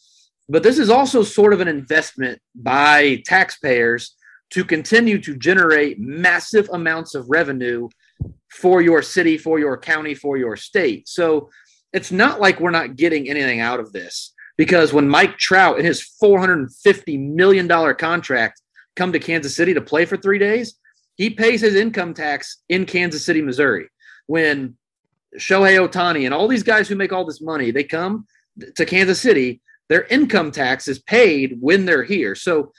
but 0.48 0.62
this 0.62 0.78
is 0.78 0.90
also 0.90 1.22
sort 1.22 1.52
of 1.52 1.60
an 1.60 1.68
investment 1.68 2.40
by 2.54 3.22
taxpayers 3.26 4.14
to 4.50 4.64
continue 4.64 5.20
to 5.20 5.36
generate 5.36 5.98
massive 5.98 6.68
amounts 6.72 7.14
of 7.14 7.28
revenue 7.28 7.88
for 8.50 8.80
your 8.80 9.02
city, 9.02 9.36
for 9.36 9.58
your 9.58 9.76
county, 9.76 10.14
for 10.14 10.36
your 10.36 10.56
state. 10.56 11.08
So 11.08 11.50
it's 11.92 12.12
not 12.12 12.40
like 12.40 12.60
we're 12.60 12.70
not 12.70 12.96
getting 12.96 13.28
anything 13.28 13.60
out 13.60 13.80
of 13.80 13.92
this 13.92 14.32
because 14.56 14.92
when 14.92 15.08
Mike 15.08 15.38
Trout 15.38 15.78
in 15.78 15.84
his 15.84 16.08
$450 16.22 17.34
million 17.34 17.68
contract 17.96 18.60
come 18.96 19.12
to 19.12 19.18
Kansas 19.18 19.56
City 19.56 19.74
to 19.74 19.80
play 19.80 20.04
for 20.04 20.16
three 20.16 20.38
days, 20.38 20.78
he 21.16 21.30
pays 21.30 21.60
his 21.60 21.74
income 21.74 22.14
tax 22.14 22.58
in 22.68 22.86
Kansas 22.86 23.24
City, 23.24 23.42
Missouri. 23.42 23.88
When 24.26 24.76
Shohei 25.38 25.84
Ohtani 25.84 26.24
and 26.24 26.34
all 26.34 26.48
these 26.48 26.62
guys 26.62 26.88
who 26.88 26.96
make 26.96 27.12
all 27.12 27.24
this 27.24 27.40
money, 27.40 27.70
they 27.70 27.84
come 27.84 28.26
to 28.76 28.86
Kansas 28.86 29.20
City, 29.20 29.60
their 29.94 30.06
income 30.06 30.50
tax 30.50 30.88
is 30.88 30.98
paid 30.98 31.56
when 31.60 31.84
they're 31.84 32.02
here. 32.02 32.34
So 32.34 32.72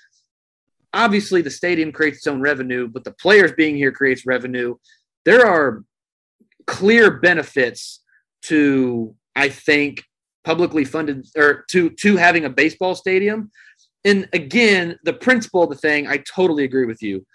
obviously 0.94 1.42
the 1.42 1.50
stadium 1.50 1.94
creates 1.94 2.18
its 2.18 2.28
own 2.28 2.42
revenue, 2.42 2.90
but 2.90 3.06
the 3.06 3.14
players 3.14 3.54
being 3.54 3.78
here 3.78 3.94
creates 3.94 4.26
revenue. 4.26 4.76
There 5.24 5.48
are 5.48 5.86
clear 6.68 7.10
benefits 7.10 8.04
to, 8.48 9.16
I 9.34 9.48
think, 9.48 10.04
publicly 10.44 10.84
funded 10.84 11.26
or 11.38 11.64
to 11.70 11.90
to 12.02 12.18
having 12.18 12.44
a 12.44 12.50
baseball 12.50 12.96
stadium. 12.96 13.50
And 14.04 14.28
again, 14.34 15.00
the 15.06 15.14
principle 15.14 15.64
of 15.64 15.70
the 15.70 15.78
thing, 15.78 16.08
I 16.08 16.18
totally 16.18 16.66
agree 16.66 16.86
with 16.86 17.02
you. 17.02 17.26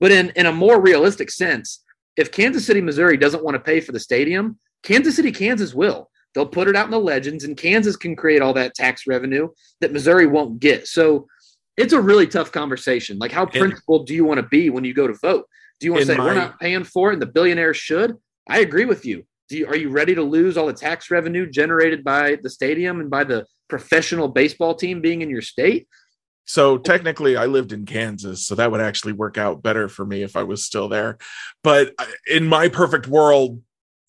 But 0.00 0.12
in, 0.12 0.32
in 0.36 0.44
a 0.44 0.52
more 0.52 0.82
realistic 0.82 1.30
sense, 1.30 1.82
if 2.14 2.30
Kansas 2.30 2.66
City, 2.66 2.82
Missouri 2.82 3.16
doesn't 3.16 3.42
want 3.42 3.54
to 3.54 3.68
pay 3.70 3.80
for 3.80 3.92
the 3.92 4.00
stadium, 4.00 4.58
Kansas 4.82 5.16
City, 5.16 5.32
Kansas 5.32 5.72
will. 5.72 6.10
They'll 6.34 6.46
put 6.46 6.68
it 6.68 6.76
out 6.76 6.84
in 6.84 6.90
the 6.90 7.00
legends, 7.00 7.44
and 7.44 7.56
Kansas 7.56 7.96
can 7.96 8.14
create 8.14 8.42
all 8.42 8.54
that 8.54 8.74
tax 8.74 9.06
revenue 9.06 9.48
that 9.80 9.92
Missouri 9.92 10.26
won't 10.26 10.60
get. 10.60 10.86
So 10.86 11.26
it's 11.76 11.92
a 11.92 12.00
really 12.00 12.26
tough 12.26 12.52
conversation. 12.52 13.18
Like, 13.18 13.32
how 13.32 13.46
principled 13.46 14.06
do 14.06 14.14
you 14.14 14.24
want 14.24 14.38
to 14.38 14.46
be 14.46 14.70
when 14.70 14.84
you 14.84 14.94
go 14.94 15.06
to 15.06 15.14
vote? 15.14 15.46
Do 15.80 15.86
you 15.86 15.92
want 15.92 16.02
to 16.02 16.12
say 16.12 16.16
my, 16.16 16.24
we're 16.24 16.34
not 16.34 16.60
paying 16.60 16.84
for 16.84 17.10
it 17.10 17.14
and 17.14 17.22
the 17.22 17.26
billionaires 17.26 17.78
should? 17.78 18.16
I 18.48 18.60
agree 18.60 18.84
with 18.84 19.04
you. 19.06 19.24
Do 19.48 19.56
you, 19.56 19.66
are 19.66 19.76
you 19.76 19.88
ready 19.88 20.14
to 20.14 20.22
lose 20.22 20.56
all 20.56 20.66
the 20.66 20.72
tax 20.72 21.10
revenue 21.10 21.50
generated 21.50 22.04
by 22.04 22.38
the 22.42 22.50
stadium 22.50 23.00
and 23.00 23.10
by 23.10 23.24
the 23.24 23.46
professional 23.68 24.28
baseball 24.28 24.74
team 24.74 25.00
being 25.00 25.22
in 25.22 25.30
your 25.30 25.42
state? 25.42 25.88
So 26.44 26.78
technically, 26.78 27.36
I 27.36 27.46
lived 27.46 27.72
in 27.72 27.86
Kansas, 27.86 28.46
so 28.46 28.54
that 28.56 28.70
would 28.70 28.80
actually 28.80 29.12
work 29.12 29.38
out 29.38 29.62
better 29.62 29.88
for 29.88 30.04
me 30.04 30.22
if 30.22 30.36
I 30.36 30.42
was 30.42 30.64
still 30.64 30.88
there. 30.88 31.18
But 31.62 31.94
uh, 31.98 32.06
in 32.28 32.46
my 32.46 32.68
perfect 32.68 33.06
world, 33.06 33.62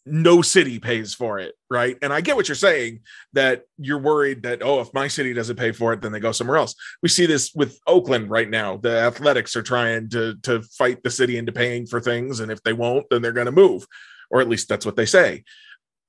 no 0.06 0.42
city 0.42 0.80
pays 0.80 1.14
for 1.14 1.40
it, 1.40 1.54
right? 1.70 1.98
And 2.02 2.12
I 2.12 2.22
get 2.22 2.36
what 2.36 2.48
you're 2.48 2.56
saying 2.56 3.02
that 3.34 3.64
you're 3.78 4.00
worried 4.00 4.44
that, 4.44 4.64
oh, 4.64 4.82
if 4.82 4.94
my 4.94 5.08
city 5.08 5.34
doesn't 5.34 5.58
pay 5.58 5.72
for 5.72 5.94
it, 5.94 6.02
then 6.02 6.12
they 6.12 6.20
go 6.20 6.32
somewhere 6.32 6.58
else. 6.58 6.76
We 7.04 7.10
see 7.10 7.26
this 7.26 7.54
with 7.54 7.80
Oakland 7.86 8.30
right 8.30 8.50
now. 8.50 8.78
The 8.78 9.00
athletics 9.00 9.56
are 9.56 9.62
trying 9.62 10.10
to, 10.10 10.36
to 10.44 10.62
fight 10.64 11.04
the 11.04 11.12
city 11.12 11.38
into 11.38 11.52
paying 11.52 11.86
for 11.86 12.02
things. 12.02 12.40
And 12.40 12.52
if 12.52 12.64
they 12.64 12.74
won't, 12.74 13.06
then 13.10 13.22
they're 13.22 13.32
going 13.32 13.46
to 13.46 13.52
move, 13.52 13.86
or 14.30 14.42
at 14.42 14.50
least 14.50 14.70
that's 14.70 14.86
what 14.86 14.96
they 14.96 15.06
say. 15.06 15.44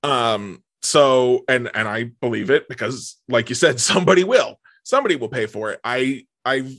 Um, 0.03 0.63
so, 0.81 1.45
and, 1.49 1.71
and 1.75 1.87
I 1.87 2.05
believe 2.21 2.51
it 2.51 2.69
because, 2.69 3.21
like 3.29 3.49
you 3.49 3.55
said, 3.55 3.81
somebody 3.81 4.25
will 4.25 4.59
somebody 4.85 5.17
will 5.17 5.29
pay 5.29 5.47
for 5.47 5.71
it. 5.73 5.81
I 5.85 6.27
I 6.45 6.77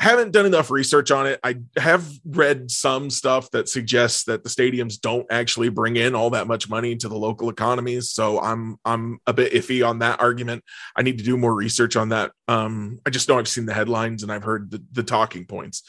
haven't 0.00 0.32
done 0.32 0.46
enough 0.46 0.70
research 0.70 1.10
on 1.10 1.26
it. 1.26 1.38
I 1.44 1.56
have 1.76 2.10
read 2.24 2.70
some 2.70 3.10
stuff 3.10 3.50
that 3.50 3.68
suggests 3.68 4.24
that 4.24 4.42
the 4.42 4.48
stadiums 4.48 4.98
don't 4.98 5.26
actually 5.30 5.68
bring 5.68 5.96
in 5.96 6.14
all 6.14 6.30
that 6.30 6.46
much 6.46 6.70
money 6.70 6.92
into 6.92 7.08
the 7.08 7.18
local 7.18 7.50
economies. 7.50 8.10
So 8.10 8.40
I'm 8.40 8.78
I'm 8.84 9.18
a 9.26 9.34
bit 9.34 9.52
iffy 9.52 9.86
on 9.86 9.98
that 9.98 10.20
argument. 10.20 10.64
I 10.96 11.02
need 11.02 11.18
to 11.18 11.24
do 11.24 11.36
more 11.36 11.54
research 11.54 11.96
on 11.96 12.08
that. 12.08 12.32
Um, 12.48 12.98
I 13.04 13.10
just 13.10 13.28
know 13.28 13.38
I've 13.38 13.46
seen 13.46 13.66
the 13.66 13.74
headlines 13.74 14.22
and 14.22 14.32
I've 14.32 14.42
heard 14.42 14.70
the, 14.70 14.82
the 14.92 15.02
talking 15.02 15.44
points. 15.44 15.82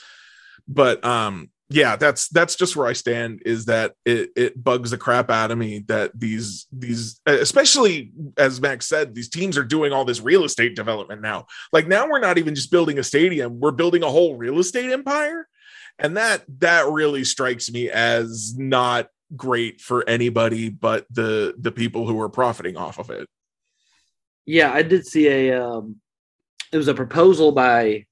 But 0.68 1.04
um, 1.06 1.50
yeah, 1.74 1.96
that's 1.96 2.28
that's 2.30 2.56
just 2.56 2.76
where 2.76 2.88
I 2.88 2.94
stand. 2.94 3.42
Is 3.46 3.66
that 3.66 3.94
it? 4.06 4.32
It 4.36 4.62
bugs 4.62 4.92
the 4.92 4.98
crap 4.98 5.30
out 5.30 5.52
of 5.52 5.58
me 5.58 5.80
that 5.88 6.12
these 6.20 6.68
these, 6.72 7.22
especially 7.26 8.12
as 8.38 8.60
Max 8.60 8.88
said, 8.88 9.16
these 9.16 9.30
teams 9.30 9.58
are 9.58 9.64
doing 9.64 9.94
all 9.94 10.04
this 10.04 10.20
real 10.20 10.44
estate 10.44 10.76
development 10.76 11.22
now. 11.22 11.46
Like 11.72 11.88
now, 11.88 12.08
we're 12.08 12.20
not 12.20 12.38
even 12.38 12.56
just 12.56 12.72
building 12.72 13.00
a 13.00 13.04
stadium; 13.04 13.60
we're 13.60 13.72
building 13.72 14.04
a 14.04 14.10
whole 14.10 14.36
real 14.36 14.60
estate 14.60 14.92
empire, 14.92 15.48
and 15.98 16.18
that 16.18 16.44
that 16.60 16.90
really 16.90 17.24
strikes 17.24 17.72
me 17.72 17.90
as 17.90 18.54
not 18.58 19.08
great 19.38 19.80
for 19.80 20.08
anybody 20.10 20.68
but 20.68 21.06
the 21.10 21.56
the 21.58 21.72
people 21.72 22.06
who 22.06 22.20
are 22.20 22.28
profiting 22.28 22.76
off 22.76 23.00
of 23.00 23.10
it. 23.10 23.26
Yeah, 24.46 24.74
I 24.74 24.82
did 24.82 25.06
see 25.06 25.28
a. 25.28 25.64
Um, 25.64 25.98
it 26.74 26.78
was 26.78 26.88
a 26.88 26.94
proposal 26.94 27.52
by 27.52 28.06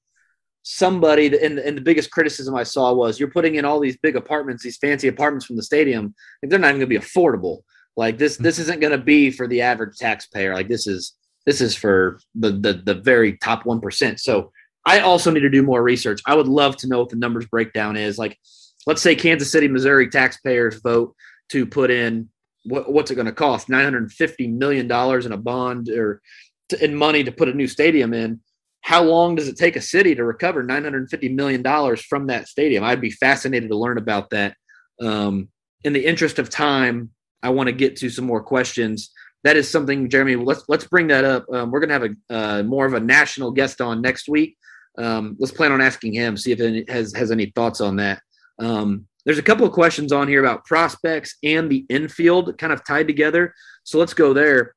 somebody 0.71 1.27
and, 1.27 1.57
and 1.57 1.75
the 1.75 1.81
biggest 1.81 2.11
criticism 2.11 2.55
I 2.55 2.63
saw 2.63 2.93
was 2.93 3.19
you're 3.19 3.31
putting 3.31 3.55
in 3.55 3.65
all 3.65 3.79
these 3.79 3.97
big 3.97 4.15
apartments, 4.15 4.63
these 4.63 4.77
fancy 4.77 5.07
apartments 5.07 5.45
from 5.45 5.55
the 5.55 5.63
stadium, 5.63 6.13
and 6.41 6.51
they're 6.51 6.59
not 6.59 6.69
even 6.69 6.81
gonna 6.81 6.87
be 6.87 6.97
affordable. 6.97 7.61
Like 7.97 8.17
this, 8.17 8.37
this 8.37 8.55
mm-hmm. 8.55 8.61
isn't 8.61 8.79
gonna 8.79 8.97
be 8.97 9.31
for 9.31 9.47
the 9.47 9.61
average 9.61 9.97
taxpayer. 9.97 10.53
Like 10.53 10.67
this 10.67 10.85
is 10.85 11.13
this 11.45 11.59
is 11.59 11.75
for 11.75 12.19
the 12.35 12.51
the, 12.51 12.81
the 12.85 12.95
very 12.95 13.37
top 13.37 13.65
one 13.65 13.81
percent. 13.81 14.19
So 14.19 14.51
I 14.85 14.99
also 14.99 15.31
need 15.31 15.41
to 15.41 15.49
do 15.49 15.63
more 15.63 15.81
research. 15.81 16.21
I 16.25 16.35
would 16.35 16.47
love 16.47 16.77
to 16.77 16.87
know 16.87 16.99
what 16.99 17.09
the 17.09 17.15
numbers 17.15 17.47
breakdown 17.47 17.97
is. 17.97 18.17
Like, 18.17 18.37
let's 18.85 19.01
say 19.01 19.15
Kansas 19.15 19.51
City, 19.51 19.67
Missouri 19.67 20.09
taxpayers 20.09 20.79
vote 20.81 21.15
to 21.49 21.65
put 21.65 21.91
in 21.91 22.29
what, 22.63 22.91
what's 22.91 23.11
it 23.11 23.15
going 23.15 23.25
to 23.25 23.31
cost? 23.31 23.67
$950 23.67 24.53
million 24.53 24.85
in 24.85 25.31
a 25.31 25.37
bond 25.37 25.89
or 25.89 26.21
to, 26.69 26.83
in 26.83 26.95
money 26.95 27.23
to 27.23 27.31
put 27.31 27.49
a 27.49 27.53
new 27.53 27.67
stadium 27.67 28.13
in. 28.13 28.39
How 28.81 29.03
long 29.03 29.35
does 29.35 29.47
it 29.47 29.57
take 29.57 29.75
a 29.75 29.81
city 29.81 30.15
to 30.15 30.23
recover 30.23 30.63
$950 30.63 31.33
million 31.35 31.97
from 31.97 32.27
that 32.27 32.47
stadium? 32.47 32.83
I'd 32.83 33.01
be 33.01 33.11
fascinated 33.11 33.69
to 33.69 33.77
learn 33.77 33.97
about 33.97 34.29
that. 34.31 34.55
Um, 35.01 35.49
in 35.83 35.93
the 35.93 36.05
interest 36.05 36.39
of 36.39 36.49
time, 36.49 37.11
I 37.41 37.49
want 37.49 37.67
to 37.67 37.73
get 37.73 37.95
to 37.97 38.09
some 38.09 38.25
more 38.25 38.41
questions. 38.41 39.11
That 39.43 39.55
is 39.55 39.69
something, 39.69 40.09
Jeremy. 40.09 40.35
Let's 40.35 40.63
let's 40.67 40.85
bring 40.85 41.07
that 41.07 41.23
up. 41.23 41.45
Um, 41.53 41.71
we're 41.71 41.79
going 41.79 41.89
to 41.89 41.93
have 41.93 42.03
a 42.03 42.35
uh, 42.35 42.63
more 42.63 42.85
of 42.85 42.93
a 42.93 42.99
national 42.99 43.51
guest 43.51 43.79
on 43.79 44.01
next 44.01 44.27
week. 44.27 44.57
Um, 44.97 45.37
let's 45.39 45.53
plan 45.53 45.71
on 45.71 45.81
asking 45.81 46.13
him, 46.13 46.35
see 46.35 46.51
if 46.51 46.59
it 46.59 46.89
has 46.89 47.13
has 47.15 47.31
any 47.31 47.47
thoughts 47.55 47.79
on 47.79 47.95
that. 47.97 48.21
Um, 48.59 49.07
there's 49.25 49.37
a 49.37 49.43
couple 49.43 49.65
of 49.65 49.71
questions 49.71 50.11
on 50.11 50.27
here 50.27 50.43
about 50.43 50.65
prospects 50.65 51.37
and 51.43 51.69
the 51.69 51.85
infield 51.89 52.57
kind 52.57 52.73
of 52.73 52.83
tied 52.85 53.07
together. 53.07 53.53
So 53.83 53.97
let's 53.99 54.13
go 54.13 54.33
there. 54.33 54.75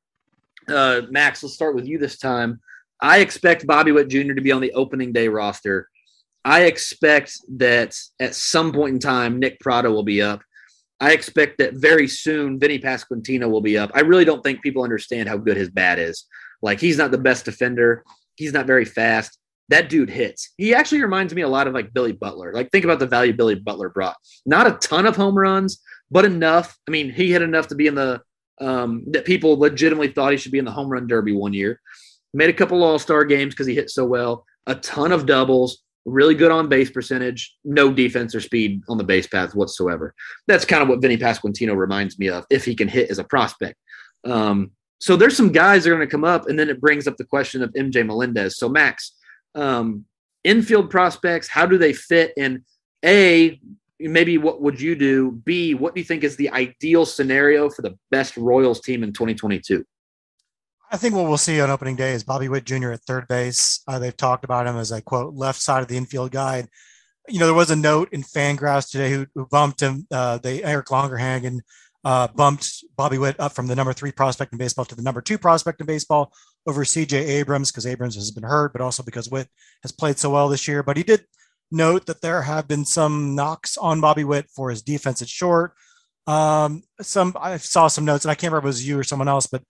Uh, 0.67 1.01
Max, 1.09 1.43
let's 1.43 1.55
start 1.55 1.75
with 1.75 1.85
you 1.85 1.97
this 1.97 2.17
time. 2.17 2.61
I 3.03 3.19
expect 3.19 3.67
Bobby 3.67 3.91
Witt 3.91 4.07
Jr. 4.07 4.33
to 4.33 4.41
be 4.41 4.51
on 4.51 4.61
the 4.61 4.71
opening 4.71 5.13
day 5.13 5.27
roster. 5.27 5.89
I 6.43 6.63
expect 6.63 7.37
that 7.57 7.95
at 8.19 8.33
some 8.33 8.71
point 8.71 8.95
in 8.95 8.99
time, 8.99 9.39
Nick 9.39 9.59
Pratto 9.59 9.91
will 9.91 10.03
be 10.03 10.21
up. 10.21 10.41
I 10.99 11.11
expect 11.11 11.59
that 11.59 11.75
very 11.75 12.07
soon, 12.07 12.59
Vinnie 12.59 12.79
Pasquantino 12.79 13.49
will 13.49 13.61
be 13.61 13.77
up. 13.77 13.91
I 13.93 14.01
really 14.01 14.25
don't 14.25 14.41
think 14.41 14.63
people 14.63 14.83
understand 14.83 15.29
how 15.29 15.37
good 15.37 15.57
his 15.57 15.69
bat 15.69 15.99
is. 15.99 16.25
Like, 16.61 16.79
he's 16.79 16.97
not 16.97 17.11
the 17.11 17.17
best 17.17 17.45
defender, 17.45 18.03
he's 18.35 18.53
not 18.53 18.65
very 18.65 18.85
fast 18.85 19.37
that 19.69 19.89
dude 19.89 20.09
hits. 20.09 20.51
He 20.57 20.73
actually 20.73 21.01
reminds 21.01 21.33
me 21.33 21.41
a 21.41 21.47
lot 21.47 21.67
of 21.67 21.73
like 21.73 21.93
Billy 21.93 22.11
Butler. 22.11 22.53
Like 22.53 22.71
think 22.71 22.85
about 22.85 22.99
the 22.99 23.07
value 23.07 23.33
Billy 23.33 23.55
Butler 23.55 23.89
brought. 23.89 24.17
Not 24.45 24.67
a 24.67 24.77
ton 24.77 25.05
of 25.05 25.15
home 25.15 25.35
runs, 25.35 25.81
but 26.11 26.25
enough. 26.25 26.77
I 26.87 26.91
mean, 26.91 27.11
he 27.11 27.31
had 27.31 27.41
enough 27.41 27.67
to 27.67 27.75
be 27.75 27.87
in 27.87 27.95
the 27.95 28.21
um, 28.61 29.03
that 29.07 29.25
people 29.25 29.57
legitimately 29.57 30.09
thought 30.09 30.31
he 30.31 30.37
should 30.37 30.51
be 30.51 30.59
in 30.59 30.65
the 30.65 30.71
home 30.71 30.89
run 30.89 31.07
derby 31.07 31.33
one 31.33 31.53
year. 31.53 31.81
Made 32.33 32.49
a 32.49 32.53
couple 32.53 32.83
All 32.83 32.99
Star 32.99 33.25
games 33.25 33.53
because 33.53 33.67
he 33.67 33.75
hit 33.75 33.89
so 33.89 34.05
well. 34.05 34.45
A 34.67 34.75
ton 34.75 35.11
of 35.11 35.25
doubles. 35.25 35.83
Really 36.05 36.35
good 36.35 36.51
on 36.51 36.67
base 36.67 36.89
percentage. 36.89 37.55
No 37.63 37.91
defense 37.93 38.35
or 38.35 38.41
speed 38.41 38.81
on 38.89 38.97
the 38.97 39.03
base 39.03 39.27
path 39.27 39.55
whatsoever. 39.55 40.13
That's 40.47 40.65
kind 40.65 40.83
of 40.83 40.89
what 40.89 41.01
Vinnie 41.01 41.17
Pasquantino 41.17 41.75
reminds 41.75 42.19
me 42.19 42.29
of. 42.29 42.45
If 42.49 42.65
he 42.65 42.75
can 42.75 42.87
hit 42.87 43.09
as 43.09 43.19
a 43.19 43.23
prospect. 43.23 43.77
Um, 44.25 44.71
so 44.99 45.15
there's 45.15 45.35
some 45.35 45.51
guys 45.51 45.83
that 45.83 45.91
are 45.91 45.95
going 45.95 46.07
to 46.07 46.11
come 46.11 46.23
up, 46.23 46.47
and 46.47 46.57
then 46.57 46.69
it 46.69 46.79
brings 46.79 47.07
up 47.07 47.17
the 47.17 47.25
question 47.25 47.61
of 47.61 47.71
MJ 47.73 48.05
Melendez. 48.05 48.57
So 48.57 48.69
Max, 48.69 49.13
um, 49.55 50.05
infield 50.43 50.89
prospects? 50.89 51.47
How 51.47 51.65
do 51.65 51.77
they 51.77 51.93
fit? 51.93 52.33
And 52.37 52.63
A, 53.03 53.59
maybe 53.99 54.37
what 54.37 54.61
would 54.61 54.79
you 54.79 54.95
do? 54.95 55.31
B, 55.31 55.73
what 55.73 55.95
do 55.95 56.01
you 56.01 56.05
think 56.05 56.23
is 56.23 56.35
the 56.35 56.49
ideal 56.49 57.05
scenario 57.05 57.69
for 57.69 57.81
the 57.81 57.97
best 58.11 58.37
Royals 58.37 58.81
team 58.81 59.03
in 59.03 59.13
2022? 59.13 59.85
I 60.93 60.97
think 60.97 61.15
what 61.15 61.25
we'll 61.25 61.37
see 61.39 61.59
on 61.59 61.71
opening 61.71 61.95
day 61.95 62.11
is 62.11 62.23
Bobby 62.23 62.49
Witt 62.49 62.65
Jr. 62.65 62.91
at 62.91 63.01
third 63.01 63.27
base. 63.27 63.81
Uh, 63.87 63.97
they've 63.97 64.15
talked 64.15 64.45
about 64.45 64.67
him 64.67 64.77
as 64.77 64.91
a 64.91 65.01
quote 65.01 65.33
left 65.33 65.59
side 65.59 65.81
of 65.81 65.87
the 65.87 65.97
infield 65.97 66.29
guide. 66.29 66.67
You 67.27 67.39
know, 67.39 67.47
there 67.47 67.55
was 67.55 67.71
a 67.71 67.75
note 67.75 68.09
in 68.11 68.21
Fangraphs 68.21 68.91
today 68.91 69.09
who, 69.09 69.25
who 69.33 69.47
bumped 69.47 69.81
him. 69.81 70.05
Uh, 70.11 70.37
they 70.37 70.61
Eric 70.63 70.85
Longenhagen 70.85 71.61
uh, 72.03 72.27
bumped 72.27 72.83
Bobby 72.95 73.17
Witt 73.17 73.39
up 73.39 73.53
from 73.53 73.65
the 73.65 73.75
number 73.75 73.91
three 73.91 74.11
prospect 74.11 74.51
in 74.51 74.59
baseball 74.59 74.85
to 74.85 74.93
the 74.93 75.01
number 75.01 75.19
two 75.19 75.39
prospect 75.39 75.81
in 75.81 75.87
baseball 75.87 76.31
over 76.67 76.83
CJ 76.83 77.13
Abrams 77.13 77.71
because 77.71 77.87
Abrams 77.87 78.13
has 78.13 78.29
been 78.29 78.43
hurt, 78.43 78.71
but 78.71 78.81
also 78.81 79.01
because 79.01 79.27
Witt 79.27 79.47
has 79.81 79.91
played 79.91 80.19
so 80.19 80.29
well 80.29 80.47
this 80.47 80.67
year. 80.67 80.83
But 80.83 80.97
he 80.97 81.03
did 81.03 81.25
note 81.71 82.05
that 82.05 82.21
there 82.21 82.43
have 82.43 82.67
been 82.67 82.85
some 82.85 83.33
knocks 83.33 83.77
on 83.77 83.99
Bobby 83.99 84.25
Witt 84.25 84.47
for 84.55 84.69
his 84.69 84.83
defense 84.83 85.23
at 85.23 85.27
short. 85.27 85.73
Um, 86.27 86.83
some 87.01 87.35
I 87.39 87.57
saw 87.57 87.87
some 87.87 88.05
notes, 88.05 88.25
and 88.25 88.31
I 88.31 88.35
can't 88.35 88.51
remember 88.51 88.67
if 88.67 88.75
it 88.75 88.77
was 88.77 88.87
you 88.87 88.99
or 88.99 89.03
someone 89.03 89.27
else, 89.27 89.47
but 89.47 89.63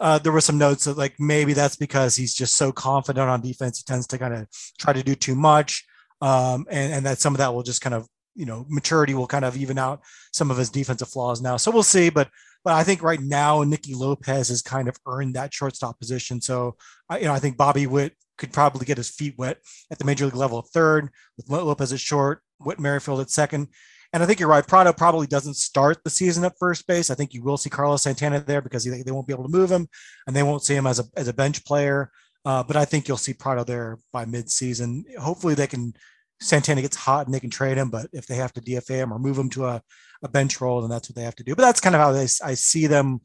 uh, 0.00 0.18
there 0.18 0.32
were 0.32 0.40
some 0.40 0.58
notes 0.58 0.84
that 0.84 0.96
like 0.96 1.14
maybe 1.18 1.52
that's 1.52 1.76
because 1.76 2.16
he's 2.16 2.34
just 2.34 2.56
so 2.56 2.72
confident 2.72 3.28
on 3.28 3.40
defense, 3.40 3.78
he 3.78 3.84
tends 3.84 4.06
to 4.08 4.18
kind 4.18 4.34
of 4.34 4.46
try 4.78 4.92
to 4.92 5.02
do 5.02 5.14
too 5.14 5.34
much, 5.34 5.84
um, 6.20 6.66
and 6.70 6.92
and 6.92 7.06
that 7.06 7.18
some 7.18 7.34
of 7.34 7.38
that 7.38 7.54
will 7.54 7.62
just 7.62 7.80
kind 7.80 7.94
of 7.94 8.06
you 8.34 8.46
know 8.46 8.64
maturity 8.68 9.14
will 9.14 9.26
kind 9.26 9.44
of 9.44 9.56
even 9.56 9.78
out 9.78 10.00
some 10.32 10.50
of 10.50 10.56
his 10.56 10.70
defensive 10.70 11.08
flaws 11.08 11.40
now. 11.40 11.56
So 11.56 11.70
we'll 11.70 11.82
see, 11.82 12.10
but 12.10 12.28
but 12.64 12.74
I 12.74 12.84
think 12.84 13.02
right 13.02 13.20
now 13.20 13.62
Nicky 13.62 13.94
Lopez 13.94 14.48
has 14.48 14.62
kind 14.62 14.88
of 14.88 14.96
earned 15.06 15.34
that 15.34 15.52
shortstop 15.52 15.98
position. 15.98 16.40
So 16.40 16.76
I, 17.08 17.18
you 17.18 17.24
know 17.24 17.34
I 17.34 17.38
think 17.38 17.56
Bobby 17.56 17.86
Witt 17.86 18.14
could 18.38 18.52
probably 18.52 18.86
get 18.86 18.96
his 18.96 19.10
feet 19.10 19.34
wet 19.36 19.58
at 19.90 19.98
the 19.98 20.04
major 20.04 20.24
league 20.24 20.34
level 20.34 20.62
third 20.62 21.10
with 21.36 21.50
Lopez 21.50 21.92
at 21.92 22.00
short, 22.00 22.42
Whit 22.58 22.80
Merrifield 22.80 23.20
at 23.20 23.30
second. 23.30 23.68
And 24.12 24.22
I 24.22 24.26
think 24.26 24.40
you're 24.40 24.48
right. 24.48 24.66
Pratto 24.66 24.92
probably 24.92 25.26
doesn't 25.26 25.54
start 25.54 26.02
the 26.02 26.10
season 26.10 26.44
at 26.44 26.58
first 26.58 26.86
base. 26.86 27.10
I 27.10 27.14
think 27.14 27.32
you 27.32 27.42
will 27.42 27.56
see 27.56 27.70
Carlos 27.70 28.02
Santana 28.02 28.40
there 28.40 28.60
because 28.60 28.84
they, 28.84 29.02
they 29.02 29.12
won't 29.12 29.26
be 29.26 29.32
able 29.32 29.44
to 29.44 29.56
move 29.56 29.70
him 29.70 29.88
and 30.26 30.34
they 30.34 30.42
won't 30.42 30.64
see 30.64 30.74
him 30.74 30.86
as 30.86 30.98
a, 30.98 31.04
as 31.16 31.28
a 31.28 31.32
bench 31.32 31.64
player. 31.64 32.10
Uh, 32.44 32.62
but 32.62 32.76
I 32.76 32.84
think 32.84 33.06
you'll 33.06 33.16
see 33.16 33.34
Pratto 33.34 33.64
there 33.64 33.98
by 34.12 34.24
midseason. 34.24 35.02
Hopefully 35.18 35.54
they 35.54 35.66
can 35.66 35.92
Santana 36.40 36.80
gets 36.80 36.96
hot 36.96 37.26
and 37.26 37.34
they 37.34 37.40
can 37.40 37.50
trade 37.50 37.76
him, 37.76 37.90
but 37.90 38.08
if 38.12 38.26
they 38.26 38.36
have 38.36 38.52
to 38.54 38.60
DFA 38.60 38.96
him 38.96 39.12
or 39.12 39.18
move 39.18 39.38
him 39.38 39.50
to 39.50 39.66
a, 39.66 39.82
a 40.22 40.28
bench 40.28 40.60
role, 40.60 40.80
then 40.80 40.90
that's 40.90 41.08
what 41.08 41.16
they 41.16 41.22
have 41.22 41.36
to 41.36 41.44
do. 41.44 41.54
But 41.54 41.62
that's 41.62 41.80
kind 41.80 41.94
of 41.94 42.00
how 42.00 42.12
they, 42.12 42.26
I 42.42 42.54
see 42.54 42.86
them 42.86 43.20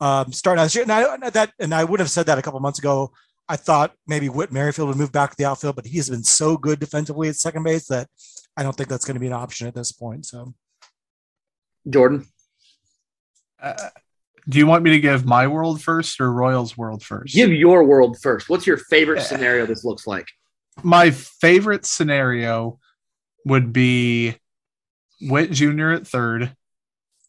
um, 0.00 0.32
starting 0.32 0.62
out. 0.62 0.76
And 0.76 0.92
I, 0.92 1.30
that, 1.30 1.52
and 1.58 1.74
I 1.74 1.84
would 1.84 2.00
have 2.00 2.10
said 2.10 2.26
that 2.26 2.38
a 2.38 2.42
couple 2.42 2.60
months 2.60 2.78
ago. 2.78 3.12
I 3.50 3.56
thought 3.56 3.94
maybe 4.06 4.28
Whit 4.28 4.52
Merrifield 4.52 4.88
would 4.88 4.98
move 4.98 5.12
back 5.12 5.30
to 5.30 5.36
the 5.38 5.46
outfield, 5.46 5.76
but 5.76 5.86
he's 5.86 6.10
been 6.10 6.22
so 6.22 6.58
good 6.58 6.78
defensively 6.78 7.30
at 7.30 7.36
second 7.36 7.62
base 7.62 7.86
that 7.86 8.08
I 8.58 8.62
don't 8.62 8.76
think 8.76 8.90
that's 8.90 9.06
going 9.06 9.14
to 9.14 9.20
be 9.20 9.28
an 9.28 9.32
option 9.32 9.66
at 9.66 9.74
this 9.74 9.92
point. 9.92 10.26
So, 10.26 10.52
Jordan, 11.88 12.26
uh, 13.62 13.88
do 14.46 14.58
you 14.58 14.66
want 14.66 14.82
me 14.82 14.90
to 14.90 15.00
give 15.00 15.24
my 15.24 15.46
world 15.46 15.80
first 15.80 16.20
or 16.20 16.30
Royals 16.30 16.76
world 16.76 17.02
first? 17.02 17.34
Give 17.34 17.52
your 17.52 17.84
world 17.84 18.18
first. 18.20 18.50
What's 18.50 18.66
your 18.66 18.76
favorite 18.76 19.22
scenario 19.22 19.64
this 19.64 19.84
looks 19.84 20.06
like? 20.06 20.26
my 20.82 21.10
favorite 21.10 21.84
scenario 21.84 22.78
would 23.44 23.72
be 23.72 24.36
Witt 25.20 25.50
Jr. 25.50 25.90
at 25.90 26.06
third, 26.06 26.54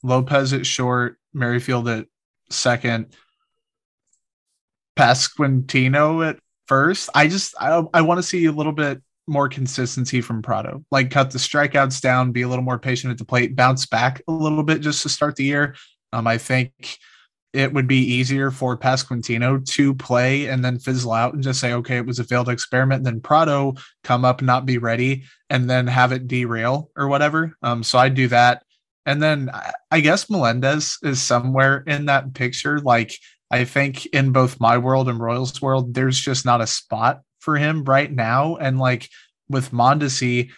Lopez 0.03 0.53
at 0.53 0.65
short, 0.65 1.17
Merrifield 1.33 1.87
at 1.87 2.07
second, 2.49 3.15
Pasquantino 4.97 6.27
at 6.27 6.39
first. 6.67 7.09
I 7.15 7.27
just 7.27 7.55
I, 7.59 7.83
I 7.93 8.01
want 8.01 8.19
to 8.19 8.23
see 8.23 8.45
a 8.45 8.51
little 8.51 8.73
bit 8.73 9.01
more 9.29 9.47
consistency 9.47 10.21
from 10.21 10.41
Pratto. 10.41 10.83
Like 10.91 11.11
cut 11.11 11.31
the 11.31 11.37
strikeouts 11.37 12.01
down, 12.01 12.31
be 12.31 12.41
a 12.41 12.47
little 12.47 12.65
more 12.65 12.79
patient 12.79 13.11
at 13.11 13.17
the 13.17 13.25
plate, 13.25 13.55
bounce 13.55 13.85
back 13.85 14.21
a 14.27 14.31
little 14.31 14.63
bit 14.63 14.81
just 14.81 15.03
to 15.03 15.09
start 15.09 15.35
the 15.35 15.45
year. 15.45 15.75
Um, 16.11 16.27
I 16.27 16.37
think 16.37 16.97
it 17.53 17.73
would 17.73 17.87
be 17.87 17.97
easier 17.97 18.51
for 18.51 18.77
Pasquantino 18.77 19.65
to 19.65 19.93
play 19.95 20.47
and 20.47 20.63
then 20.63 20.77
fizzle 20.77 21.13
out 21.13 21.33
and 21.33 21.41
just 21.41 21.59
say, 21.59 21.73
okay, 21.73 21.97
it 21.97 22.05
was 22.05 22.19
a 22.19 22.23
failed 22.23 22.49
experiment. 22.49 23.03
Then 23.03 23.21
Pratto 23.21 23.75
come 24.03 24.23
up, 24.23 24.41
not 24.41 24.65
be 24.65 24.77
ready, 24.77 25.23
and 25.49 25.69
then 25.69 25.87
have 25.87 26.11
it 26.11 26.27
derail 26.27 26.91
or 26.95 27.07
whatever. 27.07 27.57
Um, 27.63 27.83
so 27.83 27.97
I'd 27.97 28.13
do 28.13 28.27
that. 28.27 28.63
And 29.05 29.21
then 29.23 29.49
I 29.89 30.01
guess 30.01 30.29
Melendez 30.29 30.99
is 31.01 31.21
somewhere 31.21 31.83
in 31.87 32.05
that 32.05 32.35
picture. 32.35 32.79
Like 32.79 33.17
I 33.49 33.65
think 33.65 34.05
in 34.07 34.31
both 34.31 34.59
my 34.59 34.77
world 34.77 35.09
and 35.09 35.19
Royals 35.19 35.59
world, 35.61 35.95
there's 35.95 36.19
just 36.19 36.45
not 36.45 36.61
a 36.61 36.67
spot 36.67 37.21
for 37.39 37.57
him 37.57 37.83
right 37.83 38.11
now. 38.11 38.57
And 38.57 38.77
like 38.77 39.09
with 39.49 39.71
Mondesi, 39.71 40.51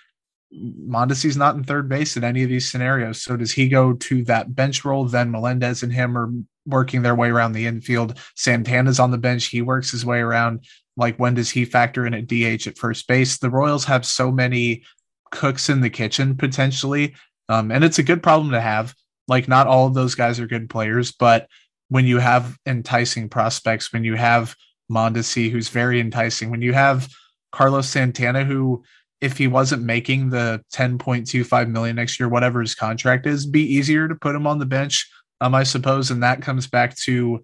Mondesi's 0.53 1.37
not 1.37 1.55
in 1.55 1.63
third 1.63 1.87
base 1.87 2.17
in 2.17 2.23
any 2.23 2.43
of 2.43 2.49
these 2.49 2.69
scenarios. 2.69 3.23
So 3.23 3.37
does 3.37 3.51
he 3.51 3.69
go 3.69 3.93
to 3.93 4.23
that 4.25 4.53
bench 4.53 4.83
role? 4.83 5.05
Then 5.05 5.31
Melendez 5.31 5.83
and 5.83 5.93
him 5.93 6.17
are 6.17 6.31
working 6.65 7.01
their 7.01 7.15
way 7.15 7.29
around 7.29 7.53
the 7.53 7.65
infield. 7.65 8.17
Santana's 8.35 8.99
on 8.99 9.11
the 9.11 9.17
bench. 9.17 9.45
He 9.45 9.61
works 9.61 9.91
his 9.91 10.05
way 10.05 10.19
around. 10.19 10.65
Like 10.97 11.17
when 11.17 11.35
does 11.35 11.49
he 11.49 11.63
factor 11.63 12.05
in 12.05 12.13
at 12.13 12.27
DH 12.27 12.67
at 12.67 12.77
first 12.77 13.07
base? 13.07 13.37
The 13.37 13.49
Royals 13.49 13.85
have 13.85 14.05
so 14.05 14.31
many 14.31 14.83
cooks 15.31 15.69
in 15.69 15.79
the 15.79 15.89
kitchen 15.89 16.35
potentially. 16.35 17.15
Um, 17.47 17.71
and 17.71 17.83
it's 17.83 17.99
a 17.99 18.03
good 18.03 18.21
problem 18.21 18.51
to 18.51 18.61
have. 18.61 18.93
Like 19.27 19.47
not 19.47 19.67
all 19.67 19.87
of 19.87 19.93
those 19.93 20.15
guys 20.15 20.39
are 20.39 20.47
good 20.47 20.69
players, 20.69 21.13
but 21.13 21.47
when 21.87 22.05
you 22.05 22.19
have 22.19 22.57
enticing 22.65 23.29
prospects, 23.29 23.93
when 23.93 24.03
you 24.03 24.15
have 24.15 24.55
Mondesi, 24.91 25.49
who's 25.49 25.69
very 25.69 26.01
enticing, 26.01 26.49
when 26.49 26.61
you 26.61 26.73
have 26.73 27.07
Carlos 27.51 27.87
Santana, 27.87 28.43
who 28.43 28.83
if 29.19 29.37
he 29.37 29.47
wasn't 29.47 29.83
making 29.83 30.29
the 30.29 30.63
10.25 30.73 31.69
million 31.69 31.95
next 31.95 32.19
year, 32.19 32.27
whatever 32.27 32.59
his 32.59 32.73
contract 32.73 33.27
is, 33.27 33.45
be 33.45 33.61
easier 33.61 34.07
to 34.07 34.15
put 34.15 34.35
him 34.35 34.47
on 34.47 34.57
the 34.57 34.65
bench 34.65 35.07
um, 35.41 35.55
I 35.55 35.63
suppose. 35.63 36.11
And 36.11 36.23
that 36.23 36.41
comes 36.41 36.67
back 36.67 36.95
to 36.99 37.43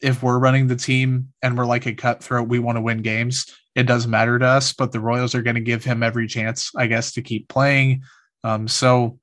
if 0.00 0.22
we're 0.22 0.38
running 0.38 0.66
the 0.66 0.76
team 0.76 1.32
and 1.42 1.56
we're 1.56 1.66
like 1.66 1.86
a 1.86 1.94
cutthroat, 1.94 2.48
we 2.48 2.58
want 2.58 2.76
to 2.76 2.82
win 2.82 3.02
games. 3.02 3.46
It 3.74 3.84
doesn't 3.84 4.10
matter 4.10 4.38
to 4.38 4.46
us, 4.46 4.72
but 4.72 4.92
the 4.92 5.00
Royals 5.00 5.34
are 5.34 5.42
going 5.42 5.54
to 5.54 5.60
give 5.60 5.84
him 5.84 6.02
every 6.02 6.26
chance, 6.26 6.70
I 6.76 6.86
guess, 6.86 7.12
to 7.12 7.22
keep 7.22 7.48
playing. 7.48 8.02
Um, 8.42 8.66
so 8.66 9.18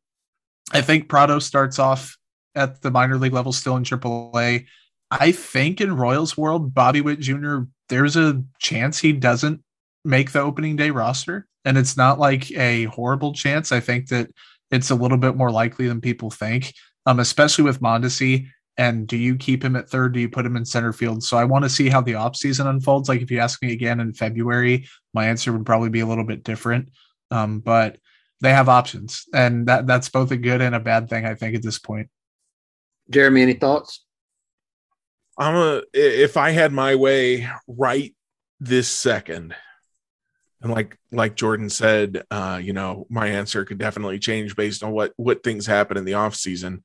I 0.71 0.81
think 0.81 1.09
Pratto 1.09 1.39
starts 1.39 1.79
off 1.79 2.17
at 2.55 2.81
the 2.81 2.91
minor 2.91 3.17
league 3.17 3.33
level, 3.33 3.51
still 3.51 3.77
in 3.77 3.83
AAA. 3.83 4.65
I 5.09 5.31
think 5.31 5.81
in 5.81 5.95
Royals 5.95 6.37
world, 6.37 6.73
Bobby 6.73 7.01
Witt 7.01 7.19
Jr., 7.19 7.59
there's 7.89 8.15
a 8.15 8.43
chance 8.59 8.99
he 8.99 9.13
doesn't 9.13 9.61
make 10.03 10.31
the 10.31 10.41
opening 10.41 10.75
day 10.75 10.91
roster. 10.91 11.47
And 11.65 11.77
it's 11.77 11.95
not 11.95 12.19
like 12.19 12.51
a 12.51 12.85
horrible 12.85 13.33
chance. 13.33 13.71
I 13.71 13.79
think 13.79 14.09
that 14.09 14.29
it's 14.71 14.89
a 14.89 14.95
little 14.95 15.17
bit 15.17 15.35
more 15.35 15.51
likely 15.51 15.87
than 15.87 16.01
people 16.01 16.31
think 16.31 16.73
um, 17.05 17.19
especially 17.19 17.63
with 17.63 17.81
Mondesi. 17.81 18.47
And 18.77 19.07
do 19.07 19.17
you 19.17 19.35
keep 19.35 19.63
him 19.63 19.75
at 19.75 19.89
third? 19.89 20.13
Do 20.13 20.19
you 20.19 20.29
put 20.29 20.45
him 20.45 20.55
in 20.55 20.65
center 20.65 20.93
field? 20.93 21.23
So 21.23 21.37
I 21.37 21.43
want 21.43 21.63
to 21.63 21.69
see 21.69 21.89
how 21.89 22.01
the 22.01 22.13
offseason 22.13 22.67
unfolds. 22.67 23.09
Like 23.09 23.21
if 23.21 23.29
you 23.29 23.39
ask 23.39 23.61
me 23.61 23.73
again 23.73 23.99
in 23.99 24.13
February, 24.13 24.87
my 25.13 25.27
answer 25.27 25.51
would 25.51 25.65
probably 25.65 25.89
be 25.89 25.99
a 25.99 26.05
little 26.05 26.23
bit 26.23 26.43
different. 26.43 26.89
Um, 27.29 27.59
but 27.59 27.97
they 28.39 28.51
have 28.51 28.69
options, 28.69 29.25
and 29.33 29.67
that 29.67 29.85
that's 29.85 30.09
both 30.09 30.31
a 30.31 30.37
good 30.37 30.61
and 30.61 30.73
a 30.73 30.79
bad 30.79 31.09
thing, 31.09 31.25
I 31.25 31.35
think, 31.35 31.55
at 31.55 31.61
this 31.61 31.77
point. 31.77 32.09
Jeremy, 33.09 33.43
any 33.43 33.53
thoughts? 33.53 34.03
I'm 35.37 35.55
a 35.55 35.83
if 35.93 36.37
I 36.37 36.49
had 36.49 36.73
my 36.73 36.95
way 36.95 37.47
right 37.67 38.15
this 38.59 38.89
second, 38.89 39.55
and 40.61 40.71
like 40.71 40.97
like 41.11 41.35
Jordan 41.35 41.69
said, 41.69 42.23
uh, 42.29 42.59
you 42.61 42.73
know, 42.73 43.07
my 43.09 43.27
answer 43.27 43.65
could 43.65 43.77
definitely 43.77 44.19
change 44.19 44.55
based 44.55 44.83
on 44.83 44.91
what 44.91 45.13
what 45.17 45.43
things 45.43 45.65
happen 45.65 45.97
in 45.97 46.05
the 46.05 46.15
off 46.15 46.35
season. 46.35 46.83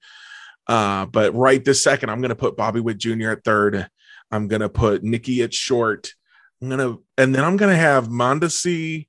Uh, 0.67 1.07
but 1.07 1.35
right 1.35 1.65
this 1.65 1.83
second, 1.83 2.11
I'm 2.11 2.21
going 2.21 2.31
to 2.31 2.35
put 2.35 2.57
Bobby 2.57 2.81
Witt 2.81 2.99
Jr. 2.99 3.31
at 3.31 3.45
third. 3.45 3.89
I'm 4.31 4.49
going 4.49 4.63
to 4.63 4.69
put 4.69 5.05
Nicky 5.05 5.43
at 5.43 5.55
short. 5.55 6.13
I'm 6.61 6.69
going 6.69 6.81
to, 6.81 7.05
and 7.17 7.35
then 7.35 7.45
I'm 7.45 7.57
going 7.57 7.73
to 7.73 7.81
have 7.81 8.09
Mondesi, 8.09 9.07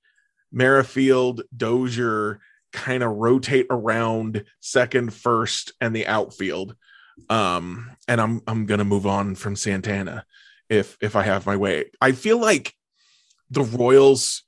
Merrifield, 0.52 1.42
Dozier 1.56 2.40
kind 2.74 3.02
of 3.02 3.16
rotate 3.16 3.68
around 3.70 4.44
second, 4.60 5.14
first, 5.14 5.74
and 5.82 5.96
the 5.96 6.06
outfield. 6.06 6.76
Um, 7.30 7.96
and 8.08 8.22
I'm 8.22 8.42
I'm 8.46 8.66
going 8.66 8.80
to 8.80 8.86
move 8.86 9.08
on 9.08 9.34
from 9.36 9.56
Santana 9.56 10.26
if 10.70 10.98
if 11.02 11.16
I 11.16 11.24
have 11.24 11.46
my 11.46 11.56
way. 11.56 11.86
I 12.00 12.12
feel 12.12 12.40
like 12.40 12.74
the 13.50 13.64
Royals, 13.64 14.44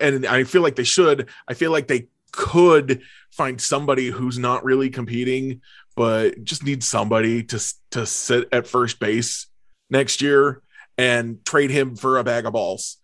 and 0.00 0.26
I 0.26 0.44
feel 0.44 0.62
like 0.62 0.76
they 0.76 0.84
should. 0.84 1.28
I 1.46 1.54
feel 1.54 1.70
like 1.70 1.88
they 1.88 2.08
could 2.32 3.02
find 3.30 3.60
somebody 3.60 4.08
who's 4.08 4.38
not 4.38 4.64
really 4.64 4.90
competing, 4.90 5.60
but 5.96 6.42
just 6.44 6.64
needs 6.64 6.86
somebody 6.86 7.42
to 7.44 7.74
to 7.92 8.06
sit 8.06 8.48
at 8.52 8.66
first 8.66 8.98
base 8.98 9.46
next 9.90 10.22
year 10.22 10.62
and 10.98 11.44
trade 11.44 11.70
him 11.70 11.96
for 11.96 12.18
a 12.18 12.24
bag 12.24 12.46
of 12.46 12.52
balls. 12.52 12.98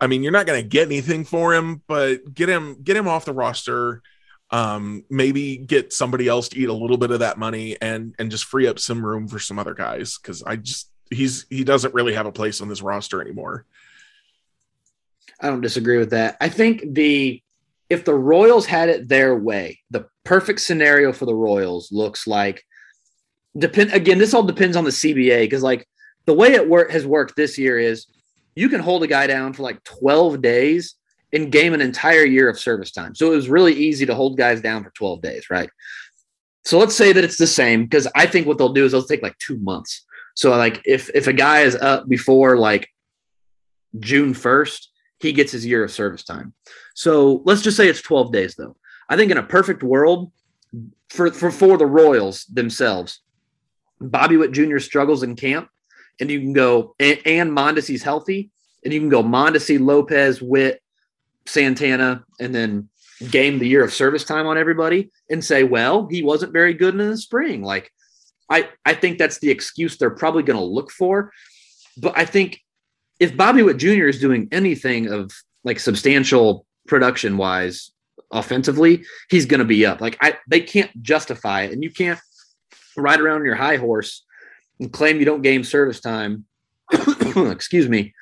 I 0.00 0.06
mean, 0.06 0.22
you're 0.22 0.32
not 0.32 0.46
going 0.46 0.62
to 0.62 0.68
get 0.68 0.86
anything 0.86 1.24
for 1.24 1.54
him, 1.54 1.82
but 1.88 2.32
get 2.32 2.48
him 2.48 2.82
get 2.82 2.96
him 2.96 3.08
off 3.08 3.24
the 3.24 3.32
roster. 3.32 4.02
Um, 4.50 5.04
maybe 5.10 5.58
get 5.58 5.92
somebody 5.92 6.26
else 6.26 6.48
to 6.48 6.58
eat 6.58 6.70
a 6.70 6.72
little 6.72 6.96
bit 6.96 7.10
of 7.10 7.20
that 7.20 7.38
money 7.38 7.76
and 7.82 8.14
and 8.18 8.30
just 8.30 8.46
free 8.46 8.66
up 8.66 8.78
some 8.78 9.04
room 9.04 9.28
for 9.28 9.38
some 9.38 9.58
other 9.58 9.74
guys 9.74 10.16
because 10.16 10.42
I 10.42 10.56
just 10.56 10.90
he's 11.10 11.46
he 11.50 11.64
doesn't 11.64 11.94
really 11.94 12.14
have 12.14 12.26
a 12.26 12.32
place 12.32 12.60
on 12.60 12.68
this 12.68 12.82
roster 12.82 13.20
anymore. 13.20 13.66
I 15.40 15.48
don't 15.48 15.60
disagree 15.60 15.98
with 15.98 16.10
that. 16.10 16.36
I 16.40 16.48
think 16.48 16.82
the 16.92 17.42
if 17.88 18.04
the 18.04 18.14
Royals 18.14 18.66
had 18.66 18.88
it 18.88 19.08
their 19.08 19.36
way, 19.36 19.80
the 19.90 20.06
perfect 20.24 20.60
scenario 20.60 21.12
for 21.12 21.24
the 21.24 21.34
Royals 21.34 21.90
looks 21.90 22.26
like 22.26 22.64
depend 23.56 23.92
again, 23.92 24.18
this 24.18 24.34
all 24.34 24.42
depends 24.42 24.76
on 24.76 24.84
the 24.84 24.90
CBA 24.90 25.42
because 25.42 25.62
like 25.62 25.86
the 26.26 26.34
way 26.34 26.52
it 26.52 26.68
work 26.68 26.90
has 26.90 27.06
worked 27.06 27.36
this 27.36 27.58
year 27.58 27.78
is 27.78 28.06
you 28.54 28.68
can 28.68 28.80
hold 28.80 29.02
a 29.02 29.06
guy 29.06 29.26
down 29.26 29.52
for 29.52 29.62
like 29.62 29.82
12 29.84 30.42
days 30.42 30.94
and 31.32 31.52
game 31.52 31.74
an 31.74 31.80
entire 31.80 32.24
year 32.24 32.48
of 32.48 32.58
service 32.58 32.90
time. 32.90 33.14
So 33.14 33.32
it 33.32 33.36
was 33.36 33.48
really 33.48 33.74
easy 33.74 34.06
to 34.06 34.14
hold 34.14 34.36
guys 34.36 34.60
down 34.60 34.82
for 34.82 34.90
12 34.90 35.22
days, 35.22 35.50
right? 35.50 35.70
So 36.64 36.78
let's 36.78 36.94
say 36.94 37.12
that 37.12 37.24
it's 37.24 37.38
the 37.38 37.46
same 37.46 37.84
because 37.84 38.06
I 38.14 38.26
think 38.26 38.46
what 38.46 38.58
they'll 38.58 38.72
do 38.72 38.84
is 38.84 38.92
they'll 38.92 39.02
take 39.02 39.22
like 39.22 39.38
two 39.38 39.58
months. 39.58 40.04
So 40.34 40.50
like 40.50 40.82
if 40.84 41.10
if 41.14 41.26
a 41.26 41.32
guy 41.32 41.60
is 41.60 41.74
up 41.76 42.08
before 42.08 42.58
like 42.58 42.88
June 43.98 44.34
1st, 44.34 44.86
he 45.20 45.32
gets 45.32 45.52
his 45.52 45.66
year 45.66 45.84
of 45.84 45.90
service 45.90 46.22
time. 46.22 46.52
So 46.94 47.42
let's 47.44 47.62
just 47.62 47.76
say 47.76 47.88
it's 47.88 48.02
12 48.02 48.32
days 48.32 48.54
though. 48.54 48.76
I 49.08 49.16
think 49.16 49.30
in 49.30 49.38
a 49.38 49.42
perfect 49.42 49.82
world 49.82 50.32
for 51.08 51.30
for, 51.30 51.50
for 51.50 51.76
the 51.76 51.86
Royals 51.86 52.44
themselves, 52.46 53.20
Bobby 54.00 54.36
Witt 54.36 54.52
Jr. 54.52 54.78
struggles 54.78 55.22
in 55.22 55.36
camp, 55.36 55.68
and 56.20 56.30
you 56.30 56.40
can 56.40 56.52
go 56.52 56.94
and, 56.98 57.18
and 57.24 57.50
Mondesi's 57.50 58.02
healthy, 58.02 58.50
and 58.84 58.92
you 58.92 59.00
can 59.00 59.08
go 59.08 59.22
Mondesi, 59.22 59.80
Lopez, 59.80 60.42
Witt, 60.42 60.82
Santana, 61.46 62.24
and 62.38 62.54
then 62.54 62.88
game 63.30 63.58
the 63.58 63.66
year 63.66 63.82
of 63.82 63.92
service 63.92 64.24
time 64.24 64.46
on 64.46 64.56
everybody 64.56 65.10
and 65.28 65.44
say, 65.44 65.64
well, 65.64 66.06
he 66.08 66.22
wasn't 66.22 66.52
very 66.52 66.72
good 66.72 66.94
in 66.94 67.10
the 67.10 67.16
spring. 67.16 67.62
Like 67.62 67.90
I, 68.48 68.68
I 68.84 68.94
think 68.94 69.18
that's 69.18 69.38
the 69.38 69.50
excuse 69.50 69.96
they're 69.96 70.10
probably 70.10 70.42
going 70.42 70.58
to 70.58 70.64
look 70.64 70.90
for. 70.90 71.32
But 71.96 72.16
I 72.16 72.24
think 72.24 72.60
if 73.20 73.36
Bobby 73.36 73.62
Witt 73.62 73.78
Jr. 73.78 74.06
is 74.06 74.20
doing 74.20 74.48
anything 74.52 75.08
of 75.12 75.32
like 75.64 75.80
substantial 75.80 76.66
production 76.86 77.36
wise 77.36 77.90
offensively, 78.30 79.04
he's 79.30 79.46
going 79.46 79.58
to 79.58 79.66
be 79.66 79.84
up. 79.84 80.00
Like 80.00 80.16
I, 80.20 80.36
they 80.48 80.60
can't 80.60 80.90
justify 81.02 81.62
it, 81.62 81.72
and 81.72 81.82
you 81.82 81.90
can't 81.90 82.20
ride 82.96 83.20
around 83.20 83.44
your 83.44 83.54
high 83.54 83.76
horse 83.76 84.24
and 84.80 84.92
claim 84.92 85.18
you 85.18 85.24
don't 85.24 85.42
game 85.42 85.64
service 85.64 86.00
time. 86.00 86.44
excuse 87.36 87.88
me, 87.88 88.14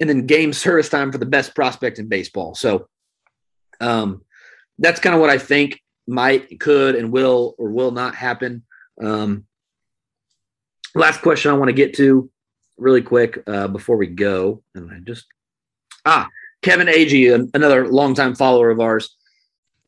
and 0.00 0.08
then 0.08 0.26
game 0.26 0.52
service 0.52 0.88
time 0.88 1.12
for 1.12 1.18
the 1.18 1.26
best 1.26 1.54
prospect 1.54 1.98
in 1.98 2.08
baseball. 2.08 2.54
So, 2.54 2.88
um, 3.80 4.22
that's 4.78 5.00
kind 5.00 5.14
of 5.14 5.20
what 5.20 5.30
I 5.30 5.38
think 5.38 5.80
might, 6.06 6.58
could, 6.60 6.94
and 6.94 7.12
will 7.12 7.54
or 7.58 7.70
will 7.70 7.92
not 7.92 8.14
happen. 8.14 8.64
Um, 9.00 9.46
last 10.94 11.22
question 11.22 11.50
I 11.50 11.54
want 11.54 11.68
to 11.68 11.74
get 11.74 11.94
to 11.94 12.30
really 12.82 13.02
quick 13.02 13.42
uh, 13.46 13.68
before 13.68 13.96
we 13.96 14.08
go, 14.08 14.62
and 14.74 14.90
I 14.90 14.98
just 14.98 15.26
ah 16.04 16.28
Kevin 16.62 16.86
Agee, 16.86 17.50
another 17.54 17.88
longtime 17.88 18.34
follower 18.34 18.70
of 18.70 18.80
ours. 18.80 19.16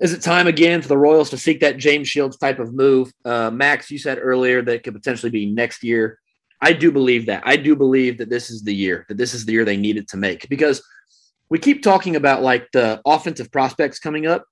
Is 0.00 0.12
it 0.12 0.22
time 0.22 0.48
again 0.48 0.82
for 0.82 0.88
the 0.88 0.98
Royals 0.98 1.30
to 1.30 1.38
seek 1.38 1.60
that 1.60 1.78
James 1.78 2.08
Shields 2.08 2.36
type 2.36 2.58
of 2.58 2.74
move? 2.74 3.12
Uh, 3.24 3.50
Max, 3.50 3.90
you 3.90 3.98
said 3.98 4.18
earlier 4.20 4.60
that 4.62 4.82
could 4.82 4.94
potentially 4.94 5.30
be 5.30 5.46
next 5.46 5.84
year. 5.84 6.18
I 6.60 6.72
do 6.72 6.90
believe 6.90 7.26
that. 7.26 7.42
I 7.46 7.56
do 7.56 7.76
believe 7.76 8.18
that 8.18 8.28
this 8.28 8.50
is 8.50 8.64
the 8.64 8.74
year, 8.74 9.04
that 9.08 9.16
this 9.16 9.34
is 9.34 9.46
the 9.46 9.52
year 9.52 9.64
they 9.64 9.76
needed 9.76 10.08
to 10.08 10.16
make 10.16 10.48
because 10.48 10.82
we 11.48 11.58
keep 11.58 11.82
talking 11.82 12.16
about 12.16 12.42
like 12.42 12.68
the 12.72 13.00
offensive 13.06 13.52
prospects 13.52 13.98
coming 14.00 14.26
up. 14.26 14.44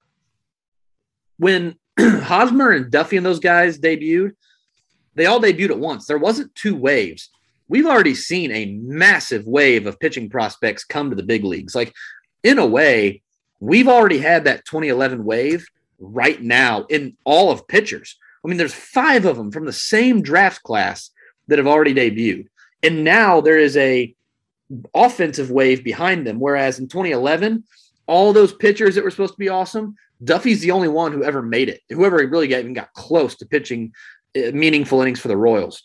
When 1.39 1.75
Hosmer 1.99 2.71
and 2.71 2.91
Duffy 2.91 3.17
and 3.17 3.27
those 3.27 3.41
guys 3.41 3.79
debuted, 3.79 4.33
they 5.15 5.27
all 5.27 5.41
debuted 5.41 5.71
at 5.71 5.79
once. 5.79 6.07
There 6.07 6.19
wasn't 6.19 6.55
two 6.55 6.77
waves 6.77 7.31
we've 7.69 7.87
already 7.87 8.15
seen 8.15 8.53
a 8.53 8.77
massive 8.83 9.47
wave 9.47 9.87
of 9.87 9.99
pitching 10.01 10.29
prospects 10.29 10.85
come 10.85 11.11
to 11.11 11.17
the 11.17 11.23
big 11.23 11.45
leagues. 11.45 11.75
Like, 11.75 11.93
in 12.43 12.59
a 12.59 12.67
way, 12.67 13.23
we've 13.61 13.89
already 13.89 14.19
had 14.19 14.45
that 14.45 14.65
2011 14.65 15.25
wave 15.25 15.67
right 15.99 16.43
now 16.43 16.85
in 16.85 17.17
all 17.25 17.51
of 17.51 17.67
pitchers. 17.69 18.17
I 18.45 18.49
mean, 18.49 18.59
there's 18.59 18.75
five 18.75 19.25
of 19.25 19.37
them 19.37 19.53
from 19.53 19.67
the 19.67 19.73
same 19.73 20.23
draft 20.23 20.63
class 20.63 21.11
that 21.49 21.59
have 21.59 21.67
already 21.67 21.95
debuted. 21.95 22.47
And 22.83 23.05
now 23.05 23.41
there 23.41 23.59
is 23.59 23.77
a 23.77 24.15
offensive 24.95 25.51
wave 25.51 25.85
behind 25.85 26.27
them. 26.27 26.41
Whereas 26.41 26.79
in 26.79 26.89
2011, 26.89 27.65
all 28.07 28.33
those 28.33 28.53
pitchers 28.53 28.95
that 28.95 29.05
were 29.05 29.11
supposed 29.11 29.35
to 29.35 29.39
be 29.39 29.49
awesome, 29.49 29.95
Duffy's 30.25 30.61
the 30.61 30.71
only 30.71 30.89
one 30.89 31.13
who 31.13 31.25
ever 31.25 31.43
made 31.43 31.69
it. 31.69 31.81
Whoever 31.89 32.17
really 32.17 32.49
got, 32.49 32.61
even 32.61 32.73
got 32.73 32.93
close 32.95 33.37
to 33.37 33.47
pitching 33.47 33.93
uh, 34.37 34.51
meaningful 34.53 35.01
innings 35.01 35.21
for 35.21 35.29
the 35.29 35.37
Royals. 35.37 35.83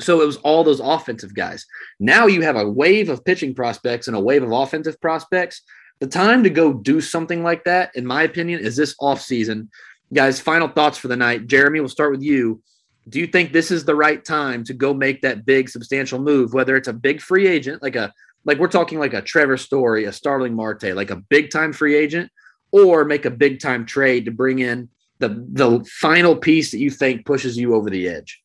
So 0.00 0.20
it 0.20 0.26
was 0.26 0.36
all 0.38 0.62
those 0.62 0.80
offensive 0.80 1.34
guys. 1.34 1.64
Now 1.98 2.26
you 2.26 2.42
have 2.42 2.56
a 2.56 2.68
wave 2.68 3.08
of 3.08 3.24
pitching 3.24 3.54
prospects 3.54 4.08
and 4.08 4.16
a 4.16 4.20
wave 4.20 4.42
of 4.42 4.52
offensive 4.52 5.00
prospects. 5.00 5.62
The 6.00 6.06
time 6.06 6.42
to 6.42 6.50
go 6.50 6.74
do 6.74 7.00
something 7.00 7.42
like 7.42 7.64
that, 7.64 7.90
in 7.94 8.04
my 8.04 8.22
opinion, 8.22 8.60
is 8.60 8.76
this 8.76 8.94
offseason. 9.00 9.68
Guys, 10.12 10.38
final 10.38 10.68
thoughts 10.68 10.98
for 10.98 11.08
the 11.08 11.16
night. 11.16 11.46
Jeremy, 11.46 11.80
we'll 11.80 11.88
start 11.88 12.12
with 12.12 12.22
you. 12.22 12.60
Do 13.08 13.18
you 13.18 13.26
think 13.26 13.52
this 13.52 13.70
is 13.70 13.84
the 13.84 13.94
right 13.94 14.22
time 14.22 14.64
to 14.64 14.74
go 14.74 14.92
make 14.92 15.22
that 15.22 15.46
big 15.46 15.68
substantial 15.68 16.18
move, 16.18 16.52
whether 16.52 16.76
it's 16.76 16.88
a 16.88 16.92
big 16.92 17.20
free 17.20 17.46
agent, 17.46 17.82
like 17.82 17.96
a 17.96 18.12
like 18.44 18.58
we're 18.58 18.68
talking 18.68 18.98
like 18.98 19.14
a 19.14 19.22
Trevor 19.22 19.56
Story, 19.56 20.04
a 20.04 20.12
Starling 20.12 20.54
Marte, 20.54 20.94
like 20.94 21.10
a 21.10 21.16
big 21.16 21.50
time 21.50 21.72
free 21.72 21.96
agent, 21.96 22.30
or 22.70 23.04
make 23.04 23.24
a 23.24 23.30
big 23.30 23.60
time 23.60 23.86
trade 23.86 24.24
to 24.26 24.30
bring 24.30 24.58
in 24.58 24.88
the 25.18 25.46
the 25.52 25.84
final 25.98 26.36
piece 26.36 26.70
that 26.72 26.78
you 26.78 26.90
think 26.90 27.24
pushes 27.24 27.56
you 27.56 27.74
over 27.74 27.90
the 27.90 28.08
edge? 28.08 28.42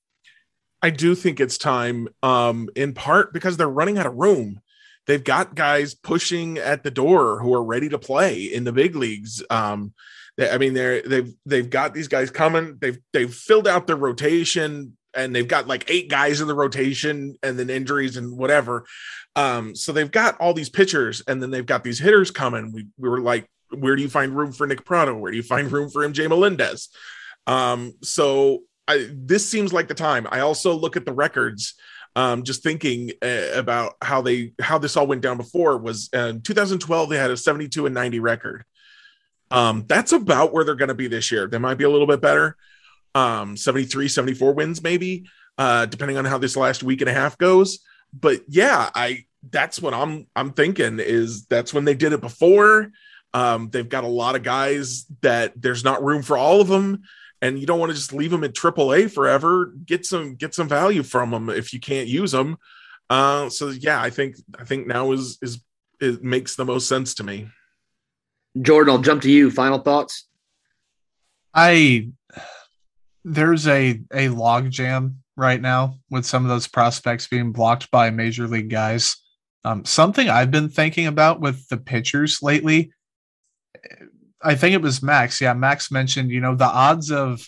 I 0.82 0.90
do 0.90 1.16
think 1.16 1.40
it's 1.40 1.58
time, 1.58 2.08
um, 2.24 2.70
in 2.76 2.94
part 2.94 3.34
because 3.34 3.58
they're 3.58 3.70
running 3.70 3.98
out 3.98 4.08
of 4.08 4.16
room. 4.16 4.62
They've 5.08 5.24
got 5.24 5.56
guys 5.56 5.94
pushing 5.94 6.58
at 6.58 6.84
the 6.84 6.92
door 6.92 7.40
who 7.40 7.54
are 7.54 7.64
ready 7.64 7.90
to 7.90 8.00
play 8.00 8.44
in 8.44 8.64
the 8.64 8.72
big 8.72 8.96
leagues. 8.96 9.44
Um, 9.50 9.94
they, 10.38 10.50
I 10.50 10.58
mean, 10.58 10.74
they're 10.74 11.02
they've 11.02 11.34
they've 11.46 11.70
got 11.70 11.94
these 11.94 12.08
guys 12.08 12.32
coming. 12.32 12.78
They've 12.80 12.98
they've 13.14 13.34
filled 13.34 13.68
out 13.68 13.88
their 13.88 13.96
rotation, 13.96 14.98
and 15.16 15.36
they've 15.36 15.48
got 15.48 15.68
like 15.68 15.90
eight 15.90 16.10
guys 16.10 16.42
in 16.42 16.48
the 16.48 16.56
rotation, 16.56 17.36
and 17.44 17.58
then 17.58 17.70
injuries 17.70 18.18
and 18.18 18.38
whatever. 18.38 18.86
Um, 19.36 19.76
so 19.76 19.92
they've 19.92 20.12
got 20.12 20.40
all 20.40 20.54
these 20.54 20.70
pitchers, 20.70 21.22
and 21.28 21.42
then 21.42 21.52
they've 21.52 21.66
got 21.66 21.84
these 21.84 22.00
hitters 22.00 22.32
coming. 22.32 22.72
We 22.72 22.88
we 22.98 23.10
were 23.10 23.22
like, 23.22 23.50
where 23.72 23.96
do 23.96 24.02
you 24.02 24.10
find 24.10 24.36
room 24.36 24.52
for 24.52 24.68
Nick 24.68 24.86
Pratto? 24.86 25.16
Where 25.16 25.32
do 25.32 25.38
you 25.38 25.44
find 25.44 25.72
room 25.72 25.90
for 25.90 26.08
MJ 26.08 26.28
Melendez? 26.30 26.90
Um, 27.48 27.94
so 28.02 28.64
I, 28.88 29.10
this 29.12 29.50
seems 29.50 29.72
like 29.72 29.88
the 29.88 29.94
time. 29.94 30.28
I 30.32 30.40
also 30.42 30.74
look 30.74 30.98
at 30.98 31.06
the 31.06 31.14
records. 31.14 31.76
Um, 32.14 32.44
just 32.44 32.62
thinking 32.62 33.12
uh, 33.22 33.52
about 33.54 33.94
how 34.02 34.22
they 34.22 34.52
how 34.62 34.78
this 34.78 34.98
all 34.98 35.08
went 35.08 35.22
down 35.22 35.38
before 35.38 35.78
was 35.78 36.10
uh, 36.12 36.34
2012 36.44 37.10
they 37.10 37.18
had 37.18 37.32
a 37.32 37.38
72 37.38 37.86
and 37.86 37.96
90 37.96 38.20
record. 38.20 38.66
Um, 39.50 39.86
that's 39.88 40.12
about 40.12 40.52
where 40.52 40.66
they're 40.66 40.76
going 40.76 40.90
to 40.90 40.94
be 40.94 41.08
this 41.08 41.32
year. 41.32 41.48
They 41.48 41.58
might 41.58 41.78
be 41.78 41.86
a 41.86 41.90
little 41.90 42.08
bit 42.08 42.20
better, 42.20 42.58
um 43.16 43.58
73 43.58 44.08
74 44.08 44.54
wins 44.54 44.82
maybe 44.82 45.26
uh 45.58 45.86
depending 45.86 46.18
on 46.18 46.26
how 46.26 46.38
this 46.38 46.56
last 46.56 46.84
week 46.84 47.02
and 47.02 47.10
a 47.10 47.14
half 47.14 47.38
goes 47.38 47.80
but 48.14 48.42
yeah 48.48 48.90
i 48.96 49.26
that's 49.50 49.82
what 49.82 49.94
i'm 49.94 50.28
i'm 50.36 50.52
thinking 50.52 51.00
is 51.00 51.46
that's 51.46 51.74
when 51.74 51.86
they 51.86 51.94
did 51.94 52.14
it 52.14 52.22
before 52.22 52.92
um 53.34 53.70
they've 53.70 53.90
got 53.90 54.04
a 54.04 54.08
lot 54.08 54.36
of 54.36 54.44
guys 54.44 55.06
that 55.22 55.54
there's 55.62 55.84
not 55.84 56.04
room 56.04 56.22
for 56.22 56.38
all 56.38 56.62
of 56.62 56.68
them 56.68 57.02
and 57.42 57.60
you 57.60 57.66
don't 57.66 57.80
want 57.80 57.90
to 57.90 57.96
just 57.96 58.14
leave 58.14 58.32
them 58.32 58.44
at 58.44 58.54
AAA 58.54 59.12
forever. 59.12 59.74
Get 59.86 60.06
some 60.06 60.36
get 60.36 60.54
some 60.54 60.68
value 60.68 61.04
from 61.04 61.32
them 61.32 61.50
if 61.50 61.74
you 61.74 61.80
can't 61.80 62.08
use 62.08 62.32
them. 62.32 62.58
Uh, 63.10 63.50
so 63.50 63.70
yeah, 63.70 64.02
I 64.02 64.10
think 64.10 64.36
I 64.58 64.64
think 64.64 64.88
now 64.88 65.12
is 65.12 65.38
is 65.42 65.62
it 66.00 66.24
makes 66.24 66.56
the 66.56 66.66
most 66.66 66.88
sense 66.88 67.16
to 67.16 67.24
me. 67.24 67.50
Jordan, 68.60 68.94
I'll 68.94 69.02
jump 69.02 69.22
to 69.24 69.32
you. 69.32 69.50
Final 69.52 69.80
thoughts. 69.80 70.28
I 71.54 72.10
there's 73.24 73.68
a 73.68 74.02
a 74.14 74.30
log 74.30 74.70
jam 74.70 75.18
right 75.36 75.62
now 75.62 75.96
with 76.10 76.26
some 76.26 76.44
of 76.44 76.50
those 76.50 76.68
prospects 76.68 77.28
being 77.28 77.52
blocked 77.52 77.90
by 77.92 78.10
major 78.10 78.48
league 78.48 78.70
guys. 78.70 79.16
Um, 79.64 79.86
something 79.86 80.30
I've 80.30 80.52
been 80.52 80.70
thinking 80.70 81.08
about 81.08 81.40
with 81.40 81.68
the 81.70 81.78
pitchers 81.78 82.42
lately. 82.42 82.94
I 84.44 84.56
think 84.56 84.74
it 84.74 84.82
was 84.82 85.04
Max. 85.04 85.40
Yeah, 85.42 85.54
Max 85.54 85.92
mentioned, 85.92 86.32
you 86.32 86.42
know, 86.42 86.56
the 86.56 86.66
odds 86.66 87.12
of 87.12 87.48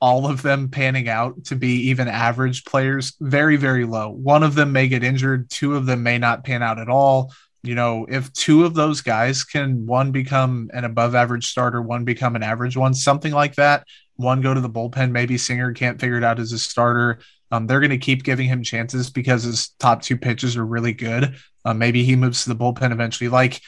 all 0.00 0.30
of 0.30 0.40
them 0.40 0.68
panning 0.70 1.08
out 1.08 1.44
to 1.44 1.56
be 1.56 1.88
even 1.88 2.08
average 2.08 2.64
players 2.64 3.14
very 3.20 3.56
very 3.56 3.84
low. 3.84 4.10
One 4.10 4.42
of 4.42 4.54
them 4.54 4.72
may 4.72 4.88
get 4.88 5.04
injured, 5.04 5.50
two 5.50 5.76
of 5.76 5.86
them 5.86 6.02
may 6.02 6.18
not 6.18 6.44
pan 6.44 6.62
out 6.62 6.78
at 6.78 6.88
all. 6.88 7.32
You 7.62 7.74
know, 7.74 8.06
if 8.08 8.32
two 8.32 8.64
of 8.64 8.72
those 8.72 9.02
guys 9.02 9.44
can 9.44 9.86
one 9.86 10.12
become 10.12 10.70
an 10.72 10.84
above 10.84 11.14
average 11.14 11.46
starter, 11.46 11.82
one 11.82 12.04
become 12.04 12.34
an 12.34 12.42
average 12.42 12.76
one, 12.76 12.94
something 12.94 13.32
like 13.32 13.56
that, 13.56 13.86
one 14.16 14.40
go 14.40 14.54
to 14.54 14.60
the 14.60 14.70
bullpen, 14.70 15.10
maybe 15.10 15.36
Singer 15.36 15.72
can't 15.72 16.00
figure 16.00 16.16
it 16.16 16.24
out 16.24 16.38
as 16.38 16.52
a 16.52 16.58
starter. 16.58 17.18
Um, 17.50 17.66
they're 17.66 17.80
going 17.80 17.90
to 17.90 17.98
keep 17.98 18.22
giving 18.22 18.46
him 18.46 18.62
chances 18.62 19.10
because 19.10 19.42
his 19.42 19.70
top 19.78 20.02
two 20.02 20.16
pitches 20.16 20.56
are 20.56 20.64
really 20.64 20.92
good. 20.92 21.36
Um, 21.64 21.78
maybe 21.78 22.04
he 22.04 22.16
moves 22.16 22.44
to 22.44 22.48
the 22.48 22.56
bullpen 22.56 22.92
eventually. 22.92 23.28
Like, 23.28 23.60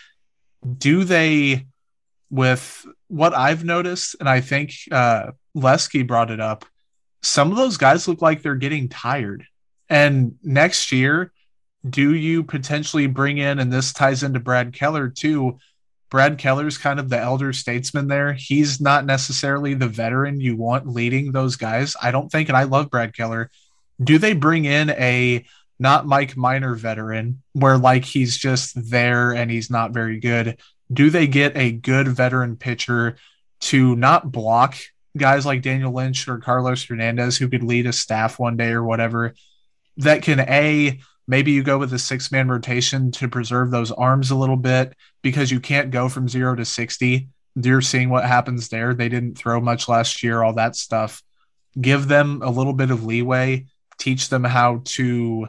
do 0.78 1.04
they, 1.04 1.66
with 2.32 2.86
what 3.08 3.36
I've 3.36 3.62
noticed, 3.62 4.16
and 4.18 4.28
I 4.28 4.40
think 4.40 4.72
uh, 4.90 5.32
Lesky 5.54 6.02
brought 6.02 6.30
it 6.30 6.40
up, 6.40 6.64
some 7.22 7.50
of 7.50 7.58
those 7.58 7.76
guys 7.76 8.08
look 8.08 8.22
like 8.22 8.40
they're 8.42 8.54
getting 8.54 8.88
tired. 8.88 9.44
And 9.90 10.38
next 10.42 10.90
year, 10.92 11.30
do 11.88 12.14
you 12.14 12.42
potentially 12.42 13.06
bring 13.06 13.36
in, 13.36 13.58
and 13.58 13.70
this 13.70 13.92
ties 13.92 14.22
into 14.22 14.40
Brad 14.40 14.72
Keller 14.72 15.10
too? 15.10 15.58
Brad 16.10 16.38
Keller's 16.38 16.78
kind 16.78 16.98
of 16.98 17.10
the 17.10 17.18
elder 17.18 17.52
statesman 17.52 18.08
there. 18.08 18.32
He's 18.32 18.80
not 18.80 19.04
necessarily 19.04 19.74
the 19.74 19.88
veteran 19.88 20.40
you 20.40 20.56
want 20.56 20.88
leading 20.88 21.32
those 21.32 21.56
guys. 21.56 21.94
I 22.02 22.10
don't 22.12 22.32
think, 22.32 22.48
and 22.48 22.56
I 22.56 22.64
love 22.64 22.90
Brad 22.90 23.14
Keller. 23.14 23.50
Do 24.02 24.16
they 24.16 24.32
bring 24.32 24.64
in 24.64 24.88
a 24.90 25.44
not 25.78 26.06
Mike 26.06 26.34
Minor 26.34 26.74
veteran 26.76 27.42
where 27.52 27.76
like 27.76 28.06
he's 28.06 28.38
just 28.38 28.90
there 28.90 29.32
and 29.32 29.50
he's 29.50 29.70
not 29.70 29.92
very 29.92 30.18
good? 30.18 30.58
Do 30.92 31.10
they 31.10 31.26
get 31.26 31.56
a 31.56 31.72
good 31.72 32.08
veteran 32.08 32.56
pitcher 32.56 33.16
to 33.60 33.96
not 33.96 34.30
block 34.30 34.76
guys 35.16 35.46
like 35.46 35.62
Daniel 35.62 35.92
Lynch 35.92 36.26
or 36.26 36.38
Carlos 36.38 36.84
Hernandez 36.84 37.36
who 37.36 37.48
could 37.48 37.62
lead 37.62 37.86
a 37.86 37.92
staff 37.92 38.38
one 38.38 38.56
day 38.56 38.70
or 38.70 38.82
whatever 38.82 39.34
that 39.98 40.22
can 40.22 40.40
a 40.40 40.98
maybe 41.28 41.52
you 41.52 41.62
go 41.62 41.78
with 41.78 41.92
a 41.92 41.98
six 41.98 42.32
man 42.32 42.48
rotation 42.48 43.12
to 43.12 43.28
preserve 43.28 43.70
those 43.70 43.92
arms 43.92 44.30
a 44.30 44.36
little 44.36 44.56
bit 44.56 44.96
because 45.22 45.50
you 45.50 45.60
can't 45.60 45.90
go 45.90 46.08
from 46.08 46.28
zero 46.28 46.54
to 46.54 46.64
60 46.64 47.28
you're 47.54 47.80
seeing 47.80 48.08
what 48.08 48.24
happens 48.24 48.68
there. 48.68 48.94
They 48.94 49.08
didn't 49.08 49.36
throw 49.36 49.60
much 49.60 49.88
last 49.88 50.22
year 50.22 50.42
all 50.42 50.54
that 50.54 50.76
stuff. 50.76 51.22
Give 51.78 52.06
them 52.08 52.42
a 52.42 52.50
little 52.50 52.72
bit 52.72 52.90
of 52.90 53.04
leeway. 53.04 53.66
Teach 53.98 54.28
them 54.28 54.44
how 54.44 54.82
to 54.84 55.48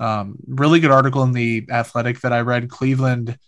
um, 0.00 0.36
really 0.46 0.80
good 0.80 0.90
article 0.90 1.22
in 1.22 1.32
the 1.32 1.68
athletic 1.70 2.20
that 2.22 2.32
i 2.32 2.40
read 2.40 2.68
cleveland 2.68 3.38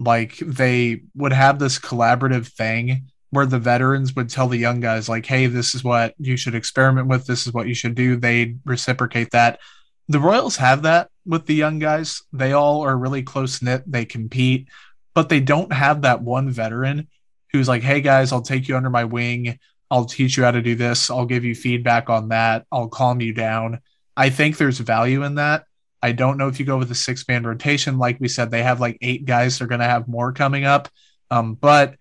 like 0.00 0.38
they 0.38 1.02
would 1.14 1.32
have 1.32 1.58
this 1.58 1.78
collaborative 1.78 2.48
thing 2.48 3.10
where 3.28 3.46
the 3.46 3.58
veterans 3.58 4.16
would 4.16 4.30
tell 4.30 4.48
the 4.48 4.56
young 4.56 4.80
guys 4.80 5.08
like 5.08 5.26
hey 5.26 5.46
this 5.46 5.74
is 5.74 5.84
what 5.84 6.14
you 6.18 6.36
should 6.36 6.54
experiment 6.54 7.06
with. 7.06 7.26
This 7.26 7.46
is 7.46 7.52
what 7.52 7.68
you 7.68 7.74
should 7.74 7.94
do. 7.94 8.16
They 8.16 8.56
reciprocate 8.64 9.30
that. 9.32 9.60
The 10.08 10.18
royals 10.18 10.56
have 10.56 10.82
that 10.82 11.10
with 11.26 11.46
the 11.46 11.54
young 11.54 11.78
guys. 11.78 12.22
They 12.32 12.52
all 12.52 12.82
are 12.82 12.96
really 12.96 13.22
close 13.22 13.62
knit. 13.62 13.84
They 13.86 14.04
compete 14.04 14.68
but 15.12 15.28
they 15.28 15.40
don't 15.40 15.72
have 15.72 16.02
that 16.02 16.22
one 16.22 16.48
veteran 16.50 17.08
who's 17.52 17.68
like 17.68 17.82
hey 17.82 18.00
guys 18.00 18.30
i'll 18.30 18.42
take 18.42 18.68
you 18.68 18.76
under 18.76 18.90
my 18.90 19.04
wing. 19.04 19.58
I'll 19.90 20.04
teach 20.04 20.36
you 20.36 20.44
how 20.44 20.52
to 20.52 20.62
do 20.62 20.76
this. 20.76 21.10
I'll 21.10 21.26
give 21.26 21.44
you 21.44 21.54
feedback 21.54 22.08
on 22.08 22.28
that. 22.28 22.64
I'll 22.70 22.88
calm 22.88 23.20
you 23.20 23.34
down. 23.34 23.80
I 24.16 24.30
think 24.30 24.56
there's 24.56 24.78
value 24.78 25.24
in 25.24 25.34
that 25.34 25.64
i 26.02 26.12
don't 26.12 26.38
know 26.38 26.48
if 26.48 26.58
you 26.58 26.66
go 26.66 26.78
with 26.78 26.90
a 26.90 26.94
six 26.94 27.26
man 27.28 27.44
rotation 27.44 27.98
like 27.98 28.18
we 28.20 28.28
said 28.28 28.50
they 28.50 28.62
have 28.62 28.80
like 28.80 28.98
eight 29.00 29.24
guys 29.24 29.58
they're 29.58 29.66
going 29.68 29.80
to 29.80 29.86
have 29.86 30.08
more 30.08 30.32
coming 30.32 30.64
up 30.64 30.88
um, 31.30 31.54
but 31.54 31.96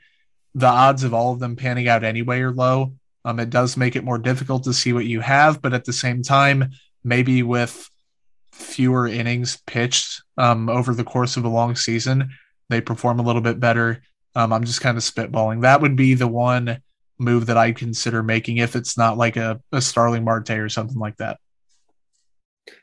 the 0.55 0.67
odds 0.67 1.03
of 1.03 1.13
all 1.13 1.33
of 1.33 1.39
them 1.39 1.55
panning 1.55 1.87
out 1.87 2.03
anyway 2.03 2.41
are 2.41 2.51
low. 2.51 2.93
Um, 3.25 3.39
it 3.39 3.49
does 3.49 3.77
make 3.77 3.95
it 3.95 4.03
more 4.03 4.17
difficult 4.17 4.63
to 4.63 4.73
see 4.73 4.93
what 4.93 5.05
you 5.05 5.21
have, 5.21 5.61
but 5.61 5.73
at 5.73 5.85
the 5.85 5.93
same 5.93 6.23
time, 6.23 6.71
maybe 7.03 7.43
with 7.43 7.89
fewer 8.51 9.07
innings 9.07 9.57
pitched 9.67 10.23
um, 10.37 10.69
over 10.69 10.93
the 10.93 11.03
course 11.03 11.37
of 11.37 11.45
a 11.45 11.49
long 11.49 11.75
season, 11.75 12.31
they 12.69 12.81
perform 12.81 13.19
a 13.19 13.23
little 13.23 13.41
bit 13.41 13.59
better. 13.59 14.01
Um, 14.35 14.53
I'm 14.53 14.63
just 14.63 14.81
kind 14.81 14.97
of 14.97 15.03
spitballing. 15.03 15.61
That 15.61 15.81
would 15.81 15.95
be 15.95 16.13
the 16.13 16.27
one 16.27 16.81
move 17.17 17.47
that 17.47 17.57
I'd 17.57 17.77
consider 17.77 18.23
making 18.23 18.57
if 18.57 18.75
it's 18.75 18.97
not 18.97 19.17
like 19.17 19.35
a, 19.35 19.61
a 19.71 19.81
Starling 19.81 20.23
Marte 20.23 20.51
or 20.51 20.69
something 20.69 20.97
like 20.97 21.17
that. 21.17 21.39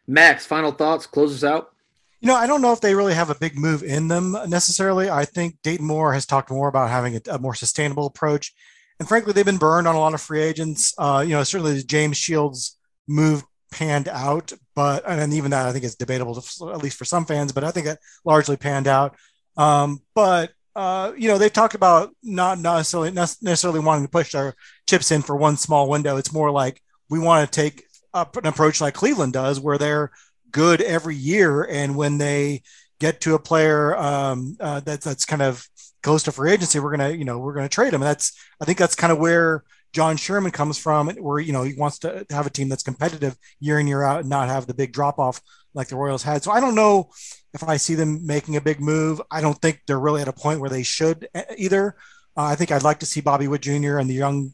Max, 0.07 0.47
final 0.47 0.73
thoughts, 0.73 1.07
close 1.07 1.35
us 1.35 1.45
out. 1.45 1.73
You 2.20 2.28
know, 2.28 2.37
I 2.37 2.47
don't 2.47 2.62
know 2.62 2.73
if 2.73 2.81
they 2.81 2.95
really 2.95 3.15
have 3.15 3.31
a 3.31 3.35
big 3.35 3.59
move 3.59 3.83
in 3.83 4.09
them 4.09 4.37
necessarily. 4.49 5.11
I 5.11 5.24
think 5.24 5.57
Dayton 5.62 5.87
Moore 5.87 6.12
has 6.12 6.27
talked 6.27 6.51
more 6.51 6.69
about 6.69 6.91
having 6.91 7.16
a, 7.16 7.20
a 7.33 7.39
more 7.39 7.55
sustainable 7.55 8.07
approach. 8.07 8.55
And 8.99 9.07
frankly, 9.07 9.33
they've 9.33 9.45
been 9.45 9.59
burned 9.59 9.87
on 9.87 9.95
a 9.95 10.01
lot 10.01 10.15
of 10.15 10.20
free 10.20 10.43
agents. 10.43 10.95
Uh, 10.97 11.23
you 11.27 11.35
know, 11.35 11.43
certainly 11.43 11.83
James 11.83 12.16
Shields 12.16 12.78
move 13.07 13.45
panned 13.70 14.09
out, 14.09 14.53
but 14.74 15.05
and 15.07 15.33
even 15.35 15.51
that 15.51 15.66
I 15.66 15.73
think 15.73 15.85
is 15.85 15.97
debatable, 15.97 16.41
to, 16.41 16.73
at 16.73 16.83
least 16.83 16.97
for 16.97 17.05
some 17.05 17.27
fans. 17.27 17.53
But 17.53 17.65
I 17.65 17.70
think 17.70 17.87
it 17.87 17.99
largely 18.24 18.57
panned 18.57 18.89
out. 18.89 19.16
Um, 19.57 20.01
but 20.15 20.53
uh, 20.74 21.12
you 21.16 21.28
know, 21.28 21.39
they've 21.39 21.53
talked 21.53 21.74
about 21.74 22.15
not, 22.23 22.59
necessarily 22.59 23.11
necessarily 23.11 23.81
wanting 23.81 24.05
to 24.05 24.11
push 24.11 24.33
their 24.33 24.55
chips 24.87 25.11
in 25.11 25.23
for 25.23 25.37
one 25.37 25.57
small 25.57 25.89
window. 25.89 26.16
It's 26.16 26.33
more 26.33 26.51
like 26.51 26.83
we 27.09 27.19
want 27.19 27.51
to 27.51 27.61
take 27.61 27.86
up 28.16 28.36
an 28.36 28.47
approach 28.47 28.80
like 28.80 28.94
Cleveland 28.94 29.32
does, 29.32 29.60
where 29.60 29.78
they're 29.78 30.10
good 30.51 30.80
every 30.80 31.14
year. 31.16 31.64
And 31.64 31.97
when 31.97 32.18
they 32.18 32.62
get 32.98 33.20
to 33.22 33.34
a 33.34 33.38
player 33.38 33.94
um, 33.97 34.56
uh, 34.59 34.80
that, 34.80 35.02
that's 35.02 35.24
kind 35.24 35.43
of 35.43 35.68
close 36.02 36.22
to 36.24 36.32
free 36.32 36.52
agency, 36.52 36.80
we're 36.80 36.97
gonna, 36.97 37.10
you 37.10 37.24
know, 37.24 37.38
we're 37.38 37.55
gonna 37.55 37.68
trade 37.68 37.93
him. 37.93 38.02
And 38.02 38.09
that's, 38.09 38.32
I 38.60 38.64
think 38.64 38.78
that's 38.78 38.94
kind 38.94 39.12
of 39.12 39.18
where 39.18 39.64
John 39.93 40.16
Sherman 40.16 40.52
comes 40.52 40.76
from, 40.76 41.09
where 41.09 41.38
you 41.38 41.55
know 41.55 41.62
he 41.62 41.72
wants 41.72 42.01
to 42.01 42.26
have 42.28 42.47
a 42.47 42.51
team 42.51 42.68
that's 42.68 42.82
competitive 42.82 43.34
year 43.60 43.78
in 43.78 43.86
year 43.86 44.02
out 44.02 44.20
and 44.20 44.28
not 44.28 44.48
have 44.48 44.66
the 44.66 44.74
big 44.74 44.93
drop 44.93 45.18
off 45.18 45.40
like 45.72 45.88
the 45.88 45.97
Royals 45.97 46.22
had. 46.22 46.43
So 46.43 46.51
I 46.51 46.60
don't 46.60 46.74
know 46.74 47.09
if 47.55 47.62
I 47.64 47.78
see 47.78 47.94
them 47.94 48.26
making 48.26 48.56
a 48.56 48.60
big 48.60 48.78
move. 48.78 49.22
I 49.30 49.40
don't 49.40 49.59
think 49.60 49.80
they're 49.86 49.98
really 49.98 50.20
at 50.20 50.28
a 50.28 50.34
point 50.34 50.60
where 50.60 50.68
they 50.68 50.82
should 50.82 51.28
either. 51.56 51.97
Uh, 52.36 52.44
I 52.44 52.56
think 52.56 52.70
I'd 52.70 52.82
like 52.82 53.01
to 53.01 53.06
see 53.06 53.22
Bobby 53.22 53.48
Witt 53.48 53.62
Jr. 53.62 53.97
and 53.97 54.10
the 54.10 54.14
young 54.14 54.52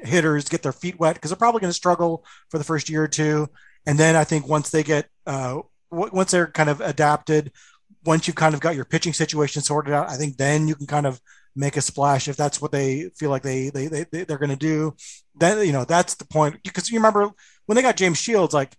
hitters 0.00 0.48
get 0.48 0.62
their 0.62 0.72
feet 0.72 0.98
wet 0.98 1.14
because 1.14 1.30
they're 1.30 1.36
probably 1.36 1.60
going 1.60 1.70
to 1.70 1.74
struggle 1.74 2.24
for 2.50 2.58
the 2.58 2.64
first 2.64 2.88
year 2.88 3.04
or 3.04 3.08
two. 3.08 3.48
And 3.86 3.98
then 3.98 4.16
I 4.16 4.24
think 4.24 4.46
once 4.48 4.70
they 4.70 4.82
get 4.82 5.08
uh, 5.26 5.60
w- 5.90 6.10
once 6.12 6.30
they're 6.30 6.46
kind 6.46 6.70
of 6.70 6.80
adapted, 6.80 7.52
once 8.04 8.26
you've 8.26 8.36
kind 8.36 8.54
of 8.54 8.60
got 8.60 8.76
your 8.76 8.84
pitching 8.84 9.12
situation 9.12 9.62
sorted 9.62 9.94
out, 9.94 10.10
I 10.10 10.16
think 10.16 10.36
then 10.36 10.68
you 10.68 10.74
can 10.74 10.86
kind 10.86 11.06
of 11.06 11.20
make 11.56 11.76
a 11.76 11.80
splash 11.80 12.28
if 12.28 12.36
that's 12.36 12.60
what 12.60 12.70
they 12.70 13.10
feel 13.16 13.30
like 13.30 13.42
they 13.42 13.70
they, 13.70 13.88
they 13.88 14.04
they're 14.24 14.38
going 14.38 14.50
to 14.50 14.56
do. 14.56 14.94
Then 15.34 15.66
you 15.66 15.72
know 15.72 15.84
that's 15.84 16.14
the 16.14 16.26
point 16.26 16.62
because 16.62 16.90
you 16.90 16.98
remember 16.98 17.30
when 17.66 17.76
they 17.76 17.82
got 17.82 17.96
James 17.96 18.18
Shields, 18.18 18.54
like 18.54 18.74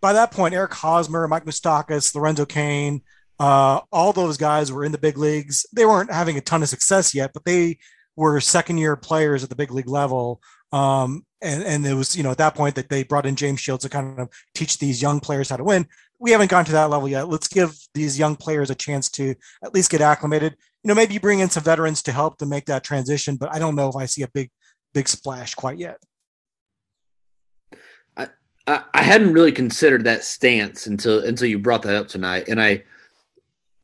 by 0.00 0.12
that 0.12 0.32
point, 0.32 0.54
Eric 0.54 0.74
Hosmer, 0.74 1.26
Mike 1.28 1.46
Moustakas, 1.46 2.14
Lorenzo 2.14 2.44
Cain, 2.44 3.02
uh, 3.38 3.80
all 3.90 4.12
those 4.12 4.36
guys 4.36 4.70
were 4.70 4.84
in 4.84 4.92
the 4.92 4.98
big 4.98 5.16
leagues. 5.16 5.66
They 5.72 5.86
weren't 5.86 6.12
having 6.12 6.36
a 6.36 6.42
ton 6.42 6.62
of 6.62 6.68
success 6.68 7.14
yet, 7.14 7.32
but 7.32 7.44
they 7.44 7.78
were 8.16 8.40
second 8.40 8.78
year 8.78 8.96
players 8.96 9.42
at 9.42 9.50
the 9.50 9.56
big 9.56 9.70
league 9.70 9.88
level. 9.88 10.40
Um, 10.72 11.24
and 11.42 11.62
and 11.62 11.86
it 11.86 11.94
was 11.94 12.16
you 12.16 12.22
know 12.22 12.30
at 12.30 12.38
that 12.38 12.54
point 12.54 12.74
that 12.74 12.88
they 12.88 13.04
brought 13.04 13.26
in 13.26 13.36
James 13.36 13.60
Shields 13.60 13.84
to 13.84 13.90
kind 13.90 14.18
of 14.18 14.28
teach 14.54 14.78
these 14.78 15.00
young 15.00 15.20
players 15.20 15.50
how 15.50 15.56
to 15.56 15.64
win. 15.64 15.86
We 16.18 16.30
haven't 16.30 16.50
gone 16.50 16.64
to 16.64 16.72
that 16.72 16.90
level 16.90 17.08
yet. 17.08 17.28
Let's 17.28 17.48
give 17.48 17.76
these 17.92 18.18
young 18.18 18.34
players 18.34 18.70
a 18.70 18.74
chance 18.74 19.10
to 19.10 19.34
at 19.62 19.74
least 19.74 19.90
get 19.90 20.00
acclimated. 20.00 20.56
You 20.82 20.88
know, 20.88 20.94
maybe 20.94 21.18
bring 21.18 21.40
in 21.40 21.50
some 21.50 21.62
veterans 21.62 22.02
to 22.04 22.12
help 22.12 22.38
to 22.38 22.46
make 22.46 22.66
that 22.66 22.84
transition, 22.84 23.36
but 23.36 23.52
I 23.52 23.58
don't 23.58 23.76
know 23.76 23.88
if 23.88 23.96
I 23.96 24.06
see 24.06 24.22
a 24.22 24.28
big 24.28 24.50
big 24.94 25.08
splash 25.08 25.54
quite 25.54 25.78
yet. 25.78 25.98
I 28.16 28.28
I 28.66 29.02
hadn't 29.02 29.34
really 29.34 29.52
considered 29.52 30.04
that 30.04 30.24
stance 30.24 30.86
until 30.86 31.24
until 31.24 31.48
you 31.48 31.58
brought 31.58 31.82
that 31.82 31.96
up 31.96 32.08
tonight, 32.08 32.48
and 32.48 32.60
I 32.60 32.84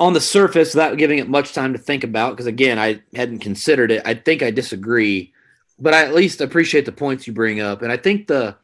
on 0.01 0.15
the 0.15 0.21
surface 0.21 0.75
without 0.75 0.99
giving 0.99 1.19
it 1.19 1.29
much 1.29 1.53
time 1.53 1.75
to 1.75 1.79
think 1.79 2.03
about 2.03 2.33
because 2.33 2.47
again 2.47 2.79
I 2.79 3.03
hadn't 3.15 3.39
considered 3.39 3.93
it. 3.93 4.03
I 4.05 4.15
think 4.15 4.43
I 4.43 4.51
disagree 4.51 5.33
but 5.81 5.95
I 5.95 6.05
at 6.05 6.15
least 6.15 6.41
appreciate 6.41 6.85
the 6.85 6.93
points 6.93 7.27
you 7.27 7.33
bring 7.33 7.61
up, 7.61 7.83
and 7.83 7.91
I 7.91 7.97
think 7.97 8.27
the 8.27 8.57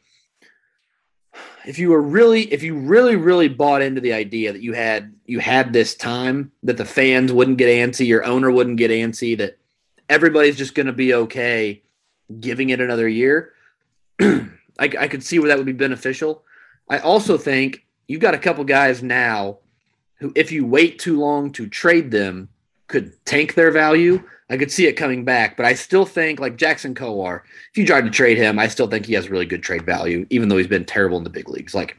if 1.65 1.79
you 1.79 1.89
were 1.89 2.01
really 2.01 2.41
if 2.53 2.63
you 2.63 2.75
really 2.75 3.15
really 3.15 3.49
bought 3.49 3.81
into 3.81 3.99
the 3.99 4.13
idea 4.13 4.53
that 4.53 4.61
you 4.61 4.73
had 4.73 5.13
you 5.25 5.39
had 5.39 5.73
this 5.73 5.95
time 5.95 6.51
that 6.63 6.77
the 6.77 6.85
fans 6.85 7.33
wouldn't 7.33 7.57
get 7.57 7.67
antsy 7.67 8.07
your 8.07 8.23
owner 8.23 8.49
wouldn't 8.49 8.77
get 8.77 8.89
antsy 8.89 9.37
that 9.37 9.57
everybody's 10.07 10.55
just 10.55 10.75
going 10.75 10.85
to 10.85 10.93
be 10.93 11.13
okay 11.13 11.81
giving 12.39 12.69
it 12.69 12.79
another 12.79 13.07
year 13.07 13.51
I, 14.19 14.45
I 14.79 15.07
could 15.09 15.23
see 15.23 15.39
where 15.39 15.49
that 15.49 15.57
would 15.57 15.65
be 15.65 15.73
beneficial 15.73 16.43
i 16.89 16.99
also 16.99 17.37
think 17.37 17.85
you've 18.07 18.21
got 18.21 18.33
a 18.33 18.39
couple 18.39 18.63
guys 18.63 19.03
now 19.03 19.57
who 20.19 20.31
if 20.35 20.51
you 20.51 20.65
wait 20.65 20.99
too 20.99 21.19
long 21.19 21.51
to 21.53 21.67
trade 21.67 22.11
them 22.11 22.49
could 22.87 23.13
tank 23.25 23.53
their 23.53 23.71
value 23.71 24.23
I 24.49 24.57
could 24.57 24.71
see 24.71 24.87
it 24.87 24.93
coming 24.93 25.25
back, 25.25 25.57
but 25.57 25.65
I 25.65 25.73
still 25.73 26.05
think 26.05 26.39
like 26.39 26.55
Jackson 26.55 26.95
Kowar, 26.95 27.41
if 27.71 27.77
you 27.77 27.85
tried 27.85 28.05
to 28.05 28.09
trade 28.09 28.37
him, 28.37 28.57
I 28.57 28.67
still 28.69 28.87
think 28.87 29.05
he 29.05 29.13
has 29.13 29.29
really 29.29 29.45
good 29.45 29.61
trade 29.61 29.85
value, 29.85 30.25
even 30.29 30.47
though 30.47 30.57
he's 30.57 30.67
been 30.67 30.85
terrible 30.85 31.17
in 31.17 31.25
the 31.25 31.29
big 31.29 31.49
leagues. 31.49 31.75
Like 31.75 31.97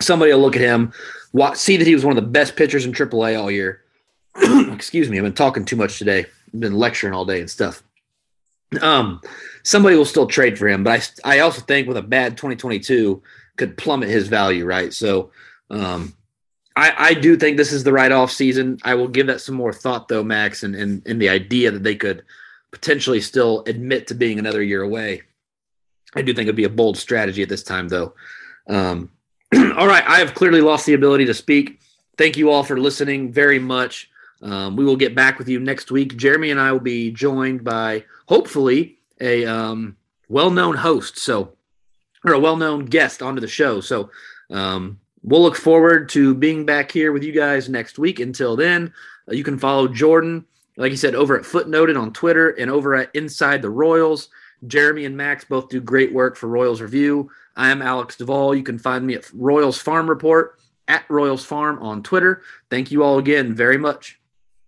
somebody 0.00 0.32
will 0.32 0.40
look 0.40 0.54
at 0.54 0.62
him, 0.62 0.92
watch, 1.32 1.56
see 1.56 1.76
that 1.76 1.86
he 1.86 1.94
was 1.94 2.04
one 2.04 2.16
of 2.16 2.22
the 2.22 2.30
best 2.30 2.54
pitchers 2.54 2.86
in 2.86 2.92
AAA 2.92 3.40
all 3.40 3.50
year. 3.50 3.82
Excuse 4.36 5.10
me, 5.10 5.18
I've 5.18 5.24
been 5.24 5.32
talking 5.32 5.64
too 5.64 5.76
much 5.76 5.98
today. 5.98 6.26
I've 6.54 6.60
been 6.60 6.74
lecturing 6.74 7.14
all 7.14 7.24
day 7.24 7.40
and 7.40 7.50
stuff. 7.50 7.82
Um, 8.80 9.20
somebody 9.64 9.96
will 9.96 10.04
still 10.04 10.26
trade 10.26 10.58
for 10.58 10.68
him, 10.68 10.84
but 10.84 11.18
I 11.24 11.36
I 11.36 11.38
also 11.40 11.62
think 11.62 11.88
with 11.88 11.96
a 11.96 12.02
bad 12.02 12.36
2022 12.36 13.22
could 13.56 13.76
plummet 13.76 14.08
his 14.08 14.28
value, 14.28 14.64
right? 14.64 14.92
So 14.92 15.30
um, 15.70 16.14
I, 16.76 16.94
I 16.98 17.14
do 17.14 17.36
think 17.36 17.56
this 17.56 17.72
is 17.72 17.84
the 17.84 17.92
right 17.92 18.12
off 18.12 18.30
season. 18.30 18.78
I 18.84 18.94
will 18.94 19.08
give 19.08 19.26
that 19.28 19.40
some 19.40 19.54
more 19.54 19.72
thought 19.72 20.08
though, 20.08 20.22
Max, 20.22 20.62
and 20.62 20.74
and, 20.74 21.02
and 21.06 21.20
the 21.20 21.30
idea 21.30 21.70
that 21.70 21.82
they 21.82 21.96
could 21.96 22.22
potentially 22.70 23.20
still 23.20 23.62
admit 23.66 24.06
to 24.08 24.14
being 24.14 24.38
another 24.38 24.62
year 24.62 24.82
away. 24.82 25.22
I 26.14 26.22
do 26.22 26.32
think 26.32 26.46
it'd 26.46 26.56
be 26.56 26.64
a 26.64 26.68
bold 26.68 26.96
strategy 26.96 27.42
at 27.42 27.48
this 27.48 27.62
time, 27.62 27.88
though. 27.88 28.14
Um, 28.68 29.10
all 29.54 29.86
right, 29.86 30.04
I 30.06 30.18
have 30.18 30.34
clearly 30.34 30.60
lost 30.60 30.86
the 30.86 30.94
ability 30.94 31.26
to 31.26 31.34
speak. 31.34 31.80
Thank 32.18 32.36
you 32.36 32.50
all 32.50 32.62
for 32.62 32.78
listening 32.78 33.32
very 33.32 33.58
much. 33.58 34.10
Um, 34.42 34.76
we 34.76 34.84
will 34.84 34.96
get 34.96 35.14
back 35.14 35.38
with 35.38 35.48
you 35.48 35.60
next 35.60 35.90
week. 35.90 36.16
Jeremy 36.16 36.50
and 36.50 36.60
I 36.60 36.72
will 36.72 36.80
be 36.80 37.10
joined 37.10 37.64
by 37.64 38.04
hopefully 38.28 38.98
a 39.20 39.46
um, 39.46 39.96
well-known 40.28 40.76
host, 40.76 41.18
so 41.18 41.52
or 42.24 42.32
a 42.32 42.38
well-known 42.38 42.86
guest 42.86 43.22
onto 43.22 43.40
the 43.40 43.48
show. 43.48 43.80
So 43.80 44.10
um, 44.50 44.98
we'll 45.26 45.42
look 45.42 45.56
forward 45.56 46.08
to 46.10 46.34
being 46.34 46.64
back 46.64 46.90
here 46.90 47.12
with 47.12 47.22
you 47.22 47.32
guys 47.32 47.68
next 47.68 47.98
week. 47.98 48.20
Until 48.20 48.56
then, 48.56 48.94
uh, 49.28 49.34
you 49.34 49.44
can 49.44 49.58
follow 49.58 49.88
Jordan, 49.88 50.46
like 50.76 50.92
he 50.92 50.96
said, 50.96 51.14
over 51.14 51.36
at 51.36 51.44
Footnoted 51.44 52.00
on 52.00 52.12
Twitter 52.12 52.50
and 52.50 52.70
over 52.70 52.94
at 52.94 53.14
Inside 53.14 53.60
the 53.60 53.70
Royals. 53.70 54.28
Jeremy 54.66 55.04
and 55.04 55.16
Max 55.16 55.44
both 55.44 55.68
do 55.68 55.80
great 55.80 56.14
work 56.14 56.36
for 56.36 56.48
Royals 56.48 56.80
Review. 56.80 57.30
I 57.56 57.70
am 57.70 57.82
Alex 57.82 58.16
Duvall. 58.16 58.54
You 58.54 58.62
can 58.62 58.78
find 58.78 59.06
me 59.06 59.14
at 59.14 59.30
Royals 59.32 59.78
Farm 59.78 60.08
Report 60.08 60.58
at 60.88 61.04
Royals 61.10 61.44
Farm 61.44 61.82
on 61.82 62.02
Twitter. 62.02 62.42
Thank 62.70 62.90
you 62.90 63.02
all 63.02 63.18
again 63.18 63.54
very 63.54 63.76
much. 63.76 64.15